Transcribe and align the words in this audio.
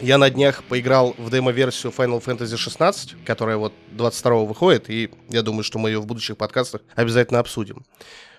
Я 0.00 0.18
на 0.18 0.28
днях 0.28 0.62
поиграл 0.64 1.14
в 1.16 1.30
демо-версию 1.30 1.92
Final 1.96 2.22
Fantasy 2.22 2.56
16, 2.56 3.24
которая 3.24 3.56
вот 3.56 3.72
22 3.92 4.44
выходит, 4.44 4.90
и 4.90 5.10
я 5.30 5.42
думаю, 5.42 5.64
что 5.64 5.78
мы 5.78 5.88
ее 5.90 6.00
в 6.00 6.06
будущих 6.06 6.36
подкастах 6.36 6.82
обязательно 6.94 7.40
обсудим. 7.40 7.84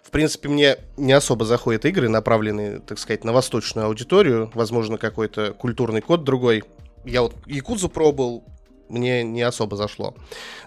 В 0.04 0.12
принципе, 0.12 0.50
мне 0.50 0.78
не 0.98 1.14
особо 1.14 1.46
заходят 1.46 1.86
игры, 1.86 2.10
направленные, 2.10 2.80
так 2.80 3.00
сказать, 3.00 3.24
на 3.24 3.34
восточную 3.34 3.88
аудиторию. 3.88 4.52
Возможно, 4.54 4.98
какой-то 4.98 5.54
культурный 5.54 6.02
код 6.02 6.24
другой. 6.24 6.64
Я 7.04 7.24
вот 7.24 7.36
Якудзу 7.48 7.90
пробовал, 7.90 8.46
мне 8.90 9.24
не 9.24 9.42
особо 9.42 9.76
зашло. 9.76 10.16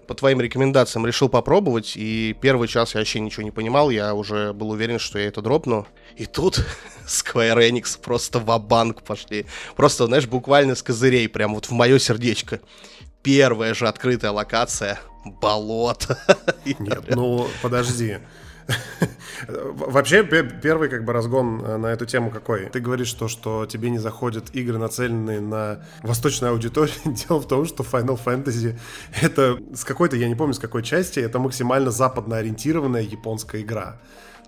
По 0.06 0.14
твоим 0.14 0.40
рекомендациям 0.40 1.06
решил 1.06 1.28
попробовать, 1.28 1.92
и 1.96 2.36
первый 2.40 2.68
час 2.68 2.94
я 2.94 3.00
вообще 3.00 3.20
ничего 3.20 3.42
не 3.42 3.50
понимал, 3.50 3.90
я 3.90 4.14
уже 4.14 4.52
был 4.52 4.70
уверен, 4.70 4.98
что 4.98 5.18
я 5.18 5.28
это 5.28 5.42
дропну. 5.42 5.86
И 6.16 6.26
тут 6.26 6.64
Square 7.06 7.70
Enix 7.70 7.98
просто 8.00 8.38
в 8.38 8.58
банк 8.58 9.02
пошли. 9.02 9.46
Просто, 9.76 10.06
знаешь, 10.06 10.26
буквально 10.26 10.74
с 10.74 10.82
козырей, 10.82 11.28
прям 11.28 11.54
вот 11.54 11.66
в 11.66 11.72
мое 11.72 11.98
сердечко. 11.98 12.60
Первая 13.22 13.74
же 13.74 13.86
открытая 13.86 14.32
локация— 14.32 14.98
болото. 15.24 16.18
Нет, 16.64 17.04
ну 17.14 17.48
подожди. 17.62 18.18
Вообще, 19.48 20.22
первый 20.22 20.88
как 20.88 21.04
бы 21.04 21.12
разгон 21.12 21.62
э, 21.64 21.76
на 21.76 21.86
эту 21.86 22.06
тему 22.06 22.30
какой? 22.30 22.66
Ты 22.66 22.80
говоришь 22.80 23.12
то, 23.12 23.28
что 23.28 23.66
тебе 23.66 23.90
не 23.90 23.98
заходят 23.98 24.54
игры, 24.54 24.78
нацеленные 24.78 25.40
на 25.40 25.80
восточную 26.02 26.52
аудиторию. 26.52 26.94
Дело 27.04 27.40
в 27.40 27.48
том, 27.48 27.66
что 27.66 27.82
Final 27.82 28.20
Fantasy 28.22 28.78
это 29.20 29.58
с 29.74 29.84
какой-то, 29.84 30.16
я 30.16 30.28
не 30.28 30.34
помню 30.34 30.54
с 30.54 30.58
какой 30.58 30.82
части, 30.82 31.20
это 31.20 31.38
максимально 31.38 31.90
западно 31.90 32.36
ориентированная 32.36 33.02
японская 33.02 33.62
игра. 33.62 33.96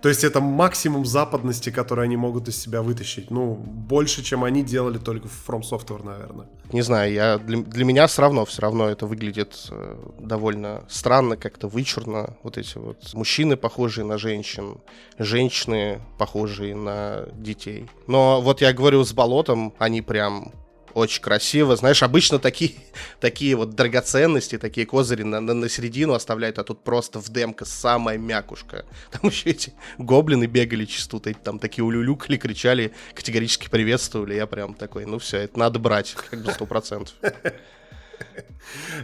То 0.03 0.09
есть 0.09 0.25
это 0.25 0.41
максимум 0.41 1.05
западности, 1.05 1.69
который 1.69 2.03
они 2.03 2.17
могут 2.17 2.49
из 2.49 2.61
себя 2.61 2.81
вытащить. 2.81 3.31
Ну, 3.31 3.53
больше, 3.55 4.21
чем 4.21 4.43
они 4.43 4.61
делали 4.61 4.97
только 4.97 5.29
в 5.29 5.47
From 5.47 5.61
Software, 5.61 6.03
наверное. 6.03 6.47
Не 6.73 6.81
знаю, 6.81 7.13
я, 7.13 7.37
для, 7.37 7.59
для 7.59 7.85
меня 7.85 8.07
все 8.07 8.23
равно, 8.23 8.43
все 8.43 8.63
равно 8.63 8.89
это 8.89 9.05
выглядит 9.05 9.67
э, 9.71 9.95
довольно 10.19 10.83
странно, 10.89 11.37
как-то 11.37 11.69
вычурно. 11.69 12.35
Вот 12.43 12.57
эти 12.57 12.77
вот 12.77 13.13
мужчины, 13.13 13.55
похожие 13.55 14.03
на 14.03 14.17
женщин, 14.17 14.81
женщины, 15.17 16.01
похожие 16.17 16.75
на 16.75 17.29
детей. 17.37 17.89
Но 18.05 18.41
вот 18.41 18.59
я 18.59 18.73
говорю, 18.73 19.05
с 19.05 19.13
болотом 19.13 19.73
они 19.79 20.01
прям 20.01 20.51
очень 20.93 21.21
красиво. 21.21 21.75
Знаешь, 21.75 22.03
обычно 22.03 22.39
такие, 22.39 22.73
такие 23.19 23.55
вот 23.55 23.75
драгоценности, 23.75 24.57
такие 24.57 24.85
козыри 24.85 25.23
на, 25.23 25.39
на, 25.39 25.53
на 25.53 25.69
середину 25.69 26.13
оставляют, 26.13 26.59
а 26.59 26.63
тут 26.63 26.83
просто 26.83 27.19
в 27.19 27.29
демка 27.29 27.65
самая 27.65 28.17
мякушка. 28.17 28.85
Там 29.11 29.29
еще 29.29 29.51
эти 29.51 29.73
гоблины 29.97 30.45
бегали 30.45 30.85
чистут, 30.85 31.27
там 31.43 31.59
такие 31.59 31.85
улюлюкали, 31.85 32.37
кричали, 32.37 32.93
категорически 33.13 33.69
приветствовали. 33.69 34.35
Я 34.35 34.45
прям 34.45 34.73
такой, 34.73 35.05
ну 35.05 35.19
все, 35.19 35.37
это 35.37 35.57
надо 35.57 35.79
брать, 35.79 36.15
как 36.29 36.43
бы 36.43 36.51
сто 36.51 36.65
процентов. 36.65 37.13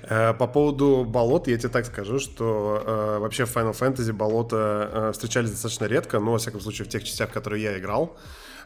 Э, 0.03 0.33
по 0.33 0.47
поводу 0.47 1.05
болот, 1.05 1.47
я 1.47 1.57
тебе 1.57 1.69
так 1.69 1.85
скажу, 1.85 2.19
что 2.19 2.81
э, 2.85 3.17
вообще 3.19 3.45
в 3.45 3.55
Final 3.55 3.77
Fantasy 3.77 4.13
болота 4.13 4.89
э, 4.91 5.11
встречались 5.13 5.51
достаточно 5.51 5.85
редко, 5.85 6.19
но, 6.19 6.31
во 6.31 6.37
всяком 6.37 6.61
случае, 6.61 6.85
в 6.85 6.89
тех 6.89 7.03
частях, 7.03 7.29
в 7.29 7.33
которые 7.33 7.63
я 7.63 7.77
играл 7.77 8.17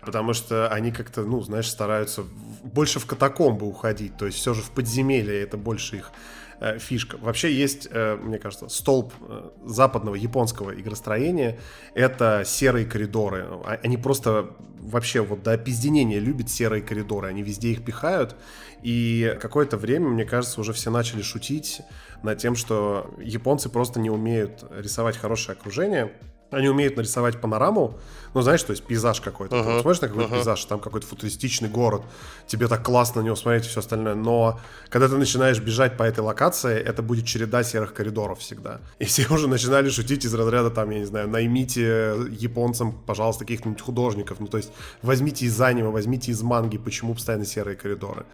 потому 0.06 0.34
что 0.34 0.68
они 0.70 0.92
как-то, 0.92 1.24
ну, 1.24 1.42
знаешь, 1.42 1.70
стараются 1.70 2.24
больше 2.64 3.00
в 3.00 3.06
катакомбы 3.06 3.66
уходить, 3.66 4.18
то 4.18 4.26
есть 4.26 4.38
все 4.38 4.54
же 4.54 4.62
в 4.62 4.72
подземелье 4.72 5.42
это 5.42 5.58
больше 5.58 5.98
их 5.98 6.12
э, 6.60 6.80
фишка. 6.80 7.18
Вообще 7.18 7.54
есть, 7.54 7.88
э, 7.92 8.16
мне 8.16 8.40
кажется, 8.40 8.70
столб 8.70 9.14
э, 9.22 9.50
западного 9.66 10.16
японского 10.16 10.74
игростроения— 10.80 11.60
это 11.94 12.44
серые 12.46 12.86
коридоры. 12.86 13.46
А, 13.66 13.80
они 13.84 13.98
просто 13.98 14.56
вообще 14.80 15.22
вот 15.22 15.44
до 15.44 15.54
опизденения 15.54 16.20
любят 16.20 16.50
серые 16.50 16.82
коридоры, 16.82 17.28
они 17.28 17.42
везде 17.42 17.70
их 17.70 17.86
пихают, 17.86 18.36
и 18.82 19.38
какое-то 19.42 19.78
время, 19.78 20.10
мне 20.10 20.26
кажется, 20.26 20.60
уже 20.60 20.74
все 20.74 20.92
начали 20.92 21.22
шутить 21.22 21.82
над 22.22 22.38
тем, 22.38 22.56
что 22.56 23.14
японцы 23.20 23.70
просто 23.70 24.00
не 24.00 24.10
умеют 24.10 24.64
рисовать 24.72 25.18
хорошее 25.18 25.58
окружение, 25.58 26.12
они 26.56 26.70
умеют 26.70 26.98
нарисовать 26.98 27.40
панораму, 27.42 27.98
ну, 28.34 28.42
знаешь, 28.42 28.64
то 28.64 28.72
есть 28.72 28.84
пейзаж 28.84 29.22
какой-то. 29.22 29.56
Uh-huh. 29.56 29.76
Ты 29.78 29.82
смотришь 29.82 30.02
на 30.02 30.08
какой-то 30.08 30.30
uh-huh. 30.30 30.38
пейзаж, 30.38 30.66
там 30.66 30.80
какой-то 30.80 31.06
футуристичный 31.06 31.70
город, 31.70 32.02
тебе 32.48 32.68
так 32.68 32.84
классно 32.84 33.22
на 33.22 33.26
него 33.26 33.36
смотреть 33.36 33.66
и 33.66 33.70
все 33.70 33.80
остальное, 33.80 34.16
но 34.16 34.60
когда 34.90 35.08
ты 35.08 35.16
начинаешь 35.18 35.60
бежать 35.60 35.98
по 35.98 36.04
этой 36.04 36.22
локации, 36.22 36.80
это 36.80 37.04
будет 37.04 37.26
череда 37.26 37.64
серых 37.64 37.94
коридоров 37.94 38.40
всегда. 38.40 38.82
И 39.00 39.06
все 39.06 39.28
уже 39.30 39.48
начинали 39.48 39.90
шутить 39.90 40.26
из 40.26 40.34
разряда, 40.34 40.72
там, 40.72 40.90
я 40.90 41.00
не 41.00 41.06
знаю, 41.06 41.28
наймите 41.28 42.16
японцам, 42.32 42.92
пожалуйста, 42.92 43.46
каких-нибудь 43.46 43.82
художников, 43.82 44.40
ну, 44.40 44.48
то 44.48 44.58
есть 44.58 44.72
возьмите 45.02 45.46
из 45.46 45.62
аниме, 45.62 45.90
возьмите 45.90 46.32
из 46.32 46.42
манги, 46.42 46.78
почему 46.78 47.14
постоянно 47.14 47.46
серые 47.46 47.76
коридоры. 47.76 48.26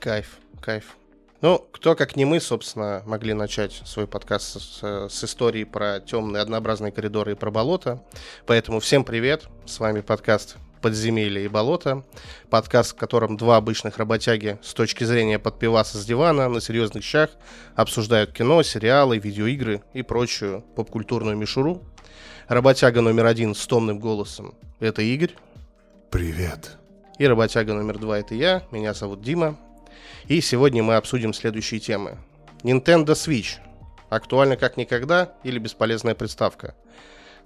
Кайф, 0.00 0.38
кайф. 0.60 0.96
Ну, 1.40 1.64
кто, 1.70 1.94
как 1.94 2.16
не 2.16 2.24
мы, 2.24 2.40
собственно, 2.40 3.04
могли 3.06 3.32
начать 3.32 3.80
свой 3.84 4.08
подкаст 4.08 4.60
с, 4.60 5.08
с 5.08 5.24
истории 5.24 5.62
про 5.62 6.00
темные 6.00 6.42
однообразные 6.42 6.90
коридоры 6.90 7.32
и 7.32 7.34
про 7.36 7.52
болото. 7.52 8.02
Поэтому 8.44 8.80
всем 8.80 9.04
привет, 9.04 9.44
с 9.64 9.78
вами 9.78 10.00
подкаст 10.00 10.56
«Подземелье 10.82 11.44
и 11.44 11.48
болото». 11.48 12.02
Подкаст, 12.50 12.90
в 12.90 12.96
котором 12.96 13.36
два 13.36 13.56
обычных 13.56 13.98
работяги 13.98 14.58
с 14.64 14.74
точки 14.74 15.04
зрения 15.04 15.38
подпиваса 15.38 15.98
с 15.98 16.04
дивана 16.04 16.48
на 16.48 16.60
серьезных 16.60 17.04
щах 17.04 17.30
обсуждают 17.76 18.32
кино, 18.32 18.64
сериалы, 18.64 19.18
видеоигры 19.18 19.84
и 19.92 20.02
прочую 20.02 20.62
попкультурную 20.74 21.36
мишуру. 21.36 21.84
Работяга 22.48 23.00
номер 23.00 23.26
один 23.26 23.54
с 23.54 23.64
томным 23.64 24.00
голосом– 24.00 24.56
это 24.80 25.02
Игорь. 25.02 25.36
Привет. 26.10 26.78
И 27.20 27.26
работяга 27.28 27.74
номер 27.74 27.98
два– 27.98 28.18
это 28.20 28.34
я, 28.34 28.64
меня 28.72 28.92
зовут 28.92 29.22
Дима. 29.22 29.56
И 30.28 30.42
сегодня 30.42 30.82
мы 30.82 30.96
обсудим 30.96 31.32
следующие 31.32 31.80
темы. 31.80 32.18
Nintendo 32.62 33.14
Switch. 33.14 33.56
Актуально 34.10 34.58
как 34.58 34.76
никогда 34.76 35.32
или 35.42 35.58
бесполезная 35.58 36.14
приставка? 36.14 36.74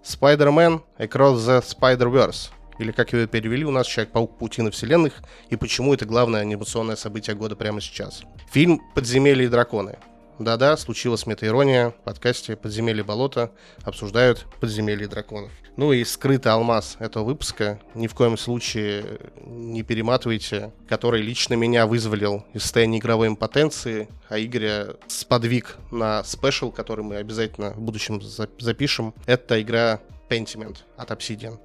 Spider-Man 0.02 0.82
Across 0.98 1.36
the 1.36 1.64
Spider-Verse. 1.64 2.50
Или 2.80 2.90
как 2.90 3.12
его 3.12 3.24
перевели 3.28 3.64
у 3.64 3.70
нас 3.70 3.86
Человек-паук 3.86 4.36
Паутина 4.36 4.72
Вселенных 4.72 5.22
и 5.48 5.54
почему 5.54 5.94
это 5.94 6.06
главное 6.06 6.40
анимационное 6.40 6.96
событие 6.96 7.36
года 7.36 7.54
прямо 7.54 7.80
сейчас. 7.80 8.24
Фильм 8.50 8.80
«Подземелье 8.96 9.44
и 9.44 9.48
драконы». 9.48 9.96
Да-да, 10.38 10.76
случилась 10.76 11.26
метаирония. 11.26 11.90
В 11.90 12.04
подкасте 12.04 12.56
«Подземелье 12.56 13.04
болота» 13.04 13.52
обсуждают 13.84 14.46
«Подземелье 14.60 15.06
драконов». 15.06 15.52
Ну 15.76 15.92
и 15.92 16.04
скрытый 16.04 16.52
алмаз 16.52 16.96
этого 16.98 17.24
выпуска, 17.24 17.80
ни 17.94 18.06
в 18.06 18.14
коем 18.14 18.36
случае 18.36 19.20
не 19.46 19.82
перематывайте, 19.82 20.72
который 20.88 21.22
лично 21.22 21.54
меня 21.54 21.86
вызволил 21.86 22.44
из 22.52 22.62
состояния 22.62 22.98
игровой 22.98 23.28
импотенции, 23.28 24.08
а 24.28 24.38
Игоря 24.38 24.96
сподвиг 25.06 25.76
на 25.90 26.24
спешл, 26.24 26.70
который 26.70 27.04
мы 27.04 27.16
обязательно 27.16 27.70
в 27.70 27.80
будущем 27.80 28.20
запишем. 28.58 29.14
Это 29.26 29.60
игра 29.62 30.00
Pentiment 30.28 30.78
от 30.96 31.10
Obsidian. 31.10 31.58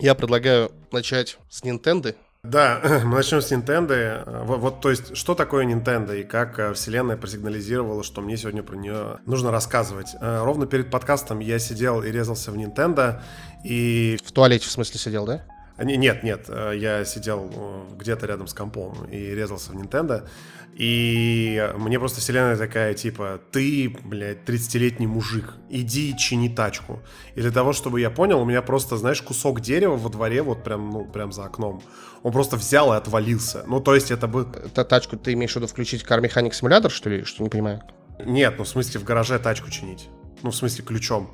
Я 0.00 0.14
предлагаю 0.14 0.72
начать 0.90 1.38
с 1.48 1.62
Nintendo, 1.62 2.16
да, 2.44 2.78
мы 3.04 3.16
начнем 3.16 3.40
с 3.40 3.50
Nintendo. 3.50 4.44
Вот, 4.44 4.60
вот, 4.60 4.80
то 4.80 4.90
есть, 4.90 5.16
что 5.16 5.34
такое 5.34 5.64
Nintendo 5.64 6.18
и 6.18 6.24
как 6.24 6.58
э, 6.58 6.74
вселенная 6.74 7.16
просигнализировала, 7.16 8.04
что 8.04 8.20
мне 8.20 8.36
сегодня 8.36 8.62
про 8.62 8.76
нее 8.76 9.18
нужно 9.24 9.50
рассказывать. 9.50 10.14
Э, 10.20 10.44
ровно 10.44 10.66
перед 10.66 10.90
подкастом 10.90 11.38
я 11.38 11.58
сидел 11.58 12.02
и 12.02 12.12
резался 12.12 12.52
в 12.52 12.56
Nintendo, 12.56 13.22
и... 13.64 14.18
В 14.22 14.30
туалете, 14.32 14.68
в 14.68 14.70
смысле, 14.70 15.00
сидел, 15.00 15.24
да? 15.24 15.42
Нет, 15.78 16.22
нет, 16.22 16.44
э, 16.48 16.74
я 16.76 17.04
сидел 17.04 17.50
где-то 17.98 18.26
рядом 18.26 18.46
с 18.46 18.54
компом 18.54 19.04
и 19.10 19.34
резался 19.34 19.72
в 19.72 19.74
Nintendo. 19.74 20.28
И 20.74 21.72
мне 21.76 22.00
просто 22.00 22.20
вселенная 22.20 22.56
такая, 22.56 22.94
типа, 22.94 23.40
ты, 23.52 23.96
блядь, 24.04 24.38
30-летний 24.44 25.06
мужик, 25.06 25.54
иди 25.70 26.16
чини 26.16 26.48
тачку. 26.48 27.00
И 27.36 27.40
для 27.40 27.52
того, 27.52 27.72
чтобы 27.72 28.00
я 28.00 28.10
понял, 28.10 28.40
у 28.40 28.44
меня 28.44 28.60
просто, 28.60 28.96
знаешь, 28.96 29.22
кусок 29.22 29.60
дерева 29.60 29.96
во 29.96 30.10
дворе, 30.10 30.42
вот 30.42 30.64
прям, 30.64 30.90
ну, 30.90 31.04
прям 31.04 31.32
за 31.32 31.44
окном, 31.44 31.80
он 32.24 32.32
просто 32.32 32.56
взял 32.56 32.92
и 32.92 32.96
отвалился. 32.96 33.64
Ну, 33.68 33.80
то 33.80 33.94
есть 33.94 34.10
это 34.10 34.26
бы... 34.26 34.48
Это 34.64 34.84
тачку 34.84 35.16
ты 35.16 35.32
имеешь 35.34 35.52
в 35.52 35.56
виду 35.56 35.68
включить 35.68 36.04
Car 36.04 36.20
Mechanic 36.20 36.50
Simulator, 36.50 36.88
что 36.88 37.08
ли, 37.08 37.22
что 37.22 37.44
не 37.44 37.50
понимаю? 37.50 37.80
Нет, 38.24 38.54
ну, 38.58 38.64
в 38.64 38.68
смысле, 38.68 38.98
в 38.98 39.04
гараже 39.04 39.38
тачку 39.38 39.70
чинить. 39.70 40.08
Ну, 40.42 40.50
в 40.50 40.56
смысле, 40.56 40.84
ключом. 40.84 41.30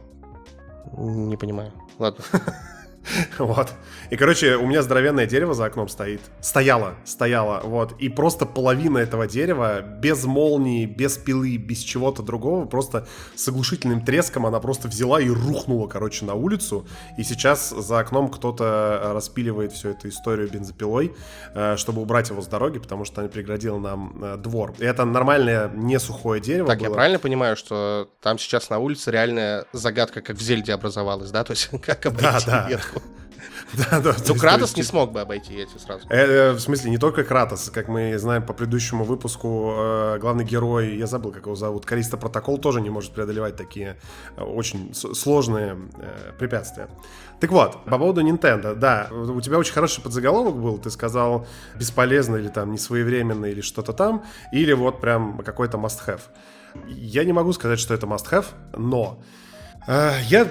Не 0.99 1.37
понимаю. 1.39 1.73
Ладно. 1.99 2.25
Вот. 3.39 3.73
И, 4.11 4.17
короче, 4.17 4.57
у 4.57 4.67
меня 4.67 4.83
здоровенное 4.83 5.27
дерево 5.27 5.55
за 5.55 5.67
окном 5.67 5.89
стоит. 5.89 6.21
Стояло, 6.41 6.95
стояло, 7.05 7.61
вот. 7.65 7.95
И 8.01 8.09
просто 8.09 8.45
половина 8.47 8.99
этого 8.99 9.27
дерева, 9.27 9.81
без 9.81 10.25
молнии, 10.25 10.85
без 10.87 11.17
пилы, 11.17 11.57
без 11.57 11.79
чего-то 11.79 12.23
другого, 12.23 12.67
просто 12.67 13.07
с 13.35 13.49
оглушительным 13.49 14.05
треском 14.05 14.47
она 14.47 14.61
просто 14.61 14.89
взяла 14.89 15.21
и 15.21 15.29
рухнула, 15.29 15.87
короче, 15.89 16.25
на 16.25 16.35
улицу. 16.35 16.87
И 17.19 17.23
сейчас 17.23 17.71
за 17.71 17.99
окном 18.01 18.29
кто-то 18.31 19.13
распиливает 19.15 19.73
всю 19.73 19.91
эту 19.91 20.09
историю 20.09 20.51
бензопилой, 20.51 21.15
э, 21.55 21.77
чтобы 21.77 22.03
убрать 22.03 22.31
его 22.31 22.43
с 22.43 22.47
дороги, 22.47 22.79
потому 22.79 23.05
что 23.05 23.21
она 23.21 23.31
преградила 23.31 23.79
нам 23.79 24.23
э, 24.23 24.37
двор. 24.37 24.75
И 24.79 24.85
это 24.85 25.05
нормальное, 25.05 25.69
не 25.69 25.99
сухое 25.99 26.41
дерево 26.41 26.69
Так, 26.69 26.79
было. 26.79 26.89
я 26.89 26.93
правильно 26.93 27.19
понимаю, 27.19 27.57
что 27.57 28.09
там 28.21 28.39
сейчас 28.39 28.71
на 28.71 28.79
улице 28.79 29.11
реальная 29.11 29.65
загадка, 29.73 30.21
как 30.21 30.37
в 30.37 30.41
Зельде 30.43 30.73
образовалась, 30.75 31.31
да? 31.31 31.45
То 31.45 31.53
есть 31.53 31.71
как 31.83 32.07
обойти 32.07 32.47
да, 32.47 32.69
да. 32.69 32.69
Да, 33.91 34.01
да. 34.01 34.17
Ну, 34.27 34.35
Кратос 34.35 34.77
не 34.77 34.83
смог 34.83 35.13
бы 35.13 35.21
обойти 35.21 35.55
эти 35.55 35.79
сразу. 35.79 36.07
Э, 36.09 36.17
э, 36.17 36.53
в 36.53 36.61
смысле, 36.61 36.91
не 36.91 36.99
только 36.99 37.25
Кратос, 37.25 37.71
как 37.71 37.89
мы 37.89 38.19
знаем 38.19 38.45
по 38.45 38.53
предыдущему 38.53 39.05
выпуску, 39.05 39.73
э, 39.77 40.19
главный 40.21 40.45
герой, 40.45 40.97
я 40.97 41.07
забыл, 41.07 41.33
как 41.33 41.47
его 41.47 41.55
зовут, 41.55 41.87
Кариста 41.87 42.17
Протокол 42.17 42.59
тоже 42.59 42.81
не 42.81 42.91
может 42.91 43.13
преодолевать 43.13 43.57
такие 43.57 43.97
очень 44.37 44.93
сложные 44.95 45.77
препятствия. 46.39 46.89
Так 47.41 47.51
вот, 47.51 47.85
по 47.85 47.99
поводу 47.99 48.23
Nintendo, 48.23 48.75
да, 48.75 49.09
у 49.11 49.41
тебя 49.41 49.59
очень 49.59 49.73
хороший 49.73 50.03
подзаголовок 50.03 50.57
был, 50.57 50.79
ты 50.79 50.91
сказал 50.91 51.47
бесполезно 51.77 52.37
или 52.37 52.49
там 52.49 52.73
несвоевременно 52.73 53.47
или 53.47 53.61
что-то 53.61 53.93
там, 53.93 54.25
или 54.53 54.73
вот 54.73 55.01
прям 55.01 55.39
какой-то 55.39 55.79
must-have. 55.79 56.21
Я 56.87 57.25
не 57.25 57.33
могу 57.33 57.53
сказать, 57.53 57.79
что 57.79 57.95
это 57.95 58.07
must-have, 58.07 58.47
но 58.77 59.23
я 59.87 60.47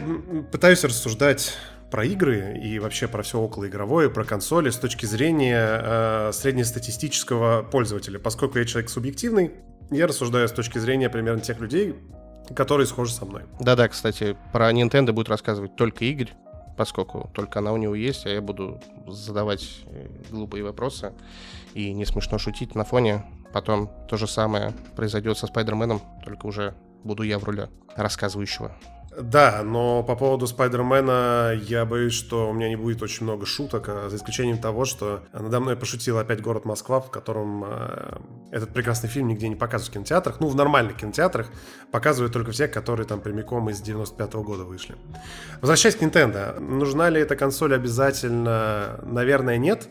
пытаюсь 0.52 0.84
рассуждать 0.84 1.54
про 1.92 2.06
игры 2.06 2.60
и 2.62 2.80
вообще 2.80 3.08
про 3.08 3.24
все 3.24 3.40
околоигровое, 3.40 4.10
про 4.10 4.24
консоли 4.24 4.70
с 4.70 4.78
точки 4.78 5.06
зрения 5.06 5.82
э, 5.82 6.32
среднестатистического 6.34 7.64
пользователя. 7.64 8.20
Поскольку 8.20 8.60
я 8.60 8.66
человек 8.66 8.90
субъективный, 8.90 9.52
я 9.90 10.08
рассуждаю 10.08 10.48
с 10.48 10.52
точки 10.52 10.78
зрения 10.78 11.10
примерно 11.10 11.42
тех 11.42 11.60
людей, 11.60 11.96
которые 12.56 12.88
схожи 12.88 13.14
со 13.14 13.26
мной. 13.26 13.44
Да-да, 13.60 13.88
кстати, 13.88 14.38
про 14.54 14.72
Nintendo 14.72 15.12
будет 15.12 15.30
рассказывать 15.30 15.76
только 15.76 16.06
Игорь, 16.06 16.32
поскольку 16.78 17.30
только 17.34 17.60
она 17.60 17.74
у 17.74 17.78
него 17.78 17.96
есть, 17.96 18.26
а 18.26 18.30
я 18.30 18.42
буду 18.42 18.82
задавать 19.08 19.82
э, 19.86 20.08
глупые 20.30 20.64
вопросы 20.64 21.14
и 21.74 21.94
не 21.94 22.06
смешно 22.06 22.38
шутить 22.38 22.76
на 22.76 22.84
фоне. 22.84 23.26
Потом 23.52 23.90
то 24.08 24.16
же 24.16 24.28
самое 24.28 24.74
произойдет 24.96 25.38
со 25.38 25.48
Спайдерменом, 25.48 26.02
только 26.24 26.46
уже 26.46 26.76
буду 27.04 27.24
я 27.24 27.40
в 27.40 27.44
роли 27.44 27.68
рассказывающего. 27.96 28.76
Да, 29.22 29.64
но 29.64 30.02
по 30.04 30.16
поводу 30.16 30.48
Спайдермена 30.48 31.54
я 31.54 31.86
боюсь, 31.86 32.14
что 32.14 32.50
у 32.50 32.54
меня 32.54 32.70
не 32.70 32.78
будет 32.78 33.02
очень 33.02 33.26
много 33.26 33.46
шуток, 33.46 33.90
а 33.90 34.10
за 34.10 34.16
исключением 34.16 34.60
того, 34.60 34.86
что 34.86 35.24
надо 35.34 35.60
мной 35.60 35.76
пошутил 35.76 36.18
опять 36.18 36.42
город 36.42 36.66
Москва, 36.66 37.02
в 37.02 37.12
котором 37.12 37.66
э, 37.68 38.18
этот 38.52 38.70
прекрасный 38.74 39.10
фильм 39.10 39.28
нигде 39.28 39.50
не 39.50 39.56
показывают 39.56 39.90
в 39.90 39.94
кинотеатрах. 39.94 40.40
Ну, 40.40 40.48
в 40.48 40.56
нормальных 40.56 40.98
кинотеатрах 40.98 41.48
показывают 41.92 42.32
только 42.32 42.52
все, 42.52 42.68
которые 42.68 43.06
там 43.06 43.20
прямиком 43.20 43.70
из 43.70 43.82
95 43.82 44.36
-го 44.36 44.44
года 44.44 44.64
вышли. 44.64 44.96
Возвращаясь 45.60 45.96
к 45.96 46.02
Nintendo, 46.02 46.58
нужна 46.60 47.10
ли 47.10 47.20
эта 47.20 47.36
консоль 47.36 47.76
обязательно? 47.76 49.02
Наверное, 49.04 49.58
нет. 49.58 49.90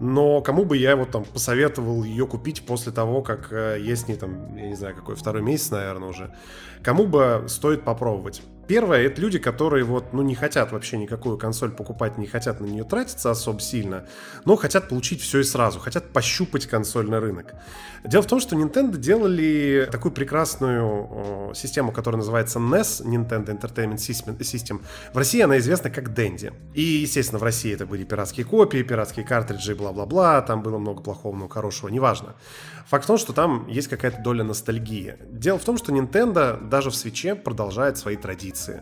Но 0.00 0.42
кому 0.42 0.66
бы 0.66 0.76
я 0.76 0.94
вот 0.96 1.10
там 1.10 1.24
посоветовал 1.24 2.04
ее 2.04 2.26
купить 2.26 2.66
после 2.66 2.92
того, 2.92 3.22
как 3.22 3.50
э, 3.50 3.78
есть 3.80 4.08
не 4.08 4.16
там, 4.16 4.54
я 4.56 4.68
не 4.68 4.74
знаю, 4.74 4.94
какой 4.94 5.14
второй 5.14 5.42
месяц, 5.42 5.70
наверное, 5.70 6.10
уже. 6.10 6.34
Кому 6.82 7.06
бы 7.06 7.44
стоит 7.48 7.82
попробовать? 7.82 8.42
Первое, 8.66 9.06
это 9.06 9.20
люди, 9.20 9.38
которые 9.38 9.84
вот, 9.84 10.12
ну, 10.12 10.22
не 10.22 10.34
хотят 10.34 10.72
вообще 10.72 10.98
никакую 10.98 11.38
консоль 11.38 11.70
покупать, 11.70 12.18
не 12.18 12.26
хотят 12.26 12.60
на 12.60 12.66
нее 12.66 12.82
тратиться 12.82 13.30
особо 13.30 13.60
сильно, 13.60 14.06
но 14.44 14.56
хотят 14.56 14.88
получить 14.88 15.20
все 15.22 15.40
и 15.40 15.44
сразу, 15.44 15.78
хотят 15.78 16.12
пощупать 16.12 16.66
консольный 16.66 17.20
рынок. 17.20 17.54
Дело 18.04 18.22
в 18.22 18.26
том, 18.26 18.40
что 18.40 18.56
Nintendo 18.56 18.96
делали 18.96 19.88
такую 19.90 20.12
прекрасную 20.12 21.50
э, 21.50 21.54
систему, 21.54 21.92
которая 21.92 22.18
называется 22.18 22.58
NES, 22.58 23.04
Nintendo 23.04 23.46
Entertainment 23.46 23.96
System. 23.96 24.82
В 25.12 25.16
России 25.16 25.40
она 25.40 25.58
известна 25.58 25.90
как 25.90 26.08
Dendy. 26.08 26.52
И, 26.74 26.82
естественно, 26.82 27.38
в 27.38 27.42
России 27.42 27.72
это 27.72 27.86
были 27.86 28.04
пиратские 28.04 28.46
копии, 28.46 28.82
пиратские 28.82 29.24
картриджи, 29.24 29.74
бла-бла-бла, 29.74 30.42
там 30.42 30.62
было 30.62 30.78
много 30.78 31.02
плохого, 31.02 31.34
много 31.34 31.52
хорошего, 31.54 31.88
неважно. 31.88 32.34
Факт 32.86 33.04
в 33.04 33.06
том, 33.08 33.18
что 33.18 33.32
там 33.32 33.66
есть 33.66 33.88
какая-то 33.88 34.22
доля 34.22 34.44
ностальгии. 34.44 35.16
Дело 35.28 35.58
в 35.58 35.64
том, 35.64 35.76
что 35.76 35.92
Nintendo 35.92 36.68
даже 36.68 36.90
в 36.90 36.96
свече 36.96 37.34
продолжает 37.34 37.98
свои 37.98 38.16
традиции. 38.16 38.55
позиции. 38.56 38.80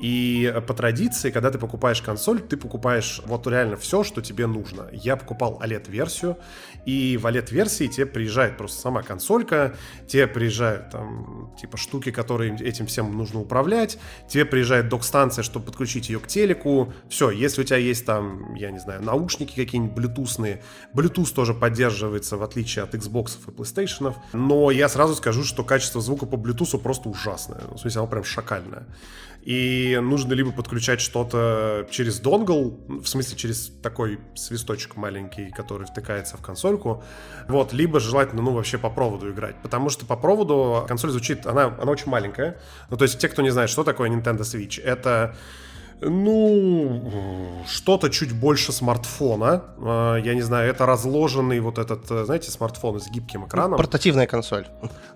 И 0.00 0.52
по 0.66 0.74
традиции, 0.74 1.30
когда 1.30 1.50
ты 1.50 1.58
покупаешь 1.58 2.00
консоль, 2.00 2.40
ты 2.40 2.56
покупаешь 2.56 3.20
вот 3.26 3.46
реально 3.46 3.76
все, 3.76 4.02
что 4.02 4.22
тебе 4.22 4.46
нужно. 4.46 4.88
Я 4.92 5.16
покупал 5.16 5.60
OLED-версию, 5.62 6.38
и 6.86 7.18
в 7.18 7.26
OLED-версии 7.26 7.86
тебе 7.86 8.06
приезжает 8.06 8.56
просто 8.56 8.80
сама 8.80 9.02
консолька, 9.02 9.74
тебе 10.06 10.26
приезжают 10.26 10.90
там 10.90 11.54
типа 11.60 11.76
штуки, 11.76 12.10
которые 12.10 12.56
этим 12.56 12.86
всем 12.86 13.16
нужно 13.16 13.40
управлять, 13.40 13.98
тебе 14.28 14.46
приезжает 14.46 14.88
док-станция, 14.88 15.42
чтобы 15.42 15.66
подключить 15.66 16.08
ее 16.08 16.18
к 16.18 16.26
телеку. 16.26 16.92
Все, 17.08 17.30
если 17.30 17.60
у 17.60 17.64
тебя 17.64 17.76
есть 17.76 18.06
там, 18.06 18.54
я 18.54 18.70
не 18.70 18.78
знаю, 18.78 19.02
наушники 19.02 19.54
какие-нибудь 19.54 19.94
блютусные, 19.94 20.62
Bluetooth 20.94 21.34
тоже 21.34 21.52
поддерживается, 21.52 22.38
в 22.38 22.42
отличие 22.42 22.84
от 22.84 22.94
Xbox 22.94 23.36
и 23.46 23.50
PlayStation. 23.50 24.14
Но 24.32 24.70
я 24.70 24.88
сразу 24.88 25.14
скажу, 25.14 25.44
что 25.44 25.62
качество 25.62 26.00
звука 26.00 26.24
по 26.24 26.36
Bluetooth 26.36 26.78
просто 26.78 27.10
ужасное. 27.10 27.60
В 27.70 27.78
смысле, 27.78 28.00
оно 28.00 28.08
прям 28.08 28.24
шакальное 28.24 28.86
и 29.42 29.98
нужно 30.02 30.34
либо 30.34 30.52
подключать 30.52 31.00
что-то 31.00 31.86
через 31.90 32.20
донгл, 32.20 32.78
в 32.88 33.06
смысле 33.06 33.36
через 33.36 33.72
такой 33.82 34.20
свисточек 34.34 34.96
маленький, 34.96 35.50
который 35.50 35.86
втыкается 35.86 36.36
в 36.36 36.42
консольку, 36.42 37.02
вот, 37.48 37.72
либо 37.72 38.00
желательно, 38.00 38.42
ну, 38.42 38.52
вообще 38.52 38.78
по 38.78 38.90
проводу 38.90 39.30
играть, 39.30 39.56
потому 39.62 39.88
что 39.88 40.04
по 40.04 40.16
проводу 40.16 40.84
консоль 40.86 41.10
звучит, 41.10 41.46
она, 41.46 41.74
она 41.80 41.90
очень 41.90 42.08
маленькая, 42.08 42.60
ну, 42.90 42.96
то 42.96 43.04
есть 43.04 43.18
те, 43.18 43.28
кто 43.28 43.42
не 43.42 43.50
знает, 43.50 43.70
что 43.70 43.84
такое 43.84 44.10
Nintendo 44.10 44.40
Switch, 44.40 44.80
это 44.82 45.36
ну, 46.00 47.62
что-то 47.66 48.08
чуть 48.08 48.32
больше 48.32 48.72
смартфона. 48.72 49.64
А, 49.78 50.16
я 50.16 50.34
не 50.34 50.42
знаю, 50.42 50.70
это 50.70 50.86
разложенный 50.86 51.60
вот 51.60 51.78
этот, 51.78 52.10
э, 52.10 52.24
знаете, 52.24 52.50
смартфон 52.50 53.00
с 53.00 53.10
гибким 53.10 53.46
экраном. 53.46 53.76
Портативная 53.76 54.26
консоль. 54.26 54.66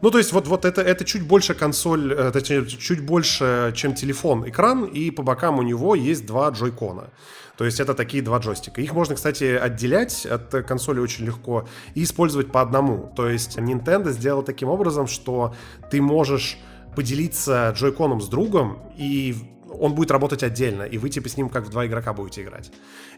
Ну, 0.00 0.10
то 0.10 0.18
есть 0.18 0.32
вот, 0.32 0.46
вот 0.46 0.64
это, 0.64 0.82
это 0.82 1.04
чуть 1.04 1.26
больше 1.26 1.54
консоль, 1.54 2.12
э, 2.12 2.30
точнее, 2.32 2.66
чуть 2.66 3.04
больше, 3.04 3.72
чем 3.74 3.94
телефон 3.94 4.48
экран, 4.48 4.84
и 4.84 5.10
по 5.10 5.22
бокам 5.22 5.58
у 5.58 5.62
него 5.62 5.94
есть 5.94 6.26
два 6.26 6.50
джойкона. 6.50 7.10
То 7.56 7.64
есть 7.64 7.80
это 7.80 7.94
такие 7.94 8.22
два 8.22 8.38
джойстика. 8.38 8.80
Их 8.80 8.92
можно, 8.92 9.14
кстати, 9.14 9.44
отделять 9.44 10.26
от 10.26 10.50
консоли 10.66 10.98
очень 10.98 11.24
легко 11.24 11.68
и 11.94 12.02
использовать 12.02 12.50
по 12.50 12.60
одному. 12.60 13.12
То 13.16 13.28
есть 13.28 13.56
Nintendo 13.58 14.10
сделал 14.10 14.42
таким 14.42 14.68
образом, 14.68 15.06
что 15.06 15.54
ты 15.90 16.02
можешь 16.02 16.58
поделиться 16.96 17.72
джойконом 17.76 18.20
с 18.20 18.28
другом 18.28 18.78
и 18.96 19.53
он 19.80 19.94
будет 19.94 20.10
работать 20.10 20.42
отдельно, 20.42 20.82
и 20.82 20.98
вы 20.98 21.10
типа 21.10 21.28
с 21.28 21.36
ним 21.36 21.48
как 21.48 21.64
в 21.64 21.70
два 21.70 21.86
игрока 21.86 22.12
будете 22.12 22.42
играть. 22.42 22.70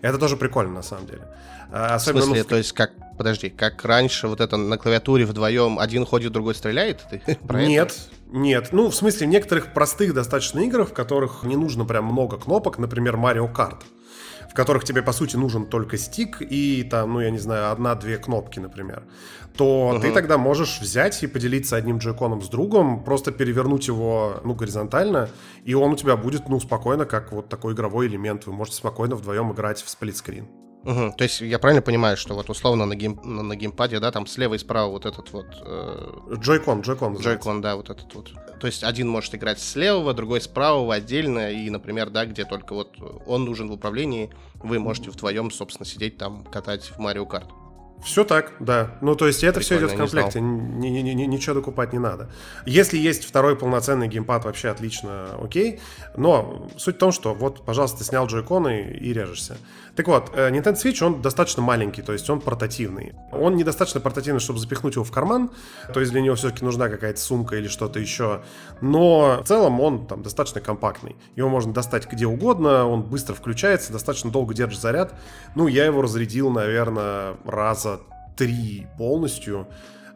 Это 0.03 0.19
тоже 0.19 0.37
прикольно, 0.37 0.73
на 0.73 0.83
самом 0.83 1.07
деле. 1.07 1.29
А, 1.71 1.95
особенно, 1.95 2.23
в 2.23 2.25
смысле, 2.27 2.43
ну, 2.43 2.49
то 2.49 2.57
есть 2.57 2.73
как, 2.73 2.93
подожди, 3.17 3.51
как 3.51 3.85
раньше 3.85 4.29
вот 4.29 4.41
это 4.41 4.57
на 4.57 4.79
клавиатуре 4.79 5.27
вдвоем 5.27 5.79
один 5.79 6.05
ходит, 6.05 6.33
другой 6.33 6.55
стреляет? 6.55 7.05
Ты 7.11 7.39
нет, 7.51 7.97
нет. 8.31 8.69
Ну, 8.73 8.91
в 8.91 8.95
смысле, 8.95 9.27
в 9.27 9.31
некоторых 9.31 9.73
простых 9.73 10.15
достаточно 10.15 10.61
играх, 10.61 10.91
в 10.91 10.93
которых 10.93 11.43
не 11.43 11.57
нужно 11.57 11.85
прям 11.85 12.05
много 12.05 12.37
кнопок, 12.37 12.79
например, 12.79 13.17
Mario 13.17 13.53
Kart 13.53 13.83
которых 14.57 14.85
тебе, 14.85 15.03
по 15.03 15.13
сути, 15.13 15.37
нужен 15.37 15.67
только 15.67 15.99
стик 15.99 16.39
и 16.41 16.83
там, 16.83 17.13
ну, 17.13 17.21
я 17.21 17.31
не 17.31 17.39
знаю, 17.39 17.71
одна-две 17.71 18.17
кнопки, 18.17 18.59
например, 18.59 19.05
то 19.57 19.93
uh-huh. 19.95 20.01
ты 20.01 20.13
тогда 20.13 20.39
можешь 20.39 20.81
взять 20.81 21.23
и 21.23 21.27
поделиться 21.27 21.77
одним 21.77 21.99
Joy-Con 21.99 22.33
ом 22.33 22.43
с 22.43 22.49
другом, 22.49 23.05
просто 23.05 23.31
перевернуть 23.31 23.87
его, 23.87 24.41
ну, 24.45 24.55
горизонтально, 24.55 25.29
и 25.65 25.75
он 25.75 25.93
у 25.93 25.97
тебя 25.97 26.17
будет, 26.17 26.49
ну, 26.49 26.59
спокойно, 26.59 27.05
как 27.05 27.33
вот 27.33 27.49
такой 27.49 27.75
игровой 27.75 28.09
элемент. 28.09 28.47
Вы 28.47 28.53
можете 28.53 28.79
спокойно 28.79 29.15
вдвоем 29.15 29.53
играть 29.53 29.83
в 29.83 29.89
split-screen. 29.89 30.66
Угу. 30.87 31.15
То 31.19 31.25
есть 31.25 31.41
я 31.41 31.59
правильно 31.59 31.83
понимаю, 31.83 32.17
что 32.17 32.35
вот 32.35 32.49
условно 32.49 32.87
на, 32.87 32.95
гейм, 32.95 33.19
на, 33.25 33.57
геймпаде, 33.57 33.99
да, 33.99 34.13
там 34.13 34.27
слева 34.27 34.55
и 34.55 34.59
справа 34.59 34.89
вот 34.89 35.05
этот 35.05 35.33
вот... 35.33 35.47
Joy-Con, 36.39 36.83
Joy-Con. 36.83 37.17
Joy-Con, 37.17 37.61
да, 37.61 37.75
вот 37.75 37.91
этот 37.91 38.15
вот. 38.15 38.31
То 38.61 38.69
есть 38.69 38.85
один 38.85 39.09
может 39.09 39.35
играть 39.35 39.59
с 39.59 39.75
левого, 39.75 40.15
другой 40.15 40.41
с 40.41 40.47
правого 40.47 40.95
отдельно, 40.95 41.51
и, 41.51 41.69
например, 41.71 42.11
да, 42.11 42.25
где 42.25 42.45
только 42.45 42.73
вот 42.73 42.95
он 43.27 43.45
нужен 43.45 43.69
в 43.69 43.73
управлении, 43.73 44.31
вы 44.63 44.79
можете 44.79 45.11
вдвоем, 45.11 45.51
собственно, 45.51 45.85
сидеть 45.85 46.19
там, 46.19 46.45
катать 46.45 46.85
в 46.85 46.99
Марио 46.99 47.27
Карт. 47.27 47.49
Все 48.05 48.25
так, 48.25 48.53
да. 48.61 48.99
Ну, 49.01 49.17
то 49.17 49.27
есть 49.27 49.43
это 49.43 49.61
все 49.61 49.79
идет 49.79 49.93
в 49.93 49.97
комплекте, 49.97 50.41
ни, 50.41 50.89
ни, 50.89 51.01
ни, 51.01 51.23
ничего 51.25 51.55
докупать 51.55 51.93
не 51.93 51.99
надо. 51.99 52.31
Если 52.67 52.99
есть 52.99 53.25
второй 53.25 53.57
полноценный 53.57 54.07
геймпад, 54.07 54.45
вообще 54.45 54.69
отлично, 54.69 55.35
окей. 55.43 55.81
Но 56.17 56.69
суть 56.77 56.97
в 56.97 56.99
том, 56.99 57.11
что 57.11 57.35
вот, 57.35 57.65
пожалуйста, 57.65 57.99
ты 57.99 58.05
снял 58.05 58.27
джойконы 58.27 58.97
и 59.01 59.13
режешься. 59.13 59.57
Так 59.97 60.09
вот, 60.09 60.31
э, 60.35 60.51
Nintendo 60.51 60.75
Switch, 60.75 61.03
он 61.03 61.23
достаточно 61.23 61.63
маленький, 61.63 62.03
то 62.03 62.13
есть 62.13 62.29
он 62.29 62.41
портативный. 62.41 63.15
Он 63.33 63.57
недостаточно 63.57 63.99
портативный, 63.99 64.41
чтобы 64.41 64.59
запихнуть 64.59 64.95
его 64.95 65.05
в 65.05 65.11
карман, 65.11 65.51
то 65.93 66.01
есть 66.01 66.13
для 66.13 66.21
него 66.21 66.37
все-таки 66.37 66.65
нужна 66.65 66.91
какая-то 66.91 67.19
сумка 67.19 67.57
или 67.57 67.67
что-то 67.67 67.99
еще. 67.99 68.43
Но 68.83 69.41
в 69.43 69.49
целом 69.49 69.81
он 69.81 70.07
там 70.07 70.23
достаточно 70.23 70.61
компактный. 70.61 71.17
Его 71.35 71.49
можно 71.49 71.73
достать 71.73 72.07
где 72.13 72.27
угодно, 72.27 72.87
он 72.87 73.05
быстро 73.05 73.35
включается, 73.35 73.91
достаточно 73.91 74.31
долго 74.31 74.53
держит 74.53 74.83
заряд. 74.83 75.15
Ну, 75.55 75.67
я 75.67 75.87
его 75.87 76.03
разрядил, 76.03 76.51
наверное, 76.51 77.37
раза 77.47 78.01
три 78.37 78.87
полностью. 78.99 79.67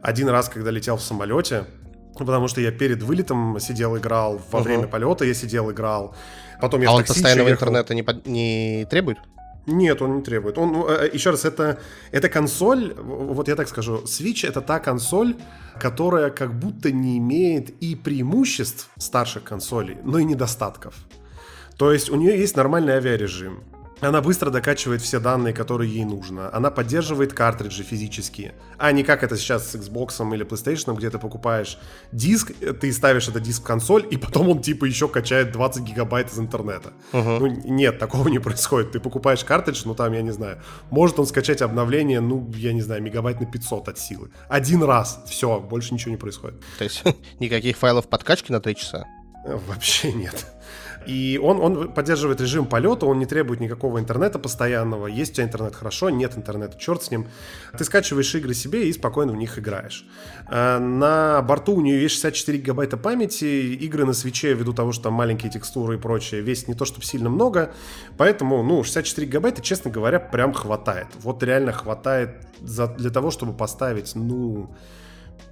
Один 0.02 0.28
раз, 0.28 0.50
когда 0.50 0.70
летел 0.70 0.99
в 0.99 1.02
самолете, 1.02 1.64
потому 2.18 2.49
что 2.49 2.60
я 2.60 2.70
перед 2.70 3.02
вылетом 3.02 3.58
сидел, 3.60 3.96
играл, 3.96 4.40
во 4.50 4.58
угу. 4.58 4.64
время 4.64 4.88
полета 4.88 5.25
я 5.25 5.32
сидел, 5.32 5.70
играл. 5.70 6.14
Потом 6.60 6.82
я 6.82 6.90
а 6.90 6.92
он 6.92 7.04
постоянного 7.04 7.49
ехал. 7.49 7.62
интернета 7.62 7.94
не, 7.94 8.02
под... 8.02 8.26
не 8.26 8.87
требует? 8.90 9.16
Нет, 9.70 10.02
он 10.02 10.16
не 10.16 10.22
требует. 10.22 10.58
Он, 10.58 10.72
ну, 10.72 10.88
э, 10.88 11.08
еще 11.12 11.30
раз, 11.30 11.44
это, 11.44 11.78
это 12.12 12.28
консоль, 12.28 12.92
вот 12.96 13.48
я 13.48 13.56
так 13.56 13.68
скажу, 13.68 14.02
Switch 14.04 14.46
это 14.48 14.60
та 14.60 14.80
консоль, 14.80 15.36
которая 15.78 16.30
как 16.30 16.58
будто 16.58 16.90
не 16.90 17.18
имеет 17.18 17.70
и 17.82 17.94
преимуществ 17.94 18.90
старших 18.98 19.44
консолей, 19.44 19.96
но 20.04 20.18
и 20.18 20.24
недостатков. 20.24 20.94
То 21.76 21.92
есть 21.92 22.10
у 22.10 22.16
нее 22.16 22.38
есть 22.38 22.56
нормальный 22.56 22.94
авиарежим. 22.94 23.62
Она 24.00 24.23
быстро 24.23 24.50
докачивает 24.50 25.02
все 25.02 25.21
данные, 25.21 25.52
которые 25.52 25.92
ей 25.92 26.04
нужно. 26.04 26.54
Она 26.54 26.71
поддерживает 26.71 27.33
картриджи 27.33 27.83
физические. 27.83 28.54
А 28.78 28.92
не 28.92 29.04
как 29.04 29.23
это 29.23 29.37
сейчас 29.37 29.71
с 29.71 29.75
Xbox 29.75 30.35
или 30.35 30.47
PlayStation, 30.47 30.97
где 30.97 31.11
ты 31.11 31.19
покупаешь 31.19 31.78
диск, 32.12 32.52
ты 32.80 32.92
ставишь 32.92 33.28
этот 33.28 33.42
диск 33.42 33.62
в 33.62 33.64
консоль, 33.64 34.07
и 34.11 34.16
потом 34.16 34.49
он 34.49 34.62
типа 34.62 34.87
еще 34.87 35.09
качает 35.09 35.52
20 35.52 35.83
гигабайт 35.83 36.33
из 36.33 36.38
интернета. 36.38 36.92
Uh-huh. 37.12 37.38
Ну, 37.38 37.47
нет, 37.47 37.99
такого 37.99 38.28
не 38.28 38.38
происходит. 38.38 38.92
Ты 38.92 39.00
покупаешь 39.00 39.45
картридж, 39.45 39.83
ну 39.85 39.95
там, 39.95 40.12
я 40.12 40.23
не 40.23 40.33
знаю, 40.33 40.62
может 40.90 41.19
он 41.19 41.26
скачать 41.26 41.61
обновление, 41.62 42.21
ну, 42.21 42.50
я 42.54 42.73
не 42.73 42.83
знаю, 42.83 43.02
мегабайт 43.02 43.40
на 43.40 43.47
500 43.47 43.88
от 43.88 43.99
силы. 43.99 44.30
Один 44.49 44.83
раз, 44.83 45.23
все, 45.26 45.61
больше 45.61 45.92
ничего 45.92 46.12
не 46.12 46.16
происходит. 46.16 46.62
То 46.78 46.85
есть 46.85 47.02
никаких 47.38 47.76
файлов 47.76 48.09
подкачки 48.09 48.50
на 48.50 48.61
3 48.61 48.76
часа? 48.76 49.07
Вообще 49.45 50.12
нет. 50.12 50.47
И 51.07 51.40
он, 51.42 51.61
он 51.61 51.92
поддерживает 51.92 52.40
режим 52.40 52.66
полета, 52.66 53.07
он 53.07 53.19
не 53.19 53.26
требует 53.26 53.61
никакого 53.61 53.99
интернета 53.99 54.38
постоянного. 54.38 55.07
Есть 55.07 55.33
у 55.33 55.35
тебя 55.37 55.47
интернет 55.47 55.75
хорошо, 55.75 56.11
нет 56.11 56.37
интернета, 56.37 56.78
черт 56.78 57.02
с 57.02 57.11
ним. 57.11 57.26
Ты 57.76 57.85
скачиваешь 57.85 58.35
игры 58.35 58.54
себе 58.54 58.88
и 58.88 58.92
спокойно 58.92 59.33
в 59.33 59.37
них 59.37 59.59
играешь. 59.59 60.07
Э, 60.50 60.78
на 60.78 61.42
борту 61.42 61.75
у 61.75 61.80
нее 61.80 62.02
есть 62.02 62.14
64 62.16 62.59
гигабайта 62.59 62.97
памяти. 62.97 63.75
Игры 63.75 64.04
на 64.04 64.12
свече, 64.12 64.52
ввиду 64.54 64.73
того, 64.73 64.92
что 64.92 65.04
там 65.04 65.14
маленькие 65.14 65.50
текстуры 65.50 65.97
и 65.97 65.99
прочее, 65.99 66.42
весит 66.42 66.69
не 66.69 66.75
то, 66.75 66.85
чтобы 66.85 67.04
сильно 67.04 67.30
много. 67.30 67.73
Поэтому, 68.16 68.62
ну, 68.62 68.83
64 68.83 69.26
гигабайта, 69.26 69.62
честно 69.62 69.90
говоря, 69.90 70.21
прям 70.21 70.52
хватает. 70.52 71.07
Вот 71.23 71.42
реально 71.42 71.73
хватает 71.73 72.47
за, 72.61 72.88
для 72.88 73.11
того, 73.11 73.30
чтобы 73.30 73.52
поставить, 73.52 74.14
ну, 74.14 74.71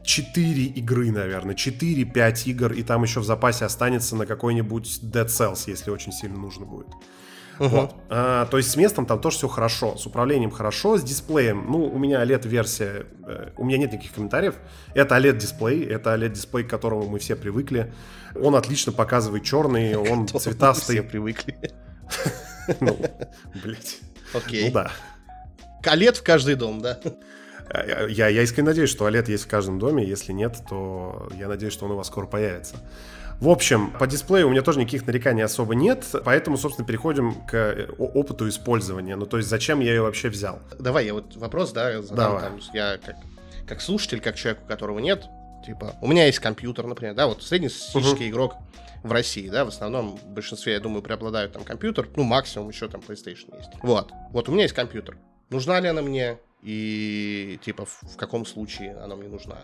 4 0.08 0.64
игры, 0.64 1.10
наверное, 1.10 1.54
4-5 1.54 2.44
игр, 2.46 2.72
и 2.72 2.82
там 2.82 3.02
еще 3.02 3.20
в 3.20 3.24
запасе 3.24 3.66
останется 3.66 4.16
на 4.16 4.24
какой-нибудь 4.24 5.00
Dead 5.02 5.26
Cells, 5.26 5.64
если 5.66 5.90
очень 5.90 6.12
сильно 6.12 6.38
нужно 6.38 6.64
будет. 6.64 6.88
Uh-huh. 7.58 7.68
Вот. 7.68 7.94
А, 8.08 8.46
то 8.46 8.56
есть 8.56 8.70
с 8.70 8.76
местом 8.76 9.04
там 9.04 9.20
тоже 9.20 9.36
все 9.36 9.48
хорошо, 9.48 9.98
с 9.98 10.06
управлением 10.06 10.50
хорошо, 10.50 10.96
с 10.96 11.02
дисплеем. 11.02 11.66
Ну, 11.70 11.84
у 11.84 11.98
меня 11.98 12.24
OLED-версия, 12.24 13.04
э, 13.26 13.50
у 13.58 13.66
меня 13.66 13.76
нет 13.76 13.92
никаких 13.92 14.14
комментариев. 14.14 14.54
Это 14.94 15.14
OLED-дисплей, 15.18 15.84
это 15.84 16.14
OLED-дисплей, 16.14 16.64
к 16.64 16.70
которому 16.70 17.06
мы 17.06 17.18
все 17.18 17.36
привыкли. 17.36 17.92
Он 18.34 18.54
отлично 18.54 18.92
показывает 18.92 19.44
черный, 19.44 19.94
он 20.10 20.26
цветастый. 20.26 20.96
Все 20.96 21.02
привыкли. 21.02 21.54
Ну, 22.80 22.98
блять. 23.62 23.98
Окей. 24.34 24.66
Ну 24.66 24.72
да. 24.72 24.90
OLED 25.82 26.14
в 26.14 26.22
каждый 26.22 26.54
дом, 26.54 26.80
да? 26.80 26.98
Я, 27.72 28.28
я 28.28 28.42
искренне 28.42 28.68
надеюсь, 28.68 28.90
что 28.90 29.08
OLED 29.08 29.30
есть 29.30 29.44
в 29.44 29.48
каждом 29.48 29.78
доме. 29.78 30.04
Если 30.04 30.32
нет, 30.32 30.56
то 30.68 31.28
я 31.34 31.48
надеюсь, 31.48 31.72
что 31.72 31.86
он 31.86 31.92
у 31.92 31.96
вас 31.96 32.06
скоро 32.06 32.26
появится. 32.26 32.76
В 33.40 33.48
общем, 33.48 33.92
по 33.92 34.06
дисплею 34.08 34.48
у 34.48 34.50
меня 34.50 34.62
тоже 34.62 34.80
никаких 34.80 35.06
нареканий 35.06 35.44
особо 35.44 35.76
нет, 35.76 36.04
поэтому, 36.24 36.56
собственно, 36.56 36.86
переходим 36.86 37.34
к 37.46 37.54
э, 37.54 37.86
опыту 37.96 38.48
использования. 38.48 39.14
Ну, 39.14 39.26
то 39.26 39.36
есть, 39.36 39.48
зачем 39.48 39.78
я 39.78 39.90
ее 39.90 40.02
вообще 40.02 40.28
взял? 40.28 40.58
Давай, 40.76 41.06
я 41.06 41.14
вот 41.14 41.36
вопрос, 41.36 41.70
да, 41.70 42.02
задам. 42.02 42.16
Давай. 42.16 42.42
Там, 42.42 42.60
я 42.72 42.98
как, 42.98 43.16
как 43.68 43.80
слушатель, 43.80 44.20
как 44.20 44.34
человек, 44.34 44.62
у 44.64 44.66
которого 44.66 44.98
нет, 44.98 45.26
типа, 45.64 45.94
у 46.00 46.08
меня 46.08 46.26
есть 46.26 46.40
компьютер, 46.40 46.86
например, 46.88 47.14
да, 47.14 47.28
вот 47.28 47.44
среднестатистический 47.44 48.24
uh-huh. 48.24 48.30
игрок 48.30 48.56
в 49.04 49.12
России, 49.12 49.48
да, 49.48 49.64
в 49.64 49.68
основном 49.68 50.16
в 50.16 50.26
большинстве, 50.26 50.72
я 50.72 50.80
думаю, 50.80 51.02
преобладают 51.02 51.52
там 51.52 51.62
компьютер, 51.62 52.08
ну, 52.16 52.24
максимум 52.24 52.70
еще 52.70 52.88
там 52.88 53.02
PlayStation 53.06 53.56
есть. 53.56 53.70
Вот, 53.82 54.10
вот 54.32 54.48
у 54.48 54.52
меня 54.52 54.62
есть 54.62 54.74
компьютер. 54.74 55.16
Нужна 55.50 55.78
ли 55.78 55.86
она 55.86 56.02
мне? 56.02 56.38
И 56.62 57.58
типа 57.62 57.84
в, 57.84 58.16
каком 58.16 58.44
случае 58.46 58.96
она 58.96 59.16
мне 59.16 59.28
нужна. 59.28 59.58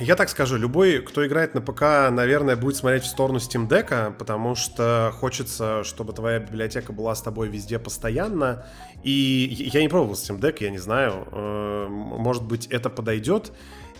Я 0.00 0.16
так 0.16 0.28
скажу, 0.28 0.56
любой, 0.56 1.00
кто 1.00 1.26
играет 1.26 1.54
на 1.54 1.60
ПК, 1.60 2.10
наверное, 2.10 2.56
будет 2.56 2.76
смотреть 2.76 3.02
в 3.02 3.06
сторону 3.06 3.38
Steam 3.38 3.66
Deck, 3.66 4.14
потому 4.16 4.54
что 4.54 5.12
хочется, 5.18 5.82
чтобы 5.82 6.12
твоя 6.12 6.38
библиотека 6.38 6.92
была 6.92 7.14
с 7.14 7.22
тобой 7.22 7.48
везде 7.48 7.78
постоянно. 7.78 8.66
И 9.02 9.70
я 9.72 9.80
не 9.80 9.88
пробовал 9.88 10.14
Steam 10.14 10.38
Deck, 10.38 10.58
я 10.60 10.70
не 10.70 10.78
знаю. 10.78 11.26
Э, 11.32 11.88
может 11.88 12.44
быть, 12.44 12.66
это 12.66 12.90
подойдет. 12.90 13.50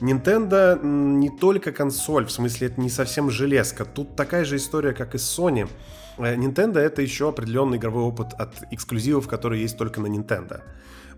Nintendo 0.00 0.78
не 0.84 1.30
только 1.30 1.72
консоль, 1.72 2.26
в 2.26 2.30
смысле, 2.30 2.68
это 2.68 2.80
не 2.80 2.90
совсем 2.90 3.30
железка. 3.30 3.84
Тут 3.84 4.14
такая 4.14 4.44
же 4.44 4.56
история, 4.56 4.92
как 4.92 5.14
и 5.14 5.18
с 5.18 5.38
Sony. 5.38 5.68
Э, 6.18 6.36
Nintendo 6.36 6.78
это 6.78 7.02
еще 7.02 7.30
определенный 7.30 7.78
игровой 7.78 8.04
опыт 8.04 8.34
от 8.34 8.54
эксклюзивов, 8.70 9.26
которые 9.26 9.62
есть 9.62 9.76
только 9.76 10.00
на 10.00 10.06
Nintendo. 10.06 10.62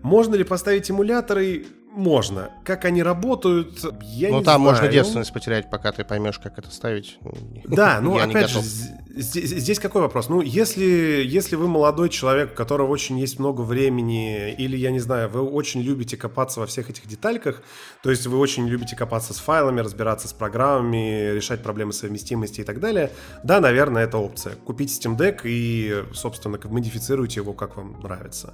Можно 0.01 0.35
ли 0.35 0.43
поставить 0.43 0.89
эмуляторы? 0.89 1.65
Можно. 1.93 2.51
Как 2.63 2.85
они 2.85 3.03
работают, 3.03 3.83
я 4.01 4.29
ну, 4.29 4.39
не 4.39 4.45
там 4.45 4.61
знаю. 4.61 4.75
можно 4.75 4.87
девственность 4.87 5.33
потерять, 5.33 5.69
пока 5.69 5.91
ты 5.91 6.05
поймешь, 6.05 6.39
как 6.39 6.57
это 6.57 6.71
ставить. 6.71 7.19
Да, 7.67 7.99
ну 8.01 8.17
опять 8.17 8.49
же, 8.49 8.61
здесь, 8.61 9.49
здесь 9.49 9.79
какой 9.79 10.01
вопрос? 10.01 10.29
Ну, 10.29 10.41
если, 10.41 11.21
если 11.25 11.55
вы 11.55 11.67
молодой 11.67 12.09
человек, 12.09 12.51
у 12.53 12.55
которого 12.55 12.87
очень 12.87 13.19
есть 13.19 13.39
много 13.39 13.61
времени, 13.61 14.53
или, 14.53 14.77
я 14.77 14.91
не 14.91 14.99
знаю, 14.99 15.29
вы 15.29 15.41
очень 15.41 15.81
любите 15.81 16.17
копаться 16.17 16.59
во 16.59 16.65
всех 16.65 16.89
этих 16.89 17.07
детальках, 17.07 17.61
то 18.03 18.09
есть 18.09 18.25
вы 18.25 18.37
очень 18.37 18.67
любите 18.67 18.95
копаться 18.95 19.33
с 19.33 19.37
файлами, 19.37 19.81
разбираться 19.81 20.27
с 20.27 20.33
программами, 20.33 21.31
решать 21.33 21.61
проблемы 21.61 21.93
совместимости 21.93 22.61
и 22.61 22.63
так 22.63 22.79
далее, 22.79 23.11
да, 23.43 23.59
наверное, 23.59 24.03
это 24.03 24.17
опция. 24.17 24.55
Купите 24.55 24.93
Steam 24.93 25.17
Deck 25.17 25.41
и, 25.43 26.03
собственно, 26.13 26.57
модифицируйте 26.63 27.41
его, 27.41 27.53
как 27.53 27.77
вам 27.77 27.99
нравится. 28.01 28.53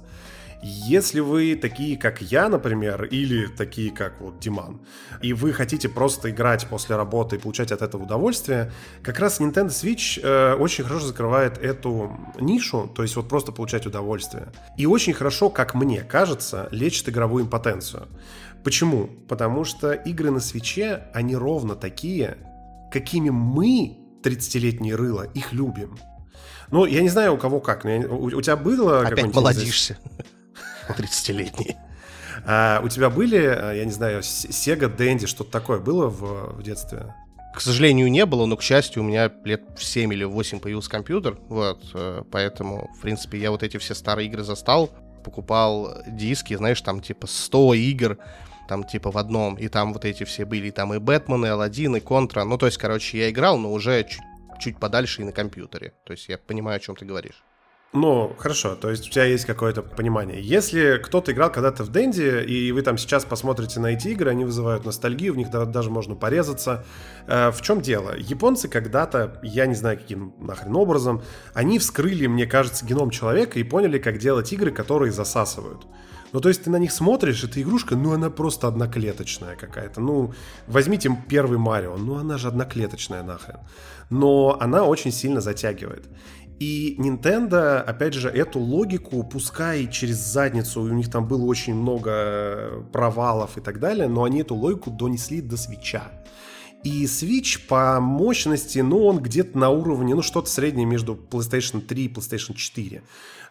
Если 0.60 1.20
вы 1.20 1.54
такие, 1.54 1.96
как 1.96 2.20
я, 2.20 2.48
например, 2.48 3.04
или 3.04 3.46
такие, 3.46 3.92
как 3.92 4.20
вот 4.20 4.40
Диман, 4.40 4.80
и 5.22 5.32
вы 5.32 5.52
хотите 5.52 5.88
просто 5.88 6.30
играть 6.30 6.66
после 6.66 6.96
работы 6.96 7.36
и 7.36 7.38
получать 7.38 7.70
от 7.70 7.80
этого 7.80 8.02
удовольствие, 8.02 8.72
как 9.02 9.20
раз 9.20 9.40
Nintendo 9.40 9.68
Switch 9.68 10.20
э, 10.20 10.54
очень 10.54 10.82
хорошо 10.82 11.06
закрывает 11.06 11.58
эту 11.58 12.18
нишу, 12.40 12.90
то 12.92 13.02
есть 13.02 13.14
вот 13.14 13.28
просто 13.28 13.52
получать 13.52 13.86
удовольствие. 13.86 14.48
И 14.76 14.86
очень 14.86 15.12
хорошо, 15.12 15.48
как 15.48 15.74
мне 15.74 16.00
кажется, 16.00 16.68
лечит 16.72 17.08
игровую 17.08 17.44
импотенцию. 17.44 18.08
Почему? 18.64 19.08
Потому 19.28 19.64
что 19.64 19.92
игры 19.92 20.32
на 20.32 20.40
свече, 20.40 21.04
они 21.14 21.36
ровно 21.36 21.76
такие, 21.76 22.36
какими 22.90 23.30
мы, 23.30 23.96
30-летние 24.24 24.96
рыла, 24.96 25.22
их 25.22 25.52
любим. 25.52 25.96
Ну, 26.70 26.84
я 26.84 27.00
не 27.00 27.08
знаю, 27.08 27.34
у 27.34 27.38
кого 27.38 27.60
как. 27.60 27.84
Но 27.84 27.90
я, 27.90 28.08
у, 28.08 28.24
у 28.24 28.42
тебя 28.42 28.56
было... 28.56 29.02
Опять 29.06 29.32
молодишься. 29.32 29.98
30-летний. 30.92 31.76
А 32.46 32.80
у 32.82 32.88
тебя 32.88 33.10
были, 33.10 33.38
а, 33.38 33.72
я 33.72 33.84
не 33.84 33.90
знаю, 33.90 34.20
Sega 34.20 34.94
Dendy, 34.94 35.26
что-то 35.26 35.50
такое 35.50 35.78
было 35.78 36.08
в, 36.08 36.56
в 36.56 36.62
детстве? 36.62 37.14
К 37.54 37.60
сожалению, 37.60 38.10
не 38.10 38.24
было, 38.26 38.46
но, 38.46 38.56
к 38.56 38.62
счастью, 38.62 39.02
у 39.02 39.06
меня 39.06 39.32
лет 39.44 39.62
в 39.76 39.84
7 39.84 40.12
или 40.12 40.24
8 40.24 40.60
появился 40.60 40.90
компьютер, 40.90 41.38
вот, 41.48 41.82
э, 41.94 42.22
поэтому, 42.30 42.88
в 42.96 43.00
принципе, 43.00 43.38
я 43.38 43.50
вот 43.50 43.62
эти 43.62 43.78
все 43.78 43.94
старые 43.94 44.28
игры 44.28 44.44
застал, 44.44 44.90
покупал 45.24 46.02
диски, 46.06 46.54
знаешь, 46.54 46.80
там, 46.80 47.00
типа, 47.00 47.26
100 47.26 47.74
игр, 47.74 48.18
там, 48.68 48.84
типа, 48.84 49.10
в 49.10 49.18
одном, 49.18 49.56
и 49.56 49.68
там 49.68 49.92
вот 49.92 50.04
эти 50.04 50.24
все 50.24 50.44
были, 50.44 50.70
там 50.70 50.94
и 50.94 50.98
Бэтмен, 50.98 51.46
и 51.46 51.48
Алладин, 51.48 51.96
и 51.96 52.00
Контра, 52.00 52.44
ну, 52.44 52.58
то 52.58 52.66
есть, 52.66 52.78
короче, 52.78 53.18
я 53.18 53.30
играл, 53.30 53.58
но 53.58 53.72
уже 53.72 54.04
чуть, 54.04 54.20
чуть 54.60 54.78
подальше 54.78 55.22
и 55.22 55.24
на 55.24 55.32
компьютере, 55.32 55.94
то 56.04 56.12
есть, 56.12 56.28
я 56.28 56.38
понимаю, 56.38 56.76
о 56.76 56.80
чем 56.80 56.94
ты 56.94 57.04
говоришь. 57.04 57.42
Ну, 57.94 58.34
хорошо, 58.36 58.74
то 58.74 58.90
есть 58.90 59.08
у 59.08 59.10
тебя 59.10 59.24
есть 59.24 59.46
какое-то 59.46 59.80
понимание. 59.80 60.42
Если 60.42 61.00
кто-то 61.02 61.32
играл 61.32 61.50
когда-то 61.50 61.84
в 61.84 61.88
Дэнди, 61.88 62.44
и 62.44 62.70
вы 62.70 62.82
там 62.82 62.98
сейчас 62.98 63.24
посмотрите 63.24 63.80
на 63.80 63.86
эти 63.86 64.08
игры, 64.08 64.30
они 64.30 64.44
вызывают 64.44 64.84
ностальгию, 64.84 65.32
в 65.32 65.38
них 65.38 65.50
даже 65.50 65.88
можно 65.88 66.14
порезаться. 66.14 66.84
Э, 67.26 67.50
в 67.50 67.62
чем 67.62 67.80
дело? 67.80 68.14
Японцы 68.14 68.68
когда-то, 68.68 69.40
я 69.42 69.64
не 69.64 69.74
знаю 69.74 69.96
каким 69.96 70.34
нахрен 70.38 70.76
образом, 70.76 71.22
они 71.54 71.78
вскрыли, 71.78 72.26
мне 72.26 72.46
кажется, 72.46 72.84
геном 72.84 73.08
человека 73.08 73.58
и 73.58 73.62
поняли, 73.62 73.98
как 73.98 74.18
делать 74.18 74.52
игры, 74.52 74.70
которые 74.70 75.10
засасывают. 75.10 75.86
Ну, 76.32 76.40
то 76.40 76.48
есть 76.48 76.64
ты 76.64 76.70
на 76.70 76.76
них 76.76 76.92
смотришь, 76.92 77.42
эта 77.42 77.62
игрушка, 77.62 77.96
ну, 77.96 78.12
она 78.12 78.28
просто 78.28 78.68
одноклеточная 78.68 79.56
какая-то. 79.56 80.00
Ну, 80.00 80.34
возьмите 80.66 81.10
первый 81.28 81.58
Марио, 81.58 81.96
ну, 81.96 82.18
она 82.18 82.36
же 82.36 82.48
одноклеточная 82.48 83.22
нахрен. 83.22 83.60
Но 84.10 84.58
она 84.60 84.84
очень 84.84 85.12
сильно 85.12 85.40
затягивает. 85.40 86.06
И 86.58 86.96
Nintendo, 86.98 87.80
опять 87.80 88.14
же, 88.14 88.28
эту 88.28 88.58
логику, 88.58 89.22
пускай 89.22 89.86
через 89.86 90.16
задницу, 90.16 90.82
у 90.82 90.88
них 90.88 91.10
там 91.10 91.28
было 91.28 91.44
очень 91.44 91.74
много 91.74 92.84
провалов 92.92 93.58
и 93.58 93.60
так 93.60 93.78
далее, 93.78 94.08
но 94.08 94.24
они 94.24 94.40
эту 94.40 94.56
логику 94.56 94.90
донесли 94.90 95.40
до 95.40 95.56
свеча. 95.56 96.10
И 96.82 97.04
Switch 97.04 97.66
по 97.68 98.00
мощности, 98.00 98.80
ну, 98.80 99.04
он 99.04 99.18
где-то 99.18 99.56
на 99.58 99.70
уровне, 99.70 100.14
ну, 100.14 100.22
что-то 100.22 100.48
среднее 100.48 100.86
между 100.86 101.14
PlayStation 101.14 101.80
3 101.80 102.04
и 102.04 102.08
PlayStation 102.08 102.54
4. 102.54 103.02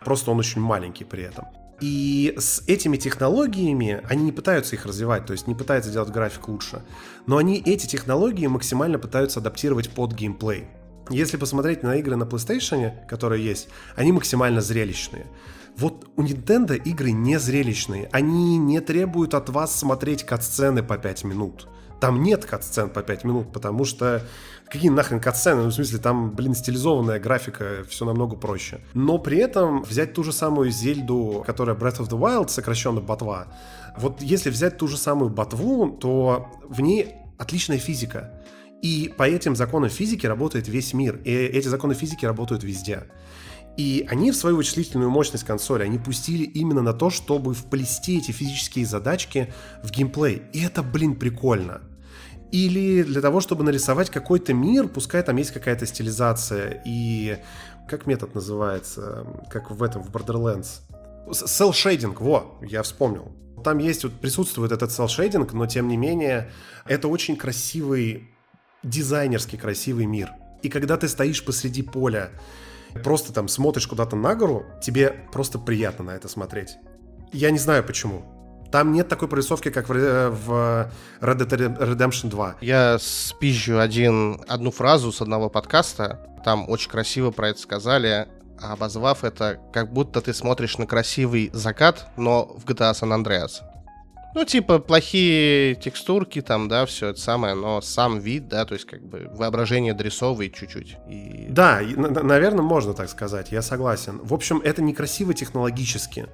Просто 0.03 0.31
он 0.31 0.39
очень 0.39 0.61
маленький 0.61 1.03
при 1.03 1.23
этом. 1.23 1.45
И 1.79 2.33
с 2.37 2.63
этими 2.67 2.97
технологиями 2.97 4.01
они 4.09 4.23
не 4.23 4.31
пытаются 4.31 4.75
их 4.75 4.85
развивать, 4.85 5.25
то 5.25 5.33
есть 5.33 5.45
не 5.45 5.55
пытаются 5.55 5.91
делать 5.91 6.09
график 6.09 6.47
лучше, 6.47 6.81
но 7.27 7.37
они 7.37 7.61
эти 7.63 7.85
технологии 7.85 8.47
максимально 8.47 8.97
пытаются 8.97 9.39
адаптировать 9.39 9.89
под 9.89 10.13
геймплей. 10.13 10.65
Если 11.09 11.37
посмотреть 11.37 11.83
на 11.83 11.95
игры 11.95 12.15
на 12.15 12.23
PlayStation, 12.23 12.91
которые 13.07 13.43
есть, 13.43 13.69
они 13.95 14.11
максимально 14.11 14.61
зрелищные. 14.61 15.25
Вот 15.77 16.09
у 16.15 16.23
Nintendo 16.23 16.75
игры 16.75 17.11
не 17.11 17.37
зрелищные. 17.39 18.09
Они 18.11 18.57
не 18.57 18.79
требуют 18.81 19.33
от 19.33 19.49
вас 19.49 19.75
смотреть 19.75 20.23
кат-сцены 20.23 20.81
по 20.81 20.97
5 20.97 21.23
минут. 21.23 21.67
Там 21.99 22.21
нет 22.21 22.45
катсцен 22.45 22.89
по 22.89 23.01
5 23.01 23.23
минут, 23.23 23.51
потому 23.51 23.83
что 23.83 24.21
какие 24.69 24.89
нахрен 24.89 25.19
катсцены? 25.19 25.63
Ну, 25.63 25.69
в 25.69 25.73
смысле, 25.73 25.97
там, 25.97 26.31
блин, 26.31 26.53
стилизованная 26.53 27.19
графика, 27.19 27.83
все 27.89 28.05
намного 28.05 28.35
проще. 28.35 28.81
Но 28.93 29.17
при 29.17 29.39
этом 29.39 29.81
взять 29.81 30.13
ту 30.13 30.23
же 30.23 30.31
самую 30.31 30.69
Зельду, 30.69 31.43
которая 31.45 31.75
Breath 31.75 31.99
of 31.99 32.09
the 32.09 32.19
Wild, 32.19 32.49
сокращенно 32.49 33.01
ботва, 33.01 33.47
вот 33.97 34.21
если 34.21 34.51
взять 34.51 34.77
ту 34.77 34.87
же 34.87 34.97
самую 34.97 35.31
ботву, 35.31 35.89
то 35.89 36.51
в 36.67 36.81
ней 36.81 37.15
отличная 37.39 37.79
физика. 37.79 38.31
И 38.81 39.13
по 39.17 39.23
этим 39.23 39.55
законам 39.55 39.89
физики 39.89 40.25
работает 40.25 40.67
весь 40.67 40.93
мир. 40.93 41.19
И 41.23 41.31
эти 41.31 41.67
законы 41.67 41.93
физики 41.93 42.25
работают 42.25 42.63
везде. 42.63 43.03
И 43.77 44.05
они 44.09 44.31
в 44.31 44.35
свою 44.35 44.57
вычислительную 44.57 45.09
мощность 45.09 45.43
консоли, 45.43 45.83
они 45.83 45.99
пустили 45.99 46.43
именно 46.43 46.81
на 46.81 46.93
то, 46.93 47.09
чтобы 47.09 47.53
вплести 47.53 48.17
эти 48.17 48.31
физические 48.31 48.85
задачки 48.85 49.53
в 49.83 49.91
геймплей. 49.91 50.41
И 50.53 50.63
это, 50.63 50.81
блин, 50.81 51.15
прикольно. 51.15 51.81
Или 52.51 53.03
для 53.03 53.21
того, 53.21 53.39
чтобы 53.41 53.63
нарисовать 53.63 54.09
какой-то 54.09 54.53
мир, 54.53 54.87
пускай 54.87 55.21
там 55.21 55.35
есть 55.37 55.51
какая-то 55.51 55.85
стилизация 55.85 56.81
и... 56.85 57.37
Как 57.87 58.05
метод 58.05 58.35
называется? 58.35 59.25
Как 59.49 59.71
в 59.71 59.81
этом, 59.81 60.03
в 60.03 60.11
Borderlands? 60.11 60.81
Cell 61.29 61.71
shading, 61.71 62.15
во, 62.19 62.59
я 62.61 62.83
вспомнил. 62.83 63.31
Там 63.63 63.77
есть, 63.77 64.03
вот 64.03 64.13
присутствует 64.13 64.71
этот 64.71 64.89
cell 64.89 65.07
shading, 65.07 65.49
но 65.53 65.67
тем 65.67 65.87
не 65.87 65.95
менее, 65.95 66.51
это 66.85 67.07
очень 67.07 67.37
красивый, 67.37 68.29
дизайнерский 68.83 69.57
красивый 69.57 70.05
мир. 70.05 70.31
И 70.61 70.69
когда 70.69 70.97
ты 70.97 71.07
стоишь 71.07 71.43
посреди 71.43 71.81
поля, 71.83 72.29
просто 73.03 73.33
там 73.33 73.47
смотришь 73.47 73.87
куда-то 73.87 74.15
на 74.15 74.35
гору, 74.35 74.65
тебе 74.81 75.25
просто 75.31 75.59
приятно 75.59 76.05
на 76.05 76.11
это 76.11 76.27
смотреть. 76.27 76.77
Я 77.31 77.51
не 77.51 77.59
знаю 77.59 77.83
почему. 77.83 78.23
Там 78.71 78.91
нет 78.91 79.07
такой 79.07 79.27
прорисовки, 79.27 79.69
как 79.69 79.87
в, 79.87 79.93
в 79.93 80.91
Red 81.21 81.37
Dead 81.37 81.79
Redemption 81.79 82.29
2. 82.29 82.57
Я 82.61 82.97
спизжу 82.99 83.79
один, 83.79 84.41
одну 84.47 84.71
фразу 84.71 85.11
с 85.11 85.21
одного 85.21 85.49
подкаста. 85.49 86.19
Там 86.43 86.69
очень 86.69 86.89
красиво 86.89 87.31
про 87.31 87.49
это 87.49 87.59
сказали, 87.59 88.27
обозвав 88.59 89.23
это, 89.23 89.59
как 89.73 89.93
будто 89.93 90.21
ты 90.21 90.33
смотришь 90.33 90.77
на 90.77 90.85
красивый 90.85 91.49
закат, 91.53 92.07
но 92.17 92.45
в 92.45 92.65
GTA 92.65 92.93
San 92.93 93.15
Andreas. 93.15 93.61
Ну, 94.37 94.45
типа, 94.45 94.77
плохие 94.77 95.73
текстурки 95.73 96.41
там, 96.41 96.67
да, 96.67 96.85
все 96.85 97.07
это 97.07 97.19
самое, 97.19 97.55
но 97.55 97.81
сам 97.81 98.19
вид, 98.19 98.47
да, 98.47 98.65
то 98.65 98.75
есть, 98.75 98.85
как 98.85 99.01
бы, 99.01 99.31
воображение 99.33 99.95
дрессовый 99.95 100.51
чуть-чуть. 100.51 100.95
И... 101.09 101.47
Да, 101.49 101.81
наверное, 101.81 102.61
можно 102.61 102.93
так 102.93 103.09
сказать, 103.09 103.51
я 103.51 103.63
согласен. 103.63 104.19
В 104.21 104.35
общем, 104.35 104.61
это 104.63 104.83
некрасиво 104.83 105.33
технологически 105.33 106.27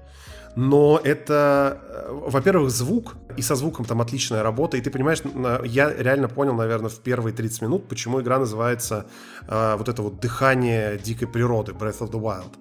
но 0.56 1.02
это, 1.04 1.82
э, 1.90 2.20
во-первых, 2.28 2.70
звук, 2.70 3.16
и 3.38 3.42
со 3.42 3.56
звуком 3.56 3.86
там 3.86 4.02
отличная 4.02 4.44
работа, 4.44 4.78
и 4.78 4.82
ты 4.82 4.92
понимаешь, 4.92 5.20
я 5.66 5.92
реально 5.92 6.28
понял, 6.28 6.54
наверное, 6.54 6.90
в 6.90 7.00
первые 7.00 7.34
30 7.34 7.64
минут, 7.64 7.88
почему 7.88 8.22
игра 8.22 8.38
называется 8.38 9.08
э, 9.48 9.76
вот 9.76 9.90
это 9.90 10.02
вот 10.04 10.20
«Дыхание 10.20 11.00
дикой 11.00 11.28
природы», 11.28 11.72
Breath 11.72 12.00
of 12.00 12.12
the 12.12 12.22
Wild. 12.22 12.54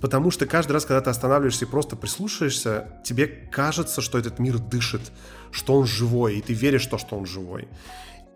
Потому 0.00 0.30
что 0.30 0.46
каждый 0.46 0.72
раз, 0.72 0.84
когда 0.84 1.00
ты 1.00 1.10
останавливаешься 1.10 1.64
и 1.64 1.68
просто 1.68 1.96
прислушаешься, 1.96 3.00
тебе 3.04 3.26
кажется, 3.26 4.00
что 4.00 4.18
этот 4.18 4.38
мир 4.38 4.58
дышит, 4.58 5.12
что 5.50 5.74
он 5.74 5.86
живой, 5.86 6.38
и 6.38 6.40
ты 6.40 6.54
веришь 6.54 6.86
в 6.86 6.90
то, 6.90 6.98
что 6.98 7.16
он 7.16 7.26
живой. 7.26 7.68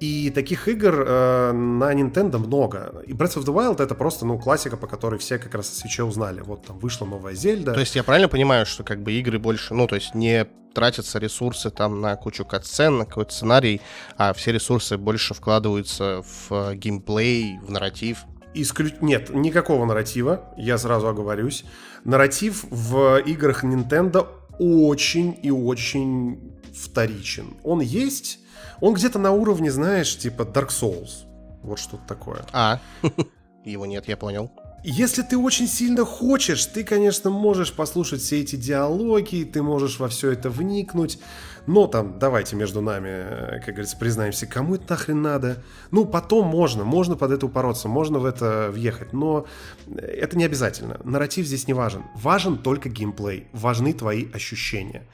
И 0.00 0.30
таких 0.30 0.68
игр 0.68 1.04
э, 1.06 1.52
на 1.52 1.94
Nintendo 1.94 2.38
много. 2.38 3.02
И 3.06 3.12
Breath 3.12 3.36
of 3.36 3.44
the 3.44 3.54
Wild 3.54 3.82
это 3.82 3.94
просто, 3.94 4.26
ну, 4.26 4.38
классика, 4.38 4.76
по 4.76 4.86
которой 4.86 5.18
все 5.18 5.38
как 5.38 5.54
раз 5.54 5.70
о 5.70 5.74
свече 5.74 6.02
узнали. 6.02 6.40
Вот 6.40 6.66
там 6.66 6.78
вышла 6.78 7.06
новая 7.06 7.34
Зельда. 7.34 7.72
То 7.72 7.80
есть 7.80 7.94
я 7.94 8.02
правильно 8.02 8.28
понимаю, 8.28 8.66
что 8.66 8.82
как 8.82 9.02
бы 9.02 9.12
игры 9.12 9.38
больше, 9.38 9.72
ну, 9.72 9.86
то 9.86 9.94
есть 9.94 10.14
не 10.14 10.46
тратятся 10.74 11.18
ресурсы 11.18 11.70
там 11.70 12.00
на 12.00 12.16
кучу 12.16 12.44
катсцен, 12.44 12.98
на 12.98 13.06
какой-то 13.06 13.32
сценарий, 13.32 13.80
а 14.16 14.34
все 14.34 14.52
ресурсы 14.52 14.98
больше 14.98 15.32
вкладываются 15.32 16.22
в 16.22 16.52
э, 16.52 16.74
геймплей, 16.74 17.58
в 17.62 17.70
нарратив? 17.70 18.24
Исклю... 18.54 18.90
Нет, 19.00 19.30
никакого 19.30 19.84
нарратива, 19.84 20.52
я 20.56 20.78
сразу 20.78 21.08
оговорюсь. 21.08 21.64
Нарратив 22.04 22.64
в 22.70 23.18
играх 23.18 23.64
Nintendo 23.64 24.28
очень 24.58 25.38
и 25.42 25.50
очень 25.50 26.52
вторичен. 26.72 27.54
Он 27.62 27.80
есть, 27.80 28.40
он 28.80 28.94
где-то 28.94 29.18
на 29.18 29.32
уровне, 29.32 29.70
знаешь, 29.70 30.16
типа 30.16 30.42
Dark 30.42 30.68
Souls. 30.68 31.26
Вот 31.62 31.78
что-то 31.78 32.02
такое. 32.06 32.44
А, 32.52 32.80
его 33.64 33.86
нет, 33.86 34.08
я 34.08 34.16
понял. 34.16 34.50
Если 34.86 35.22
ты 35.22 35.38
очень 35.38 35.66
сильно 35.66 36.04
хочешь, 36.04 36.66
ты, 36.66 36.84
конечно, 36.84 37.30
можешь 37.30 37.72
послушать 37.72 38.20
все 38.20 38.42
эти 38.42 38.56
диалоги, 38.56 39.48
ты 39.50 39.62
можешь 39.62 39.98
во 39.98 40.08
все 40.08 40.32
это 40.32 40.50
вникнуть, 40.50 41.18
но 41.66 41.86
там, 41.86 42.18
давайте 42.18 42.56
между 42.56 42.80
нами, 42.80 43.08
э, 43.08 43.60
как 43.60 43.74
говорится, 43.74 43.96
признаемся, 43.96 44.46
кому 44.46 44.74
это 44.74 44.84
нахрен 44.90 45.22
надо? 45.22 45.62
Ну, 45.90 46.04
потом 46.04 46.46
можно, 46.46 46.84
можно 46.84 47.16
под 47.16 47.30
это 47.32 47.46
упороться, 47.46 47.88
можно 47.88 48.18
в 48.18 48.26
это 48.26 48.70
въехать, 48.70 49.12
но 49.12 49.46
это 49.96 50.36
не 50.36 50.44
обязательно. 50.44 51.00
Нарратив 51.04 51.46
здесь 51.46 51.66
не 51.66 51.74
важен. 51.74 52.02
Важен 52.14 52.58
только 52.58 52.88
геймплей, 52.88 53.48
важны 53.52 53.92
твои 53.92 54.30
ощущения. 54.32 55.06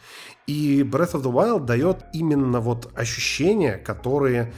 И 0.47 0.83
Breath 0.83 1.13
of 1.13 1.23
the 1.23 1.33
Wild 1.33 1.67
дает 1.67 2.05
именно 2.13 2.61
вот 2.61 2.91
ощущения, 2.97 3.77
которые 3.77 4.53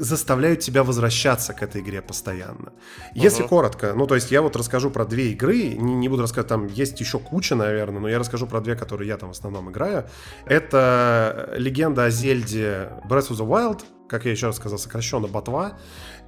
заставляют 0.00 0.60
тебя 0.60 0.82
возвращаться 0.82 1.52
к 1.52 1.62
этой 1.62 1.82
игре 1.82 2.00
постоянно. 2.00 2.72
Если 3.14 3.44
uh-huh. 3.44 3.48
коротко, 3.48 3.92
ну 3.94 4.06
то 4.06 4.14
есть 4.14 4.30
я 4.30 4.40
вот 4.40 4.56
расскажу 4.56 4.90
про 4.90 5.04
две 5.04 5.32
игры, 5.32 5.74
не, 5.74 5.94
не 5.94 6.08
буду 6.08 6.22
рассказывать, 6.22 6.48
там 6.48 6.66
есть 6.66 6.98
еще 7.00 7.18
куча, 7.18 7.54
наверное, 7.54 8.00
но 8.00 8.08
я 8.08 8.18
расскажу 8.18 8.46
про 8.46 8.60
две, 8.60 8.76
которые 8.76 9.08
я 9.08 9.18
там 9.18 9.28
в 9.28 9.32
основном 9.32 9.70
играю. 9.70 10.06
Это 10.46 11.52
легенда 11.56 12.04
о 12.04 12.10
Зельде 12.10 12.88
Breath 13.08 13.28
of 13.28 13.36
the 13.36 13.46
Wild, 13.46 13.84
как 14.08 14.24
я 14.24 14.30
еще 14.30 14.46
раз 14.46 14.56
сказал, 14.56 14.78
сокращенно 14.78 15.28
Ботва. 15.28 15.78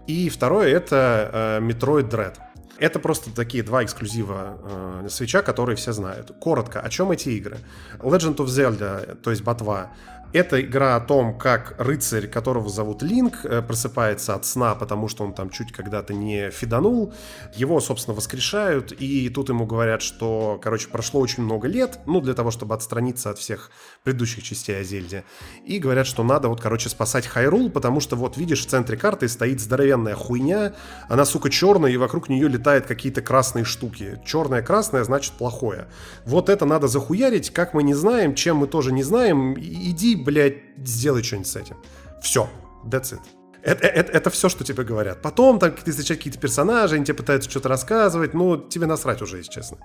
И 0.06 0.28
второе 0.28 0.68
это 0.68 1.30
э, 1.32 1.60
Metroid 1.60 2.10
Dread. 2.10 2.36
Это 2.78 2.98
просто 2.98 3.34
такие 3.34 3.62
два 3.62 3.84
эксклюзива 3.84 5.02
э, 5.04 5.08
свеча, 5.08 5.42
которые 5.42 5.76
все 5.76 5.92
знают. 5.92 6.32
Коротко, 6.40 6.80
о 6.80 6.90
чем 6.90 7.12
эти 7.12 7.30
игры? 7.30 7.58
Legend 8.00 8.36
of 8.36 8.46
Zelda, 8.46 9.14
то 9.14 9.30
есть 9.30 9.42
Ботва, 9.42 9.92
это 10.32 10.60
игра 10.60 10.96
о 10.96 11.00
том, 11.00 11.38
как 11.38 11.74
рыцарь, 11.78 12.26
которого 12.26 12.68
зовут 12.68 13.02
Линк, 13.02 13.44
э, 13.44 13.62
просыпается 13.62 14.34
от 14.34 14.44
сна, 14.44 14.74
потому 14.74 15.08
что 15.08 15.24
он 15.24 15.34
там 15.34 15.50
чуть 15.50 15.72
когда-то 15.72 16.14
не 16.14 16.50
фиданул. 16.50 17.12
Его, 17.54 17.80
собственно, 17.80 18.14
воскрешают, 18.14 18.92
и 18.92 19.28
тут 19.28 19.48
ему 19.48 19.66
говорят, 19.66 20.02
что, 20.02 20.58
короче, 20.62 20.88
прошло 20.88 21.20
очень 21.20 21.42
много 21.42 21.68
лет, 21.68 22.00
ну, 22.06 22.20
для 22.20 22.34
того, 22.34 22.50
чтобы 22.50 22.74
отстраниться 22.74 23.30
от 23.30 23.38
всех 23.38 23.70
предыдущих 24.04 24.42
частей 24.42 24.80
о 24.80 24.82
Зельде. 24.82 25.24
И 25.64 25.78
говорят, 25.78 26.06
что 26.06 26.24
надо 26.24 26.48
вот, 26.48 26.60
короче, 26.60 26.88
спасать 26.88 27.26
Хайрул, 27.26 27.70
потому 27.70 28.00
что 28.00 28.16
вот, 28.16 28.36
видишь, 28.36 28.64
в 28.64 28.68
центре 28.68 28.96
карты 28.96 29.28
стоит 29.28 29.60
здоровенная 29.60 30.14
хуйня, 30.14 30.74
она, 31.08 31.24
сука, 31.24 31.50
черная, 31.50 31.92
и 31.92 31.96
вокруг 31.96 32.28
нее 32.28 32.48
летают 32.48 32.86
какие-то 32.86 33.22
красные 33.22 33.64
штуки. 33.64 34.20
Черное-красное 34.24 35.04
значит 35.04 35.32
плохое. 35.34 35.88
Вот 36.24 36.48
это 36.48 36.64
надо 36.66 36.88
захуярить, 36.88 37.50
как 37.50 37.74
мы 37.74 37.82
не 37.82 37.94
знаем, 37.94 38.34
чем 38.34 38.58
мы 38.58 38.66
тоже 38.66 38.92
не 38.92 39.02
знаем. 39.02 39.54
Иди, 39.58 40.16
блядь, 40.16 40.58
сделай 40.78 41.22
что-нибудь 41.22 41.48
с 41.48 41.56
этим. 41.56 41.76
Все, 42.22 42.48
that's 42.84 43.12
it. 43.12 43.41
Это, 43.62 43.86
это, 43.86 44.12
это 44.12 44.30
все, 44.30 44.48
что 44.48 44.64
тебе 44.64 44.82
говорят. 44.82 45.22
Потом 45.22 45.58
там 45.58 45.72
ты 45.72 45.92
встречаешь 45.92 46.18
какие-то 46.18 46.40
персонажи, 46.40 46.96
они 46.96 47.04
тебе 47.04 47.14
пытаются 47.14 47.48
что-то 47.48 47.68
рассказывать, 47.68 48.34
но 48.34 48.56
тебе 48.56 48.86
насрать 48.86 49.22
уже, 49.22 49.38
если 49.38 49.52
честно. 49.52 49.78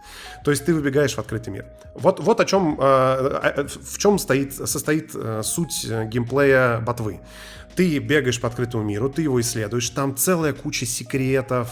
То 0.43 0.51
есть 0.51 0.65
ты 0.65 0.73
выбегаешь 0.73 1.13
в 1.13 1.19
открытый 1.19 1.53
мир. 1.53 1.65
Вот, 1.93 2.19
вот 2.19 2.39
о 2.39 2.45
чем, 2.45 2.77
э, 2.79 3.67
в 3.67 3.97
чем 3.97 4.17
стоит, 4.17 4.53
состоит 4.53 5.11
э, 5.13 5.41
суть 5.43 5.85
геймплея 5.85 6.79
ботвы. 6.79 7.19
Ты 7.75 7.99
бегаешь 7.99 8.41
по 8.41 8.47
открытому 8.47 8.83
миру, 8.83 9.07
ты 9.09 9.21
его 9.21 9.39
исследуешь, 9.39 9.91
там 9.91 10.15
целая 10.15 10.53
куча 10.53 10.87
секретов, 10.87 11.69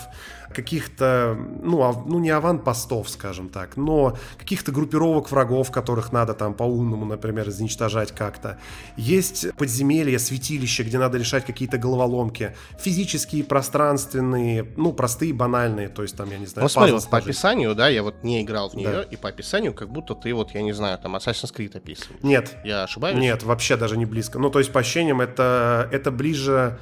каких-то, 0.55 1.37
ну, 1.61 1.83
а, 1.83 2.03
ну 2.05 2.19
не 2.19 2.29
аванпостов, 2.29 3.09
скажем 3.09 3.49
так, 3.49 3.77
но 3.77 4.17
каких-то 4.37 4.71
группировок 4.71 5.29
врагов, 5.31 5.71
которых 5.71 6.11
надо 6.11 6.33
там 6.33 6.53
по-умному, 6.53 7.05
например, 7.05 7.49
изничтожать 7.49 8.11
как-то. 8.11 8.57
Есть 8.95 9.53
подземелья, 9.55 10.17
святилища, 10.17 10.83
где 10.83 10.97
надо 10.97 11.17
решать 11.17 11.45
какие-то 11.45 11.77
головоломки, 11.77 12.55
физические, 12.79 13.43
пространственные, 13.43 14.65
ну, 14.77 14.93
простые, 14.93 15.33
банальные, 15.33 15.89
то 15.89 16.01
есть 16.01 16.15
там, 16.15 16.31
я 16.31 16.37
не 16.37 16.45
знаю, 16.45 16.63
Ну, 16.63 16.69
смотри, 16.69 16.93
вот 16.93 17.07
по 17.09 17.17
описанию, 17.17 17.75
да, 17.75 17.89
я 17.89 18.01
вот 18.01 18.23
не 18.23 18.41
играл 18.41 18.69
в 18.69 18.75
нее, 18.75 18.91
да. 18.91 19.03
и 19.03 19.15
по 19.15 19.29
описанию 19.29 19.73
как 19.73 19.89
будто 19.89 20.15
ты 20.15 20.33
вот, 20.33 20.51
я 20.51 20.61
не 20.61 20.73
знаю, 20.73 20.97
там 20.97 21.15
Assassin's 21.15 21.53
Creed 21.53 21.75
описан. 21.75 22.15
Нет. 22.23 22.55
Я 22.63 22.83
ошибаюсь? 22.83 23.17
Нет, 23.17 23.43
вообще 23.43 23.77
даже 23.77 23.97
не 23.97 24.05
близко. 24.05 24.39
Ну, 24.39 24.49
то 24.49 24.59
есть 24.59 24.71
по 24.71 24.79
ощущениям 24.79 25.21
это, 25.21 25.89
это 25.91 26.11
ближе 26.11 26.77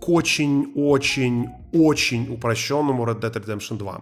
к 0.00 0.08
очень-очень-очень 0.08 2.32
упрощенному 2.32 3.04
Red 3.04 3.20
Dead 3.20 3.32
Redemption 3.32 3.78
2. 3.78 4.00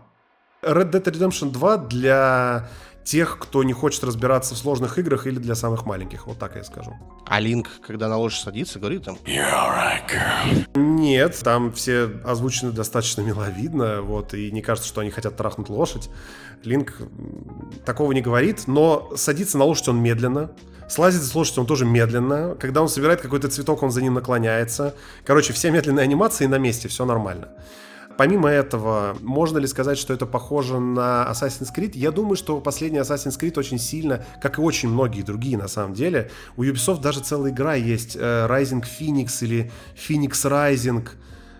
Red 0.62 0.90
Dead 0.90 1.04
Redemption 1.04 1.50
2 1.50 1.76
для 1.76 2.68
тех, 3.04 3.38
кто 3.38 3.62
не 3.62 3.72
хочет 3.72 4.02
разбираться 4.02 4.54
в 4.54 4.58
сложных 4.58 4.98
играх 4.98 5.26
или 5.26 5.38
для 5.38 5.54
самых 5.54 5.84
маленьких. 5.84 6.26
Вот 6.26 6.38
так 6.38 6.56
я 6.56 6.64
скажу. 6.64 6.94
А 7.26 7.38
Линк, 7.38 7.68
когда 7.86 8.08
на 8.08 8.16
лошадь 8.16 8.44
садится, 8.44 8.78
говорит 8.78 9.04
там... 9.04 9.18
Нет, 10.74 11.38
там 11.42 11.72
все 11.72 12.10
озвучены 12.24 12.72
достаточно 12.72 13.20
миловидно, 13.20 14.02
вот, 14.02 14.34
и 14.34 14.50
не 14.50 14.62
кажется, 14.62 14.88
что 14.88 15.02
они 15.02 15.10
хотят 15.10 15.36
трахнуть 15.36 15.68
лошадь. 15.68 16.08
Линк 16.64 16.96
такого 17.84 18.12
не 18.12 18.22
говорит, 18.22 18.66
но 18.66 19.12
садится 19.16 19.58
на 19.58 19.64
лошадь 19.64 19.88
он 19.88 20.00
медленно, 20.00 20.50
слазит 20.88 21.22
с 21.22 21.34
лошади 21.34 21.60
он 21.60 21.66
тоже 21.66 21.84
медленно. 21.84 22.56
Когда 22.58 22.80
он 22.80 22.88
собирает 22.88 23.20
какой-то 23.20 23.48
цветок, 23.48 23.82
он 23.82 23.90
за 23.90 24.02
ним 24.02 24.14
наклоняется. 24.14 24.94
Короче, 25.24 25.52
все 25.52 25.70
медленные 25.70 26.04
анимации 26.04 26.46
на 26.46 26.58
месте, 26.58 26.88
все 26.88 27.04
нормально. 27.04 27.48
Помимо 28.16 28.48
этого, 28.48 29.16
можно 29.20 29.58
ли 29.58 29.66
сказать, 29.66 29.98
что 29.98 30.14
это 30.14 30.26
похоже 30.26 30.78
на 30.78 31.26
Assassin's 31.30 31.68
Creed? 31.76 31.92
Я 31.94 32.10
думаю, 32.12 32.36
что 32.36 32.60
последний 32.60 32.98
Assassin's 33.00 33.38
Creed 33.38 33.58
очень 33.58 33.78
сильно, 33.78 34.24
как 34.40 34.58
и 34.58 34.60
очень 34.60 34.88
многие 34.88 35.22
другие 35.22 35.58
на 35.58 35.68
самом 35.68 35.94
деле, 35.94 36.30
у 36.56 36.62
Ubisoft 36.62 37.00
даже 37.00 37.20
целая 37.20 37.50
игра 37.52 37.74
есть, 37.74 38.16
э, 38.16 38.46
Rising 38.48 38.84
Phoenix 38.84 39.42
или 39.44 39.72
Phoenix 39.96 40.30
Rising. 40.44 41.08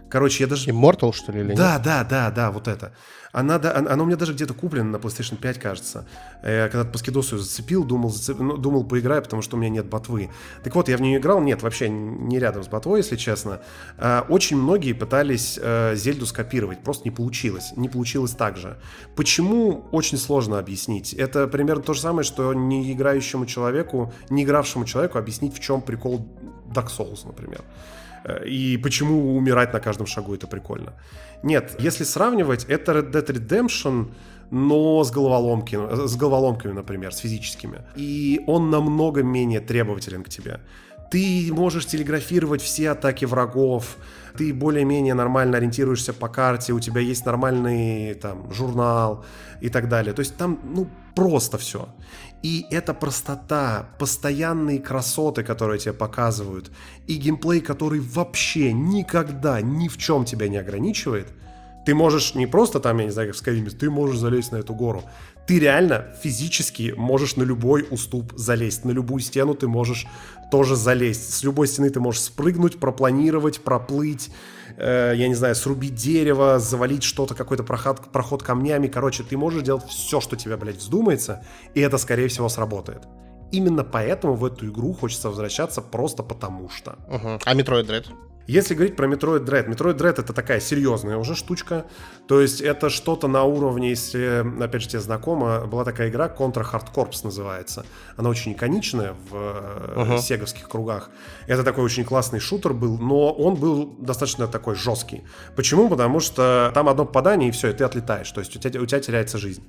Короче, 0.09 0.45
я 0.45 0.49
даже... 0.49 0.71
Immortal, 0.71 1.13
что 1.13 1.33
ли, 1.33 1.41
или 1.41 1.55
Да, 1.55 1.75
нет? 1.75 1.83
да, 1.83 2.05
да, 2.05 2.31
да, 2.31 2.51
вот 2.53 2.69
это. 2.69 2.93
Она, 3.35 3.59
да, 3.59 3.75
она 3.75 4.01
у 4.01 4.07
меня 4.07 4.17
даже 4.17 4.33
где-то 4.33 4.55
куплена 4.55 4.91
на 4.91 4.97
PlayStation 4.97 5.37
5, 5.37 5.59
кажется. 5.59 6.07
Я 6.45 6.69
когда-то 6.69 6.91
по 6.93 6.99
скидосу 6.99 7.37
зацепил, 7.37 7.83
думал, 7.83 8.11
зацеп... 8.11 8.39
ну, 8.39 8.57
думал, 8.57 8.85
поиграю, 8.85 9.23
потому 9.23 9.43
что 9.43 9.57
у 9.57 9.59
меня 9.59 9.71
нет 9.71 9.87
ботвы. 9.87 10.31
Так 10.63 10.73
вот, 10.77 10.89
я 10.89 10.97
в 10.97 11.01
нее 11.01 11.19
играл, 11.19 11.41
нет, 11.41 11.61
вообще 11.61 11.89
не 11.89 12.39
рядом 12.39 12.63
с 12.63 12.69
ботвой, 12.69 13.01
если 13.01 13.17
честно. 13.17 13.61
А, 13.99 14.25
очень 14.29 14.57
многие 14.57 14.93
пытались 14.93 15.59
а, 15.61 15.97
Зельду 15.97 16.27
скопировать, 16.27 16.85
просто 16.85 17.07
не 17.07 17.11
получилось. 17.11 17.73
Не 17.75 17.89
получилось 17.89 18.31
так 18.31 18.57
же. 18.57 18.79
Почему, 19.17 19.85
очень 19.91 20.17
сложно 20.17 20.61
объяснить. 20.61 21.13
Это 21.13 21.49
примерно 21.49 21.83
то 21.83 21.93
же 21.93 22.03
самое, 22.03 22.25
что 22.25 22.55
не 22.55 22.93
играющему 22.93 23.47
человеку, 23.47 24.13
не 24.31 24.45
игравшему 24.45 24.85
человеку 24.85 25.19
объяснить, 25.19 25.57
в 25.57 25.59
чем 25.59 25.83
прикол 25.83 26.25
Dark 26.73 26.87
Souls, 26.87 27.27
например. 27.27 27.63
И 28.47 28.79
почему 28.83 29.37
умирать 29.37 29.73
на 29.73 29.81
каждом 29.81 30.07
шагу 30.07 30.35
это 30.35 30.47
прикольно. 30.47 30.93
Нет, 31.43 31.77
если 31.79 32.05
сравнивать, 32.05 32.65
это 32.65 32.93
Red 32.93 33.13
Dead 33.13 33.27
Redemption, 33.27 34.13
но 34.51 35.03
с, 35.03 35.11
головоломки, 35.11 35.79
с 36.07 36.17
головоломками, 36.17 36.73
например, 36.73 37.13
с 37.13 37.19
физическими. 37.19 37.83
И 37.97 38.41
он 38.47 38.71
намного 38.71 39.23
менее 39.23 39.61
требователен 39.61 40.23
к 40.23 40.29
тебе. 40.29 40.61
Ты 41.11 41.53
можешь 41.53 41.87
телеграфировать 41.87 42.63
все 42.63 42.91
атаки 42.91 43.25
врагов, 43.27 43.97
ты 44.37 44.53
более-менее 44.53 45.15
нормально 45.15 45.59
ориентируешься 45.59 46.13
по 46.13 46.29
карте, 46.29 46.73
у 46.73 46.81
тебя 46.81 47.01
есть 47.01 47.27
нормальный 47.27 48.15
там 48.15 48.53
журнал 48.53 49.25
и 49.61 49.69
так 49.69 49.89
далее. 49.89 50.13
То 50.13 50.21
есть 50.21 50.37
там, 50.37 50.59
ну, 50.65 50.89
просто 51.15 51.57
все. 51.59 51.89
И 52.45 52.67
эта 52.71 52.93
простота, 52.93 53.89
постоянные 53.99 54.79
красоты, 54.79 55.43
которые 55.43 55.79
тебе 55.79 55.95
показывают, 55.95 56.71
и 57.07 57.17
геймплей, 57.17 57.63
который 57.63 58.01
вообще 58.01 58.71
никогда 58.71 59.63
ни 59.63 59.89
в 59.89 59.97
чем 59.97 60.27
тебя 60.27 60.47
не 60.49 60.59
ограничивает, 60.59 61.29
ты 61.87 61.95
можешь 61.95 62.35
не 62.35 62.47
просто 62.47 62.81
там, 62.81 62.99
я 62.99 63.07
не 63.07 63.13
знаю, 63.13 63.33
как 63.33 63.37
в 63.39 63.43
Skyrim, 63.43 63.71
ты 63.71 63.89
можешь 63.89 64.19
залезть 64.19 64.53
на 64.53 64.57
эту 64.57 64.75
гору. 64.75 65.05
Ты 65.47 65.59
реально 65.59 66.05
физически 66.23 66.93
можешь 66.95 67.37
на 67.37 67.45
любой 67.45 67.87
уступ 67.91 68.35
залезть. 68.37 68.85
На 68.85 68.91
любую 68.91 69.21
стену 69.21 69.55
ты 69.55 69.67
можешь 69.67 70.07
тоже 70.51 70.77
залезть. 70.77 71.33
С 71.33 71.45
любой 71.45 71.67
стены 71.67 71.89
ты 71.89 71.99
можешь 71.99 72.21
спрыгнуть, 72.21 72.79
пропланировать, 72.79 73.61
проплыть 73.63 74.31
э, 74.77 75.15
я 75.17 75.29
не 75.29 75.35
знаю, 75.35 75.55
срубить 75.55 75.95
дерево, 75.95 76.59
завалить 76.59 77.03
что-то, 77.03 77.35
какой-то 77.35 77.65
проход, 77.65 78.01
проход 78.13 78.43
камнями. 78.43 78.89
Короче, 78.89 79.23
ты 79.23 79.37
можешь 79.37 79.63
делать 79.63 79.85
все, 79.89 80.21
что 80.21 80.37
тебе, 80.37 80.57
блядь, 80.57 80.77
вздумается, 80.77 81.45
и 81.75 81.81
это, 81.81 81.99
скорее 81.99 82.29
всего, 82.29 82.49
сработает. 82.49 83.03
Именно 83.53 83.85
поэтому 83.85 84.35
в 84.35 84.45
эту 84.45 84.69
игру 84.69 84.93
хочется 84.93 85.29
возвращаться 85.29 85.81
просто 85.81 86.23
потому 86.23 86.69
что. 86.69 86.99
Угу. 87.09 87.41
А 87.45 87.55
Metroid 87.55 87.87
Dread? 87.87 88.07
Если 88.47 88.75
говорить 88.75 88.97
про 88.97 89.07
Metroid 89.07 89.45
Dread, 89.45 89.69
Metroid 89.69 89.97
Dread 89.97 90.21
это 90.21 90.33
такая 90.33 90.61
серьезная 90.61 91.17
уже 91.17 91.35
штучка. 91.35 91.87
То 92.29 92.41
есть 92.41 92.61
это 92.61 92.91
что-то 92.91 93.27
на 93.27 93.45
уровне, 93.45 93.91
если, 93.91 94.45
опять 94.63 94.83
же, 94.83 94.89
тебе 94.89 95.01
знакомо, 95.01 95.67
была 95.67 95.85
такая 95.85 96.11
игра 96.11 96.27
Contra 96.27 96.65
Hard 96.65 96.93
Corps 96.95 97.15
называется. 97.25 97.87
Она 98.17 98.29
очень 98.29 98.53
иконичная 98.53 99.15
в 99.31 99.35
uh-huh. 99.35 100.19
сеговских 100.19 100.69
кругах. 100.69 101.11
Это 101.47 101.65
такой 101.65 101.85
очень 101.85 102.05
классный 102.05 102.41
шутер 102.41 102.75
был, 102.75 102.99
но 102.99 103.33
он 103.33 103.55
был 103.55 103.97
достаточно 103.99 104.47
такой 104.47 104.75
жесткий. 104.75 105.25
Почему? 105.57 105.89
Потому 105.89 106.21
что 106.21 106.71
там 106.75 106.89
одно 106.89 107.07
попадание 107.07 107.49
и 107.49 107.53
все, 107.53 107.71
и 107.71 107.73
ты 107.73 107.85
отлетаешь. 107.85 108.31
То 108.31 108.41
есть 108.41 108.55
у 108.57 108.59
тебя, 108.59 108.81
у 108.81 108.87
тебя 108.87 109.01
теряется 109.01 109.39
жизнь. 109.39 109.63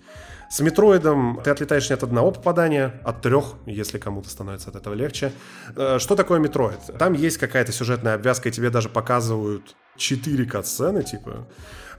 С 0.56 0.62
Metroid 0.62 1.24
ом 1.24 1.42
ты 1.44 1.50
отлетаешь 1.50 1.90
не 1.90 1.96
от 1.96 2.04
одного 2.04 2.32
попадания, 2.32 3.02
от 3.04 3.22
трех, 3.22 3.56
если 3.66 3.98
кому-то 3.98 4.30
становится 4.30 4.70
от 4.70 4.78
этого 4.78 4.94
легче. 4.94 5.34
Э, 5.76 6.00
что 6.00 6.16
такое 6.16 6.40
Metroid? 6.40 6.80
Там 6.98 7.12
есть 7.12 7.38
какая-то 7.38 7.74
сюжетная 7.74 8.16
обвязка, 8.16 8.48
и 8.48 8.54
тебе 8.54 8.70
даже 8.70 8.88
показывают 8.88 9.76
4 9.98 10.46
катсцены, 10.46 11.04
типа. 11.04 11.46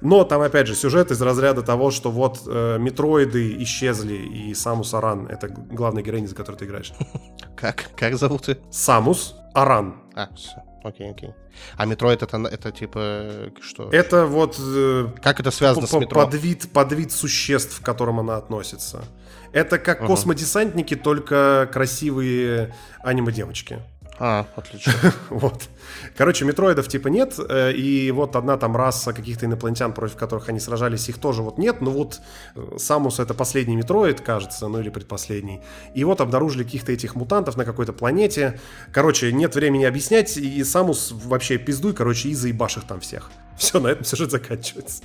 Но 0.00 0.24
там, 0.24 0.40
опять 0.40 0.68
же, 0.68 0.74
сюжет 0.74 1.10
из 1.10 1.20
разряда 1.20 1.60
того, 1.60 1.90
что 1.90 2.10
вот 2.10 2.44
э, 2.46 2.78
Metroid 2.78 3.52
ы 3.52 3.62
исчезли, 3.62 4.14
и 4.14 4.54
Samus 4.54 4.94
Aran — 4.94 5.28
это 5.28 5.48
главная 5.48 6.02
героиня, 6.02 6.26
за 6.26 6.34
которой 6.34 6.56
ты 6.56 6.64
играешь. 6.64 6.94
Как? 7.56 7.90
Как 7.94 8.16
зовут 8.16 8.46
ты? 8.46 8.56
Samus 8.70 9.36
Aran. 9.52 9.96
А, 10.14 10.30
все. 10.34 10.62
Окей, 10.86 11.10
окей. 11.10 11.34
А 11.76 11.84
Metroid 11.84 12.22
это, 12.22 12.36
это 12.36 12.70
типа 12.70 13.50
что? 13.60 13.90
Это 13.90 14.24
вот... 14.26 14.56
Э, 14.60 15.08
как 15.20 15.40
это 15.40 15.50
связано 15.50 15.88
с 15.88 15.92
метро? 15.92 16.24
Подвид, 16.24 16.70
подвид 16.72 17.10
существ, 17.10 17.80
к 17.80 17.84
которым 17.84 18.20
она 18.20 18.36
относится. 18.36 19.04
Это 19.52 19.78
как 19.78 20.02
uh 20.02 20.06
космодесантники, 20.06 20.94
только 20.94 21.68
красивые 21.72 22.72
аниме-девочки. 23.02 23.80
А, 24.18 24.46
отлично. 24.56 24.92
вот. 25.30 25.68
Короче, 26.16 26.44
метроидов 26.44 26.88
типа 26.88 27.08
нет, 27.08 27.34
э, 27.38 27.72
и 27.72 28.10
вот 28.10 28.34
одна 28.36 28.56
там 28.56 28.74
раса 28.74 29.12
каких-то 29.12 29.46
инопланетян, 29.46 29.92
против 29.92 30.16
которых 30.16 30.48
они 30.48 30.58
сражались, 30.58 31.08
их 31.08 31.18
тоже 31.18 31.42
вот 31.42 31.58
нет, 31.58 31.80
но 31.80 31.90
вот 31.90 32.20
э, 32.54 32.78
Самус 32.78 33.18
это 33.20 33.34
последний 33.34 33.76
метроид, 33.76 34.20
кажется, 34.20 34.68
ну 34.68 34.80
или 34.80 34.88
предпоследний. 34.88 35.60
И 35.94 36.04
вот 36.04 36.20
обнаружили 36.20 36.64
каких-то 36.64 36.92
этих 36.92 37.14
мутантов 37.14 37.56
на 37.56 37.64
какой-то 37.64 37.92
планете. 37.92 38.58
Короче, 38.92 39.32
нет 39.32 39.54
времени 39.54 39.84
объяснять, 39.84 40.36
и 40.36 40.64
Самус 40.64 41.12
вообще 41.12 41.58
пиздуй, 41.58 41.92
короче, 41.92 42.30
и 42.30 42.34
заебашь 42.34 42.78
их 42.78 42.84
там 42.84 43.00
всех. 43.00 43.30
Все, 43.58 43.80
на 43.80 43.88
этом 43.88 44.04
сюжет 44.04 44.30
заканчивается. 44.30 45.02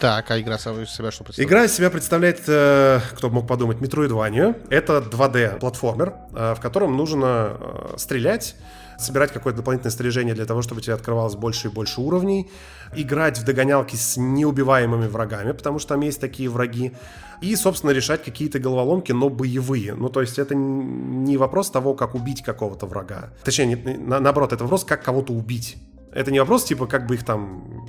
Так, 0.00 0.30
а 0.30 0.40
игра 0.40 0.58
себя 0.58 0.84
что 0.84 1.24
представляет? 1.24 1.38
Игра 1.38 1.68
себя 1.68 1.90
представляет, 1.90 2.42
э, 2.46 3.00
кто 3.12 3.30
мог 3.30 3.46
подумать, 3.46 3.78
Metroidvania. 3.78 4.56
Это 4.68 4.98
2D-платформер, 4.98 6.14
э, 6.34 6.54
в 6.54 6.60
котором 6.60 6.96
нужно 6.96 7.56
э, 7.58 7.94
стрелять, 7.96 8.56
собирать 8.98 9.32
какое-то 9.32 9.58
дополнительное 9.58 9.92
снаряжение 9.92 10.34
для 10.34 10.46
того, 10.46 10.62
чтобы 10.62 10.80
тебе 10.80 10.94
открывалось 10.94 11.36
больше 11.36 11.68
и 11.68 11.70
больше 11.70 12.00
уровней, 12.00 12.50
играть 12.94 13.38
в 13.38 13.44
догонялки 13.44 13.96
с 13.96 14.16
неубиваемыми 14.16 15.06
врагами, 15.06 15.52
потому 15.52 15.78
что 15.78 15.90
там 15.90 16.00
есть 16.00 16.20
такие 16.20 16.48
враги, 16.48 16.92
и, 17.40 17.54
собственно, 17.56 17.90
решать 17.90 18.24
какие-то 18.24 18.58
головоломки, 18.58 19.12
но 19.12 19.28
боевые. 19.28 19.94
Ну, 19.94 20.08
то 20.08 20.20
есть 20.20 20.38
это 20.38 20.54
не 20.54 21.36
вопрос 21.36 21.70
того, 21.70 21.94
как 21.94 22.14
убить 22.14 22.42
какого-то 22.42 22.86
врага. 22.86 23.30
Точнее, 23.44 23.66
не, 23.66 23.76
на, 23.76 24.20
наоборот, 24.20 24.52
это 24.52 24.64
вопрос, 24.64 24.84
как 24.84 25.02
кого-то 25.02 25.32
убить. 25.32 25.76
Это 26.12 26.30
не 26.30 26.38
вопрос, 26.38 26.64
типа, 26.64 26.86
как 26.86 27.06
бы 27.06 27.14
их 27.14 27.24
там 27.24 27.86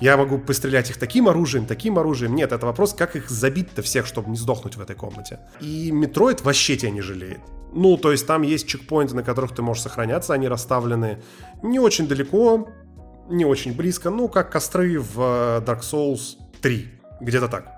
я 0.00 0.16
могу 0.16 0.38
пострелять 0.38 0.90
их 0.90 0.98
таким 0.98 1.28
оружием, 1.28 1.66
таким 1.66 1.98
оружием. 1.98 2.34
Нет, 2.34 2.52
это 2.52 2.66
вопрос, 2.66 2.92
как 2.92 3.16
их 3.16 3.30
забить-то 3.30 3.82
всех, 3.82 4.06
чтобы 4.06 4.30
не 4.30 4.36
сдохнуть 4.36 4.76
в 4.76 4.80
этой 4.80 4.94
комнате. 4.94 5.40
И 5.60 5.90
Metroid 5.90 6.42
вообще 6.42 6.76
тебя 6.76 6.90
не 6.90 7.00
жалеет. 7.00 7.40
Ну, 7.72 7.96
то 7.96 8.12
есть 8.12 8.26
там 8.26 8.42
есть 8.42 8.66
чекпоинты, 8.66 9.14
на 9.14 9.22
которых 9.22 9.54
ты 9.54 9.62
можешь 9.62 9.82
сохраняться, 9.82 10.34
они 10.34 10.48
расставлены 10.48 11.22
не 11.62 11.78
очень 11.78 12.06
далеко, 12.06 12.68
не 13.28 13.44
очень 13.44 13.74
близко, 13.74 14.10
ну, 14.10 14.28
как 14.28 14.50
костры 14.52 15.00
в 15.00 15.18
э, 15.18 15.62
Dark 15.66 15.80
Souls 15.80 16.36
3, 16.60 16.88
где-то 17.20 17.48
так. 17.48 17.72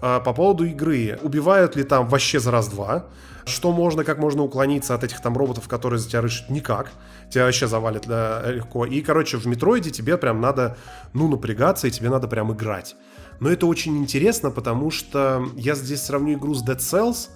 А 0.00 0.20
по 0.20 0.32
поводу 0.32 0.64
игры, 0.64 1.18
убивают 1.22 1.76
ли 1.76 1.84
там 1.84 2.08
вообще 2.08 2.40
за 2.40 2.50
раз-два? 2.50 3.06
Что 3.46 3.72
можно, 3.72 4.04
как 4.04 4.18
можно 4.18 4.42
уклониться 4.42 4.94
от 4.94 5.04
этих 5.04 5.20
там 5.20 5.36
роботов, 5.36 5.68
которые 5.68 5.98
за 5.98 6.08
тобой 6.08 6.22
рыщут? 6.22 6.48
Никак. 6.48 6.92
Тебя 7.30 7.44
вообще 7.44 7.66
завалит 7.66 8.06
да, 8.06 8.42
легко. 8.50 8.86
И, 8.86 9.00
короче, 9.02 9.36
в 9.36 9.46
Метроиде 9.46 9.90
тебе 9.90 10.16
прям 10.16 10.40
надо, 10.40 10.76
ну, 11.12 11.28
напрягаться, 11.28 11.86
и 11.86 11.90
тебе 11.90 12.08
надо 12.08 12.26
прям 12.26 12.52
играть. 12.52 12.96
Но 13.40 13.50
это 13.50 13.66
очень 13.66 13.98
интересно, 13.98 14.50
потому 14.50 14.90
что 14.90 15.46
я 15.56 15.74
здесь 15.74 16.02
сравню 16.02 16.34
игру 16.38 16.54
с 16.54 16.64
Dead 16.64 16.78
Cells. 16.78 17.28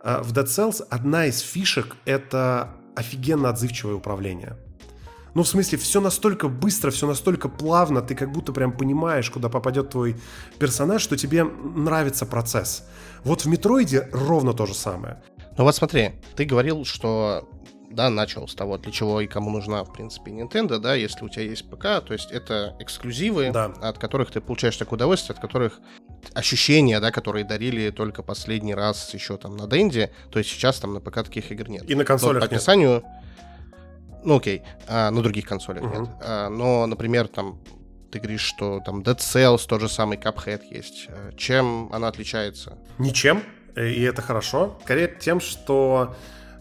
А, 0.00 0.22
в 0.22 0.32
Dead 0.32 0.44
Cells 0.44 0.84
одна 0.90 1.26
из 1.26 1.40
фишек— 1.40 1.96
это 2.04 2.74
офигенно 2.94 3.48
отзывчивое 3.48 3.94
управление. 3.94 4.56
Ну, 5.34 5.42
в 5.42 5.48
смысле, 5.48 5.78
все 5.78 6.00
настолько 6.00 6.48
быстро, 6.48 6.92
все 6.92 7.08
настолько 7.08 7.48
плавно, 7.48 8.02
ты 8.02 8.14
как 8.14 8.30
будто 8.30 8.52
прям 8.52 8.70
понимаешь, 8.70 9.30
куда 9.30 9.48
попадет 9.48 9.90
твой 9.90 10.16
персонаж, 10.58 11.02
что 11.02 11.16
тебе 11.16 11.42
нравится 11.44 12.24
процесс. 12.24 12.84
Вот 13.24 13.44
в 13.44 13.46
Метроиде 13.46 14.08
ровно 14.12 14.52
то 14.52 14.66
же 14.66 14.74
самое. 14.74 15.22
Ну 15.56 15.64
вот 15.64 15.74
смотри, 15.74 16.12
ты 16.36 16.44
говорил, 16.44 16.84
что 16.84 17.48
да, 17.90 18.10
начал 18.10 18.48
с 18.48 18.54
того, 18.54 18.76
для 18.76 18.92
чего 18.92 19.20
и 19.20 19.26
кому 19.26 19.50
нужна, 19.50 19.84
в 19.84 19.92
принципе, 19.92 20.32
Nintendo, 20.32 20.78
да, 20.78 20.94
если 20.94 21.24
у 21.24 21.28
тебя 21.28 21.44
есть 21.44 21.68
ПК, 21.70 22.04
то 22.04 22.08
есть 22.10 22.32
это 22.32 22.76
эксклюзивы, 22.80 23.50
да. 23.52 23.66
от 23.80 23.98
которых 23.98 24.30
ты 24.30 24.40
получаешь 24.40 24.76
такое 24.76 24.96
удовольствие, 24.96 25.34
от 25.34 25.40
которых 25.40 25.80
ощущения, 26.32 26.98
да, 27.00 27.10
которые 27.10 27.44
дарили 27.44 27.90
только 27.90 28.22
последний 28.22 28.74
раз 28.74 29.14
еще 29.14 29.36
там 29.36 29.56
на 29.56 29.68
Денде, 29.68 30.12
то 30.30 30.38
есть 30.38 30.50
сейчас 30.50 30.80
там 30.80 30.94
на 30.94 31.00
ПК 31.00 31.22
таких 31.22 31.50
игр 31.52 31.68
нет. 31.68 31.88
И 31.88 31.94
на 31.94 32.04
консолях 32.04 32.40
по 32.40 32.46
описанию, 32.46 32.94
нет. 32.94 33.04
Ну 34.24 34.36
окей, 34.36 34.62
а, 34.88 35.10
на 35.10 35.22
других 35.22 35.46
консолях 35.46 35.84
uh-huh. 35.84 36.00
нет. 36.00 36.10
А, 36.22 36.48
но, 36.48 36.86
например, 36.86 37.28
там 37.28 37.60
ты 38.10 38.20
говоришь, 38.20 38.42
что 38.42 38.80
там 38.84 39.02
Dead 39.02 39.18
Cells, 39.18 39.66
тот 39.68 39.80
же 39.80 39.88
самый 39.88 40.16
Cuphead 40.16 40.62
есть. 40.70 41.06
Э, 41.08 41.32
чем 41.36 41.92
она 41.92 42.08
отличается? 42.08 42.78
Ничем, 42.98 43.42
и 43.76 44.02
это 44.02 44.22
хорошо. 44.22 44.78
Скорее 44.84 45.08
тем, 45.20 45.40
что 45.40 46.14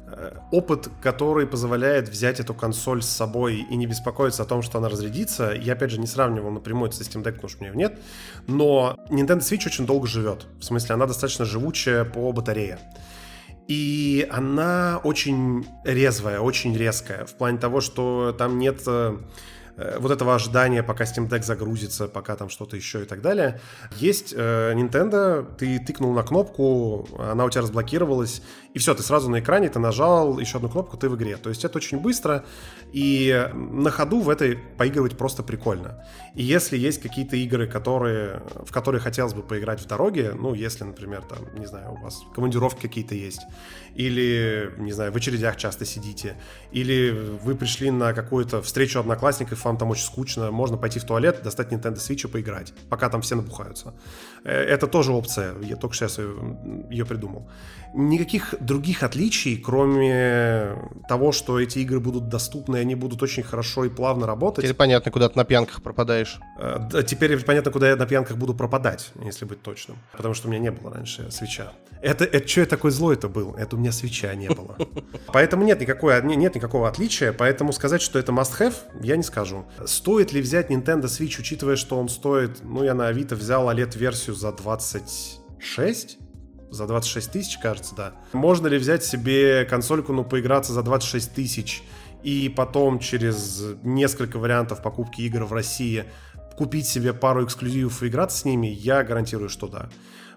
э, 0.08 0.32
опыт, 0.52 0.89
который 1.02 1.45
позволяет 1.45 2.10
взять 2.10 2.39
эту 2.39 2.54
консоль 2.54 3.02
с 3.02 3.08
собой 3.08 3.65
и 3.69 3.76
не 3.76 3.86
беспокоиться 3.86 4.43
о 4.43 4.45
том, 4.45 4.62
что 4.62 4.80
она 4.80 4.89
разрядится, 4.89 5.52
я 5.52 5.73
опять 5.73 5.91
же 5.91 5.99
не 5.99 6.08
сравнивал 6.08 6.52
напрямую 6.52 6.91
с 6.91 7.02
Steam 7.02 7.23
Deck, 7.23 7.34
потому 7.34 7.49
что 7.49 7.63
у 7.63 7.65
меня 7.65 7.76
нет, 7.76 7.99
но 8.47 8.97
Nintendo 9.10 9.39
Switch 9.39 9.65
очень 9.65 9.86
долго 9.86 10.08
живет. 10.08 10.47
В 10.60 10.63
смысле, 10.63 10.95
она 10.95 11.06
достаточно 11.06 11.45
живучая 11.45 12.06
по 12.06 12.32
батарее. 12.32 12.80
И 13.67 14.28
она 14.30 14.99
очень 15.04 15.65
резвая, 15.86 16.39
очень 16.39 16.76
резкая, 16.76 17.26
в 17.26 17.36
плане 17.36 17.58
того, 17.58 17.80
что 17.80 18.36
там 18.38 18.60
нет 18.60 18.82
э, 19.77 19.97
вот 19.99 20.12
этого 20.12 20.36
ожидания, 20.36 20.83
пока 20.83 21.03
Steam 21.03 21.29
Deck 21.29 21.43
загрузится, 21.43 22.07
пока 22.07 22.36
там 22.36 22.49
что-то 22.49 22.75
еще 22.75 23.03
и 23.03 23.05
так 23.05 23.21
далее. 23.21 23.59
Есть 23.95 24.33
э, 24.36 24.73
Nintendo, 24.73 25.45
ты 25.57 25.79
тыкнул 25.79 26.13
на 26.13 26.23
кнопку, 26.23 27.07
она 27.17 27.45
у 27.45 27.49
тебя 27.49 27.62
разблокировалась, 27.62 28.41
и 28.73 28.79
все, 28.79 28.93
ты 28.95 29.03
сразу 29.03 29.29
на 29.29 29.39
экране, 29.39 29.69
ты 29.69 29.79
нажал 29.79 30.39
еще 30.39 30.57
одну 30.57 30.69
кнопку, 30.69 30.97
ты 30.97 31.07
в 31.09 31.15
игре. 31.15 31.38
То 31.38 31.49
есть 31.49 31.63
это 31.63 31.77
очень 31.77 31.99
быстро, 31.99 32.43
и 32.91 33.49
на 33.53 33.91
ходу 33.91 34.19
в 34.19 34.29
этой 34.29 34.57
поигрывать 34.77 35.17
просто 35.17 35.43
прикольно. 35.43 36.03
И 36.33 36.43
если 36.43 36.77
есть 36.77 37.01
какие-то 37.01 37.36
игры, 37.36 37.67
которые, 37.67 38.41
в 38.65 38.71
которые 38.71 38.99
хотелось 38.99 39.33
бы 39.33 39.43
поиграть 39.43 39.79
в 39.79 39.86
дороге, 39.86 40.33
ну, 40.33 40.53
если, 40.55 40.83
например, 40.83 41.21
там, 41.21 41.39
не 41.55 41.67
знаю, 41.67 41.93
у 41.93 41.97
вас 41.97 42.21
командировки 42.33 42.81
какие-то 42.81 43.13
есть, 43.13 43.41
или, 43.93 44.73
не 44.77 44.91
знаю, 44.91 45.12
в 45.12 45.15
очередях 45.15 45.57
часто 45.57 45.86
сидите, 45.86 46.36
или 46.71 47.12
вы 47.43 47.55
пришли 47.55 47.91
на 47.91 48.13
какую-то 48.13 48.62
встречу 48.63 48.99
одноклассников, 48.99 49.63
вам 49.65 49.77
там 49.77 49.91
очень 49.91 50.05
скучно, 50.05 50.49
можно 50.49 50.77
пойти 50.77 50.99
в 50.99 51.05
туалет, 51.05 51.41
достать 51.43 51.71
Nintendo 51.71 51.97
Switch 51.97 52.27
и 52.27 52.31
поиграть, 52.31 52.73
пока 52.89 53.09
там 53.09 53.21
все 53.21 53.36
набухаются. 53.36 53.93
Э, 54.43 54.51
это 54.51 54.88
тоже 54.88 55.12
опция, 55.12 55.56
я 55.62 55.75
только 55.75 55.95
сейчас 55.95 56.19
ее 56.89 57.06
придумал. 57.06 57.47
Никаких 57.93 58.56
других 58.60 59.03
отличий, 59.03 59.58
кроме 59.58 60.75
того, 61.08 61.32
что 61.32 61.60
эти 61.60 61.79
игры 61.79 61.99
будут 61.99 62.27
доступны, 62.27 62.77
они 62.77 62.95
будут 62.95 63.21
очень 63.21 63.43
хорошо 63.43 63.86
и 63.86 63.89
плавно 63.89 64.25
работать. 64.25 64.63
Теперь 64.63 64.75
понятно, 64.75 65.12
куда 65.12 65.29
ты 65.29 65.38
на 65.38 65.45
пьянках 65.45 65.82
пропадаешь. 65.82 66.39
Э, 66.60 67.03
теперь 67.06 67.38
понятно, 67.43 67.71
куда 67.71 67.89
я 67.89 67.95
на 67.95 68.06
пьянках 68.06 68.38
буду 68.38 68.53
пропадать, 68.53 69.12
если 69.23 69.45
быть 69.45 69.62
точным. 69.62 69.97
Потому 70.12 70.34
что 70.34 70.47
у 70.47 70.51
меня 70.51 70.62
не 70.62 70.71
было 70.71 70.93
раньше 70.93 71.32
свеча. 71.32 71.71
Это, 72.01 72.25
это 72.25 72.45
что 72.45 72.60
я 72.60 72.65
такой 72.65 72.91
злой 72.91 73.15
это 73.15 73.29
был? 73.29 73.53
Это 73.56 73.77
у 73.77 73.79
меня 73.79 73.93
свеча 73.93 74.36
не 74.36 74.49
было. 74.49 74.75
Поэтому 75.27 75.63
нет, 75.63 75.79
никакой, 75.79 76.21
нет 76.21 76.53
никакого 76.53 76.89
отличия. 76.89 77.32
Поэтому 77.32 77.71
сказать, 77.71 78.01
что 78.01 78.19
это 78.19 78.34
must-have, 78.34 78.75
я 79.01 79.15
не 79.15 79.23
скажу. 79.23 79.65
Стоит 79.86 80.34
ли 80.34 80.41
взять 80.41 80.69
Nintendo 80.69 81.03
Switch, 81.03 81.39
учитывая, 81.39 81.77
что 81.77 81.97
он 81.97 82.10
стоит... 82.10 82.62
Ну, 82.62 82.84
я 82.84 82.93
на 82.93 83.08
Авито 83.08 83.38
взял 83.38 83.69
OLED-версию 83.69 84.33
за 84.34 84.52
26? 84.52 86.17
За 86.69 86.88
26 86.88 87.32
тысяч, 87.32 87.58
кажется, 87.60 87.96
да. 87.96 88.13
Можно 88.34 88.67
ли 88.67 88.78
взять 88.78 89.04
себе 89.04 89.65
консольку, 89.65 90.13
ну, 90.13 90.24
поиграться 90.24 90.74
за 90.74 90.82
26 90.82 91.34
тысяч 91.34 91.84
и 92.24 92.50
потом 92.50 93.00
через 93.00 93.62
несколько 93.84 94.39
вариантов 94.39 94.82
покупки 94.82 95.22
игр 95.22 95.43
в 95.43 95.54
России 95.54 96.06
купить 96.58 96.88
себе 96.88 97.13
пару 97.13 97.46
эксклюзивов 97.46 98.02
и 98.02 98.08
играться 98.08 98.39
с 98.39 98.46
ними? 98.46 98.67
Я 98.67 99.04
гарантирую, 99.04 99.50
что 99.50 99.67
да. 99.67 99.89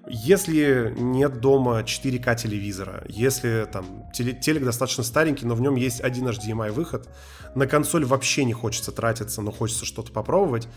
Если 0.08 0.94
нет 0.96 1.40
дома 1.40 1.80
4К 1.80 2.36
телевизора, 2.36 3.04
если 3.08 3.66
там 3.70 4.04
телек 4.12 4.62
достаточно 4.62 5.02
старенький, 5.02 5.46
но 5.46 5.56
в 5.56 5.60
нем 5.60 5.74
есть 5.74 6.00
один 6.00 6.28
HDMI 6.28 6.70
выход, 6.70 7.08
на 7.56 7.66
консоль 7.66 8.04
вообще 8.04 8.44
не 8.44 8.52
хочется 8.52 8.92
тратиться, 8.92 9.42
но 9.42 9.50
хочется 9.50 9.84
что-то 9.84 10.12
попробовать, 10.12 10.68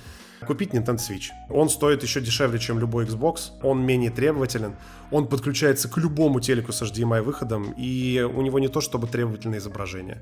купить 0.45 0.73
Nintendo 0.73 0.97
Switch. 0.97 1.30
Он 1.49 1.69
стоит 1.69 2.04
еще 2.04 2.21
дешевле, 2.21 2.60
чем 2.60 2.80
любой 2.80 3.06
Xbox, 3.06 3.52
он 3.62 3.86
менее 3.86 4.12
требователен, 4.12 4.75
он 5.12 5.28
подключается 5.28 5.89
к 5.89 5.97
любому 5.97 6.39
телеку 6.39 6.71
с 6.71 6.82
HDMI 6.82 7.21
выходом, 7.21 7.73
и 7.78 8.21
у 8.21 8.41
него 8.41 8.60
не 8.60 8.67
то 8.67 8.82
чтобы 8.82 9.08
требовательное 9.08 9.60
изображение. 9.60 10.21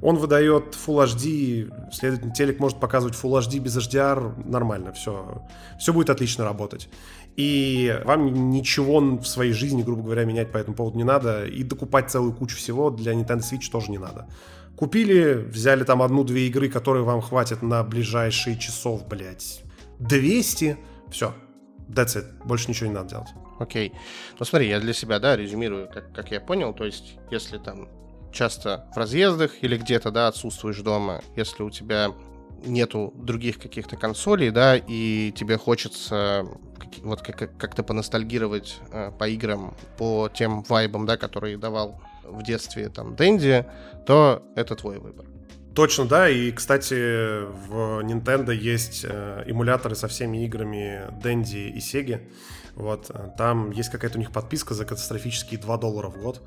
Он 0.00 0.16
выдает 0.16 0.76
Full 0.86 1.04
HD, 1.04 1.92
следовательно, 1.92 2.34
телек 2.34 2.60
может 2.60 2.78
показывать 2.78 3.16
Full 3.16 3.40
HD 3.40 3.58
без 3.58 3.76
HDR, 3.76 4.48
нормально, 4.48 4.92
все, 4.92 5.42
все 5.78 5.92
будет 5.92 6.10
отлично 6.10 6.44
работать 6.44 6.88
и 7.38 7.96
вам 8.04 8.50
ничего 8.50 8.98
в 9.00 9.24
своей 9.24 9.52
жизни, 9.52 9.84
грубо 9.84 10.02
говоря, 10.02 10.24
менять 10.24 10.50
по 10.50 10.58
этому 10.58 10.74
поводу 10.74 10.98
не 10.98 11.04
надо, 11.04 11.46
и 11.46 11.62
докупать 11.62 12.10
целую 12.10 12.32
кучу 12.32 12.56
всего 12.56 12.90
для 12.90 13.12
Nintendo 13.12 13.42
Switch 13.42 13.70
тоже 13.70 13.92
не 13.92 13.98
надо. 13.98 14.26
Купили, 14.78 15.32
взяли 15.34 15.82
там 15.82 16.02
одну-две 16.02 16.46
игры, 16.46 16.68
которые 16.68 17.02
вам 17.02 17.20
хватит 17.20 17.62
на 17.62 17.82
ближайшие 17.82 18.56
часов, 18.56 19.08
блядь, 19.08 19.64
200, 19.98 20.78
все, 21.10 21.34
that's 21.88 22.16
it, 22.16 22.44
больше 22.44 22.70
ничего 22.70 22.88
не 22.88 22.94
надо 22.94 23.10
делать. 23.10 23.28
Окей. 23.58 23.88
Okay. 23.88 23.96
Ну 24.38 24.44
смотри, 24.44 24.68
я 24.68 24.78
для 24.78 24.92
себя, 24.92 25.18
да, 25.18 25.36
резюмирую, 25.36 25.88
как, 25.92 26.12
как 26.12 26.30
я 26.30 26.40
понял, 26.40 26.72
то 26.72 26.84
есть, 26.84 27.18
если 27.32 27.58
там 27.58 27.88
часто 28.32 28.88
в 28.94 28.96
разъездах 28.96 29.62
или 29.62 29.76
где-то, 29.76 30.12
да, 30.12 30.28
отсутствуешь 30.28 30.78
дома, 30.78 31.22
если 31.34 31.64
у 31.64 31.70
тебя 31.70 32.12
нету 32.64 33.12
других 33.16 33.58
каких-то 33.58 33.96
консолей, 33.96 34.50
да, 34.50 34.76
и 34.76 35.32
тебе 35.34 35.58
хочется 35.58 36.46
вот 37.02 37.22
как- 37.22 37.56
как-то 37.56 37.82
поностальгировать 37.82 38.78
э, 38.92 39.10
по 39.18 39.28
играм, 39.28 39.74
по 39.96 40.30
тем 40.32 40.62
вайбам, 40.62 41.04
да, 41.04 41.16
которые 41.16 41.58
давал 41.58 42.00
в 42.30 42.42
детстве 42.42 42.88
там 42.88 43.16
Дэнди, 43.16 43.66
то 44.06 44.42
это 44.54 44.74
твой 44.76 44.98
выбор. 44.98 45.26
Точно, 45.74 46.06
да. 46.06 46.28
И, 46.28 46.50
кстати, 46.50 47.44
в 47.44 48.00
Nintendo 48.02 48.52
есть 48.52 49.04
э, 49.08 49.44
эмуляторы 49.46 49.94
со 49.94 50.08
всеми 50.08 50.44
играми 50.44 51.04
Дэнди 51.22 51.72
и 51.76 51.80
Сеги. 51.80 52.28
Вот, 52.74 53.10
э, 53.10 53.30
там 53.38 53.70
есть 53.70 53.88
какая-то 53.90 54.18
у 54.18 54.20
них 54.20 54.32
подписка 54.32 54.74
за 54.74 54.84
катастрофические 54.84 55.60
2 55.60 55.76
доллара 55.78 56.08
в 56.08 56.20
год. 56.20 56.42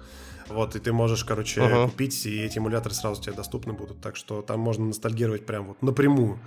Вот, 0.49 0.75
и 0.75 0.79
ты 0.79 0.91
можешь, 0.91 1.23
короче, 1.23 1.61
uh-huh. 1.61 1.89
купить, 1.89 2.25
и 2.25 2.41
эти 2.41 2.57
эмуляторы 2.57 2.93
сразу 2.93 3.21
тебе 3.21 3.33
доступны 3.33 3.71
будут. 3.71 4.01
Так 4.01 4.17
что 4.17 4.41
там 4.41 4.59
можно 4.59 4.85
ностальгировать 4.85 5.45
прям 5.45 5.67
вот 5.67 5.81
напрямую, 5.81 6.39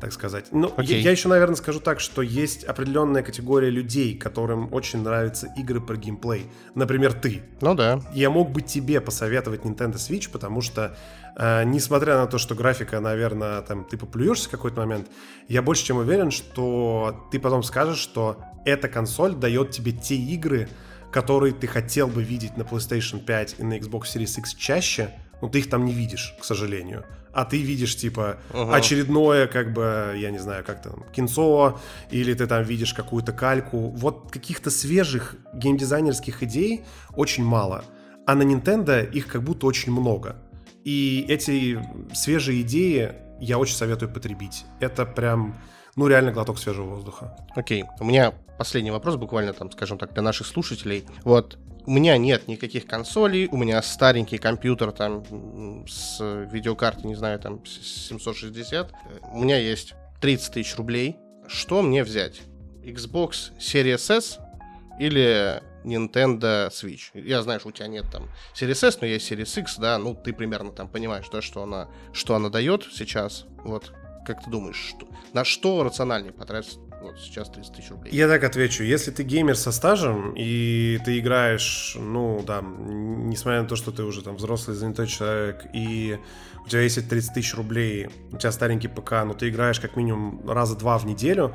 так 0.00 0.12
сказать. 0.12 0.46
Ну, 0.52 0.68
okay. 0.68 0.84
я, 0.84 0.98
я 0.98 1.10
еще, 1.10 1.28
наверное, 1.28 1.56
скажу 1.56 1.80
так, 1.80 2.00
что 2.00 2.22
есть 2.22 2.64
определенная 2.64 3.22
категория 3.22 3.70
людей, 3.70 4.16
которым 4.16 4.72
очень 4.72 5.02
нравятся 5.02 5.48
игры 5.56 5.80
про 5.80 5.96
геймплей. 5.96 6.46
Например, 6.74 7.12
ты. 7.12 7.42
Ну 7.60 7.74
да. 7.74 8.00
Я 8.12 8.30
мог 8.30 8.50
бы 8.50 8.62
тебе 8.62 9.00
посоветовать 9.00 9.62
Nintendo 9.62 9.94
Switch, 9.94 10.30
потому 10.30 10.60
что, 10.60 10.96
э, 11.36 11.64
несмотря 11.64 12.16
на 12.16 12.26
то, 12.26 12.38
что 12.38 12.54
графика, 12.54 13.00
наверное, 13.00 13.60
там 13.62 13.84
ты 13.84 13.96
поплюешься 13.96 14.48
в 14.48 14.52
какой-то 14.52 14.78
момент, 14.80 15.08
я 15.48 15.62
больше 15.62 15.84
чем 15.84 15.98
уверен, 15.98 16.30
что 16.30 17.28
ты 17.32 17.40
потом 17.40 17.62
скажешь, 17.62 17.98
что 17.98 18.40
эта 18.64 18.88
консоль 18.88 19.34
дает 19.34 19.70
тебе 19.70 19.92
те 19.92 20.14
игры, 20.14 20.68
которые 21.10 21.54
ты 21.54 21.66
хотел 21.66 22.06
бы 22.06 22.22
видеть 22.22 22.56
на 22.56 22.62
PlayStation 22.62 23.24
5 23.24 23.56
и 23.58 23.62
на 23.64 23.78
Xbox 23.78 24.02
Series 24.14 24.38
X 24.38 24.54
чаще, 24.54 25.10
но 25.40 25.48
ты 25.48 25.60
их 25.60 25.70
там 25.70 25.84
не 25.84 25.92
видишь, 25.92 26.34
к 26.40 26.44
сожалению. 26.44 27.04
А 27.38 27.44
ты 27.44 27.62
видишь, 27.62 27.94
типа, 27.94 28.38
uh-huh. 28.50 28.74
очередное, 28.74 29.46
как 29.46 29.72
бы, 29.72 30.16
я 30.16 30.32
не 30.32 30.38
знаю, 30.38 30.64
как 30.64 30.82
там, 30.82 31.04
кинцо, 31.14 31.78
или 32.10 32.34
ты 32.34 32.48
там 32.48 32.64
видишь 32.64 32.92
какую-то 32.92 33.32
кальку. 33.32 33.90
Вот 33.90 34.32
каких-то 34.32 34.70
свежих 34.70 35.36
геймдизайнерских 35.54 36.42
идей 36.42 36.80
очень 37.14 37.44
мало. 37.44 37.84
А 38.26 38.34
на 38.34 38.42
Nintendo 38.42 39.08
их 39.08 39.28
как 39.28 39.44
будто 39.44 39.66
очень 39.66 39.92
много. 39.92 40.34
И 40.82 41.26
эти 41.28 41.80
свежие 42.12 42.62
идеи 42.62 43.12
я 43.40 43.58
очень 43.58 43.76
советую 43.76 44.12
потребить. 44.12 44.64
Это 44.80 45.06
прям 45.06 45.54
ну, 45.94 46.08
реально 46.08 46.32
глоток 46.32 46.58
свежего 46.58 46.86
воздуха. 46.86 47.36
Окей, 47.54 47.84
у 48.00 48.04
меня 48.04 48.32
последний 48.58 48.90
вопрос, 48.90 49.14
буквально 49.14 49.52
там, 49.52 49.70
скажем 49.70 49.96
так, 49.96 50.12
для 50.12 50.22
наших 50.22 50.48
слушателей. 50.48 51.04
Вот, 51.22 51.56
у 51.88 51.90
меня 51.90 52.18
нет 52.18 52.48
никаких 52.48 52.86
консолей, 52.86 53.48
у 53.50 53.56
меня 53.56 53.80
старенький 53.80 54.36
компьютер 54.36 54.92
там 54.92 55.86
с 55.88 56.20
видеокартой, 56.20 57.04
не 57.04 57.14
знаю, 57.14 57.38
там 57.38 57.64
760. 57.64 58.92
У 59.32 59.42
меня 59.42 59.56
есть 59.56 59.94
30 60.20 60.52
тысяч 60.52 60.76
рублей. 60.76 61.16
Что 61.46 61.80
мне 61.80 62.04
взять? 62.04 62.42
Xbox 62.82 63.56
Series 63.58 64.14
S 64.14 64.38
или 65.00 65.62
Nintendo 65.82 66.68
Switch. 66.68 67.04
Я 67.14 67.40
знаю, 67.40 67.58
что 67.58 67.70
у 67.70 67.72
тебя 67.72 67.86
нет 67.86 68.04
там 68.12 68.28
Series 68.54 68.86
S, 68.86 69.00
но 69.00 69.06
есть 69.06 69.32
Series 69.32 69.58
X, 69.58 69.78
да, 69.78 69.96
ну 69.96 70.14
ты 70.14 70.34
примерно 70.34 70.72
там 70.72 70.88
понимаешь, 70.88 71.30
да, 71.32 71.40
что 71.40 71.62
она, 71.62 71.88
что 72.12 72.34
она 72.34 72.50
дает 72.50 72.86
сейчас. 72.92 73.46
Вот 73.64 73.94
как 74.26 74.44
ты 74.44 74.50
думаешь, 74.50 74.76
что, 74.90 75.08
на 75.32 75.42
что 75.42 75.82
рациональнее 75.82 76.34
потратить 76.34 76.78
вот 77.00 77.18
сейчас 77.18 77.48
30 77.50 77.74
тысяч 77.74 77.90
рублей? 77.90 78.14
Я 78.14 78.28
так 78.28 78.44
отвечу. 78.44 78.82
Если 78.82 79.10
ты 79.10 79.22
геймер 79.22 79.56
со 79.56 79.72
стажем, 79.72 80.34
и 80.36 81.00
ты 81.04 81.18
играешь, 81.18 81.96
ну, 81.98 82.42
да, 82.46 82.60
несмотря 82.62 83.62
на 83.62 83.68
то, 83.68 83.76
что 83.76 83.92
ты 83.92 84.02
уже 84.02 84.22
там 84.22 84.36
взрослый, 84.36 84.76
занятой 84.76 85.06
человек, 85.06 85.66
и 85.72 86.18
у 86.64 86.68
тебя 86.68 86.82
есть 86.82 87.08
30 87.08 87.34
тысяч 87.34 87.54
рублей, 87.54 88.08
у 88.32 88.36
тебя 88.36 88.52
старенький 88.52 88.88
ПК, 88.88 89.24
но 89.24 89.34
ты 89.34 89.48
играешь 89.48 89.80
как 89.80 89.96
минимум 89.96 90.48
раза 90.48 90.76
два 90.76 90.98
в 90.98 91.06
неделю, 91.06 91.54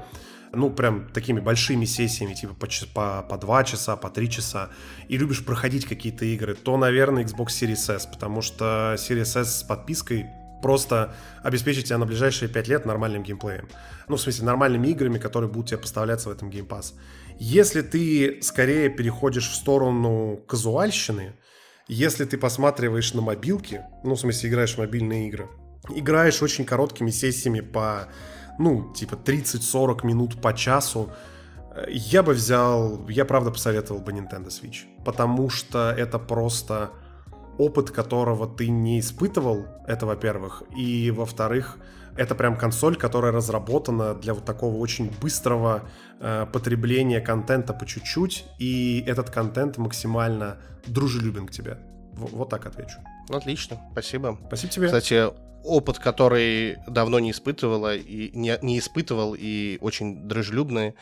ну, 0.54 0.70
прям 0.70 1.10
такими 1.10 1.40
большими 1.40 1.86
сессиями, 1.86 2.36
типа 2.36 2.54
по, 2.54 2.68
по, 2.94 3.24
по 3.24 3.38
2 3.38 3.64
часа, 3.64 3.96
по 3.96 4.10
3 4.10 4.30
часа, 4.30 4.70
и 5.08 5.18
любишь 5.18 5.44
проходить 5.44 5.86
какие-то 5.86 6.26
игры, 6.26 6.54
то, 6.54 6.78
наверное, 6.78 7.24
Xbox 7.24 7.48
Series 7.48 7.96
S, 7.96 8.06
потому 8.06 8.42
что 8.42 8.96
Series 8.98 9.40
S 9.40 9.60
с 9.60 9.64
подпиской 9.64 10.28
просто 10.64 11.14
обеспечит 11.44 11.86
тебя 11.86 12.00
на 12.00 12.06
ближайшие 12.06 12.50
5 12.50 12.68
лет 12.68 12.86
нормальным 12.86 13.22
геймплеем. 13.22 13.68
Ну, 14.08 14.16
в 14.16 14.22
смысле, 14.22 14.46
нормальными 14.46 14.88
играми, 14.88 15.20
которые 15.20 15.52
будут 15.52 15.70
тебе 15.70 15.78
поставляться 15.78 16.30
в 16.30 16.32
этом 16.32 16.50
Game. 16.50 16.84
Если 17.38 17.82
ты 17.82 18.42
скорее 18.42 18.90
переходишь 18.90 19.50
в 19.50 19.56
сторону 19.56 20.38
казуальщины, 20.48 21.34
если 21.88 22.26
ты 22.26 22.38
посматриваешь 22.38 23.14
на 23.14 23.22
мобилки, 23.22 23.82
ну, 24.04 24.16
в 24.16 24.20
смысле, 24.20 24.50
играешь 24.50 24.76
в 24.76 24.78
мобильные 24.78 25.28
игры, 25.28 25.50
играешь 25.90 26.42
очень 26.42 26.66
короткими 26.66 27.12
сессиями 27.12 27.60
по, 27.60 28.08
ну, 28.58 28.94
типа 28.94 29.16
30-40 29.16 30.06
минут 30.08 30.42
по 30.42 30.54
часу, 30.54 31.12
я 31.90 32.24
бы 32.24 32.34
взял, 32.34 33.08
я 33.10 33.26
правда 33.26 33.52
посоветовал 33.52 34.00
бы 34.00 34.14
Nintendo 34.14 34.48
Switch, 34.48 34.86
потому 35.04 35.50
что 35.50 35.92
это 35.92 36.20
просто 36.20 36.92
опыт 37.58 37.92
которого 37.92 38.48
ты 38.48 38.68
не 38.70 39.00
испытывал, 39.00 39.66
это 39.88 40.06
во-первых, 40.06 40.64
и 40.76 41.12
во-вторых, 41.12 41.78
это 42.16 42.36
прям 42.36 42.58
консоль, 42.58 42.96
которая 42.96 43.32
разработана 43.32 44.14
для 44.14 44.34
вот 44.34 44.46
такого 44.46 44.78
очень 44.78 45.12
быстрого 45.22 45.90
э, 46.20 46.46
потребления 46.52 47.22
контента 47.22 47.74
по 47.74 47.86
чуть-чуть, 47.86 48.46
и 48.60 49.04
этот 49.08 49.30
контент 49.30 49.78
максимально 49.78 50.58
дружелюбен 50.86 51.48
к 51.48 51.52
тебе. 51.52 51.80
В- 52.14 52.36
вот 52.36 52.50
так 52.50 52.66
отвечу. 52.66 53.00
Отлично, 53.30 53.80
спасибо. 53.92 54.38
Спасибо 54.48 54.74
тебе. 54.74 54.86
Кстати, 54.88 55.30
опыт, 55.64 55.98
который 55.98 56.78
давно 56.88 57.20
не 57.20 57.32
испытывала 57.32 57.96
и 57.96 58.30
не, 58.38 58.58
не 58.62 58.78
испытывал 58.78 59.36
и 59.38 59.78
очень 59.82 60.28
дружелюбный, 60.28 60.96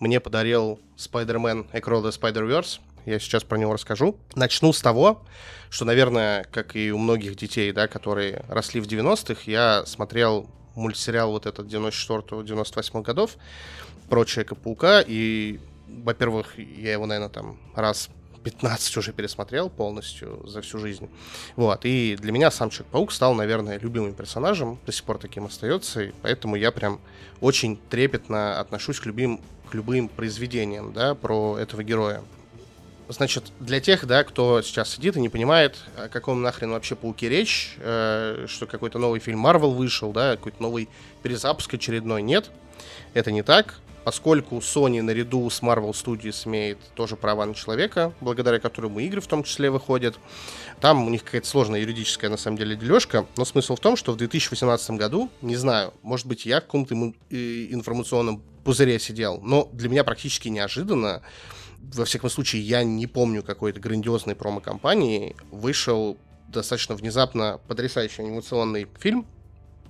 мне 0.00 0.20
подарил 0.20 0.80
Spider-Man 0.96 1.70
Across 1.72 2.02
the 2.02 2.20
Spider-Verse 2.20 2.80
я 3.06 3.18
сейчас 3.18 3.44
про 3.44 3.56
него 3.56 3.72
расскажу. 3.72 4.18
Начну 4.34 4.72
с 4.72 4.82
того, 4.82 5.22
что, 5.70 5.84
наверное, 5.84 6.44
как 6.50 6.76
и 6.76 6.92
у 6.92 6.98
многих 6.98 7.36
детей, 7.36 7.72
да, 7.72 7.88
которые 7.88 8.44
росли 8.48 8.80
в 8.80 8.86
90-х, 8.86 9.42
я 9.46 9.86
смотрел 9.86 10.48
мультсериал 10.74 11.30
вот 11.30 11.46
этот 11.46 11.66
94-98 11.66 13.02
годов 13.02 13.36
про 14.08 14.24
Человека-паука, 14.24 15.02
и, 15.06 15.58
во-первых, 15.88 16.58
я 16.58 16.92
его, 16.92 17.06
наверное, 17.06 17.30
там 17.30 17.58
раз 17.74 18.10
15 18.44 18.96
уже 18.98 19.12
пересмотрел 19.12 19.68
полностью 19.68 20.46
за 20.46 20.60
всю 20.60 20.78
жизнь. 20.78 21.08
Вот. 21.56 21.84
И 21.84 22.16
для 22.20 22.30
меня 22.30 22.52
сам 22.52 22.70
Человек-паук 22.70 23.10
стал, 23.10 23.34
наверное, 23.34 23.78
любимым 23.80 24.14
персонажем, 24.14 24.78
до 24.86 24.92
сих 24.92 25.02
пор 25.02 25.18
таким 25.18 25.46
остается, 25.46 26.02
и 26.02 26.12
поэтому 26.22 26.54
я 26.54 26.70
прям 26.70 27.00
очень 27.40 27.76
трепетно 27.90 28.60
отношусь 28.60 29.00
к 29.00 29.06
любым, 29.06 29.40
к 29.68 29.74
любым 29.74 30.08
произведениям, 30.08 30.92
да, 30.92 31.16
про 31.16 31.58
этого 31.58 31.82
героя. 31.82 32.22
Значит, 33.08 33.52
для 33.60 33.80
тех, 33.80 34.04
да, 34.04 34.24
кто 34.24 34.62
сейчас 34.62 34.90
сидит 34.90 35.16
и 35.16 35.20
не 35.20 35.28
понимает, 35.28 35.76
о 35.96 36.08
каком 36.08 36.42
нахрен 36.42 36.72
вообще 36.72 36.96
пауке 36.96 37.28
речь, 37.28 37.76
э, 37.78 38.46
что 38.48 38.66
какой-то 38.66 38.98
новый 38.98 39.20
фильм 39.20 39.46
Marvel 39.46 39.74
вышел, 39.74 40.12
да, 40.12 40.36
какой-то 40.36 40.60
новый 40.60 40.88
перезапуск 41.22 41.72
очередной, 41.74 42.22
нет, 42.22 42.50
это 43.14 43.30
не 43.30 43.42
так, 43.42 43.78
поскольку 44.06 44.58
Sony 44.58 45.02
наряду 45.02 45.48
с 45.48 45.62
Marvel 45.62 45.90
Studios 45.90 46.48
имеет 46.48 46.78
тоже 46.94 47.14
права 47.14 47.46
на 47.46 47.54
человека, 47.54 48.12
благодаря 48.20 48.58
которому 48.58 48.98
игры 48.98 49.20
в 49.20 49.26
том 49.28 49.44
числе 49.44 49.70
выходят. 49.70 50.16
Там 50.80 51.06
у 51.06 51.10
них 51.10 51.22
какая-то 51.22 51.46
сложная 51.46 51.80
юридическая, 51.80 52.28
на 52.28 52.36
самом 52.36 52.56
деле, 52.56 52.74
дележка, 52.74 53.26
но 53.36 53.44
смысл 53.44 53.76
в 53.76 53.80
том, 53.80 53.96
что 53.96 54.12
в 54.12 54.16
2018 54.16 54.90
году, 54.92 55.30
не 55.42 55.56
знаю, 55.56 55.94
может 56.02 56.26
быть, 56.26 56.44
я 56.44 56.60
в 56.60 56.64
каком-то 56.64 56.94
э, 56.94 57.66
информационном 57.70 58.42
пузыре 58.64 58.98
сидел, 58.98 59.40
но 59.42 59.68
для 59.72 59.88
меня 59.88 60.02
практически 60.02 60.48
неожиданно 60.48 61.22
во 61.80 62.04
всяком 62.04 62.30
случае, 62.30 62.62
я 62.62 62.84
не 62.84 63.06
помню 63.06 63.42
какой-то 63.42 63.80
грандиозной 63.80 64.34
промо-компании, 64.34 65.36
вышел 65.50 66.16
достаточно 66.48 66.94
внезапно 66.94 67.60
потрясающий 67.66 68.22
анимационный 68.22 68.86
фильм 68.98 69.26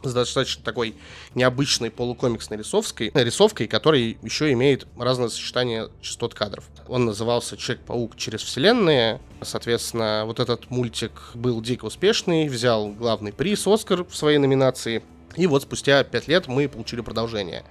с 0.03 0.13
достаточно 0.13 0.63
такой 0.63 0.95
необычной 1.35 1.91
полукомиксной 1.91 2.59
рисовкой, 2.59 3.11
рисовкой, 3.15 3.67
который 3.67 4.19
еще 4.23 4.53
имеет 4.53 4.87
разное 4.99 5.29
сочетание 5.29 5.89
частот 6.01 6.35
кадров. 6.35 6.65
Он 6.87 7.07
назывался 7.07 7.57
«Человек-паук 7.57 8.17
через 8.17 8.43
вселенные». 8.43 9.21
Соответственно, 9.43 10.23
вот 10.27 10.39
этот 10.39 10.71
мультик 10.71 11.13
был 11.35 11.61
дико 11.61 11.87
успешный, 11.87 12.49
взял 12.49 12.89
главный 12.91 13.33
приз 13.33 13.67
«Оскар» 13.67 14.05
в 14.05 14.15
своей 14.15 14.39
номинации– 14.39 15.03
и 15.37 15.47
вот 15.47 15.63
спустя 15.63 16.03
пять 16.05 16.29
лет 16.29 16.49
мы 16.49 16.69
получили 16.69 17.01
продолжение. 17.01 17.65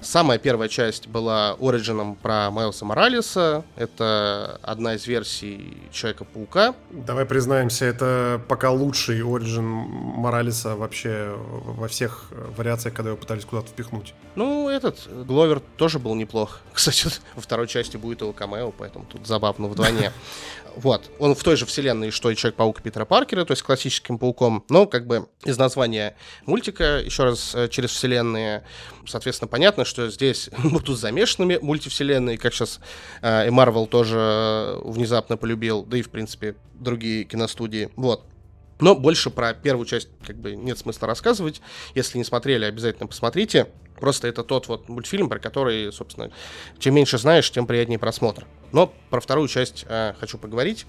Самая 0.00 0.38
первая 0.38 0.68
часть 0.68 1.08
была 1.08 1.56
Ориджином 1.60 2.14
про 2.16 2.50
Майлса 2.50 2.84
Моралеса. 2.84 3.64
Это 3.76 4.60
одна 4.62 4.94
из 4.94 5.06
версий 5.06 5.78
Человека-паука. 5.92 6.74
Давай 6.90 7.24
признаемся, 7.24 7.86
это 7.86 8.40
пока 8.48 8.70
лучший 8.70 9.22
Ориджин 9.22 9.64
Моралеса 9.64 10.76
вообще 10.76 11.34
во 11.36 11.88
всех 11.88 12.30
вариациях, 12.56 12.94
когда 12.94 13.10
его 13.10 13.18
пытались 13.18 13.44
куда-то 13.44 13.68
впихнуть. 13.68 14.14
Ну, 14.34 14.68
этот 14.68 15.08
Гловер 15.26 15.60
тоже 15.76 15.98
был 15.98 16.14
неплох. 16.14 16.60
Кстати, 16.72 17.08
во 17.34 17.40
второй 17.40 17.66
части 17.66 17.96
будет 17.96 18.20
его 18.20 18.32
камео, 18.32 18.72
поэтому 18.72 19.06
тут 19.06 19.26
забавно 19.26 19.68
вдвойне. 19.68 20.12
Вот. 20.76 21.10
Он 21.18 21.34
в 21.34 21.42
той 21.42 21.56
же 21.56 21.64
вселенной, 21.64 22.10
что 22.10 22.30
и 22.30 22.36
Человек-паук 22.36 22.82
Питера 22.82 23.06
Паркера, 23.06 23.44
то 23.44 23.52
есть 23.52 23.62
классическим 23.62 24.18
пауком. 24.18 24.64
Но 24.68 24.86
как 24.86 25.06
бы 25.06 25.28
из 25.44 25.56
названия 25.56 26.16
мультика, 26.44 27.00
еще 27.00 27.24
раз, 27.24 27.54
э, 27.54 27.68
через 27.68 27.90
вселенные, 27.90 28.62
соответственно, 29.06 29.48
понятно, 29.48 29.86
что 29.86 30.10
здесь 30.10 30.50
будут 30.62 30.98
замешанными 30.98 31.58
мультивселенные, 31.60 32.36
как 32.36 32.52
сейчас 32.52 32.80
э, 33.22 33.48
и 33.48 33.50
Marvel 33.50 33.86
тоже 33.86 34.18
э, 34.18 34.80
внезапно 34.84 35.38
полюбил, 35.38 35.82
да 35.82 35.96
и, 35.96 36.02
в 36.02 36.10
принципе, 36.10 36.56
другие 36.74 37.24
киностудии. 37.24 37.90
Вот. 37.96 38.24
Но 38.78 38.94
больше 38.94 39.30
про 39.30 39.54
первую 39.54 39.86
часть 39.86 40.08
как 40.26 40.36
бы 40.36 40.54
нет 40.54 40.78
смысла 40.78 41.08
рассказывать. 41.08 41.62
Если 41.94 42.18
не 42.18 42.24
смотрели, 42.24 42.66
обязательно 42.66 43.06
посмотрите. 43.06 43.68
Просто 43.98 44.28
это 44.28 44.44
тот 44.44 44.68
вот 44.68 44.90
мультфильм, 44.90 45.30
про 45.30 45.38
который, 45.38 45.90
собственно, 45.90 46.30
чем 46.78 46.94
меньше 46.94 47.16
знаешь, 47.16 47.50
тем 47.50 47.66
приятнее 47.66 47.98
просмотр. 47.98 48.46
Но 48.72 48.92
про 49.10 49.20
вторую 49.20 49.48
часть 49.48 49.84
э, 49.88 50.14
хочу 50.18 50.38
поговорить. 50.38 50.86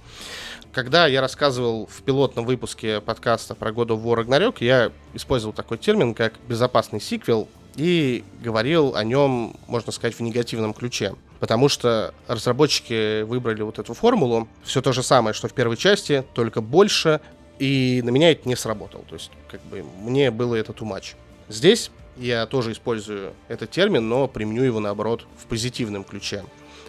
Когда 0.71 1.07
я 1.07 1.21
рассказывал 1.21 1.87
в 1.87 2.01
пилотном 2.03 2.45
выпуске 2.45 3.01
подкаста 3.01 3.55
про 3.55 3.71
God 3.71 3.87
of 3.87 4.03
War 4.03 4.23
Ragnarok, 4.23 4.57
я 4.59 4.91
использовал 5.13 5.53
такой 5.53 5.77
термин, 5.77 6.13
как 6.13 6.33
безопасный 6.47 6.99
сиквел, 6.99 7.47
и 7.75 8.23
говорил 8.41 8.95
о 8.95 9.03
нем, 9.03 9.55
можно 9.67 9.91
сказать, 9.91 10.15
в 10.15 10.21
негативном 10.21 10.73
ключе. 10.73 11.15
Потому 11.39 11.69
что 11.69 12.13
разработчики 12.27 13.21
выбрали 13.21 13.61
вот 13.61 13.77
эту 13.79 13.93
формулу. 13.93 14.47
Все 14.63 14.81
то 14.81 14.91
же 14.91 15.03
самое, 15.03 15.33
что 15.33 15.47
в 15.47 15.53
первой 15.53 15.77
части, 15.77 16.25
только 16.33 16.61
больше. 16.61 17.21
И 17.59 18.01
на 18.03 18.09
меня 18.09 18.31
это 18.31 18.47
не 18.49 18.55
сработало. 18.55 19.03
То 19.05 19.15
есть, 19.15 19.31
как 19.49 19.61
бы, 19.63 19.83
мне 20.01 20.31
было 20.31 20.55
это 20.55 20.73
too 20.73 20.87
much. 20.87 21.15
Здесь 21.49 21.91
я 22.17 22.45
тоже 22.47 22.71
использую 22.71 23.33
этот 23.47 23.69
термин, 23.69 24.09
но 24.09 24.27
применю 24.27 24.63
его 24.63 24.79
наоборот 24.79 25.25
в 25.37 25.45
позитивном 25.45 26.03
ключе. 26.03 26.43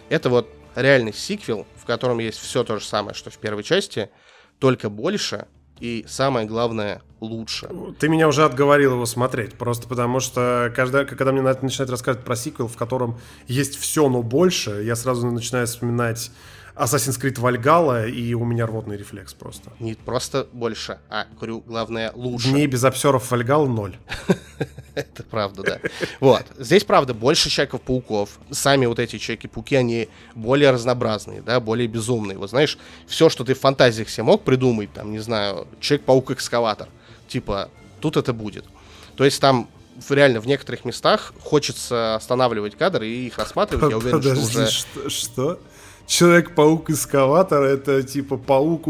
Это 0.09 0.29
вот 0.29 0.49
реальный 0.75 1.13
сиквел, 1.13 1.65
в 1.75 1.85
котором 1.85 2.19
есть 2.19 2.39
все 2.39 2.63
то 2.63 2.79
же 2.79 2.85
самое, 2.85 3.13
что 3.13 3.29
в 3.29 3.37
первой 3.37 3.63
части, 3.63 4.09
только 4.59 4.89
больше 4.89 5.47
и 5.79 6.05
самое 6.07 6.45
главное 6.45 7.01
лучше. 7.21 7.69
Ты 7.99 8.09
меня 8.09 8.27
уже 8.27 8.43
отговорил 8.43 8.93
его 8.93 9.05
смотреть, 9.05 9.53
просто 9.53 9.87
потому 9.87 10.19
что 10.19 10.71
когда, 10.75 11.05
когда 11.05 11.31
мне 11.31 11.41
начинают 11.41 11.89
рассказывать 11.89 12.25
про 12.25 12.35
сиквел, 12.35 12.67
в 12.67 12.77
котором 12.77 13.19
есть 13.47 13.77
все, 13.77 14.09
но 14.09 14.21
больше, 14.21 14.83
я 14.83 14.95
сразу 14.95 15.27
начинаю 15.27 15.67
вспоминать 15.67 16.31
Assassin's 16.79 17.19
Creed 17.19 17.35
Valhalla, 17.35 18.09
и 18.09 18.33
у 18.33 18.45
меня 18.45 18.65
рвотный 18.65 18.95
рефлекс 18.95 19.33
просто. 19.33 19.71
Не 19.79 19.95
просто 19.95 20.47
больше, 20.53 20.99
а, 21.09 21.25
говорю, 21.35 21.59
главное, 21.59 22.11
лучше. 22.15 22.49
Дней 22.49 22.67
без 22.67 22.83
обсеров 22.85 23.31
Valhalla 23.31 23.67
ноль. 23.67 23.97
Это 24.95 25.23
правда, 25.23 25.63
да. 25.63 25.79
Вот. 26.21 26.45
Здесь, 26.57 26.85
правда, 26.85 27.13
больше 27.13 27.49
Человеков-пауков. 27.49 28.39
Сами 28.51 28.85
вот 28.85 28.99
эти 28.99 29.17
Человеки-пауки, 29.17 29.75
они 29.75 30.09
более 30.35 30.71
разнообразные, 30.71 31.41
да, 31.41 31.59
более 31.59 31.87
безумные. 31.87 32.37
Вот 32.37 32.49
знаешь, 32.49 32.77
все, 33.07 33.29
что 33.29 33.43
ты 33.43 33.53
в 33.53 33.59
фантазиях 33.59 34.09
себе 34.09 34.23
мог 34.23 34.43
придумать, 34.43 34.93
там, 34.93 35.11
не 35.11 35.19
знаю, 35.19 35.67
Человек-паук-экскаватор, 35.81 36.87
типа, 37.27 37.69
тут 37.99 38.15
это 38.15 38.31
будет. 38.31 38.65
То 39.17 39.25
есть 39.25 39.41
там 39.41 39.69
реально 40.09 40.39
в 40.39 40.47
некоторых 40.47 40.85
местах 40.85 41.33
хочется 41.41 42.15
останавливать 42.15 42.77
кадры 42.77 43.07
и 43.07 43.27
их 43.27 43.37
рассматривать. 43.37 43.91
Я 43.91 43.97
уверен, 43.97 44.17
Подожди, 44.17 44.69
что 44.69 44.99
уже... 45.01 45.09
Что? 45.09 45.59
Что? 46.09 46.17
Человек-паук-эскаватор, 46.17 47.63
это 47.63 48.03
типа 48.03 48.37
паук, 48.37 48.87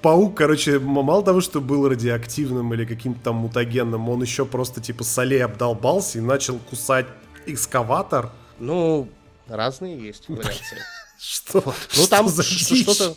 паук, 0.00 0.36
короче, 0.36 0.78
мало 0.78 1.22
того, 1.24 1.40
что 1.40 1.60
был 1.60 1.88
радиоактивным 1.88 2.72
или 2.72 2.84
каким-то 2.84 3.20
там 3.24 3.36
мутагенным, 3.36 4.08
он 4.08 4.22
еще 4.22 4.44
просто 4.46 4.80
типа 4.80 5.04
солей 5.04 5.44
обдолбался 5.44 6.18
и 6.18 6.20
начал 6.20 6.58
кусать 6.58 7.06
экскаватор. 7.46 8.30
Ну, 8.58 9.08
разные 9.48 9.98
есть 9.98 10.28
вариации. 10.28 10.78
Что? 11.18 11.74
Ну 11.96 12.06
там 12.08 12.28
что-то 12.28 13.16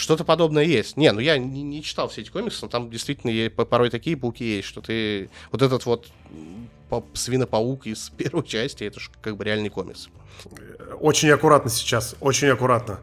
Что-то 0.00 0.24
подобное 0.24 0.64
есть. 0.64 0.96
Не, 0.96 1.12
ну 1.12 1.20
я 1.20 1.36
не, 1.36 1.62
не 1.62 1.82
читал 1.82 2.08
все 2.08 2.22
эти 2.22 2.30
комиксы, 2.30 2.60
но 2.62 2.68
там 2.68 2.88
действительно 2.88 3.50
порой 3.50 3.90
такие 3.90 4.16
пауки 4.16 4.42
есть, 4.42 4.66
что 4.66 4.80
ты... 4.80 5.28
Вот 5.52 5.60
этот 5.60 5.84
вот 5.84 6.08
свинопаук 7.12 7.86
из 7.86 8.08
первой 8.16 8.46
части, 8.46 8.84
это 8.84 8.98
же 8.98 9.10
как 9.20 9.36
бы 9.36 9.44
реальный 9.44 9.68
комикс. 9.68 10.08
Очень 11.00 11.28
аккуратно 11.28 11.70
сейчас, 11.70 12.16
очень 12.20 12.48
аккуратно. 12.48 13.00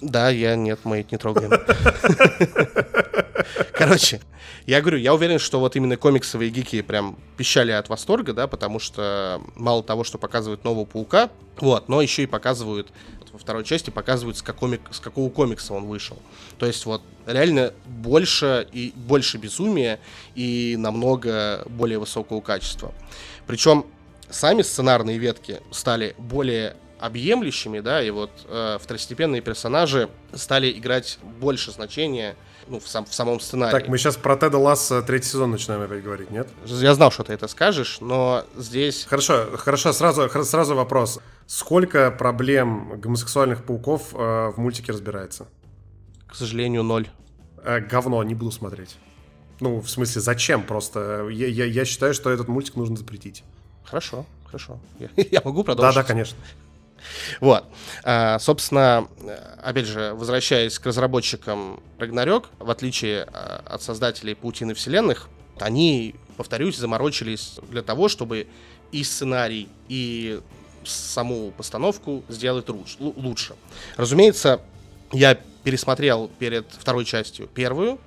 Да, 0.00 0.30
я 0.30 0.56
нет, 0.56 0.80
мы 0.82 0.98
это 0.98 1.10
не 1.12 1.18
трогаем. 1.18 1.52
Короче, 3.72 4.20
я 4.66 4.80
говорю, 4.80 4.98
я 4.98 5.14
уверен, 5.14 5.38
что 5.38 5.60
вот 5.60 5.76
именно 5.76 5.96
комиксовые 5.96 6.50
гики 6.50 6.82
прям 6.82 7.16
пищали 7.36 7.70
от 7.70 7.88
восторга, 7.88 8.32
да, 8.32 8.48
потому 8.48 8.80
что 8.80 9.40
мало 9.54 9.84
того, 9.84 10.02
что 10.02 10.18
показывают 10.18 10.64
нового 10.64 10.86
паука, 10.86 11.30
вот, 11.60 11.88
но 11.88 12.02
еще 12.02 12.24
и 12.24 12.26
показывают 12.26 12.90
во 13.34 13.38
второй 13.38 13.64
части 13.64 13.90
показывают, 13.90 14.38
с, 14.38 14.42
какого, 14.42 14.78
с 14.92 15.00
какого 15.00 15.28
комикса 15.28 15.74
он 15.74 15.86
вышел. 15.86 16.16
То 16.56 16.66
есть 16.66 16.86
вот 16.86 17.02
реально 17.26 17.74
больше 17.84 18.68
и 18.70 18.92
больше 18.94 19.38
безумия 19.38 19.98
и 20.36 20.76
намного 20.78 21.64
более 21.66 21.98
высокого 21.98 22.40
качества. 22.40 22.94
Причем 23.48 23.86
сами 24.30 24.62
сценарные 24.62 25.18
ветки 25.18 25.60
стали 25.72 26.14
более 26.16 26.76
объемлющими, 27.00 27.80
да, 27.80 28.00
и 28.04 28.10
вот 28.10 28.30
э, 28.48 28.78
второстепенные 28.80 29.42
персонажи 29.42 30.08
стали 30.32 30.70
играть 30.70 31.18
больше 31.40 31.72
значения 31.72 32.36
ну, 32.68 32.78
в, 32.78 32.86
сам, 32.86 33.04
в 33.04 33.12
самом 33.12 33.40
сценарии. 33.40 33.72
Так, 33.72 33.88
мы 33.88 33.98
сейчас 33.98 34.16
про 34.16 34.36
Теда 34.36 34.58
Ласса 34.58 35.02
третий 35.02 35.28
сезон 35.28 35.50
начинаем 35.50 35.82
опять 35.82 36.04
говорить, 36.04 36.30
нет? 36.30 36.48
Я 36.64 36.94
знал, 36.94 37.10
что 37.10 37.24
ты 37.24 37.32
это 37.32 37.48
скажешь, 37.48 37.98
но 38.00 38.44
здесь... 38.56 39.06
Хорошо, 39.10 39.56
хорошо, 39.56 39.92
сразу, 39.92 40.30
сразу 40.44 40.76
вопрос. 40.76 41.18
Сколько 41.46 42.10
проблем 42.10 43.00
гомосексуальных 43.00 43.64
пауков 43.64 44.14
э, 44.14 44.16
в 44.16 44.54
мультике 44.56 44.92
разбирается? 44.92 45.46
К 46.26 46.34
сожалению, 46.34 46.82
ноль. 46.82 47.08
Э, 47.62 47.80
говно, 47.80 48.22
не 48.22 48.34
буду 48.34 48.50
смотреть. 48.50 48.96
Ну, 49.60 49.80
в 49.80 49.88
смысле, 49.88 50.20
зачем 50.20 50.62
просто? 50.62 51.28
Я, 51.28 51.46
я, 51.46 51.64
я 51.64 51.84
считаю, 51.84 52.14
что 52.14 52.30
этот 52.30 52.48
мультик 52.48 52.76
нужно 52.76 52.96
запретить. 52.96 53.44
Хорошо, 53.84 54.24
хорошо. 54.46 54.78
Я, 54.98 55.08
я 55.16 55.42
могу 55.44 55.64
продолжить? 55.64 55.94
Да, 55.94 56.02
да, 56.02 56.06
конечно. 56.06 56.38
Вот. 57.40 57.64
А, 58.02 58.38
собственно, 58.38 59.08
опять 59.62 59.86
же, 59.86 60.14
возвращаясь 60.14 60.78
к 60.78 60.86
разработчикам 60.86 61.80
Рагнарёк, 61.98 62.48
в 62.58 62.70
отличие 62.70 63.24
а, 63.24 63.62
от 63.66 63.82
создателей 63.82 64.34
Паутины 64.34 64.72
Вселенных, 64.74 65.28
они, 65.60 66.14
повторюсь, 66.36 66.78
заморочились 66.78 67.58
для 67.70 67.82
того, 67.82 68.08
чтобы 68.08 68.48
и 68.92 69.04
сценарий, 69.04 69.68
и 69.88 70.40
саму 70.88 71.50
постановку 71.52 72.24
сделать 72.28 72.66
лучше. 72.98 73.54
Разумеется, 73.96 74.60
я 75.12 75.38
пересмотрел 75.64 76.30
перед 76.38 76.66
второй 76.70 77.04
частью 77.04 77.46
первую. 77.48 77.98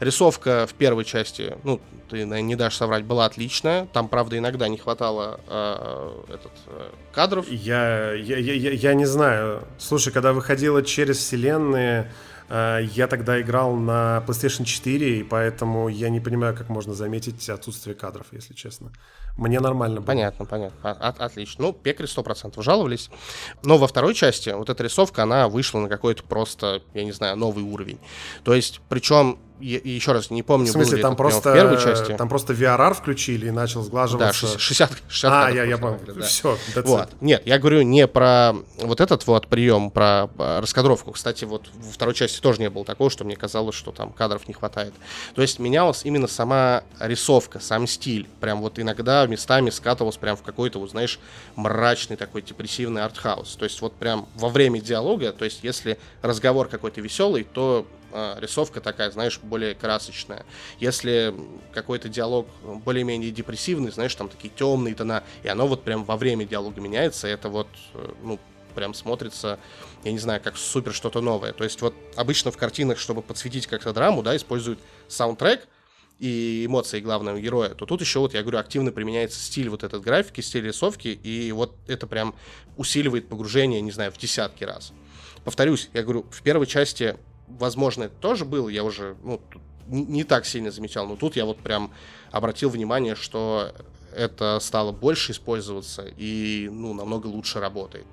Рисовка 0.00 0.66
в 0.68 0.74
первой 0.74 1.04
части, 1.04 1.56
ну, 1.64 1.80
ты 2.10 2.24
не 2.24 2.54
дашь 2.54 2.76
соврать, 2.76 3.04
была 3.04 3.24
отличная. 3.24 3.86
Там, 3.86 4.08
правда, 4.08 4.38
иногда 4.38 4.68
не 4.68 4.76
хватало 4.76 5.40
э, 5.48 6.22
этот, 6.28 6.52
э, 6.66 6.90
кадров. 7.12 7.48
Я, 7.50 8.12
я, 8.12 8.36
я, 8.38 8.70
я 8.72 8.94
не 8.94 9.06
знаю. 9.06 9.64
Слушай, 9.78 10.12
когда 10.12 10.32
выходила 10.32 10.82
через 10.82 11.16
вселенные, 11.18 12.12
э, 12.48 12.80
я 12.94 13.06
тогда 13.08 13.40
играл 13.40 13.74
на 13.74 14.22
PlayStation 14.26 14.64
4, 14.64 15.20
и 15.20 15.22
поэтому 15.22 15.88
я 15.88 16.10
не 16.10 16.20
понимаю, 16.20 16.54
как 16.54 16.68
можно 16.68 16.94
заметить 16.94 17.48
отсутствие 17.48 17.96
кадров, 17.96 18.26
если 18.32 18.54
честно. 18.54 18.92
Мне 19.36 19.60
нормально 19.60 20.00
было. 20.00 20.06
Понятно, 20.06 20.44
понятно. 20.44 20.90
От, 20.90 21.20
отлично. 21.20 21.66
Ну, 21.66 21.72
пекари 21.72 22.08
100% 22.08 22.60
жаловались. 22.62 23.10
Но 23.62 23.76
во 23.76 23.86
второй 23.86 24.14
части 24.14 24.50
вот 24.50 24.70
эта 24.70 24.82
рисовка, 24.82 25.24
она 25.24 25.48
вышла 25.48 25.80
на 25.80 25.88
какой-то 25.88 26.22
просто, 26.22 26.82
я 26.94 27.04
не 27.04 27.12
знаю, 27.12 27.36
новый 27.36 27.64
уровень. 27.64 27.98
То 28.44 28.54
есть, 28.54 28.80
причем 28.88 29.38
я, 29.60 29.78
еще 29.82 30.12
раз 30.12 30.30
не 30.30 30.42
помню, 30.42 30.66
в 30.66 30.72
смысле, 30.72 31.00
там 31.00 31.16
просто, 31.16 31.50
в 31.50 31.54
первой 31.54 31.80
части. 31.80 32.14
Там 32.14 32.28
просто 32.28 32.52
VRR 32.52 32.94
включили 32.94 33.48
и 33.48 33.50
начал 33.50 33.82
сглаживаться. 33.82 34.46
Да, 34.46 34.58
60, 34.58 35.02
60 35.08 35.32
А, 35.32 35.50
я, 35.50 35.64
я 35.64 35.78
понял. 35.78 35.98
Да. 36.06 36.22
Все, 36.22 36.58
вот. 36.84 37.08
Нет, 37.20 37.42
я 37.46 37.58
говорю 37.58 37.82
не 37.82 38.06
про 38.06 38.54
вот 38.78 39.00
этот 39.00 39.26
вот 39.26 39.48
прием, 39.48 39.90
про 39.90 40.28
а, 40.38 40.60
раскадровку. 40.60 41.12
Кстати, 41.12 41.44
вот 41.44 41.70
во 41.74 41.92
второй 41.92 42.14
части 42.14 42.40
тоже 42.40 42.60
не 42.60 42.68
было 42.68 42.84
такого, 42.84 43.08
что 43.08 43.24
мне 43.24 43.36
казалось, 43.36 43.74
что 43.74 43.92
там 43.92 44.12
кадров 44.12 44.46
не 44.46 44.54
хватает. 44.54 44.92
То 45.34 45.42
есть 45.42 45.58
менялась 45.58 46.02
именно 46.04 46.26
сама 46.26 46.82
рисовка, 47.00 47.58
сам 47.58 47.86
стиль. 47.86 48.28
Прям 48.40 48.60
вот 48.60 48.78
иногда 48.78 49.25
местами 49.26 49.70
скатывался 49.70 50.18
прям 50.18 50.36
в 50.36 50.42
какой-то, 50.42 50.78
вот 50.78 50.90
знаешь, 50.90 51.18
мрачный 51.54 52.16
такой 52.16 52.42
депрессивный 52.42 53.02
артхаус. 53.02 53.56
То 53.56 53.64
есть 53.64 53.80
вот 53.80 53.94
прям 53.94 54.28
во 54.34 54.48
время 54.48 54.80
диалога, 54.80 55.32
то 55.32 55.44
есть 55.44 55.60
если 55.62 55.98
разговор 56.22 56.68
какой-то 56.68 57.00
веселый, 57.00 57.44
то 57.44 57.86
а, 58.12 58.38
рисовка 58.40 58.80
такая, 58.80 59.10
знаешь, 59.10 59.38
более 59.42 59.74
красочная. 59.74 60.46
Если 60.78 61.34
какой-то 61.72 62.08
диалог 62.08 62.46
более-менее 62.62 63.30
депрессивный, 63.30 63.90
знаешь, 63.90 64.14
там 64.14 64.28
такие 64.28 64.52
темные 64.54 64.94
тона, 64.94 65.22
и 65.42 65.48
оно 65.48 65.66
вот 65.66 65.82
прям 65.82 66.04
во 66.04 66.16
время 66.16 66.44
диалога 66.44 66.80
меняется, 66.80 67.28
это 67.28 67.48
вот, 67.48 67.68
э, 67.94 68.12
ну, 68.22 68.38
прям 68.74 68.94
смотрится, 68.94 69.58
я 70.04 70.12
не 70.12 70.18
знаю, 70.18 70.40
как 70.42 70.56
супер 70.56 70.94
что-то 70.94 71.20
новое. 71.20 71.52
То 71.52 71.64
есть 71.64 71.82
вот 71.82 71.94
обычно 72.14 72.50
в 72.50 72.56
картинах, 72.56 72.98
чтобы 72.98 73.22
подсветить 73.22 73.66
как-то 73.66 73.92
драму, 73.92 74.22
да, 74.22 74.36
используют 74.36 74.78
саундтрек, 75.08 75.66
и 76.18 76.64
эмоции 76.66 77.00
главного 77.00 77.40
героя, 77.40 77.70
то 77.70 77.86
тут 77.86 78.00
еще 78.00 78.20
вот, 78.20 78.34
я 78.34 78.42
говорю, 78.42 78.58
активно 78.58 78.92
применяется 78.92 79.38
стиль 79.38 79.68
вот 79.68 79.84
этот 79.84 80.02
графики, 80.02 80.40
стиль 80.40 80.66
рисовки, 80.66 81.08
и 81.08 81.52
вот 81.52 81.76
это 81.86 82.06
прям 82.06 82.34
усиливает 82.76 83.28
погружение, 83.28 83.80
не 83.80 83.90
знаю, 83.90 84.12
в 84.12 84.18
десятки 84.18 84.64
раз. 84.64 84.92
Повторюсь, 85.44 85.90
я 85.92 86.02
говорю, 86.02 86.26
в 86.30 86.42
первой 86.42 86.66
части 86.66 87.16
возможно, 87.48 88.04
это 88.04 88.14
тоже 88.16 88.44
было, 88.44 88.68
я 88.68 88.84
уже 88.84 89.16
ну, 89.22 89.40
не, 89.86 90.24
так 90.24 90.46
сильно 90.46 90.70
замечал, 90.70 91.06
но 91.06 91.16
тут 91.16 91.36
я 91.36 91.44
вот 91.44 91.58
прям 91.58 91.92
обратил 92.30 92.70
внимание, 92.70 93.14
что 93.14 93.72
это 94.14 94.58
стало 94.60 94.92
больше 94.92 95.32
использоваться 95.32 96.04
и 96.16 96.68
ну, 96.70 96.94
намного 96.94 97.26
лучше 97.26 97.60
работает. 97.60 98.06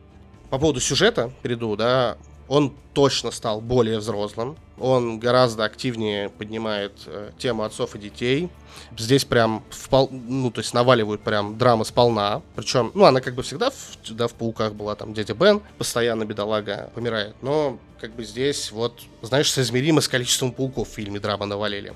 По 0.49 0.59
поводу 0.59 0.79
сюжета 0.79 1.31
перейду, 1.41 1.75
да, 1.75 2.17
он 2.47 2.73
точно 2.93 3.31
стал 3.31 3.61
более 3.61 3.99
взрослым, 3.99 4.57
он 4.79 5.19
гораздо 5.19 5.63
активнее 5.63 6.29
поднимает 6.29 6.93
э, 7.05 7.31
тему 7.37 7.63
отцов 7.63 7.95
и 7.95 7.99
детей. 7.99 8.49
Здесь 8.97 9.23
прям, 9.23 9.63
впол... 9.69 10.09
ну, 10.11 10.51
то 10.51 10.61
есть 10.61 10.73
наваливают 10.73 11.21
прям 11.21 11.57
драмы 11.57 11.85
сполна. 11.85 12.41
Причем, 12.55 12.91
ну, 12.95 13.05
она 13.05 13.21
как 13.21 13.35
бы 13.35 13.43
всегда 13.43 13.69
в, 13.69 13.97
да, 14.09 14.27
в 14.27 14.33
«Пауках» 14.33 14.73
была, 14.73 14.95
там, 14.95 15.13
дядя 15.13 15.35
Бен, 15.35 15.61
постоянно 15.77 16.25
бедолага 16.25 16.91
помирает. 16.95 17.35
Но, 17.41 17.77
как 17.99 18.15
бы 18.15 18.23
здесь, 18.23 18.71
вот, 18.71 19.01
знаешь, 19.21 19.51
соизмеримо 19.51 20.01
с 20.01 20.07
количеством 20.07 20.51
пауков 20.51 20.89
в 20.89 20.93
фильме 20.93 21.19
драма 21.19 21.45
навалили. 21.45 21.93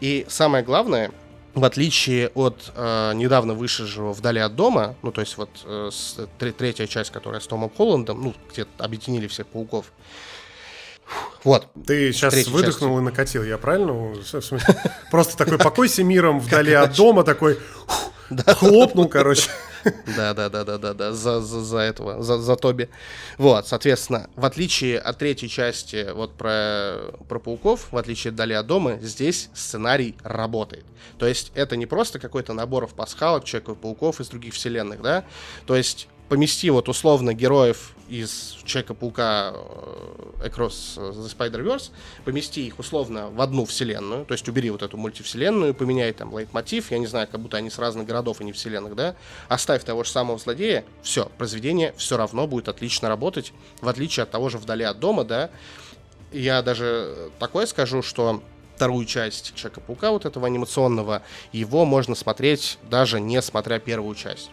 И 0.00 0.26
самое 0.28 0.64
главное, 0.64 1.12
в 1.56 1.64
отличие 1.64 2.28
от 2.34 2.70
э, 2.74 3.12
недавно 3.14 3.54
вышедшего 3.54 4.12
«Вдали 4.12 4.40
от 4.40 4.54
дома», 4.54 4.94
ну, 5.02 5.10
то 5.10 5.22
есть 5.22 5.38
вот 5.38 5.48
э, 5.64 5.88
с, 5.90 6.18
третья 6.38 6.86
часть, 6.86 7.10
которая 7.10 7.40
с 7.40 7.46
Томом 7.46 7.70
Холландом, 7.74 8.22
ну, 8.22 8.34
где 8.52 8.66
объединили 8.76 9.26
всех 9.26 9.46
пауков, 9.46 9.86
вот. 11.44 11.68
Ты 11.86 12.12
сейчас 12.12 12.34
выдохнул 12.48 12.90
части. 12.90 13.00
и 13.00 13.04
накатил, 13.04 13.42
я 13.44 13.56
правильно? 13.56 14.14
Просто 15.10 15.36
такой 15.36 15.56
покойся 15.56 16.04
миром 16.04 16.40
вдали 16.40 16.72
от 16.72 16.94
дома, 16.94 17.24
такой 17.24 17.58
хлопнул, 18.46 19.08
короче. 19.08 19.50
Да, 20.16 20.34
да, 20.34 20.48
да, 20.48 20.64
да, 20.64 20.78
да, 20.78 20.94
да, 20.94 21.12
за, 21.12 21.40
за, 21.40 21.60
за 21.62 21.78
этого, 21.78 22.22
за, 22.22 22.38
за 22.38 22.56
Тоби. 22.56 22.88
Вот, 23.38 23.68
соответственно, 23.68 24.28
в 24.34 24.44
отличие 24.44 24.98
от 24.98 25.18
третьей 25.18 25.48
части, 25.48 26.10
вот 26.12 26.34
про, 26.34 27.12
про 27.28 27.38
пауков, 27.38 27.92
в 27.92 27.96
отличие 27.96 28.30
от 28.30 28.36
Дали 28.36 28.54
от 28.54 28.66
дома, 28.66 28.98
здесь 29.00 29.48
сценарий 29.54 30.16
работает. 30.24 30.84
То 31.18 31.26
есть 31.26 31.52
это 31.54 31.76
не 31.76 31.86
просто 31.86 32.18
какой-то 32.18 32.52
набор 32.52 32.88
пасхалок, 32.88 33.44
Человека-пауков 33.44 34.20
из 34.20 34.28
других 34.28 34.54
вселенных, 34.54 35.02
да? 35.02 35.24
То 35.66 35.76
есть 35.76 36.08
помести 36.28 36.70
вот 36.70 36.88
условно 36.88 37.34
героев 37.34 37.92
из 38.08 38.56
Человека-паука 38.64 39.52
э, 39.54 40.48
Across 40.48 40.96
the 40.96 41.36
Spider-Verse, 41.36 41.90
помести 42.24 42.66
их 42.66 42.78
условно 42.78 43.30
в 43.30 43.40
одну 43.40 43.64
вселенную, 43.64 44.24
то 44.24 44.32
есть 44.32 44.48
убери 44.48 44.70
вот 44.70 44.82
эту 44.82 44.96
мультивселенную, 44.96 45.74
поменяй 45.74 46.12
там 46.12 46.36
лейтмотив, 46.36 46.90
я 46.90 46.98
не 46.98 47.06
знаю, 47.06 47.28
как 47.30 47.40
будто 47.40 47.56
они 47.56 47.70
с 47.70 47.78
разных 47.78 48.06
городов, 48.06 48.40
а 48.40 48.44
не 48.44 48.52
вселенных, 48.52 48.94
да, 48.94 49.16
оставь 49.48 49.84
того 49.84 50.04
же 50.04 50.10
самого 50.10 50.38
злодея, 50.38 50.84
все, 51.02 51.30
произведение 51.38 51.94
все 51.96 52.16
равно 52.16 52.46
будет 52.46 52.68
отлично 52.68 53.08
работать, 53.08 53.52
в 53.80 53.88
отличие 53.88 54.22
от 54.22 54.30
того 54.30 54.48
же 54.48 54.58
«Вдали 54.58 54.84
от 54.84 55.00
дома», 55.00 55.24
да, 55.24 55.50
я 56.32 56.62
даже 56.62 57.30
такое 57.38 57.66
скажу, 57.66 58.02
что 58.02 58.42
вторую 58.76 59.06
часть 59.06 59.54
Человека-паука, 59.54 60.10
вот 60.10 60.26
этого 60.26 60.46
анимационного, 60.46 61.22
его 61.52 61.84
можно 61.84 62.14
смотреть 62.14 62.78
даже 62.90 63.20
не 63.20 63.40
смотря 63.42 63.78
первую 63.78 64.14
часть. 64.14 64.50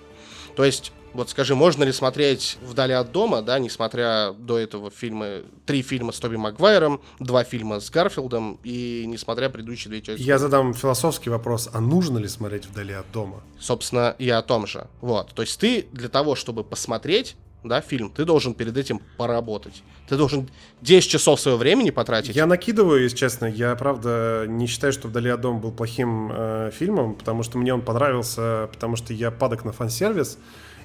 То 0.56 0.64
есть 0.64 0.92
вот 1.14 1.30
скажи, 1.30 1.56
можно 1.56 1.84
ли 1.84 1.92
смотреть 1.92 2.58
«Вдали 2.62 2.94
от 2.94 3.12
дома», 3.12 3.42
да, 3.42 3.60
несмотря 3.60 4.34
до 4.34 4.58
этого 4.58 4.90
фильмы, 4.90 5.44
три 5.66 5.82
фильма 5.82 6.12
с 6.12 6.20
Тоби 6.20 6.36
Магуайром, 6.36 7.02
два 7.20 7.44
фильма 7.44 7.80
с 7.80 7.90
Гарфилдом 7.90 8.60
и 8.64 9.06
несмотря 9.08 9.50
предыдущие 9.50 9.90
две 9.90 10.02
части? 10.02 10.24
Я 10.24 10.38
задам 10.38 10.74
философский 10.74 11.30
вопрос, 11.30 11.70
а 11.72 11.80
нужно 11.80 12.18
ли 12.18 12.28
смотреть 12.28 12.66
«Вдали 12.66 12.94
от 12.94 13.12
дома»? 13.12 13.42
Собственно, 13.60 14.16
я 14.20 14.40
о 14.40 14.42
том 14.42 14.68
же. 14.68 14.88
Вот, 15.02 15.34
то 15.34 15.42
есть 15.42 15.60
ты 15.60 15.88
для 15.92 16.10
того, 16.10 16.36
чтобы 16.36 16.64
посмотреть, 16.64 17.36
да, 17.64 17.80
фильм, 17.82 18.10
ты 18.10 18.26
должен 18.26 18.54
перед 18.54 18.76
этим 18.76 19.02
поработать. 19.18 19.84
Ты 20.10 20.18
должен 20.18 20.50
10 20.82 21.10
часов 21.10 21.40
своего 21.40 21.58
времени 21.58 21.92
потратить. 21.92 22.36
Я 22.36 22.46
накидываю, 22.46 23.04
если 23.04 23.16
честно. 23.16 23.46
Я, 23.46 23.76
правда, 23.76 24.46
не 24.48 24.68
считаю, 24.68 24.92
что 24.92 25.08
«Вдали 25.08 25.30
от 25.30 25.42
дома» 25.42 25.60
был 25.60 25.72
плохим 25.72 26.32
э, 26.34 26.72
фильмом, 26.74 27.16
потому 27.16 27.44
что 27.44 27.58
мне 27.58 27.74
он 27.74 27.82
понравился, 27.82 28.70
потому 28.74 28.96
что 28.96 29.14
я 29.14 29.32
падок 29.32 29.64
на 29.64 29.72
фан-сервис, 29.72 30.38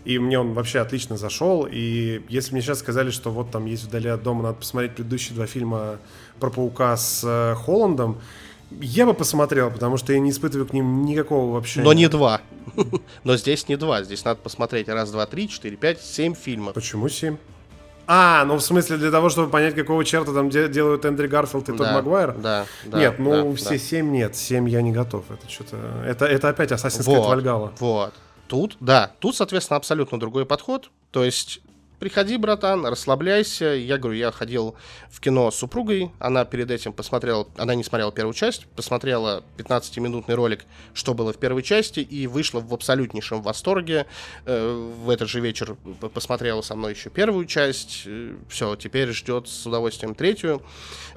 и 0.04 0.18
мне 0.18 0.38
он 0.38 0.52
вообще 0.52 0.80
отлично 0.80 1.16
зашел. 1.16 1.66
И 1.70 2.22
если 2.28 2.52
мне 2.52 2.62
сейчас 2.62 2.78
сказали, 2.80 3.10
что 3.10 3.30
вот 3.30 3.50
там 3.50 3.66
есть 3.66 3.84
«Вдали 3.84 4.08
от 4.08 4.22
дома», 4.22 4.42
надо 4.42 4.54
посмотреть 4.58 4.94
предыдущие 4.94 5.34
два 5.34 5.46
фильма 5.46 5.98
про 6.40 6.50
Паука 6.50 6.96
с 6.96 7.22
э, 7.24 7.54
Холландом, 7.56 8.18
я 8.70 9.06
бы 9.06 9.14
посмотрел, 9.14 9.70
потому 9.70 9.96
что 9.96 10.12
я 10.12 10.18
не 10.18 10.30
испытываю 10.30 10.66
к 10.66 10.72
ним 10.72 11.04
никакого 11.04 11.54
вообще... 11.54 11.80
Но 11.80 11.92
не 11.92 12.08
два. 12.08 12.42
Но 13.24 13.36
здесь 13.36 13.68
не 13.68 13.76
два. 13.76 14.02
Здесь 14.02 14.24
надо 14.24 14.40
посмотреть 14.40 14.88
раз, 14.88 15.10
два, 15.10 15.26
три, 15.26 15.48
четыре, 15.48 15.76
пять, 15.76 16.02
семь 16.02 16.34
фильмов. 16.34 16.74
Почему 16.74 17.08
семь? 17.08 17.36
А, 18.10 18.44
ну 18.46 18.56
в 18.56 18.62
смысле 18.62 18.96
для 18.96 19.10
того, 19.10 19.28
чтобы 19.28 19.50
понять, 19.50 19.74
какого 19.74 20.02
черта 20.02 20.32
там 20.32 20.48
де- 20.48 20.68
делают 20.68 21.04
Эндрю 21.04 21.28
Гарфилд 21.28 21.68
и 21.68 21.72
Тодд 21.76 21.92
Магуайр? 21.92 22.32
Да, 22.38 22.64
да. 22.86 22.98
Нет, 22.98 23.18
ну 23.18 23.50
да, 23.50 23.56
все 23.56 23.70
да. 23.70 23.78
семь 23.78 24.10
нет, 24.10 24.34
семь 24.34 24.66
я 24.66 24.80
не 24.80 24.92
готов. 24.92 25.30
Это 25.30 25.46
что-то... 25.50 25.76
Это, 26.06 26.24
это 26.24 26.48
опять 26.48 26.72
Assassin's 26.72 27.06
Creed 27.06 27.18
Вот, 27.18 27.38
Valhalla. 27.38 27.70
вот. 27.78 28.14
Тут, 28.48 28.76
да, 28.80 29.12
тут, 29.20 29.36
соответственно, 29.36 29.76
абсолютно 29.76 30.18
другой 30.18 30.46
подход. 30.46 30.90
То 31.10 31.24
есть 31.24 31.60
приходи, 31.98 32.36
братан, 32.36 32.86
расслабляйся. 32.86 33.66
Я 33.66 33.98
говорю, 33.98 34.18
я 34.18 34.30
ходил 34.30 34.74
в 35.10 35.20
кино 35.20 35.50
с 35.50 35.56
супругой, 35.56 36.10
она 36.18 36.44
перед 36.44 36.70
этим 36.70 36.92
посмотрела, 36.92 37.48
она 37.56 37.74
не 37.74 37.84
смотрела 37.84 38.12
первую 38.12 38.34
часть, 38.34 38.66
посмотрела 38.76 39.44
15-минутный 39.56 40.34
ролик, 40.34 40.64
что 40.94 41.14
было 41.14 41.32
в 41.32 41.38
первой 41.38 41.62
части, 41.62 42.00
и 42.00 42.26
вышла 42.26 42.60
в 42.60 42.72
абсолютнейшем 42.72 43.42
восторге. 43.42 44.06
Э, 44.44 44.92
в 45.04 45.10
этот 45.10 45.28
же 45.28 45.40
вечер 45.40 45.76
посмотрела 46.14 46.62
со 46.62 46.74
мной 46.74 46.94
еще 46.94 47.10
первую 47.10 47.46
часть. 47.46 48.06
Все, 48.48 48.76
теперь 48.76 49.10
ждет 49.12 49.48
с 49.48 49.66
удовольствием 49.66 50.14
третью. 50.14 50.62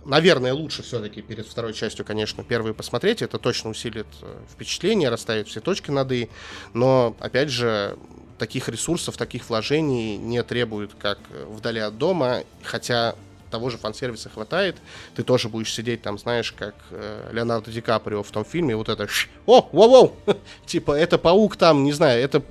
Наверное, 0.05 0.53
лучше 0.53 0.81
все-таки 0.81 1.21
перед 1.21 1.45
второй 1.45 1.73
частью, 1.73 2.05
конечно, 2.05 2.43
первую 2.43 2.73
посмотреть. 2.73 3.21
Это 3.21 3.37
точно 3.37 3.69
усилит 3.69 4.07
э, 4.21 4.35
впечатление, 4.51 5.09
расставит 5.09 5.47
все 5.47 5.59
точки 5.59 5.91
над 5.91 6.11
«и». 6.11 6.29
Но, 6.73 7.15
опять 7.19 7.49
же, 7.49 7.97
таких 8.41 8.67
ресурсов, 8.69 9.17
таких 9.17 9.47
вложений 9.49 10.17
не 10.17 10.41
требует, 10.41 10.89
как 10.99 11.19
э, 11.29 11.45
вдали 11.47 11.79
от 11.79 11.95
дома, 11.99 12.39
хотя 12.63 13.13
того 13.51 13.69
же 13.69 13.77
фан-сервиса 13.77 14.29
хватает, 14.29 14.77
ты 15.15 15.21
тоже 15.23 15.47
будешь 15.47 15.71
сидеть 15.71 16.01
там, 16.01 16.17
знаешь, 16.17 16.51
как 16.53 16.73
э, 16.89 17.29
Леонардо 17.33 17.69
Ди 17.71 17.81
Каприо 17.81 18.23
в 18.23 18.31
том 18.31 18.43
фильме, 18.43 18.75
вот 18.75 18.89
это 18.89 19.07
«Ш- 19.07 19.27
«О, 19.45 19.69
воу-воу!» 19.71 20.13
Типа, 20.65 20.93
это 20.93 21.19
паук 21.19 21.55
там, 21.55 21.83
не 21.83 21.91
знаю, 21.91 22.19
это 22.23 22.41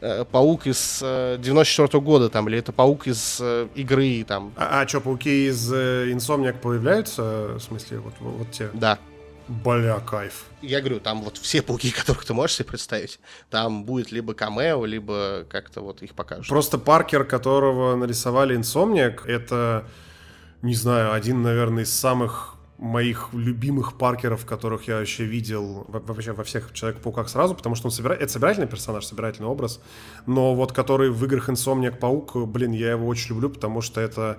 э, 0.00 0.24
паук 0.24 0.66
из 0.66 0.98
э, 1.00 1.36
94 1.38 2.00
года 2.02 2.28
там, 2.28 2.48
или 2.48 2.58
это 2.58 2.72
паук 2.72 3.06
из 3.06 3.38
э, 3.40 3.68
игры 3.76 4.24
там. 4.26 4.52
А, 4.56 4.80
а 4.80 4.88
что, 4.88 5.00
пауки 5.00 5.46
из 5.48 5.72
э, 5.72 6.10
Insomniac 6.10 6.58
появляются? 6.58 7.22
В 7.54 7.60
смысле, 7.60 7.98
вот, 7.98 8.14
вот, 8.18 8.34
вот 8.38 8.50
те? 8.50 8.68
Да, 8.72 8.98
Бля, 9.50 9.98
кайф. 9.98 10.44
я 10.62 10.78
говорю, 10.78 11.00
там 11.00 11.22
вот 11.22 11.36
все 11.36 11.60
пауки, 11.60 11.90
которых 11.96 12.24
ты 12.24 12.32
можешь 12.34 12.56
себе 12.56 12.66
представить, 12.66 13.18
там 13.50 13.84
будет 13.84 14.12
либо 14.12 14.32
камео, 14.32 14.84
либо 14.84 15.44
как-то 15.50 15.80
вот 15.80 16.02
их 16.02 16.14
покажут. 16.14 16.46
Просто 16.46 16.78
Паркер, 16.78 17.24
которого 17.24 17.96
нарисовали 17.96 18.56
Insomniac, 18.56 19.26
это, 19.26 19.88
не 20.62 20.74
знаю, 20.74 21.12
один, 21.12 21.42
наверное, 21.42 21.82
из 21.82 21.92
самых 21.92 22.54
моих 22.78 23.30
любимых 23.32 23.98
Паркеров, 23.98 24.46
которых 24.46 24.86
я 24.86 24.98
вообще 24.98 25.24
видел 25.24 25.84
во- 25.88 25.98
вообще 25.98 26.30
во 26.32 26.44
всех 26.44 26.72
Человек-пауках 26.72 27.28
сразу, 27.28 27.56
потому 27.56 27.74
что 27.74 27.88
он 27.88 27.90
собира... 27.90 28.14
это 28.14 28.28
собирательный 28.32 28.68
персонаж, 28.68 29.04
собирательный 29.04 29.48
образ, 29.48 29.80
но 30.26 30.54
вот 30.54 30.72
который 30.72 31.10
в 31.10 31.24
играх 31.24 31.48
Insomniac 31.48 31.98
Паук, 31.98 32.36
блин, 32.46 32.70
я 32.70 32.92
его 32.92 33.08
очень 33.08 33.30
люблю, 33.34 33.50
потому 33.50 33.80
что 33.82 34.00
это 34.00 34.38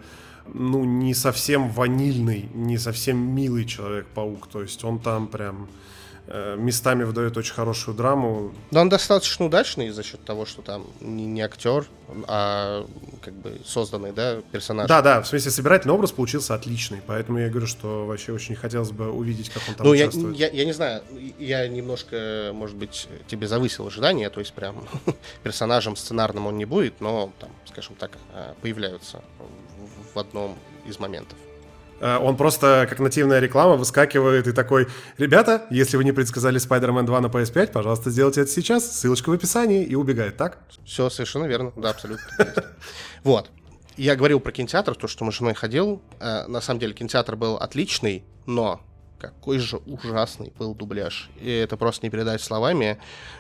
ну, 0.53 0.83
не 0.83 1.13
совсем 1.13 1.69
ванильный, 1.69 2.49
не 2.53 2.77
совсем 2.77 3.17
милый 3.17 3.65
Человек-паук, 3.65 4.47
то 4.47 4.61
есть 4.61 4.83
он 4.83 4.99
там 4.99 5.27
прям 5.27 5.69
э, 6.27 6.55
местами 6.57 7.03
выдает 7.03 7.37
очень 7.37 7.53
хорошую 7.53 7.95
драму, 7.95 8.53
Но 8.71 8.81
он 8.81 8.89
достаточно 8.89 9.45
удачный 9.45 9.89
за 9.89 10.03
счет 10.03 10.23
того, 10.23 10.45
что 10.45 10.61
там 10.61 10.85
не, 10.99 11.25
не 11.25 11.41
актер, 11.41 11.85
а 12.27 12.85
как 13.21 13.33
бы 13.33 13.61
созданный, 13.65 14.11
да, 14.11 14.41
персонаж. 14.51 14.87
Да, 14.87 15.01
да, 15.01 15.21
в 15.21 15.27
смысле, 15.27 15.51
собирательный 15.51 15.93
образ 15.93 16.11
получился 16.11 16.53
отличный, 16.53 17.01
поэтому 17.05 17.39
я 17.39 17.49
говорю, 17.49 17.67
что 17.67 18.05
вообще 18.05 18.33
очень 18.33 18.55
хотелось 18.55 18.91
бы 18.91 19.11
увидеть, 19.11 19.49
как 19.49 19.63
он 19.69 19.75
там 19.75 19.87
Ну, 19.87 19.93
я, 19.93 20.07
участвует. 20.07 20.37
я, 20.37 20.49
я 20.49 20.65
не 20.65 20.73
знаю, 20.73 21.01
я 21.39 21.67
немножко, 21.67 22.51
может 22.53 22.75
быть, 22.75 23.07
тебе 23.27 23.47
завысил 23.47 23.87
ожидания, 23.87 24.29
то 24.29 24.39
есть 24.39 24.53
прям 24.53 24.87
персонажем 25.43 25.95
сценарным 25.95 26.47
он 26.47 26.57
не 26.57 26.65
будет, 26.65 26.99
но 26.99 27.31
там, 27.39 27.49
скажем 27.67 27.95
так, 27.95 28.17
а, 28.33 28.55
появляются 28.61 29.21
в- 30.14 30.20
одном 30.20 30.57
из 30.86 30.99
моментов. 30.99 31.38
Э, 31.99 32.18
Он 32.18 32.36
просто, 32.38 32.88
как 32.89 32.99
нативная 32.99 33.39
реклама, 33.39 33.76
выскакивает 33.76 34.47
и 34.47 34.51
такой, 34.51 34.88
ребята, 35.18 35.66
если 35.70 35.97
вы 35.97 36.03
не 36.03 36.12
предсказали 36.12 36.59
Spider-Man 36.59 37.03
2 37.03 37.22
на 37.22 37.28
PS5, 37.28 37.72
пожалуйста, 37.72 38.09
сделайте 38.09 38.41
это 38.41 38.49
сейчас, 38.51 38.91
ссылочка 38.99 39.30
в 39.30 39.34
описании, 39.34 39.84
и 39.84 39.93
убегает, 39.95 40.36
так? 40.38 40.59
Все 40.86 41.09
совершенно 41.09 41.45
верно, 41.45 41.72
да, 41.76 41.89
абсолютно. 41.91 42.26
Вот. 43.24 43.49
Я 43.97 44.16
говорил 44.16 44.39
про 44.39 44.51
кинотеатр, 44.51 44.95
то, 44.95 45.07
что 45.07 45.26
мы 45.26 45.32
с 45.32 45.36
женой 45.36 45.53
ходил. 45.53 46.01
Э, 46.20 46.47
На 46.47 46.62
самом 46.62 46.80
деле 46.80 46.93
кинотеатр 46.93 47.36
был 47.36 47.57
отличный, 47.57 48.24
но 48.47 48.82
какой 49.22 49.59
же 49.59 49.78
ужасный 49.86 50.51
был 50.57 50.74
дубляж. 50.74 51.30
И 51.39 51.49
это 51.51 51.78
просто 51.78 52.05
не 52.05 52.09
передать 52.09 52.41
словами. 52.41 52.97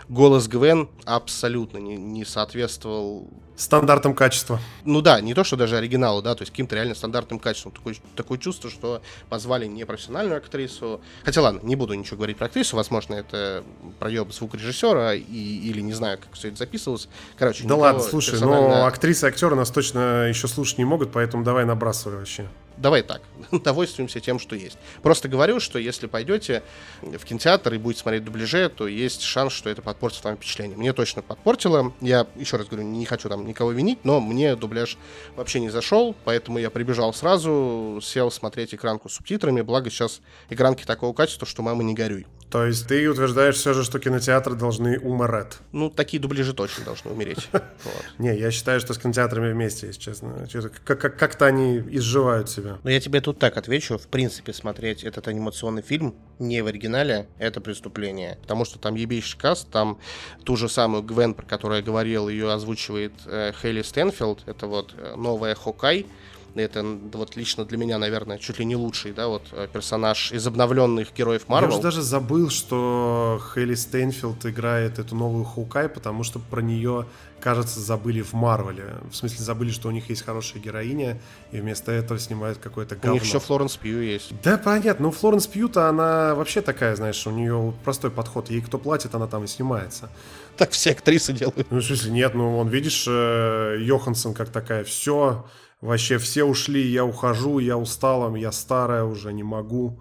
Голос 0.09 0.47
Гвен 0.47 0.89
абсолютно 1.05 1.79
не, 1.79 1.97
не 1.97 2.23
соответствовал 2.23 3.27
Стандартом 3.55 4.15
качества. 4.15 4.59
ну 4.85 5.01
да, 5.01 5.21
не 5.21 5.33
то, 5.33 5.43
что 5.43 5.55
даже 5.55 5.77
оригиналу, 5.77 6.21
да, 6.21 6.33
то 6.35 6.41
есть 6.41 6.51
каким-то 6.51 6.75
реально 6.75 6.95
стандартным 6.95 7.39
качеством. 7.39 7.71
Такое, 7.71 7.95
такое 8.15 8.37
чувство, 8.39 8.69
что 8.69 9.01
позвали 9.29 9.65
непрофессиональную 9.67 10.37
актрису. 10.37 11.01
Хотя 11.23 11.41
ладно, 11.41 11.59
не 11.63 11.75
буду 11.75 11.93
ничего 11.93 12.17
говорить 12.17 12.37
про 12.37 12.45
актрису, 12.45 12.75
возможно, 12.75 13.15
это 13.15 13.63
проеб 13.99 14.31
звукорежиссера 14.31 15.13
и, 15.15 15.23
или 15.23 15.81
не 15.81 15.93
знаю, 15.93 16.17
как 16.19 16.33
все 16.33 16.47
это 16.49 16.57
записывалось. 16.57 17.07
Короче, 17.37 17.67
Да 17.67 17.75
ладно, 17.75 18.01
слушай, 18.01 18.39
но 18.39 18.47
персонально- 18.47 18.87
актрисы 18.87 19.25
и 19.25 19.29
актеры 19.29 19.55
нас 19.55 19.69
точно 19.71 20.27
еще 20.27 20.47
слушать 20.47 20.77
не 20.79 20.85
могут, 20.85 21.11
поэтому 21.11 21.43
давай 21.43 21.65
набрасывай 21.65 22.17
вообще. 22.17 22.47
Давай 22.81 23.03
так, 23.03 23.21
довольствуемся 23.51 24.19
тем, 24.19 24.39
что 24.39 24.55
есть. 24.55 24.77
Просто 25.03 25.29
говорю, 25.29 25.59
что 25.59 25.77
если 25.77 26.07
пойдете 26.07 26.63
в 27.03 27.23
кинотеатр 27.23 27.75
и 27.75 27.77
будете 27.77 28.01
смотреть 28.01 28.23
дубляже, 28.23 28.69
то 28.69 28.87
есть 28.87 29.21
шанс, 29.21 29.53
что 29.53 29.69
это 29.69 29.83
подпортит 29.83 30.23
вам 30.23 30.35
впечатление. 30.35 30.75
Мне 30.75 30.91
точно 30.91 31.21
подпортило. 31.21 31.93
Я, 32.01 32.25
еще 32.35 32.57
раз 32.57 32.65
говорю, 32.65 32.87
не 32.87 33.05
хочу 33.05 33.29
там 33.29 33.45
никого 33.45 33.71
винить, 33.71 33.99
но 34.03 34.19
мне 34.19 34.55
дубляж 34.55 34.97
вообще 35.35 35.59
не 35.59 35.69
зашел, 35.69 36.15
поэтому 36.25 36.57
я 36.57 36.71
прибежал 36.71 37.13
сразу, 37.13 37.99
сел 38.01 38.31
смотреть 38.31 38.73
экранку 38.73 39.09
с 39.09 39.13
субтитрами, 39.13 39.61
благо 39.61 39.91
сейчас 39.91 40.19
экранки 40.49 40.83
такого 40.83 41.13
качества, 41.13 41.47
что 41.47 41.61
мама 41.61 41.83
не 41.83 41.93
горюй. 41.93 42.25
То 42.51 42.65
есть 42.65 42.85
ты 42.85 43.09
утверждаешь 43.09 43.55
все 43.55 43.73
же, 43.73 43.85
что 43.85 43.97
кинотеатры 43.97 44.55
должны 44.55 44.99
умирать? 44.99 45.59
Ну, 45.71 45.89
такие 45.89 46.21
дубляжи 46.21 46.53
точно 46.53 46.83
должны 46.83 47.11
умереть. 47.11 47.47
Не, 48.17 48.37
я 48.37 48.51
считаю, 48.51 48.81
что 48.81 48.93
с 48.93 48.97
кинотеатрами 48.97 49.53
вместе, 49.53 49.87
если 49.87 50.01
честно. 50.01 50.47
Как-то 50.83 51.45
они 51.45 51.77
изживают 51.77 52.49
себя. 52.49 52.70
Но 52.83 52.89
я 52.89 52.99
тебе 52.99 53.21
тут 53.21 53.39
так 53.39 53.57
отвечу. 53.57 53.97
В 53.97 54.07
принципе, 54.07 54.53
смотреть 54.53 55.03
этот 55.03 55.27
анимационный 55.27 55.81
фильм 55.81 56.15
не 56.39 56.61
в 56.61 56.67
оригинале— 56.67 57.27
это 57.39 57.61
преступление. 57.61 58.37
Потому 58.41 58.65
что 58.65 58.79
там 58.79 58.95
ебейший 58.95 59.39
каст, 59.39 59.69
там 59.69 59.99
ту 60.43 60.55
же 60.55 60.69
самую 60.69 61.03
Гвен, 61.03 61.33
про 61.33 61.45
которую 61.45 61.79
я 61.79 61.83
говорил, 61.83 62.29
ее 62.29 62.51
озвучивает 62.51 63.13
э, 63.25 63.51
Хейли 63.61 63.81
Стайнфелд. 63.81 64.47
Это 64.47 64.67
вот 64.67 64.93
э, 64.97 65.15
новая 65.15 65.55
Hawkeye. 65.55 66.05
Это 66.53 66.83
вот 67.13 67.37
лично 67.37 67.63
для 67.63 67.77
меня, 67.77 67.97
наверное, 67.97 68.37
чуть 68.37 68.59
ли 68.59 68.65
не 68.65 68.75
лучший, 68.75 69.13
да, 69.13 69.29
вот 69.29 69.43
э, 69.53 69.67
персонаж 69.71 70.33
из 70.33 70.45
обновленных 70.45 71.13
героев 71.13 71.43
Я 71.47 71.51
Марвел. 71.53 71.73
уже 71.73 71.81
даже 71.81 72.01
забыл, 72.01 72.49
что 72.49 73.41
Хейли 73.53 73.73
Стайнфелд 73.75 74.45
играет 74.45 74.99
эту 74.99 75.15
новую 75.15 75.45
Hawkeye, 75.45 75.87
потому 75.87 76.23
что 76.23 76.39
про 76.39 76.61
нее, 76.61 77.05
кажется, 77.39 77.79
забыли 77.79 78.21
в 78.21 78.33
Марвеле. 78.33 78.95
В 79.09 79.15
смысле, 79.15 79.37
забыли, 79.45 79.71
что 79.71 79.87
у 79.87 79.91
них 79.91 80.09
есть 80.09 80.23
хорошая 80.25 80.61
героиня, 80.61 81.21
и 81.53 81.61
вместо 81.61 81.93
этого 81.93 82.19
снимают 82.19 82.57
какое-то 82.57 82.79
говно. 82.79 82.95
У 82.95 83.13
них 83.13 83.23
еще 83.23 83.39
Флоренс 83.39 83.77
Пью 83.77 84.01
есть. 84.01 84.33
Да, 84.43 84.57
понятно. 84.57 85.05
Ну, 85.05 85.11
Флоренс 85.11 85.47
Пью-то, 85.47 85.87
она 85.87 86.35
вообще 86.35 86.59
такая, 86.61 86.97
знаешь, 86.97 87.25
у 87.25 87.31
нее 87.31 87.73
простой 87.85 88.11
подход. 88.11 88.49
Ей 88.49 88.61
кто 88.61 88.77
платит, 88.77 89.15
она 89.15 89.27
там 89.27 89.45
и 89.45 89.47
снимается. 89.47 90.09
Так 90.57 90.71
все 90.71 90.91
актрисы 90.91 91.31
делают. 91.31 91.71
Ну, 91.71 91.77
в 91.79 91.83
смысле, 91.83 92.11
нет, 92.11 92.33
ну, 92.35 92.57
он, 92.57 92.67
видишь, 92.67 93.05
э, 93.07 93.77
Йоханссон 93.79 94.33
как 94.33 94.49
такая, 94.49 94.83
все, 94.83 95.45
вообще 95.81 96.17
все 96.17 96.43
ушли, 96.43 96.81
я 96.87 97.03
ухожу, 97.05 97.59
я 97.59 97.77
устала, 97.77 98.33
я 98.35 98.51
старая 98.51 99.03
уже, 99.03 99.33
не 99.33 99.43
могу. 99.43 99.99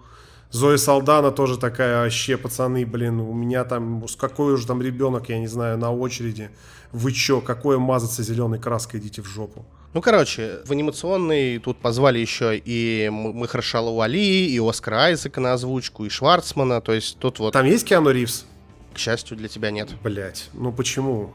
Зоя 0.51 0.77
Салдана 0.77 1.31
тоже 1.31 1.57
такая, 1.57 2.03
вообще, 2.03 2.37
пацаны, 2.37 2.85
блин, 2.85 3.19
у 3.21 3.33
меня 3.33 3.63
там, 3.63 4.03
какой 4.17 4.53
уже 4.53 4.67
там 4.67 4.81
ребенок, 4.81 5.29
я 5.29 5.39
не 5.39 5.47
знаю, 5.47 5.77
на 5.77 5.91
очереди. 5.93 6.49
Вы 6.91 7.13
чё, 7.13 7.39
какое 7.39 7.77
мазаться 7.77 8.21
зеленой 8.21 8.59
краской, 8.59 8.99
идите 8.99 9.21
в 9.21 9.25
жопу. 9.27 9.65
Ну, 9.93 10.01
короче, 10.01 10.59
в 10.65 10.71
анимационный 10.71 11.57
тут 11.59 11.77
позвали 11.77 12.19
еще 12.19 12.57
и 12.57 13.05
М- 13.07 13.37
Махаршала 13.37 13.89
Уали, 13.91 14.19
и 14.49 14.59
Оскара 14.59 15.03
Айзека 15.05 15.39
на 15.41 15.53
озвучку, 15.53 16.05
и 16.05 16.09
Шварцмана. 16.09 16.81
То 16.81 16.91
есть 16.93 17.17
тут 17.17 17.39
вот, 17.39 17.53
Там 17.53 17.65
есть 17.65 17.85
Киану 17.85 18.09
Ривз? 18.11 18.45
к 18.93 18.97
счастью, 18.97 19.37
для 19.37 19.47
тебя 19.47 19.71
нет. 19.71 19.89
Блять, 20.03 20.49
ну 20.53 20.73
почему? 20.73 21.33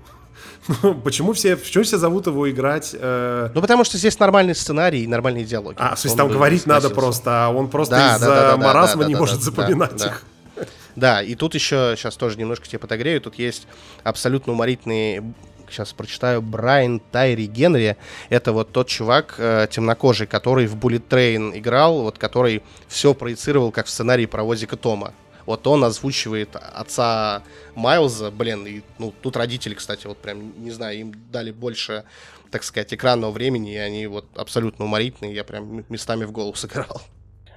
Ну, 0.82 0.94
почему 0.94 1.32
все, 1.32 1.56
почему 1.56 1.84
все 1.84 1.96
зовут 1.96 2.26
его 2.26 2.50
играть? 2.50 2.94
Э... 2.98 3.50
Ну, 3.54 3.60
потому 3.60 3.84
что 3.84 3.98
здесь 3.98 4.18
нормальный 4.18 4.54
сценарий 4.54 5.04
и 5.04 5.06
нормальные 5.06 5.44
диалоги. 5.44 5.76
А, 5.78 5.94
то 5.94 6.00
есть 6.04 6.16
там 6.16 6.28
говорить 6.28 6.66
надо 6.66 6.90
просто, 6.90 7.46
а 7.46 7.50
он 7.50 7.68
просто 7.68 7.94
да, 7.94 8.16
из-за 8.16 8.26
да, 8.26 8.50
да, 8.52 8.56
маразма 8.56 9.04
не 9.04 9.14
может 9.14 9.42
запоминать 9.42 10.04
их. 10.04 10.24
Да. 10.96 11.22
и 11.22 11.34
тут 11.34 11.54
еще, 11.54 11.94
сейчас 11.96 12.16
тоже 12.16 12.38
немножко 12.38 12.66
тебе 12.66 12.78
подогрею, 12.78 13.20
тут 13.20 13.34
есть 13.38 13.66
абсолютно 14.02 14.54
уморительный 14.54 15.22
сейчас 15.70 15.92
прочитаю, 15.92 16.42
Брайан 16.42 17.00
Тайри 17.00 17.46
Генри. 17.46 17.96
Это 18.28 18.52
вот 18.52 18.72
тот 18.72 18.88
чувак 18.88 19.34
э, 19.38 19.66
темнокожий, 19.70 20.26
который 20.26 20.66
в 20.66 20.76
Bullet 20.76 21.02
Train 21.08 21.58
играл, 21.58 22.02
вот 22.02 22.18
который 22.18 22.62
все 22.88 23.14
проецировал 23.14 23.72
как 23.72 23.86
в 23.86 23.90
сценарии 23.90 24.26
про 24.26 24.44
Возика 24.44 24.76
Тома. 24.76 25.12
Вот 25.46 25.66
он 25.66 25.84
озвучивает 25.84 26.56
отца 26.56 27.42
Майлза, 27.74 28.30
блин, 28.30 28.66
и, 28.66 28.82
ну, 28.98 29.14
тут 29.22 29.36
родители, 29.36 29.74
кстати, 29.74 30.06
вот 30.06 30.18
прям, 30.18 30.62
не 30.62 30.70
знаю, 30.72 30.98
им 30.98 31.14
дали 31.30 31.52
больше, 31.52 32.04
так 32.50 32.64
сказать, 32.64 32.92
экранного 32.92 33.30
времени, 33.30 33.72
и 33.72 33.78
они 33.78 34.06
вот 34.08 34.26
абсолютно 34.36 34.84
уморительные, 34.84 35.34
я 35.34 35.44
прям 35.44 35.84
местами 35.88 36.24
в 36.24 36.32
голову 36.32 36.54
сыграл. 36.54 37.00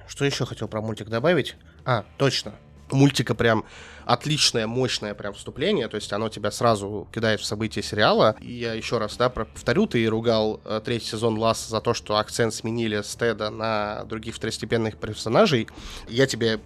Что 0.06 0.24
еще 0.24 0.46
хотел 0.46 0.68
про 0.68 0.80
мультик 0.80 1.08
добавить? 1.08 1.56
А, 1.84 2.04
точно. 2.16 2.54
Мультика 2.90 3.36
прям 3.36 3.64
отличное, 4.04 4.66
мощное 4.66 5.14
прям 5.14 5.34
вступление, 5.34 5.86
то 5.86 5.94
есть 5.94 6.12
оно 6.12 6.28
тебя 6.28 6.50
сразу 6.50 7.08
кидает 7.14 7.40
в 7.40 7.44
события 7.44 7.82
сериала. 7.82 8.34
И 8.40 8.52
я 8.52 8.74
еще 8.74 8.98
раз, 8.98 9.16
да, 9.16 9.28
повторю, 9.28 9.86
ты 9.86 10.04
ругал 10.06 10.60
э, 10.64 10.80
третий 10.84 11.06
сезон 11.06 11.38
Лас 11.38 11.68
за 11.68 11.80
то, 11.80 11.94
что 11.94 12.16
акцент 12.16 12.52
сменили 12.52 13.00
с 13.02 13.14
Теда 13.14 13.50
на 13.50 14.04
других 14.06 14.34
второстепенных 14.34 14.96
персонажей. 14.96 15.68
Я 16.08 16.26
тебе 16.26 16.58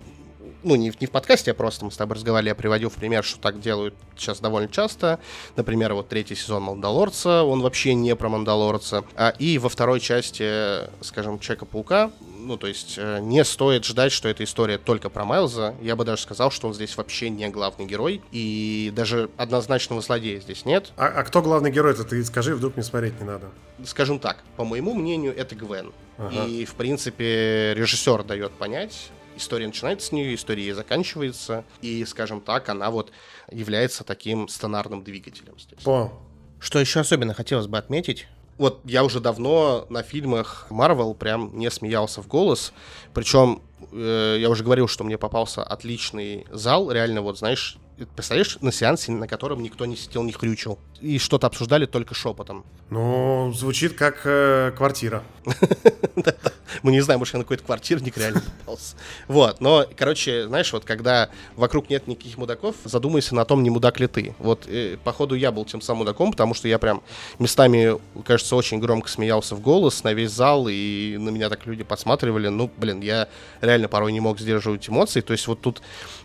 ну, 0.62 0.74
не, 0.76 0.92
не 1.00 1.06
в 1.06 1.10
подкасте, 1.10 1.50
а 1.52 1.54
просто 1.54 1.84
мы 1.84 1.90
с 1.90 1.96
тобой 1.96 2.16
разговаривали, 2.16 2.48
я 2.50 2.54
приводил 2.54 2.90
в 2.90 2.94
пример, 2.94 3.24
что 3.24 3.38
так 3.38 3.60
делают 3.60 3.94
сейчас 4.16 4.40
довольно 4.40 4.68
часто. 4.68 5.18
Например, 5.56 5.94
вот 5.94 6.08
третий 6.08 6.34
сезон 6.34 6.64
Мандалорца, 6.64 7.42
он 7.42 7.60
вообще 7.62 7.94
не 7.94 8.14
про 8.16 8.28
Мандалорца. 8.28 9.04
А, 9.14 9.34
и 9.38 9.58
во 9.58 9.68
второй 9.68 10.00
части, 10.00 10.80
скажем, 11.02 11.38
Человека-паука, 11.38 12.10
ну, 12.44 12.56
то 12.56 12.66
есть 12.66 12.94
э, 12.98 13.20
не 13.20 13.44
стоит 13.44 13.84
ждать, 13.84 14.12
что 14.12 14.28
эта 14.28 14.44
история 14.44 14.78
только 14.78 15.08
про 15.08 15.24
Майлза. 15.24 15.74
Я 15.80 15.96
бы 15.96 16.04
даже 16.04 16.22
сказал, 16.22 16.50
что 16.50 16.68
он 16.68 16.74
здесь 16.74 16.96
вообще 16.96 17.30
не 17.30 17.48
главный 17.48 17.86
герой, 17.86 18.20
и 18.32 18.92
даже 18.94 19.30
однозначного 19.36 20.02
злодея 20.02 20.40
здесь 20.40 20.64
нет. 20.64 20.92
А, 20.96 21.06
а 21.06 21.24
кто 21.24 21.42
главный 21.42 21.70
герой-то? 21.70 22.04
Ты 22.04 22.22
скажи, 22.24 22.54
вдруг 22.54 22.76
мне 22.76 22.84
смотреть 22.84 23.18
не 23.20 23.26
надо. 23.26 23.48
Скажем 23.84 24.18
так, 24.18 24.44
по 24.56 24.64
моему 24.64 24.94
мнению, 24.94 25.36
это 25.36 25.54
Гвен. 25.54 25.92
Ага. 26.18 26.44
И, 26.44 26.64
в 26.64 26.74
принципе, 26.74 27.74
режиссер 27.74 28.22
дает 28.24 28.52
понять, 28.52 29.10
история 29.36 29.66
начинается 29.66 30.08
с 30.08 30.12
нее, 30.12 30.34
история 30.34 30.74
заканчивается, 30.74 31.64
и, 31.82 32.04
скажем 32.04 32.40
так, 32.40 32.68
она 32.68 32.90
вот 32.90 33.12
является 33.50 34.04
таким 34.04 34.48
сценарным 34.48 35.02
двигателем 35.02 35.58
здесь. 35.58 35.86
О. 35.86 36.12
Что 36.60 36.78
еще 36.78 37.00
особенно 37.00 37.34
хотелось 37.34 37.66
бы 37.66 37.76
отметить, 37.76 38.26
вот 38.56 38.80
я 38.84 39.04
уже 39.04 39.20
давно 39.20 39.86
на 39.90 40.02
фильмах 40.02 40.66
Marvel 40.70 41.14
прям 41.14 41.58
не 41.58 41.70
смеялся 41.70 42.22
в 42.22 42.28
голос. 42.28 42.72
Причем 43.12 43.60
э, 43.92 44.36
я 44.40 44.48
уже 44.48 44.62
говорил, 44.62 44.86
что 44.86 45.02
мне 45.02 45.18
попался 45.18 45.62
отличный 45.62 46.46
зал. 46.50 46.90
Реально, 46.90 47.22
вот 47.22 47.38
знаешь, 47.38 47.78
представляешь, 48.16 48.58
на 48.60 48.72
сеансе, 48.72 49.12
на 49.12 49.28
котором 49.28 49.62
никто 49.62 49.86
не 49.86 49.96
сидел, 49.96 50.22
не 50.24 50.32
хрючил. 50.32 50.78
И 51.00 51.18
что-то 51.18 51.46
обсуждали 51.46 51.86
только 51.86 52.14
шепотом. 52.14 52.64
Ну, 52.90 53.52
звучит 53.54 53.94
как 53.94 54.22
э, 54.24 54.72
квартира. 54.76 55.22
Мы 56.82 56.92
не 56.92 57.00
знаем, 57.00 57.20
может, 57.20 57.34
я 57.34 57.38
на 57.38 57.44
какой-то 57.44 57.64
квартирник 57.64 58.16
реально 58.16 58.42
попался. 58.60 58.96
Вот, 59.28 59.60
но, 59.60 59.86
короче, 59.96 60.46
знаешь, 60.46 60.72
вот 60.72 60.84
когда 60.84 61.30
вокруг 61.56 61.90
нет 61.90 62.06
никаких 62.06 62.36
мудаков, 62.36 62.76
задумайся 62.84 63.34
на 63.34 63.44
том, 63.44 63.62
не 63.62 63.70
мудак 63.70 64.00
ли 64.00 64.06
ты. 64.06 64.34
Вот, 64.38 64.66
э, 64.66 64.96
походу, 65.02 65.34
я 65.34 65.52
был 65.52 65.64
тем 65.64 65.80
самым 65.80 66.00
мудаком, 66.00 66.32
потому 66.32 66.54
что 66.54 66.68
я 66.68 66.78
прям 66.78 67.02
местами, 67.38 67.98
кажется, 68.24 68.56
очень 68.56 68.80
громко 68.80 69.08
смеялся 69.08 69.54
в 69.54 69.60
голос 69.60 70.02
на 70.04 70.12
весь 70.12 70.30
зал, 70.30 70.66
и 70.68 71.16
на 71.18 71.30
меня 71.30 71.48
так 71.48 71.66
люди 71.66 71.84
посматривали. 71.84 72.48
Ну, 72.48 72.70
блин, 72.76 73.00
я 73.00 73.28
реально 73.60 73.88
порой 73.88 74.12
не 74.12 74.20
мог 74.20 74.40
сдерживать 74.40 74.88
эмоции. 74.88 75.20
То 75.20 75.32
есть 75.32 75.46
вот 75.46 75.60
тут 75.60 75.82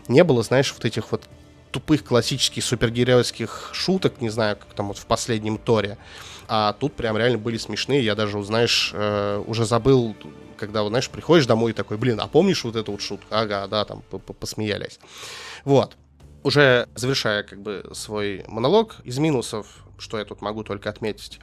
не 0.08 0.24
было, 0.24 0.42
знаешь, 0.42 0.72
вот 0.72 0.84
этих 0.84 1.12
вот 1.12 1.22
тупых 1.70 2.04
классических 2.04 2.64
супергеройских 2.64 3.70
шуток, 3.72 4.20
не 4.20 4.28
знаю, 4.28 4.56
как 4.56 4.72
там 4.74 4.88
вот 4.88 4.98
в 4.98 5.06
последнем 5.06 5.58
Торе. 5.58 5.98
А 6.48 6.72
тут 6.72 6.94
прям 6.94 7.16
реально 7.16 7.38
были 7.38 7.56
смешные. 7.56 8.04
Я 8.04 8.14
даже, 8.14 8.42
знаешь, 8.42 8.90
э, 8.92 9.42
уже 9.46 9.64
забыл, 9.64 10.16
когда, 10.56 10.86
знаешь, 10.88 11.08
приходишь 11.08 11.46
домой 11.46 11.70
и 11.70 11.74
такой, 11.74 11.96
блин, 11.96 12.20
а 12.20 12.26
помнишь 12.26 12.64
вот 12.64 12.74
эту 12.74 12.92
вот 12.92 13.00
шутку? 13.00 13.26
Ага, 13.30 13.68
да, 13.68 13.84
там 13.84 14.02
посмеялись. 14.40 14.98
Вот. 15.64 15.96
Уже 16.42 16.88
завершая 16.94 17.44
как 17.44 17.60
бы 17.60 17.88
свой 17.92 18.44
монолог, 18.48 18.96
из 19.04 19.18
минусов, 19.18 19.66
что 19.98 20.18
я 20.18 20.24
тут 20.24 20.40
могу 20.40 20.64
только 20.64 20.90
отметить, 20.90 21.38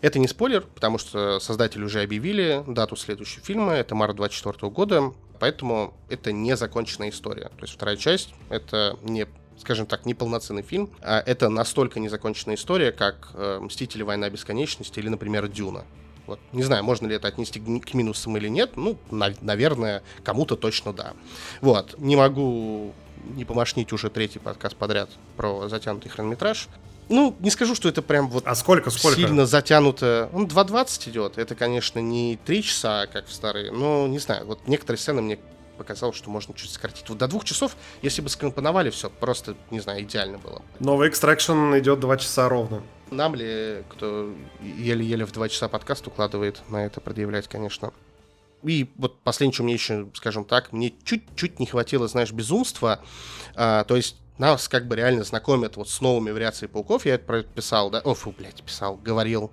это 0.00 0.18
не 0.18 0.28
спойлер, 0.28 0.62
потому 0.62 0.98
что 0.98 1.40
создатели 1.40 1.82
уже 1.82 2.02
объявили 2.02 2.62
дату 2.66 2.96
следующего 2.96 3.44
фильма, 3.44 3.72
это 3.72 3.94
март 3.94 4.16
24 4.16 4.70
года, 4.70 5.12
поэтому 5.40 5.94
это 6.08 6.32
не 6.32 6.56
законченная 6.56 7.10
история. 7.10 7.48
То 7.48 7.62
есть 7.62 7.74
вторая 7.74 7.96
часть— 7.96 8.32
это 8.48 8.96
не 9.02 9.26
скажем 9.60 9.86
так, 9.86 10.06
неполноценный 10.06 10.62
фильм. 10.62 10.90
А 11.02 11.20
это 11.20 11.48
настолько 11.48 12.00
незаконченная 12.00 12.56
история, 12.56 12.92
как 12.92 13.30
э, 13.34 13.58
«Мстители. 13.60 14.02
Война 14.02 14.30
бесконечности» 14.30 14.98
или, 14.98 15.08
например, 15.08 15.48
«Дюна». 15.48 15.84
Вот. 16.26 16.38
Не 16.52 16.62
знаю, 16.62 16.84
можно 16.84 17.06
ли 17.06 17.16
это 17.16 17.28
отнести 17.28 17.58
к 17.58 17.94
минусам 17.94 18.36
или 18.36 18.48
нет. 18.48 18.76
Ну, 18.76 18.98
на, 19.10 19.34
наверное, 19.40 20.02
кому-то 20.22 20.56
точно 20.56 20.92
да. 20.92 21.14
Вот. 21.62 21.98
Не 21.98 22.16
могу 22.16 22.92
не 23.34 23.44
помашнить 23.44 23.92
уже 23.92 24.10
третий 24.10 24.38
подкаст 24.38 24.76
подряд 24.76 25.10
про 25.36 25.68
затянутый 25.68 26.10
хронометраж. 26.10 26.68
Ну, 27.08 27.34
не 27.40 27.50
скажу, 27.50 27.74
что 27.74 27.88
это 27.88 28.02
прям 28.02 28.28
вот 28.28 28.46
а 28.46 28.54
сколько, 28.54 28.90
сколько? 28.90 29.16
сильно 29.16 29.46
затянуто. 29.46 30.28
Он 30.34 30.44
2.20 30.46 31.08
идет. 31.10 31.38
Это, 31.38 31.54
конечно, 31.54 31.98
не 31.98 32.38
3 32.44 32.62
часа, 32.62 33.06
как 33.06 33.26
в 33.26 33.32
старые, 33.32 33.72
но 33.72 34.06
не 34.06 34.18
знаю. 34.18 34.46
Вот 34.46 34.68
некоторые 34.68 34.98
сцены 34.98 35.22
мне 35.22 35.38
показалось, 35.78 36.16
что 36.16 36.28
можно 36.28 36.54
чуть 36.54 36.70
сократить. 36.70 37.08
Вот 37.08 37.16
до 37.16 37.28
двух 37.28 37.44
часов, 37.44 37.76
если 38.02 38.20
бы 38.20 38.28
скомпоновали 38.28 38.90
все, 38.90 39.08
просто, 39.08 39.56
не 39.70 39.80
знаю, 39.80 40.02
идеально 40.02 40.38
было. 40.38 40.62
Новый 40.80 41.08
экстракшн 41.08 41.76
идет 41.78 42.00
два 42.00 42.16
часа 42.18 42.48
ровно. 42.48 42.82
Нам 43.10 43.34
ли, 43.34 43.84
кто 43.88 44.34
еле-еле 44.60 45.24
в 45.24 45.32
два 45.32 45.48
часа 45.48 45.68
подкаст 45.68 46.06
укладывает, 46.06 46.60
на 46.68 46.84
это 46.84 47.00
предъявлять, 47.00 47.48
конечно. 47.48 47.92
И 48.62 48.90
вот 48.96 49.20
последнее, 49.20 49.54
что 49.54 49.62
мне 49.62 49.74
еще, 49.74 50.08
скажем 50.14 50.44
так, 50.44 50.72
мне 50.72 50.92
чуть-чуть 51.04 51.60
не 51.60 51.66
хватило, 51.66 52.08
знаешь, 52.08 52.32
безумства. 52.32 53.00
А, 53.54 53.84
то 53.84 53.96
есть 53.96 54.16
нас 54.38 54.68
как 54.68 54.86
бы 54.86 54.96
реально 54.96 55.24
знакомят 55.24 55.76
вот 55.76 55.88
с 55.88 56.00
новыми 56.00 56.30
вариациями 56.30 56.72
пауков, 56.72 57.06
я 57.06 57.14
это 57.14 57.42
писал, 57.42 57.90
да, 57.90 58.00
о, 58.00 58.14
фу, 58.14 58.34
блядь, 58.36 58.62
писал, 58.62 58.96
говорил, 58.96 59.50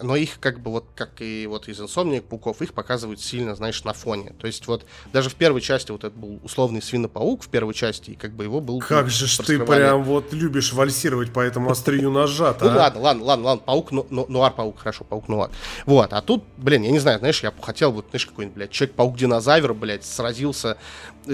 но 0.00 0.16
их 0.16 0.40
как 0.40 0.60
бы 0.60 0.70
вот, 0.70 0.86
как 0.94 1.20
и 1.20 1.46
вот 1.46 1.68
из 1.68 1.80
инсомник 1.80 2.24
пауков, 2.24 2.62
их 2.62 2.72
показывают 2.72 3.20
сильно, 3.20 3.54
знаешь, 3.54 3.84
на 3.84 3.92
фоне, 3.92 4.34
то 4.38 4.46
есть 4.46 4.66
вот 4.66 4.84
даже 5.12 5.30
в 5.30 5.34
первой 5.34 5.60
части 5.60 5.90
вот 5.90 6.04
это 6.04 6.16
был 6.16 6.40
условный 6.42 6.82
свинопаук 6.82 7.42
в 7.42 7.48
первой 7.48 7.74
части, 7.74 8.12
и 8.12 8.14
как 8.14 8.32
бы 8.32 8.44
его 8.44 8.60
был... 8.60 8.78
Как 8.80 9.10
же 9.10 9.26
ж 9.26 9.38
ты 9.38 9.58
прям 9.58 10.04
вот 10.04 10.32
любишь 10.32 10.72
вальсировать 10.72 11.32
по 11.32 11.40
этому 11.40 11.70
острию 11.70 12.10
ножа 12.10 12.56
Ну 12.60 12.66
ладно, 12.68 13.00
ладно, 13.00 13.24
ладно, 13.24 13.44
ладно, 13.46 13.64
паук, 13.64 13.92
нуар-паук, 13.92 14.78
хорошо, 14.78 15.04
паук-нуар. 15.04 15.50
Вот, 15.86 16.12
а 16.12 16.22
тут, 16.22 16.44
блин, 16.56 16.82
я 16.82 16.90
не 16.90 16.98
знаю, 16.98 17.18
знаешь, 17.18 17.42
я 17.42 17.52
хотел 17.60 17.92
вот, 17.92 18.06
знаешь, 18.10 18.26
какой-нибудь, 18.26 18.56
блядь, 18.56 18.70
человек-паук-динозавр, 18.70 19.74
блядь, 19.74 20.04
сразился 20.04 20.78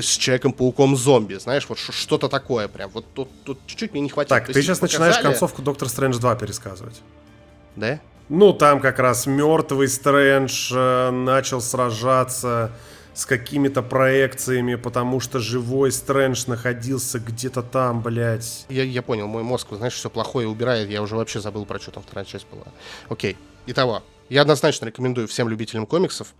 с 0.00 0.16
Человеком-пауком-зомби, 0.16 1.34
знаешь, 1.34 1.66
вот 1.68 1.78
что-то 1.78 2.28
такое 2.28 2.68
прям. 2.68 2.90
Вот 2.90 3.06
тут, 3.14 3.28
тут 3.44 3.58
чуть-чуть 3.66 3.92
мне 3.92 4.02
не 4.02 4.08
хватило. 4.08 4.38
Так, 4.38 4.48
ты 4.48 4.62
сейчас 4.62 4.78
показали... 4.78 5.08
начинаешь 5.08 5.22
концовку 5.22 5.62
Доктор 5.62 5.88
Стрэндж 5.88 6.18
2 6.18 6.36
пересказывать. 6.36 7.02
Да? 7.76 8.00
Ну, 8.28 8.52
там 8.52 8.80
как 8.80 8.98
раз 8.98 9.26
мертвый 9.26 9.88
Стрэндж 9.88 10.72
э, 10.74 11.10
начал 11.10 11.60
сражаться 11.60 12.72
с 13.12 13.26
какими-то 13.26 13.82
проекциями, 13.82 14.74
потому 14.74 15.20
что 15.20 15.38
живой 15.38 15.92
Стрэндж 15.92 16.44
находился 16.46 17.20
где-то 17.20 17.62
там, 17.62 18.02
блядь. 18.02 18.66
Я, 18.68 18.82
я 18.82 19.02
понял, 19.02 19.28
мой 19.28 19.42
мозг, 19.42 19.68
знаешь, 19.72 19.94
все 19.94 20.10
плохое 20.10 20.48
убирает, 20.48 20.88
я 20.90 21.00
уже 21.00 21.14
вообще 21.16 21.40
забыл, 21.40 21.64
про 21.64 21.78
что 21.78 21.92
там 21.92 22.02
вторая 22.02 22.24
часть 22.24 22.46
была. 22.50 22.64
Окей, 23.08 23.36
итого, 23.66 24.02
я 24.28 24.42
однозначно 24.42 24.86
рекомендую 24.86 25.28
всем 25.28 25.48
любителям 25.48 25.86
комиксов 25.86 26.34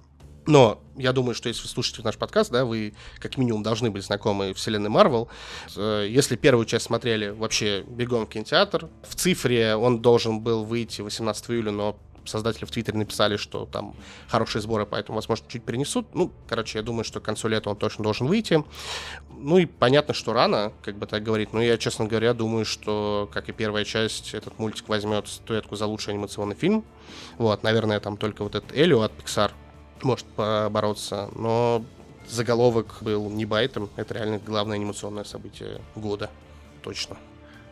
но 0.47 0.81
я 0.97 1.13
думаю, 1.13 1.35
что 1.35 1.49
если 1.49 1.63
вы 1.63 1.69
слушаете 1.69 2.03
наш 2.03 2.17
подкаст, 2.17 2.51
да, 2.51 2.65
вы 2.65 2.95
как 3.19 3.37
минимум 3.37 3.63
должны 3.63 3.91
быть 3.91 4.05
знакомы 4.05 4.55
вселенной 4.55 4.91
Марвел. 4.91 5.29
Э, 5.77 6.07
если 6.09 6.37
первую 6.37 6.67
часть 6.67 6.87
смотрели, 6.87 7.29
вообще 7.31 7.85
бегом 7.89 8.27
в 8.27 8.29
кинотеатр. 8.29 8.89
В 9.03 9.15
цифре 9.15 9.75
он 9.77 10.01
должен 10.01 10.41
был 10.41 10.65
выйти 10.65 11.01
18 11.01 11.51
июля, 11.51 11.73
но 11.73 11.97
создатели 12.29 12.65
в 12.65 12.71
Твиттере 12.71 12.99
написали, 12.99 13.37
что 13.37 13.67
там 13.67 13.95
хорошие 14.29 14.63
сборы, 14.63 14.87
поэтому, 14.87 15.17
возможно, 15.17 15.47
чуть 15.49 15.63
перенесут. 15.63 16.15
Ну, 16.15 16.33
короче, 16.49 16.79
я 16.79 16.83
думаю, 16.83 17.05
что 17.05 17.21
к 17.21 17.25
концу 17.25 17.49
лета 17.49 17.71
он 17.71 17.77
точно 17.77 18.05
должен 18.05 18.27
выйти. 18.27 18.65
Ну 19.31 19.59
и 19.59 19.67
понятно, 19.67 20.15
что 20.15 20.33
рано, 20.33 20.73
как 20.83 20.97
бы 20.97 21.07
так 21.07 21.23
говорить, 21.23 21.53
но 21.53 21.63
я, 21.63 21.77
честно 21.77 22.07
говоря, 22.07 22.33
думаю, 22.33 22.65
что, 22.65 23.29
как 23.33 23.49
и 23.49 23.53
первая 23.53 23.85
часть, 23.85 24.35
этот 24.35 24.59
мультик 24.59 24.89
возьмет 24.89 25.29
статуэтку 25.29 25.77
за 25.77 25.87
лучший 25.87 26.15
анимационный 26.15 26.57
фильм. 26.57 26.85
Вот, 27.37 27.63
наверное, 27.63 28.01
там 28.01 28.17
только 28.17 28.43
вот 28.43 28.55
этот 28.55 28.75
Элио 28.75 29.03
от 29.03 29.13
Pixar 29.13 29.51
может 30.03 30.27
побороться, 30.27 31.29
но 31.35 31.85
заголовок 32.29 32.99
был 33.01 33.31
не 33.31 33.45
байтом, 33.45 33.91
это 33.97 34.15
реально 34.15 34.39
главное 34.39 34.77
анимационное 34.77 35.25
событие 35.25 35.81
года, 35.95 36.31
точно. 36.83 37.17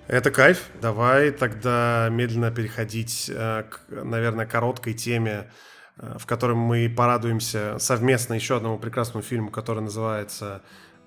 Это 0.09 0.31
кайф. 0.31 0.69
Давай 0.81 1.31
тогда 1.31 2.09
медленно 2.11 2.51
переходить 2.51 3.31
э, 3.33 3.63
к, 3.63 3.81
наверное, 3.89 4.47
короткой 4.47 4.95
теме, 4.95 5.51
э, 5.97 6.17
в 6.19 6.27
которой 6.27 6.57
мы 6.57 6.93
порадуемся 6.95 7.79
совместно 7.79 8.35
еще 8.35 8.57
одному 8.57 8.79
прекрасному 8.79 9.23
фильму, 9.23 9.51
который 9.51 9.81
называется 9.81 10.63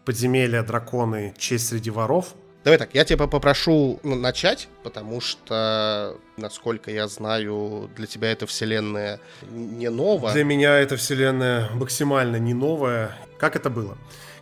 «Подземелья, 0.05 0.63
драконы. 0.63 1.34
Честь 1.38 1.68
среди 1.68 1.89
воров». 1.89 2.36
Давай 2.66 2.80
так, 2.80 2.95
я 2.95 3.05
тебя 3.05 3.28
попрошу 3.28 3.99
начать, 4.01 4.70
потому 4.82 5.22
что, 5.22 6.18
насколько 6.36 6.89
я 6.89 7.07
знаю, 7.07 7.91
для 7.95 8.07
тебя 8.07 8.32
эта 8.32 8.47
вселенная 8.47 9.20
не 9.51 9.91
новая. 9.91 10.34
Для 10.34 10.43
меня 10.43 10.80
эта 10.80 10.97
вселенная 10.97 11.70
максимально 11.76 12.38
не 12.38 12.55
новая. 12.55 13.16
Как 13.38 13.55
это 13.55 13.70
было? 13.70 13.95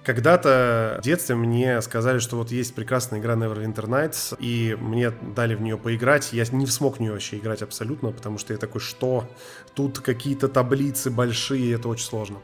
Когда-то 0.05 0.99
в 1.01 1.03
детстве 1.03 1.35
мне 1.35 1.81
сказали, 1.81 2.19
что 2.19 2.37
вот 2.37 2.49
есть 2.49 2.73
прекрасная 2.73 3.19
игра 3.19 3.33
Neverwinter 3.33 3.87
Nights, 3.87 4.37
и 4.39 4.77
мне 4.79 5.11
дали 5.11 5.55
в 5.55 5.61
нее 5.61 5.77
поиграть. 5.77 6.31
Я 6.31 6.45
не 6.51 6.67
смог 6.67 6.97
в 6.97 6.99
нее 7.01 7.11
вообще 7.11 7.37
играть 7.37 7.61
абсолютно, 7.61 8.13
потому 8.13 8.37
что 8.37 8.53
я 8.53 8.59
такой, 8.59 8.79
что? 8.79 9.29
Тут 9.73 9.99
какие-то 9.99 10.47
таблицы 10.47 11.09
большие, 11.09 11.75
это 11.75 11.89
очень 11.89 12.05
сложно. 12.05 12.39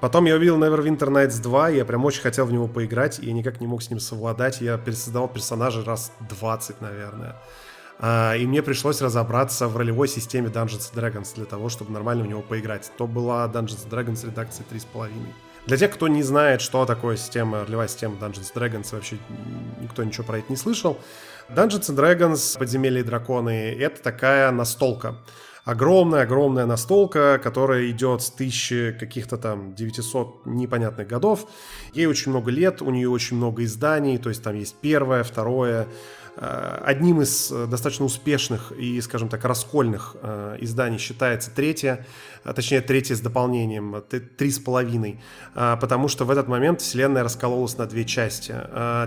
Потом 0.00 0.24
я 0.26 0.34
увидел 0.34 0.58
Neverwinter 0.58 1.08
Nights 1.08 1.40
2, 1.40 1.70
я 1.70 1.84
прям 1.84 2.04
очень 2.04 2.20
хотел 2.20 2.46
в 2.46 2.52
него 2.52 2.68
поиграть, 2.68 3.18
и 3.20 3.26
я 3.26 3.32
никак 3.32 3.60
не 3.60 3.66
мог 3.66 3.82
с 3.82 3.90
ним 3.90 4.00
совладать. 4.00 4.60
Я 4.60 4.76
пересоздавал 4.76 5.28
персонажа 5.28 5.84
раз 5.84 6.12
20, 6.28 6.80
наверное. 6.80 7.36
А, 7.98 8.34
и 8.34 8.46
мне 8.46 8.62
пришлось 8.62 9.00
разобраться 9.00 9.68
в 9.68 9.76
ролевой 9.76 10.08
системе 10.08 10.48
Dungeons 10.48 10.92
Dragons 10.94 11.34
для 11.34 11.44
того, 11.44 11.68
чтобы 11.68 11.92
нормально 11.92 12.24
в 12.24 12.26
него 12.26 12.42
поиграть. 12.42 12.90
То 12.98 13.06
была 13.06 13.46
Dungeons 13.46 13.88
Dragons 13.88 14.26
редакция 14.26 14.66
3.5. 14.70 15.10
Для 15.66 15.78
тех, 15.78 15.94
кто 15.94 16.08
не 16.08 16.22
знает, 16.22 16.60
что 16.60 16.84
такое 16.84 17.16
система, 17.16 17.64
ролевая 17.64 17.88
система 17.88 18.16
Dungeons 18.16 18.52
Dragons, 18.54 18.94
вообще 18.94 19.16
никто 19.80 20.04
ничего 20.04 20.24
про 20.24 20.38
это 20.38 20.46
не 20.50 20.56
слышал. 20.56 20.98
Dungeons 21.48 21.94
Dragons, 21.94 22.58
подземелья 22.58 23.00
и 23.00 23.04
драконы, 23.04 23.74
это 23.78 24.02
такая 24.02 24.50
настолка. 24.50 25.16
Огромная-огромная 25.64 26.66
настолка, 26.66 27.40
которая 27.42 27.90
идет 27.90 28.22
с 28.22 28.30
тысячи 28.30 28.92
каких-то 28.92 29.38
там 29.38 29.74
900 29.74 30.46
непонятных 30.46 31.08
годов. 31.08 31.46
Ей 31.92 32.06
очень 32.06 32.30
много 32.30 32.50
лет, 32.50 32.82
у 32.82 32.90
нее 32.90 33.08
очень 33.08 33.36
много 33.36 33.64
изданий, 33.64 34.18
то 34.18 34.28
есть 34.28 34.42
там 34.42 34.56
есть 34.56 34.76
первое, 34.80 35.22
второе, 35.22 35.88
Э, 36.36 36.82
одним 36.84 37.22
из 37.22 37.52
э, 37.52 37.66
достаточно 37.66 38.04
успешных 38.04 38.72
и, 38.72 39.00
скажем 39.00 39.28
так, 39.28 39.44
раскольных 39.44 40.16
э, 40.20 40.56
изданий 40.60 40.98
считается 40.98 41.50
третье, 41.54 42.06
точнее, 42.42 42.80
третье 42.80 43.14
с 43.14 43.20
дополнением, 43.20 44.02
три 44.36 44.50
с 44.50 44.58
половиной, 44.58 45.20
потому 45.54 46.08
что 46.08 46.24
в 46.24 46.30
этот 46.30 46.48
момент 46.48 46.80
вселенная 46.80 47.22
раскололась 47.22 47.78
на 47.78 47.86
две 47.86 48.04
части. 48.04 48.54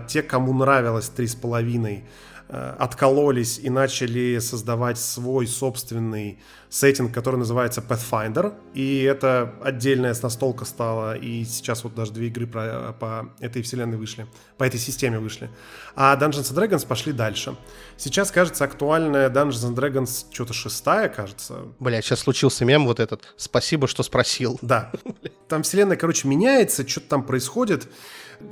Те, 0.07 0.23
кому 0.23 0.53
нравилось 0.53 1.09
три 1.09 1.27
с 1.27 1.35
половиной, 1.35 2.05
откололись 2.49 3.59
и 3.59 3.69
начали 3.69 4.39
создавать 4.39 4.97
свой 4.97 5.47
собственный 5.47 6.39
сеттинг, 6.69 7.13
который 7.13 7.37
называется 7.37 7.81
Pathfinder. 7.81 8.53
И 8.73 9.03
это 9.03 9.53
отдельная 9.61 10.15
настолка 10.21 10.65
стала, 10.65 11.15
и 11.15 11.43
сейчас 11.43 11.83
вот 11.83 11.95
даже 11.95 12.11
две 12.11 12.27
игры 12.27 12.47
про, 12.47 12.93
по 12.99 13.33
этой 13.39 13.61
вселенной 13.61 13.97
вышли, 13.97 14.27
по 14.57 14.63
этой 14.63 14.79
системе 14.79 15.19
вышли. 15.19 15.49
А 15.95 16.15
Dungeons 16.17 16.53
and 16.53 16.55
Dragons 16.55 16.87
пошли 16.87 17.13
дальше. 17.13 17.55
Сейчас, 17.97 18.31
кажется, 18.31 18.63
актуальная 18.63 19.29
Dungeons 19.29 19.73
and 19.73 19.75
Dragons 19.75 20.25
что-то 20.31 20.53
шестая, 20.53 21.09
кажется. 21.09 21.63
Бля, 21.79 22.01
сейчас 22.01 22.19
случился 22.19 22.65
мем 22.65 22.85
вот 22.85 22.99
этот. 22.99 23.33
Спасибо, 23.37 23.87
что 23.87 24.03
спросил. 24.03 24.59
Да. 24.61 24.91
Там 25.47 25.63
вселенная, 25.63 25.97
короче, 25.97 26.27
меняется, 26.27 26.87
что-то 26.87 27.07
там 27.07 27.23
происходит. 27.23 27.87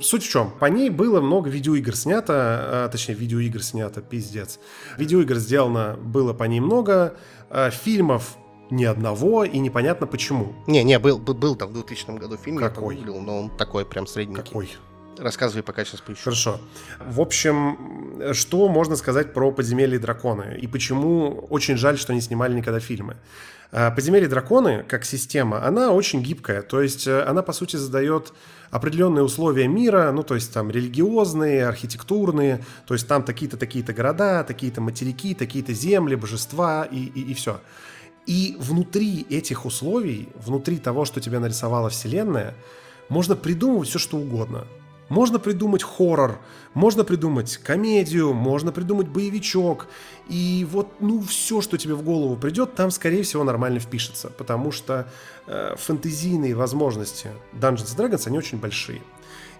Суть 0.00 0.24
в 0.24 0.28
чем? 0.28 0.50
По 0.50 0.66
ней 0.66 0.90
было 0.90 1.20
много 1.20 1.48
видеоигр 1.48 1.94
снято, 1.94 2.34
а, 2.34 2.88
точнее, 2.88 3.14
видеоигр 3.14 3.62
снято, 3.62 4.00
пиздец. 4.02 4.58
Видеоигр 4.98 5.36
сделано 5.36 5.96
было 6.00 6.32
по 6.32 6.44
ней 6.44 6.60
много, 6.60 7.16
а, 7.50 7.70
фильмов 7.70 8.36
ни 8.70 8.84
одного, 8.84 9.44
и 9.44 9.58
непонятно 9.58 10.06
почему. 10.06 10.54
Не, 10.66 10.82
не, 10.82 10.98
был, 10.98 11.18
был, 11.18 11.34
был 11.34 11.54
там 11.54 11.68
в 11.70 11.72
2000 11.72 12.18
году 12.18 12.36
фильм, 12.36 12.58
Какой? 12.58 12.96
я 12.96 13.00
погуглил, 13.00 13.20
но 13.20 13.42
он 13.42 13.50
такой 13.56 13.86
прям 13.86 14.06
средненький. 14.06 14.42
Какой? 14.42 14.70
Рассказывай, 15.18 15.62
пока 15.62 15.84
сейчас 15.84 16.00
поищу. 16.00 16.24
Хорошо. 16.24 16.60
В 17.00 17.20
общем, 17.20 18.34
что 18.34 18.68
можно 18.68 18.96
сказать 18.96 19.32
про 19.32 19.50
«Подземелье 19.50 19.96
и 19.96 19.98
драконы» 19.98 20.58
и 20.60 20.66
почему 20.66 21.46
очень 21.48 21.76
жаль, 21.76 21.96
что 21.96 22.12
не 22.12 22.20
снимали 22.20 22.54
никогда 22.54 22.80
фильмы? 22.80 23.16
А, 23.72 23.90
«Подземелье 23.90 24.26
и 24.26 24.30
драконы» 24.30 24.84
как 24.86 25.04
система, 25.04 25.64
она 25.64 25.92
очень 25.92 26.22
гибкая, 26.22 26.62
то 26.62 26.82
есть 26.82 27.06
э, 27.06 27.22
она, 27.22 27.42
по 27.42 27.52
сути, 27.52 27.76
задает 27.76 28.32
определенные 28.70 29.22
условия 29.24 29.68
мира, 29.68 30.10
ну, 30.12 30.22
то 30.22 30.34
есть 30.34 30.52
там 30.52 30.70
религиозные, 30.70 31.66
архитектурные, 31.66 32.64
то 32.86 32.94
есть 32.94 33.06
там 33.06 33.22
такие-то, 33.22 33.56
такие-то 33.56 33.92
города, 33.92 34.44
такие-то 34.44 34.80
материки, 34.80 35.34
такие-то 35.34 35.72
земли, 35.72 36.14
божества 36.14 36.84
и, 36.84 37.04
и, 37.04 37.30
и 37.30 37.34
все. 37.34 37.60
И 38.26 38.56
внутри 38.58 39.26
этих 39.30 39.66
условий, 39.66 40.28
внутри 40.34 40.78
того, 40.78 41.04
что 41.04 41.20
тебе 41.20 41.38
нарисовала 41.38 41.88
Вселенная, 41.88 42.54
можно 43.08 43.36
придумывать 43.36 43.88
все, 43.88 43.98
что 43.98 44.16
угодно. 44.16 44.66
Можно 45.08 45.38
придумать 45.38 45.82
хоррор, 45.82 46.38
можно 46.74 47.04
придумать 47.04 47.58
комедию, 47.58 48.32
можно 48.34 48.72
придумать 48.72 49.08
боевичок. 49.08 49.86
И 50.28 50.66
вот, 50.70 50.88
ну, 51.00 51.22
все, 51.22 51.60
что 51.60 51.78
тебе 51.78 51.94
в 51.94 52.02
голову 52.02 52.36
придет, 52.36 52.74
там, 52.74 52.90
скорее 52.90 53.22
всего, 53.22 53.44
нормально 53.44 53.78
впишется. 53.78 54.30
Потому 54.30 54.72
что 54.72 55.08
э, 55.46 55.74
фэнтезийные 55.76 56.54
возможности 56.54 57.30
Dungeons 57.52 57.96
Dragons, 57.96 58.26
они 58.26 58.38
очень 58.38 58.58
большие. 58.58 59.00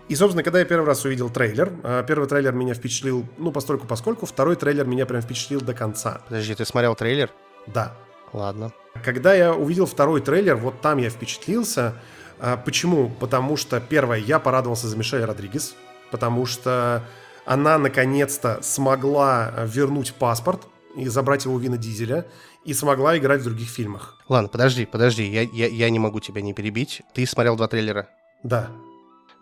И, 0.09 0.15
собственно, 0.15 0.43
когда 0.43 0.61
я 0.61 0.65
первый 0.65 0.87
раз 0.87 1.05
увидел 1.05 1.31
трейлер, 1.31 1.73
э, 1.83 2.05
первый 2.07 2.29
трейлер 2.29 2.53
меня 2.53 2.75
впечатлил, 2.75 3.25
ну, 3.39 3.53
постольку 3.53 3.87
поскольку, 3.87 4.27
второй 4.27 4.57
трейлер 4.57 4.85
меня 4.87 5.07
прям 5.07 5.21
впечатлил 5.21 5.61
до 5.61 5.75
конца. 5.75 6.23
Подожди, 6.29 6.55
ты 6.55 6.65
смотрел 6.65 6.95
трейлер? 6.95 7.31
Да. 7.67 7.97
Ладно. 8.33 8.73
Когда 9.05 9.35
я 9.35 9.55
увидел 9.55 9.87
второй 9.87 10.21
трейлер, 10.21 10.57
вот 10.57 10.81
там 10.81 10.99
я 10.99 11.11
впечатлился. 11.11 11.95
А, 12.39 12.57
почему? 12.57 13.11
Потому 13.21 13.57
что, 13.57 13.81
первое, 13.81 14.19
я 14.19 14.39
порадовался 14.39 14.89
за 14.89 14.97
Мишель 14.97 15.25
Родригес, 15.25 15.75
потому 16.11 16.47
что 16.47 17.03
она 17.45 17.79
наконец-то 17.79 18.59
смогла 18.63 19.53
вернуть 19.65 20.15
паспорт 20.15 20.67
и 20.97 21.09
забрать 21.09 21.45
его 21.45 21.55
у 21.55 21.59
Вина 21.59 21.77
Дизеля, 21.77 22.27
и 22.65 22.75
смогла 22.75 23.17
играть 23.17 23.43
в 23.43 23.45
других 23.45 23.69
фильмах. 23.69 24.19
Ладно, 24.29 24.49
подожди, 24.49 24.87
подожди, 24.87 25.25
я, 25.25 25.43
я, 25.43 25.69
я 25.69 25.89
не 25.91 26.01
могу 26.01 26.19
тебя 26.21 26.43
не 26.43 26.53
перебить. 26.53 27.03
Ты 27.15 27.25
смотрел 27.27 27.57
два 27.57 27.69
трейлера? 27.69 28.09
Да. 28.43 28.69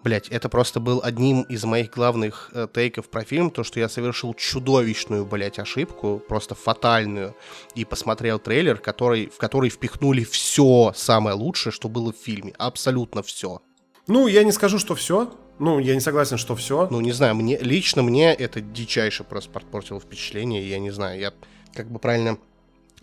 Блять, 0.05 0.29
это 0.29 0.51
просто 0.51 0.81
был 0.81 1.01
одним 1.03 1.45
из 1.45 1.65
моих 1.65 1.91
главных 1.91 2.51
э, 2.53 2.69
тейков 2.71 3.09
про 3.09 3.25
фильм, 3.25 3.51
то, 3.51 3.65
что 3.65 3.81
я 3.81 3.89
совершил 3.89 4.35
чудовищную, 4.35 5.25
блять, 5.25 5.59
ошибку, 5.59 6.23
просто 6.29 6.55
фатальную, 6.55 7.35
и 7.75 7.87
посмотрел 7.87 8.39
трейлер, 8.39 8.77
который, 8.77 9.31
в 9.31 9.39
который 9.39 9.71
впихнули 9.71 10.23
все 10.25 10.93
самое 10.95 11.35
лучшее, 11.35 11.73
что 11.73 11.89
было 11.89 12.13
в 12.13 12.17
фильме, 12.17 12.53
абсолютно 12.59 13.23
все. 13.23 13.63
Ну, 14.07 14.27
я 14.27 14.45
не 14.45 14.53
скажу, 14.53 14.79
что 14.79 14.95
все, 14.95 15.33
ну, 15.59 15.79
я 15.79 15.95
не 15.95 16.01
согласен, 16.01 16.37
что 16.37 16.55
все. 16.55 16.87
Ну, 16.91 17.01
не 17.01 17.13
знаю, 17.13 17.35
мне 17.35 17.57
лично 17.57 18.03
мне 18.03 18.35
это 18.35 18.61
дичайше 18.61 19.25
просто 19.25 19.51
подпортило 19.53 20.01
впечатление, 20.01 20.69
я 20.69 20.79
не 20.81 20.91
знаю, 20.91 21.19
я 21.19 21.33
как 21.73 21.91
бы 21.91 21.99
правильно 21.99 22.37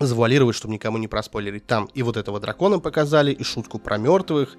завуалировать, 0.06 0.56
чтобы 0.56 0.74
никому 0.74 0.98
не 0.98 1.08
проспойлерить. 1.08 1.66
Там 1.66 1.90
и 1.94 2.04
вот 2.04 2.18
этого 2.18 2.40
дракона 2.40 2.80
показали, 2.80 3.32
и 3.32 3.44
шутку 3.44 3.80
про 3.80 3.98
мертвых. 3.98 4.56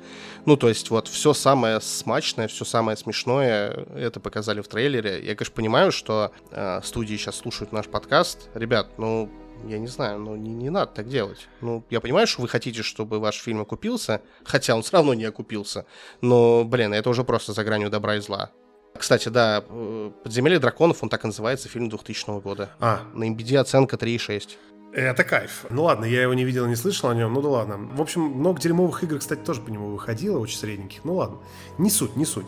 Ну, 0.47 0.57
то 0.57 0.69
есть 0.69 0.91
вот 0.91 1.09
все 1.09 1.33
самое 1.35 1.81
смачное, 1.81 2.49
все 2.49 2.65
самое 2.65 2.97
смешное, 2.97 3.87
это 3.95 4.21
показали 4.21 4.61
в 4.61 4.69
трейлере. 4.69 5.25
Я, 5.25 5.35
конечно, 5.35 5.55
понимаю, 5.55 5.93
что 5.93 6.33
э, 6.51 6.81
студии 6.83 7.17
сейчас 7.17 7.37
слушают 7.37 7.73
наш 7.73 7.87
подкаст. 7.87 8.49
Ребят, 8.55 8.99
ну, 8.99 9.31
я 9.67 9.79
не 9.79 9.87
знаю, 9.87 10.19
ну 10.19 10.37
не, 10.37 10.53
не 10.53 10.71
надо 10.71 10.93
так 10.93 11.09
делать. 11.09 11.49
Ну, 11.61 11.85
я 11.91 12.01
понимаю, 12.01 12.27
что 12.27 12.43
вы 12.43 12.49
хотите, 12.49 12.83
чтобы 12.83 13.19
ваш 13.19 13.37
фильм 13.37 13.61
окупился, 13.61 14.23
хотя 14.45 14.75
он 14.75 14.83
все 14.83 14.97
равно 14.97 15.15
не 15.15 15.25
окупился. 15.25 15.87
Но, 16.21 16.65
блин, 16.65 16.93
это 16.93 17.11
уже 17.11 17.25
просто 17.25 17.53
за 17.53 17.65
гранью 17.65 17.91
добра 17.91 18.17
и 18.17 18.21
зла. 18.21 18.51
Кстати, 18.99 19.29
да, 19.29 19.65
э, 19.67 20.11
«Подземелье 20.23 20.59
драконов», 20.59 21.03
он 21.03 21.09
так 21.09 21.25
и 21.25 21.27
называется, 21.27 21.69
фильм 21.69 21.89
2000 21.89 22.41
года. 22.41 22.71
А. 22.79 23.01
На 23.15 23.29
MBD 23.29 23.57
оценка 23.57 23.97
3,6. 23.97 24.57
Это 24.93 25.25
кайф. 25.25 25.65
Ну 25.71 25.85
ладно, 25.85 26.05
я 26.05 26.21
его 26.23 26.35
не 26.35 26.45
видел, 26.45 26.67
не 26.67 26.77
слышал 26.77 27.09
о 27.09 27.15
нем, 27.15 27.33
ну 27.33 27.41
да 27.41 27.49
ладно. 27.49 27.79
В 27.95 28.01
общем, 28.03 28.21
много 28.21 28.61
дерьмовых 28.61 29.03
игр, 29.03 29.19
кстати, 29.19 29.41
тоже 29.41 29.63
по 29.63 29.71
нему 29.71 29.91
выходило, 29.91 30.39
очень 30.39 30.59
средненьких. 30.59 31.03
Ну 31.05 31.15
ладно, 31.15 31.39
не 31.79 31.89
суть, 31.89 32.15
не 32.15 32.27
суть. 32.27 32.45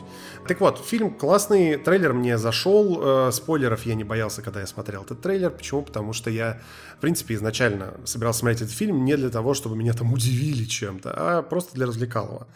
Так 0.47 0.61
вот, 0.61 0.85
фильм 0.85 1.11
классный, 1.15 1.79
трейлер 1.79 2.13
мне 2.13 2.37
зашел, 2.37 3.29
э, 3.29 3.33
спойлеров 3.33 3.87
я 3.87 3.95
не 3.95 4.05
боялся, 4.05 4.43
когда 4.43 4.61
я 4.61 4.67
смотрел 4.67 5.05
этот 5.05 5.23
трейлер. 5.23 5.51
Почему? 5.51 5.81
Потому 5.81 6.13
что 6.13 6.29
я, 6.29 6.61
в 6.99 7.01
принципе, 7.01 7.33
изначально 7.35 7.95
собирался 8.05 8.41
смотреть 8.41 8.61
этот 8.61 8.75
фильм 8.75 9.07
не 9.07 9.17
для 9.17 9.31
того, 9.31 9.55
чтобы 9.55 9.75
меня 9.75 9.95
там 9.95 10.13
удивили 10.13 10.65
чем-то, 10.65 11.15
а 11.17 11.43
просто 11.43 11.75
для 11.75 11.87
развлекалого. 11.87 12.47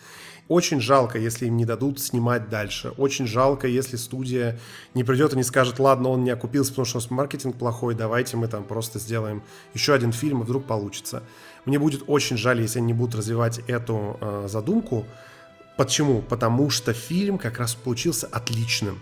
Очень 0.48 0.80
жалко, 0.80 1.18
если 1.18 1.46
им 1.46 1.58
не 1.58 1.66
дадут 1.66 2.00
снимать 2.00 2.48
дальше. 2.48 2.94
Очень 2.96 3.26
жалко, 3.26 3.68
если 3.68 3.96
студия 3.96 4.58
не 4.94 5.04
придет 5.04 5.34
и 5.34 5.36
не 5.36 5.42
скажет, 5.42 5.78
ладно, 5.78 6.08
он 6.08 6.24
не 6.24 6.30
окупился, 6.30 6.70
потому 6.70 6.86
что 6.86 6.98
у 6.98 7.00
нас 7.02 7.10
маркетинг 7.10 7.56
плохой, 7.56 7.94
давайте 7.94 8.38
мы 8.38 8.48
там 8.48 8.64
просто 8.64 8.98
сделаем 8.98 9.42
еще 9.74 9.92
один 9.92 10.10
фильм, 10.12 10.40
и 10.40 10.44
вдруг 10.44 10.64
получится. 10.64 11.22
Мне 11.66 11.78
будет 11.78 12.04
очень 12.06 12.38
жаль, 12.38 12.62
если 12.62 12.78
они 12.78 12.88
не 12.88 12.92
будут 12.94 13.14
развивать 13.14 13.60
эту 13.66 14.16
э, 14.20 14.46
задумку. 14.48 15.04
Почему? 15.76 16.22
Потому 16.22 16.70
что 16.70 16.94
фильм 16.94 17.36
как 17.36 17.58
раз 17.58 17.74
получился 17.74 18.26
отличным. 18.26 18.98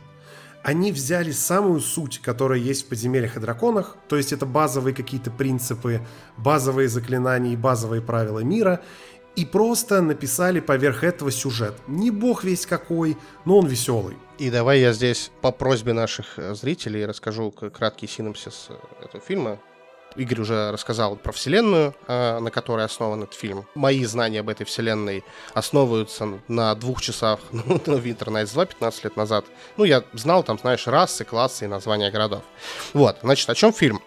они 0.66 0.90
взяли 0.90 1.30
самую 1.30 1.78
суть, 1.78 2.20
которая 2.20 2.58
есть 2.58 2.86
в 2.86 2.88
подземельях 2.88 3.36
и 3.36 3.40
драконах, 3.40 3.96
то 4.08 4.16
есть 4.16 4.32
это 4.32 4.46
базовые 4.46 4.96
какие-то 4.96 5.30
принципы, 5.30 6.00
базовые 6.36 6.88
заклинания 6.88 7.52
и 7.52 7.56
базовые 7.56 8.02
правила 8.02 8.40
мира, 8.40 8.80
и 9.36 9.44
просто 9.44 10.00
написали 10.00 10.60
поверх 10.60 11.04
этого 11.04 11.30
сюжет. 11.30 11.74
Не 11.86 12.10
бог 12.10 12.42
весь 12.42 12.66
какой, 12.66 13.16
но 13.44 13.58
он 13.58 13.66
веселый. 13.66 14.16
И 14.38 14.50
давай 14.50 14.80
я 14.80 14.92
здесь 14.92 15.30
по 15.42 15.52
просьбе 15.52 15.92
наших 15.92 16.38
э, 16.38 16.54
зрителей 16.54 17.06
расскажу 17.06 17.50
краткий 17.52 18.06
синопсис 18.06 18.66
э, 18.70 19.04
этого 19.04 19.22
фильма. 19.22 19.58
Игорь 20.16 20.40
уже 20.40 20.72
рассказал 20.72 21.16
про 21.16 21.32
вселенную, 21.32 21.94
э, 22.06 22.38
на 22.38 22.50
которой 22.50 22.86
основан 22.86 23.24
этот 23.24 23.34
фильм. 23.34 23.66
Мои 23.74 24.04
знания 24.04 24.40
об 24.40 24.48
этой 24.48 24.64
вселенной 24.64 25.22
основываются 25.52 26.40
на 26.48 26.74
двух 26.74 27.02
часах 27.02 27.40
ну, 27.52 27.76
в 27.76 28.06
Internet 28.06 28.52
2 28.52 28.66
15 28.66 29.04
лет 29.04 29.16
назад. 29.16 29.44
Ну, 29.76 29.84
я 29.84 30.02
знал 30.14 30.42
там, 30.42 30.58
знаешь, 30.58 30.86
расы, 30.86 31.24
классы 31.24 31.66
и 31.66 31.68
названия 31.68 32.10
городов. 32.10 32.42
Вот, 32.94 33.18
значит, 33.22 33.48
о 33.50 33.54
чем 33.54 33.72
фильм? 33.72 34.00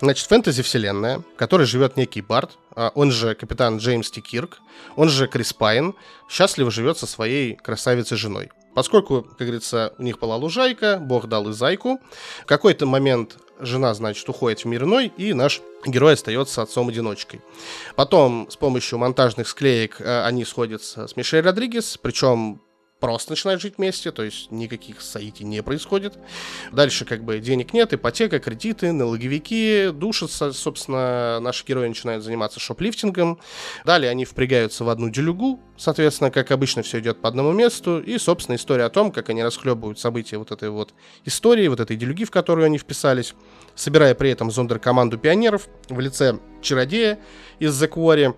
Значит, 0.00 0.28
фэнтези-вселенная, 0.28 1.18
в 1.18 1.36
которой 1.36 1.66
живет 1.66 1.96
некий 1.96 2.20
Барт, 2.20 2.56
а, 2.76 2.92
он 2.94 3.10
же 3.10 3.34
капитан 3.34 3.78
Джеймс 3.78 4.10
Ти 4.10 4.20
Кирк, 4.20 4.60
он 4.94 5.08
же 5.08 5.26
Крис 5.26 5.52
Пайн, 5.52 5.94
счастливо 6.28 6.70
живет 6.70 6.98
со 6.98 7.06
своей 7.06 7.56
красавицей-женой. 7.56 8.50
Поскольку, 8.74 9.22
как 9.22 9.38
говорится, 9.38 9.92
у 9.98 10.02
них 10.04 10.20
была 10.20 10.36
лужайка, 10.36 10.98
бог 10.98 11.26
дал 11.26 11.48
и 11.48 11.52
зайку, 11.52 11.98
в 12.42 12.46
какой-то 12.46 12.86
момент 12.86 13.38
жена, 13.58 13.92
значит, 13.92 14.28
уходит 14.28 14.60
в 14.60 14.64
мир 14.66 14.84
иной, 14.84 15.12
и 15.16 15.34
наш 15.34 15.60
герой 15.84 16.14
остается 16.14 16.62
отцом-одиночкой. 16.62 17.40
Потом 17.96 18.48
с 18.48 18.56
помощью 18.56 19.00
монтажных 19.00 19.48
склеек 19.48 20.00
э, 20.00 20.22
они 20.22 20.44
сходятся 20.44 21.08
с 21.08 21.16
Мишель 21.16 21.40
Родригес, 21.40 21.98
причем 22.00 22.60
просто 23.00 23.32
начинают 23.32 23.62
жить 23.62 23.74
вместе, 23.78 24.10
то 24.10 24.22
есть 24.22 24.50
никаких 24.50 25.00
соитий 25.00 25.44
не 25.44 25.62
происходит. 25.62 26.18
Дальше 26.72 27.04
как 27.04 27.24
бы 27.24 27.38
денег 27.38 27.72
нет, 27.72 27.92
ипотека, 27.92 28.38
кредиты, 28.40 28.92
налоговики, 28.92 29.90
душатся, 29.92 30.52
собственно, 30.52 31.38
наши 31.40 31.64
герои 31.64 31.88
начинают 31.88 32.24
заниматься 32.24 32.60
шоплифтингом. 32.60 33.38
Далее 33.84 34.10
они 34.10 34.24
впрягаются 34.24 34.84
в 34.84 34.88
одну 34.88 35.10
делюгу, 35.10 35.60
соответственно, 35.76 36.30
как 36.30 36.50
обычно 36.50 36.82
все 36.82 36.98
идет 36.98 37.20
по 37.20 37.28
одному 37.28 37.52
месту, 37.52 38.00
и, 38.00 38.18
собственно, 38.18 38.56
история 38.56 38.84
о 38.84 38.90
том, 38.90 39.12
как 39.12 39.28
они 39.28 39.42
расхлебывают 39.42 39.98
события 39.98 40.38
вот 40.38 40.50
этой 40.50 40.70
вот 40.70 40.94
истории, 41.24 41.68
вот 41.68 41.80
этой 41.80 41.96
делюги, 41.96 42.24
в 42.24 42.30
которую 42.30 42.66
они 42.66 42.78
вписались, 42.78 43.34
собирая 43.74 44.14
при 44.14 44.30
этом 44.30 44.50
зондеркоманду 44.50 45.18
пионеров 45.18 45.68
в 45.88 46.00
лице 46.00 46.38
чародея 46.62 47.18
из 47.60 47.72
Закуори, 47.72 48.34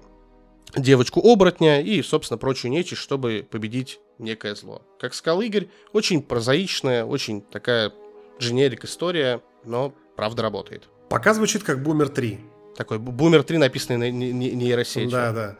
девочку-оборотня 0.77 1.81
и, 1.83 2.03
собственно, 2.03 2.39
прочую 2.39 2.71
нечисть, 2.71 3.01
чтобы 3.01 3.47
победить 3.51 3.99
некое 4.21 4.55
зло. 4.55 4.83
Как 5.01 5.15
сказал 5.15 5.41
Игорь, 5.41 5.69
очень 5.93 6.23
прозаичная, 6.23 7.05
очень 7.05 7.43
такая 7.43 7.93
дженерик 8.39 8.85
история, 8.85 9.41
но 9.65 9.95
правда 10.17 10.43
работает. 10.43 10.89
Пока 11.09 11.35
звучит 11.35 11.63
как 11.63 11.83
Бумер 11.83 12.09
3. 12.09 12.41
Такой 12.77 12.99
Бумер 12.99 13.43
3, 13.43 13.59
написанный 13.59 14.13
на 14.13 14.33
нейросетью. 14.33 15.11
Да, 15.11 15.33
да. 15.33 15.57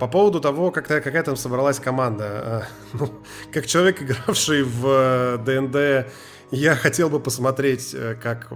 По 0.00 0.08
поводу 0.08 0.40
того, 0.40 0.70
как 0.70 0.86
какая 0.86 1.22
там 1.22 1.36
собралась 1.36 1.78
команда. 1.78 2.24
А, 2.24 2.62
ну, 2.94 3.22
как 3.52 3.66
человек, 3.66 4.02
игравший 4.02 4.62
в 4.62 5.38
ДНД, 5.44 5.76
э, 5.76 6.08
я 6.50 6.74
хотел 6.74 7.10
бы 7.10 7.20
посмотреть, 7.20 7.94
э, 7.94 8.16
как 8.20 8.52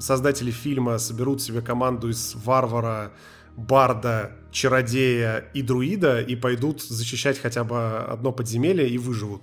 создатели 0.00 0.50
фильма 0.50 0.98
соберут 0.98 1.40
себе 1.40 1.62
команду 1.62 2.10
из 2.10 2.34
варвара, 2.34 3.12
барда, 3.56 4.32
чародея 4.50 5.44
и 5.54 5.62
друида 5.62 6.20
и 6.20 6.36
пойдут 6.36 6.82
защищать 6.82 7.38
хотя 7.38 7.64
бы 7.64 7.98
одно 7.98 8.32
подземелье 8.32 8.88
и 8.88 8.98
выживут 8.98 9.42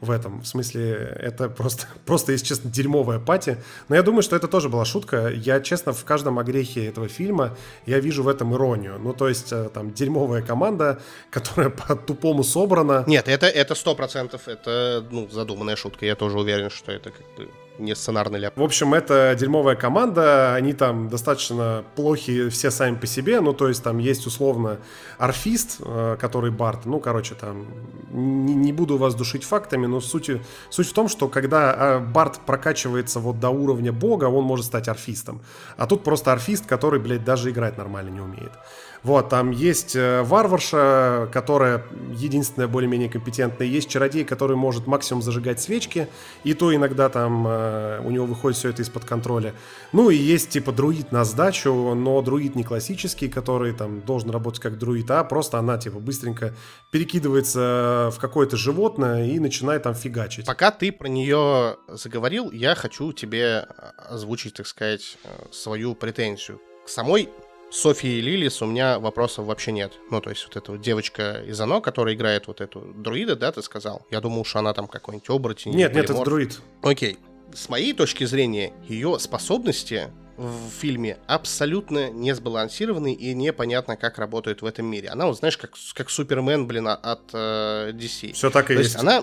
в 0.00 0.10
этом. 0.10 0.40
В 0.40 0.46
смысле, 0.46 1.16
это 1.20 1.48
просто, 1.48 1.86
просто 2.06 2.32
если 2.32 2.46
честно, 2.46 2.70
дерьмовая 2.70 3.18
пати. 3.18 3.58
Но 3.88 3.96
я 3.96 4.02
думаю, 4.02 4.22
что 4.22 4.36
это 4.36 4.48
тоже 4.48 4.68
была 4.68 4.84
шутка. 4.84 5.28
Я, 5.28 5.60
честно, 5.60 5.92
в 5.92 6.04
каждом 6.04 6.38
огрехе 6.38 6.86
этого 6.86 7.08
фильма 7.08 7.56
я 7.86 8.00
вижу 8.00 8.22
в 8.22 8.28
этом 8.28 8.54
иронию. 8.54 8.98
Ну, 8.98 9.12
то 9.12 9.28
есть, 9.28 9.52
э, 9.52 9.68
там, 9.72 9.92
дерьмовая 9.92 10.42
команда, 10.42 11.00
которая 11.30 11.70
по-тупому 11.70 12.44
собрана. 12.44 13.04
Нет, 13.06 13.28
это, 13.28 13.46
это 13.46 13.74
сто 13.74 13.94
процентов, 13.94 14.48
это, 14.48 15.04
ну, 15.10 15.28
задуманная 15.30 15.76
шутка. 15.76 16.06
Я 16.06 16.16
тоже 16.16 16.38
уверен, 16.38 16.70
что 16.70 16.92
это 16.92 17.10
как 17.10 17.26
бы 17.36 17.48
не 17.80 17.94
сценарный 17.94 18.38
ляп. 18.38 18.56
В 18.56 18.62
общем, 18.62 18.94
это 18.94 19.34
дерьмовая 19.38 19.74
команда, 19.74 20.54
они 20.54 20.72
там 20.72 21.08
достаточно 21.08 21.84
плохи 21.96 22.48
все 22.50 22.70
сами 22.70 22.96
по 22.96 23.06
себе, 23.06 23.40
ну, 23.40 23.52
то 23.52 23.68
есть 23.68 23.82
там 23.82 23.98
есть 23.98 24.26
условно 24.26 24.78
арфист, 25.18 25.78
э, 25.80 26.16
который 26.20 26.50
Барт, 26.50 26.86
ну, 26.86 27.00
короче, 27.00 27.34
там, 27.34 27.66
не, 28.10 28.54
не 28.54 28.72
буду 28.72 28.98
вас 28.98 29.14
душить 29.14 29.44
фактами, 29.44 29.86
но 29.86 30.00
суть, 30.00 30.30
суть 30.68 30.88
в 30.88 30.92
том, 30.92 31.08
что 31.08 31.28
когда 31.28 31.74
э, 31.74 31.98
Барт 31.98 32.40
прокачивается 32.40 33.20
вот 33.20 33.40
до 33.40 33.50
уровня 33.50 33.92
бога, 33.92 34.24
он 34.26 34.44
может 34.44 34.66
стать 34.66 34.88
арфистом, 34.88 35.40
а 35.76 35.86
тут 35.86 36.04
просто 36.04 36.32
арфист, 36.32 36.66
который, 36.66 37.00
блядь, 37.00 37.24
даже 37.24 37.50
играть 37.50 37.78
нормально 37.78 38.10
не 38.10 38.20
умеет. 38.20 38.52
Вот, 39.02 39.30
там 39.30 39.50
есть 39.50 39.96
э, 39.96 40.22
варварша, 40.22 41.28
которая 41.32 41.84
единственная 42.12 42.68
более-менее 42.68 43.08
компетентная, 43.08 43.66
есть 43.66 43.88
чародей, 43.88 44.24
который 44.24 44.56
может 44.56 44.86
максимум 44.86 45.22
зажигать 45.22 45.60
свечки, 45.60 46.08
и 46.44 46.52
то 46.52 46.74
иногда 46.74 47.08
там 47.08 47.46
э, 47.46 48.00
у 48.04 48.10
него 48.10 48.26
выходит 48.26 48.58
все 48.58 48.68
это 48.68 48.82
из-под 48.82 49.06
контроля. 49.06 49.54
Ну 49.92 50.10
и 50.10 50.16
есть 50.16 50.50
типа 50.50 50.72
друид 50.72 51.12
на 51.12 51.24
сдачу, 51.24 51.94
но 51.94 52.20
друид 52.20 52.56
не 52.56 52.62
классический, 52.62 53.28
который 53.28 53.72
там 53.72 54.02
должен 54.02 54.30
работать 54.30 54.60
как 54.60 54.78
друид, 54.78 55.10
а 55.10 55.24
просто 55.24 55.58
она 55.58 55.78
типа 55.78 55.98
быстренько 55.98 56.54
перекидывается 56.90 58.10
в 58.12 58.18
какое-то 58.18 58.58
животное 58.58 59.26
и 59.26 59.38
начинает 59.38 59.84
там 59.84 59.94
фигачить. 59.94 60.44
Пока 60.44 60.70
ты 60.70 60.92
про 60.92 61.08
нее 61.08 61.76
заговорил, 61.88 62.50
я 62.50 62.74
хочу 62.74 63.12
тебе 63.12 63.66
озвучить, 63.96 64.54
так 64.54 64.66
сказать, 64.66 65.16
э, 65.24 65.28
свою 65.52 65.94
претензию 65.94 66.60
к 66.84 66.88
самой 66.90 67.30
Софии 67.70 68.20
Лилис 68.20 68.62
у 68.62 68.66
меня 68.66 68.98
вопросов 68.98 69.46
вообще 69.46 69.72
нет. 69.72 69.92
Ну, 70.10 70.20
то 70.20 70.30
есть 70.30 70.44
вот 70.44 70.56
эта 70.56 70.72
вот 70.72 70.80
девочка 70.80 71.42
из 71.46 71.60
Оно, 71.60 71.80
которая 71.80 72.14
играет 72.14 72.48
вот 72.48 72.60
эту 72.60 72.80
друида, 72.80 73.36
да, 73.36 73.52
ты 73.52 73.62
сказал? 73.62 74.06
Я 74.10 74.20
думал, 74.20 74.44
что 74.44 74.58
она 74.58 74.74
там 74.74 74.88
какой-нибудь 74.88 75.28
оборотень. 75.30 75.72
Нет, 75.72 75.94
нет, 75.94 76.10
это 76.10 76.24
друид. 76.24 76.60
Окей. 76.82 77.18
С 77.54 77.68
моей 77.68 77.92
точки 77.92 78.24
зрения, 78.24 78.72
ее 78.88 79.18
способности 79.18 80.10
в 80.36 80.70
фильме 80.70 81.18
абсолютно 81.26 82.10
не 82.10 82.34
сбалансированы 82.34 83.12
и 83.12 83.34
непонятно, 83.34 83.96
как 83.96 84.18
работают 84.18 84.62
в 84.62 84.66
этом 84.66 84.86
мире. 84.86 85.08
Она, 85.10 85.26
вот 85.26 85.38
знаешь, 85.38 85.58
как, 85.58 85.72
как 85.94 86.10
Супермен, 86.10 86.66
блин, 86.66 86.88
от 86.88 87.20
э, 87.32 87.92
DC. 87.92 88.32
Все 88.32 88.50
так 88.50 88.70
и 88.70 88.74
То 88.74 88.80
есть. 88.80 88.94
есть 88.94 89.02
она 89.02 89.22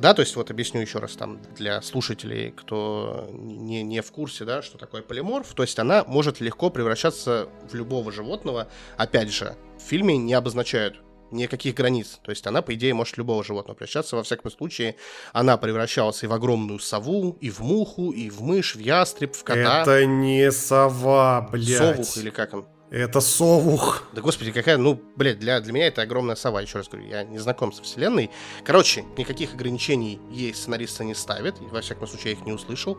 да, 0.00 0.14
то 0.14 0.20
есть 0.20 0.36
вот 0.36 0.50
объясню 0.50 0.80
еще 0.80 0.98
раз 0.98 1.12
там 1.12 1.40
для 1.56 1.82
слушателей, 1.82 2.50
кто 2.50 3.28
не, 3.32 3.82
не 3.82 4.02
в 4.02 4.10
курсе, 4.12 4.44
да, 4.44 4.62
что 4.62 4.78
такое 4.78 5.02
полиморф. 5.02 5.52
То 5.54 5.62
есть 5.62 5.78
она 5.78 6.04
может 6.06 6.40
легко 6.40 6.70
превращаться 6.70 7.48
в 7.70 7.74
любого 7.74 8.12
животного. 8.12 8.68
Опять 8.96 9.32
же, 9.32 9.56
в 9.78 9.82
фильме 9.82 10.16
не 10.16 10.34
обозначают 10.34 11.00
никаких 11.30 11.74
границ. 11.74 12.18
То 12.22 12.30
есть 12.30 12.46
она, 12.46 12.62
по 12.62 12.74
идее, 12.74 12.94
может 12.94 13.16
любого 13.18 13.44
животного 13.44 13.76
превращаться. 13.76 14.16
Во 14.16 14.22
всяком 14.22 14.50
случае, 14.50 14.96
она 15.32 15.56
превращалась 15.56 16.22
и 16.22 16.26
в 16.26 16.32
огромную 16.32 16.78
сову, 16.78 17.36
и 17.40 17.50
в 17.50 17.60
муху, 17.60 18.10
и 18.10 18.30
в 18.30 18.40
мышь, 18.40 18.74
в 18.74 18.80
ястреб, 18.80 19.34
в 19.34 19.44
кота. 19.44 19.82
Это 19.82 20.06
не 20.06 20.50
сова, 20.50 21.48
блядь. 21.52 21.76
Совух 21.76 22.16
или 22.16 22.30
как 22.30 22.54
он? 22.54 22.66
Это 22.90 23.20
совух. 23.20 24.04
Да 24.12 24.22
господи, 24.22 24.50
какая, 24.50 24.78
ну, 24.78 25.00
блядь, 25.16 25.38
для, 25.38 25.60
для 25.60 25.72
меня 25.72 25.88
это 25.88 26.02
огромная 26.02 26.36
сова, 26.36 26.62
еще 26.62 26.78
раз 26.78 26.88
говорю, 26.88 27.06
я 27.08 27.22
не 27.22 27.38
знаком 27.38 27.72
со 27.72 27.82
вселенной. 27.82 28.30
Короче, 28.64 29.04
никаких 29.16 29.54
ограничений 29.54 30.18
ей 30.30 30.54
сценаристы 30.54 31.04
не 31.04 31.14
ставят, 31.14 31.60
и, 31.60 31.66
во 31.66 31.82
всяком 31.82 32.06
случае, 32.06 32.32
я 32.32 32.38
их 32.38 32.46
не 32.46 32.52
услышал. 32.52 32.98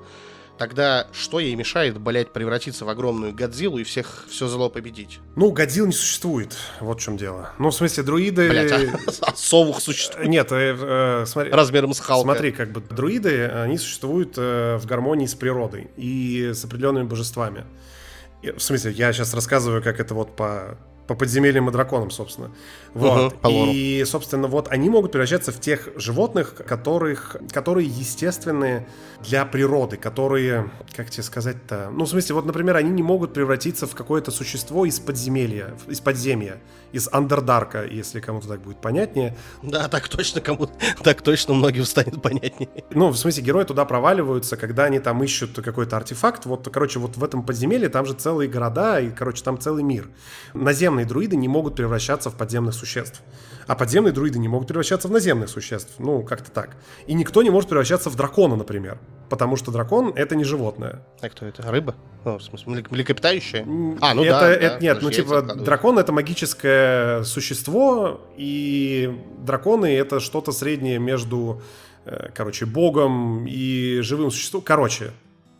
Тогда 0.59 1.07
что 1.13 1.39
ей 1.39 1.55
мешает, 1.55 1.97
блядь, 1.97 2.33
превратиться 2.33 2.83
в 2.83 2.89
огромную 2.89 3.33
Годзиллу 3.33 3.77
и 3.77 3.83
всех 3.85 4.25
все 4.29 4.47
зло 4.47 4.69
победить? 4.69 5.19
Ну, 5.37 5.51
Годзилл 5.51 5.85
не 5.85 5.93
существует, 5.93 6.57
вот 6.81 6.99
в 6.99 7.01
чем 7.01 7.15
дело. 7.15 7.53
Ну, 7.59 7.69
в 7.69 7.73
смысле, 7.73 8.03
друиды... 8.03 8.49
Блядь, 8.49 8.71
а, 8.73 8.99
а 9.21 9.35
совух 9.35 9.79
существует? 9.79 10.27
Нет, 10.27 10.51
э, 10.51 10.75
э, 10.77 11.25
смотри... 11.25 11.51
Размером 11.53 11.93
с 11.93 12.01
Халка. 12.01 12.23
Смотри, 12.23 12.51
как 12.51 12.73
бы 12.73 12.81
друиды, 12.81 13.45
они 13.45 13.77
существуют 13.77 14.33
э, 14.35 14.77
в 14.77 14.85
гармонии 14.85 15.27
с 15.27 15.33
природой 15.33 15.91
и 15.95 16.51
с 16.53 16.65
определенными 16.65 17.05
божествами. 17.05 17.65
В 18.41 18.59
смысле, 18.59 18.91
я 18.91 19.11
сейчас 19.11 19.33
рассказываю, 19.33 19.83
как 19.83 19.99
это 19.99 20.13
вот 20.13 20.35
по 20.35 20.77
по 21.09 21.15
подземельям 21.15 21.67
и 21.67 21.71
драконам, 21.71 22.11
собственно. 22.11 22.51
Вот. 22.93 23.33
Угу, 23.43 23.71
и, 23.71 24.03
собственно, 24.05 24.47
вот 24.47 24.67
они 24.69 24.91
могут 24.91 25.11
превращаться 25.11 25.51
в 25.51 25.59
тех 25.59 25.89
животных, 25.95 26.53
которых, 26.53 27.35
которые 27.51 27.87
естественные 27.87 28.87
для 29.23 29.43
природы, 29.45 29.97
которые, 29.97 30.69
как 30.95 31.09
тебе 31.09 31.23
сказать-то, 31.23 31.89
ну, 31.91 32.05
в 32.05 32.09
смысле, 32.09 32.35
вот, 32.35 32.45
например, 32.45 32.75
они 32.75 32.91
не 32.91 33.01
могут 33.01 33.33
превратиться 33.33 33.87
в 33.87 33.95
какое-то 33.95 34.29
существо 34.29 34.85
из 34.85 34.99
подземелья, 34.99 35.73
из 35.87 35.99
подземья, 35.99 36.61
из 36.91 37.09
андердарка, 37.11 37.85
если 37.85 38.19
кому-то 38.19 38.47
так 38.47 38.61
будет 38.61 38.79
понятнее. 38.79 39.35
Да, 39.63 39.87
так 39.87 40.07
точно 40.09 40.41
кому 40.41 40.69
так 41.03 41.23
точно 41.23 41.55
многим 41.55 41.85
станет 41.85 42.21
понятнее. 42.21 42.69
Ну, 42.91 43.09
в 43.09 43.17
смысле, 43.17 43.43
герои 43.43 43.63
туда 43.63 43.83
проваливаются, 43.85 44.57
когда 44.57 44.83
они 44.83 44.99
там 44.99 45.23
ищут 45.23 45.59
какой-то 45.59 45.97
артефакт. 45.97 46.45
Вот, 46.45 46.69
короче, 46.71 46.99
вот 46.99 47.17
в 47.17 47.23
этом 47.23 47.41
подземелье 47.43 47.89
там 47.89 48.05
же 48.05 48.13
целые 48.13 48.47
города, 48.47 48.99
и, 48.99 49.09
короче, 49.09 49.43
там 49.43 49.59
целый 49.59 49.83
мир. 49.83 50.07
Наземный 50.53 50.98
наземные 50.99 51.05
друиды 51.05 51.35
не 51.35 51.47
могут 51.47 51.75
превращаться 51.75 52.29
в 52.29 52.35
подземных 52.35 52.73
существ. 52.73 53.21
А 53.67 53.75
подземные 53.75 54.11
друиды 54.11 54.39
не 54.39 54.47
могут 54.47 54.67
превращаться 54.67 55.07
в 55.07 55.11
наземных 55.11 55.49
существ. 55.49 55.93
Ну, 55.99 56.23
как-то 56.23 56.51
так. 56.51 56.75
И 57.07 57.13
никто 57.13 57.43
не 57.43 57.49
может 57.49 57.69
превращаться 57.69 58.09
в 58.09 58.15
дракона, 58.15 58.55
например. 58.55 58.97
Потому 59.29 59.57
что 59.57 59.71
дракон— 59.71 60.11
это 60.15 60.35
не 60.35 60.43
животное. 60.43 61.01
А 61.21 61.29
кто 61.29 61.45
это? 61.45 61.61
Рыба? 61.71 61.95
Ну, 62.25 62.37
в 62.37 62.43
смысле, 62.43 62.83
млекопитающее? 62.89 63.61
А, 64.01 64.13
ну 64.13 64.23
это, 64.23 64.39
да, 64.39 64.49
это, 64.49 64.75
да. 64.75 64.79
Нет, 64.79 65.01
ну 65.01 65.11
типа 65.11 65.41
дракон— 65.41 65.99
это 65.99 66.11
магическое 66.11 67.23
существо, 67.23 68.21
и 68.37 69.09
драконы— 69.45 69.85
это 70.03 70.19
что-то 70.19 70.51
среднее 70.51 70.99
между, 70.99 71.61
э, 72.05 72.29
короче, 72.33 72.65
богом 72.65 73.45
и 73.47 73.99
живым 74.01 74.31
существом. 74.31 74.63
Короче, 74.63 75.11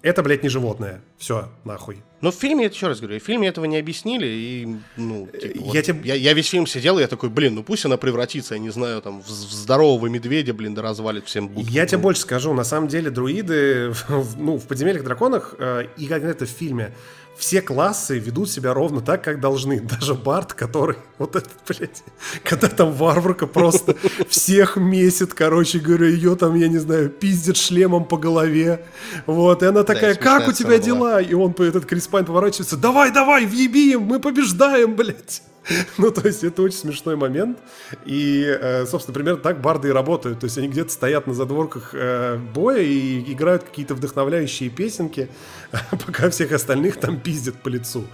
это, 0.02 0.24
блядь, 0.24 0.44
не 0.44 0.50
животное. 0.50 1.02
Все, 1.18 1.50
нахуй. 1.66 2.02
Но 2.22 2.32
в 2.32 2.36
фильме, 2.36 2.66
еще 2.66 2.88
раз 2.88 3.00
говорю, 3.00 3.20
в 3.20 3.24
фильме 3.24 3.48
этого 3.48 3.66
не 3.66 3.78
объяснили, 3.78 4.26
и, 4.28 4.78
ну, 4.98 5.28
типа, 5.28 5.62
вот, 5.62 5.76
я, 5.76 5.82
тебе... 5.82 6.02
я, 6.04 6.16
я 6.16 6.34
весь 6.34 6.50
фильм 6.50 6.68
сидел, 6.68 6.98
и 7.00 7.02
я 7.02 7.08
такой, 7.08 7.30
блин, 7.30 7.56
ну 7.56 7.64
пусть 7.64 7.86
она 7.86 7.98
превратится, 7.98 8.56
я 8.56 8.60
не 8.60 8.70
знаю, 8.70 9.02
там, 9.02 9.22
в, 9.22 9.28
в 9.28 9.30
здорового 9.30 10.08
медведя, 10.08 10.54
блин, 10.54 10.74
да 10.74 10.82
развалит 10.82 11.26
всем 11.26 11.48
будку. 11.48 11.72
Я 11.72 11.84
ну. 11.84 11.88
тебе 11.88 11.98
больше 12.00 12.22
скажу, 12.22 12.54
на 12.54 12.66
самом 12.66 12.90
деле, 12.90 13.10
друиды, 13.10 13.94
ну, 14.38 14.58
в 14.58 14.68
«Подземельях 14.68 15.04
драконах», 15.04 15.56
э, 15.58 15.88
и 15.98 16.08
как 16.08 16.24
это 16.24 16.46
в 16.46 16.50
фильме, 16.50 16.94
все 17.40 17.62
классы 17.62 18.20
ведут 18.20 18.52
себя 18.52 18.74
ровно 18.74 19.02
так, 19.02 19.24
как 19.24 19.40
должны. 19.40 19.80
Даже 20.00 20.14
Барт, 20.14 20.54
который, 20.54 20.98
вот 21.18 21.36
этот, 21.36 21.52
блядь, 21.68 22.04
когда 22.44 22.68
там 22.68 22.92
варварка 22.92 23.48
просто 23.48 23.96
всех 24.30 24.76
месит, 24.76 25.34
короче 25.34 25.80
говоря, 25.80 26.08
ее 26.08 26.36
там, 26.36 26.56
я 26.56 26.68
не 26.68 26.78
знаю, 26.78 27.10
пиздит 27.10 27.58
шлемом 27.58 28.04
по 28.04 28.18
голове. 28.18 28.86
Вот, 29.26 29.64
и 29.64 29.66
она 29.66 29.84
такая, 29.84 30.16
как 30.16 30.48
у 30.48 30.52
тебя 30.52 30.78
дела? 30.78 31.22
И 31.22 31.34
он, 31.34 31.56
этот 31.58 31.86
Крис 31.86 32.08
Пайн 32.08 32.26
поворачивается, 32.26 32.78
давай, 32.78 33.12
давай, 33.12 33.46
въеби 33.46 33.94
им, 33.94 34.02
мы 34.02 34.20
побеждаем, 34.20 34.96
блядь. 34.96 35.42
Ну, 35.98 36.12
то 36.12 36.26
есть 36.26 36.44
это 36.44 36.62
очень 36.62 36.78
смешной 36.78 37.16
момент. 37.16 37.60
И, 38.06 38.44
э, 38.44 38.86
собственно, 38.86 39.14
примерно 39.14 39.42
так 39.42 39.62
барды 39.62 39.90
и 39.90 39.92
работают. 39.92 40.40
То 40.40 40.46
есть 40.46 40.58
они 40.58 40.68
где-то 40.68 40.92
стоят 40.92 41.28
на 41.28 41.34
задворках 41.34 41.92
э, 41.94 42.38
боя 42.54 42.82
и 42.82 43.32
играют 43.32 43.64
какие-то 43.64 43.96
вдохновляющие 43.96 44.70
песенки, 44.70 45.30
пока 46.06 46.30
всех 46.30 46.52
остальных 46.52 46.98
там 46.98 47.20
пиздят 47.20 47.56
по 47.62 47.70
лицу. 47.70 48.06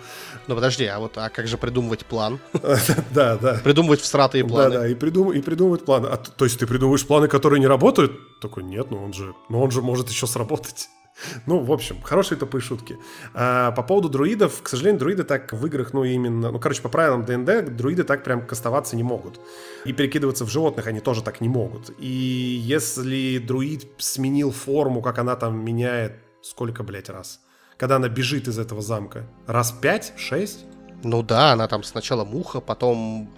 Ну 0.47 0.55
подожди, 0.55 0.85
а 0.85 0.99
вот 0.99 1.17
а 1.17 1.29
как 1.29 1.47
же 1.47 1.57
придумывать 1.57 2.05
план? 2.05 2.39
Да, 3.13 3.37
да. 3.37 3.59
Придумывать 3.63 4.01
всратые 4.01 4.43
планы. 4.43 4.71
Да, 4.71 4.79
да, 4.79 4.87
и, 4.87 4.95
придум, 4.95 5.31
и 5.31 5.41
придумывать 5.41 5.85
планы. 5.85 6.07
А, 6.07 6.17
то 6.17 6.45
есть 6.45 6.59
ты 6.59 6.67
придумываешь 6.67 7.05
планы, 7.05 7.27
которые 7.27 7.59
не 7.59 7.67
работают? 7.67 8.39
Такой, 8.41 8.63
нет, 8.63 8.91
ну 8.91 9.03
он 9.03 9.13
же, 9.13 9.33
ну 9.49 9.61
он 9.61 9.71
же 9.71 9.81
может 9.81 10.09
еще 10.09 10.27
сработать. 10.27 10.89
Ну, 11.45 11.59
в 11.59 11.71
общем, 11.71 12.01
хорошие 12.01 12.37
тупые 12.37 12.61
шутки. 12.61 12.97
А, 13.33 13.71
по 13.71 13.83
поводу 13.83 14.09
друидов, 14.09 14.61
к 14.61 14.67
сожалению, 14.67 14.99
друиды 14.99 15.23
так 15.23 15.53
в 15.53 15.65
играх, 15.65 15.93
ну, 15.93 16.03
именно, 16.03 16.51
ну, 16.51 16.59
короче, 16.59 16.81
по 16.81 16.89
правилам 16.89 17.25
ДНД, 17.25 17.75
друиды 17.75 18.03
так 18.03 18.23
прям 18.23 18.45
кастоваться 18.45 18.95
не 18.95 19.03
могут. 19.03 19.39
И 19.85 19.93
перекидываться 19.93 20.45
в 20.45 20.49
животных 20.49 20.87
они 20.87 20.99
тоже 20.99 21.23
так 21.23 21.41
не 21.41 21.49
могут. 21.49 21.91
И 21.99 22.07
если 22.07 23.37
друид 23.37 23.87
сменил 23.97 24.51
форму, 24.51 25.01
как 25.01 25.19
она 25.19 25.35
там 25.35 25.63
меняет, 25.63 26.13
сколько, 26.41 26.83
блядь, 26.83 27.09
раз? 27.09 27.39
Когда 27.77 27.97
она 27.97 28.07
бежит 28.07 28.47
из 28.47 28.57
этого 28.57 28.81
замка? 28.81 29.27
Раз 29.47 29.71
пять? 29.71 30.13
Шесть? 30.17 30.65
Ну 31.03 31.21
да, 31.21 31.51
она 31.51 31.67
там 31.67 31.83
сначала 31.83 32.25
муха, 32.25 32.61
потом, 32.61 33.29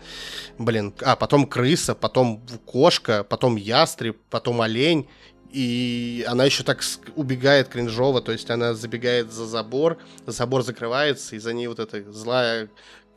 блин, 0.58 0.94
а, 1.02 1.18
потом 1.18 1.46
крыса, 1.46 1.96
потом 1.96 2.42
кошка, 2.66 3.26
потом 3.26 3.58
ястреб, 3.58 4.18
потом 4.30 4.62
олень, 4.62 5.10
и 5.52 6.26
она 6.28 6.46
еще 6.46 6.64
так 6.64 6.84
убегает 7.16 7.70
кринжово, 7.70 8.22
то 8.22 8.32
есть 8.32 8.50
она 8.50 8.74
забегает 8.74 9.32
за 9.32 9.46
забор, 9.46 9.98
забор 10.26 10.64
закрывается, 10.64 11.36
и 11.36 11.40
за 11.40 11.54
ней 11.54 11.68
вот 11.68 11.80
эта 11.80 12.12
злая 12.12 12.70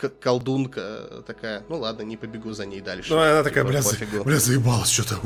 колдунка 0.09 1.23
такая, 1.27 1.63
ну 1.69 1.79
ладно, 1.79 2.03
не 2.03 2.17
побегу 2.17 2.53
за 2.53 2.65
ней 2.65 2.81
дальше. 2.81 3.13
Ну, 3.13 3.19
она 3.19 3.43
такая, 3.43 3.65
типа, 3.65 3.69
бля, 3.69 3.83
за, 3.83 4.25
бля, 4.25 4.37
заебалась 4.39 4.91
что-то. 4.91 5.17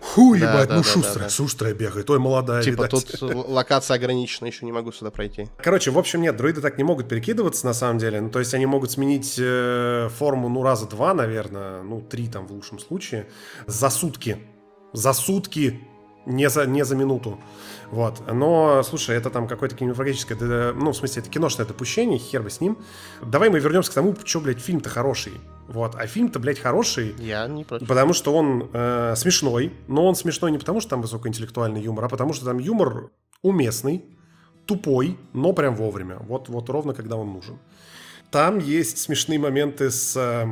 Ху, 0.00 0.36
да, 0.36 0.52
ебать, 0.52 0.68
да, 0.68 0.76
ну 0.76 0.82
да, 0.82 0.88
шустрая, 0.88 1.14
да, 1.14 1.24
да. 1.24 1.30
шустрая 1.30 1.74
бегает, 1.74 2.08
ой, 2.08 2.18
молодая, 2.18 2.62
Типа 2.62 2.84
видать. 2.84 3.18
тут 3.18 3.22
локация 3.48 3.96
ограничена, 3.96 4.46
еще 4.46 4.64
не 4.64 4.72
могу 4.72 4.92
сюда 4.92 5.10
пройти. 5.10 5.48
Короче, 5.58 5.90
в 5.90 5.98
общем, 5.98 6.22
нет, 6.22 6.36
друиды 6.36 6.60
так 6.60 6.78
не 6.78 6.84
могут 6.84 7.08
перекидываться, 7.08 7.66
на 7.66 7.74
самом 7.74 7.98
деле. 7.98 8.20
Ну, 8.20 8.30
то 8.30 8.38
есть 8.38 8.54
они 8.54 8.66
могут 8.66 8.92
сменить 8.92 9.36
э, 9.38 10.08
форму, 10.16 10.48
ну, 10.48 10.62
раза 10.62 10.86
два, 10.86 11.14
наверное, 11.14 11.82
ну, 11.82 12.00
три 12.00 12.28
там 12.28 12.46
в 12.46 12.52
лучшем 12.52 12.78
случае, 12.78 13.28
за 13.66 13.90
сутки. 13.90 14.38
За 14.92 15.14
сутки 15.14 15.80
не 16.26 16.48
за, 16.48 16.66
не 16.66 16.84
за 16.84 16.96
минуту. 16.96 17.38
Вот. 17.90 18.22
Но, 18.32 18.82
слушай, 18.82 19.16
это 19.16 19.28
там 19.28 19.46
какое-то 19.46 19.76
кинематографическое, 19.76 20.72
ну, 20.72 20.92
в 20.92 20.96
смысле, 20.96 21.20
это 21.20 21.30
киношное 21.30 21.66
допущение, 21.66 22.18
хер 22.18 22.42
бы 22.42 22.50
с 22.50 22.60
ним. 22.60 22.78
Давай 23.20 23.50
мы 23.50 23.58
вернемся 23.60 23.90
к 23.90 23.94
тому, 23.94 24.16
что, 24.24 24.40
блядь, 24.40 24.60
фильм-то 24.60 24.88
хороший. 24.88 25.34
Вот. 25.68 25.94
А 25.94 26.06
фильм-то, 26.06 26.38
блядь, 26.38 26.58
хороший. 26.58 27.14
Я 27.18 27.46
не 27.46 27.64
против. 27.64 27.86
Потому 27.86 28.12
что 28.14 28.34
он 28.34 28.70
э, 28.72 29.14
смешной. 29.16 29.72
Но 29.88 30.06
он 30.06 30.14
смешной 30.14 30.50
не 30.50 30.58
потому, 30.58 30.80
что 30.80 30.90
там 30.90 31.02
высокоинтеллектуальный 31.02 31.82
юмор, 31.82 32.06
а 32.06 32.08
потому 32.08 32.32
что 32.32 32.46
там 32.46 32.58
юмор 32.58 33.10
уместный, 33.42 34.04
тупой, 34.66 35.18
но 35.32 35.52
прям 35.52 35.74
вовремя. 35.74 36.18
Вот, 36.20 36.48
вот 36.48 36.70
ровно, 36.70 36.94
когда 36.94 37.16
он 37.16 37.32
нужен. 37.32 37.58
Там 38.30 38.58
есть 38.58 38.98
смешные 38.98 39.38
моменты 39.38 39.90
с... 39.90 40.16
Э, 40.16 40.46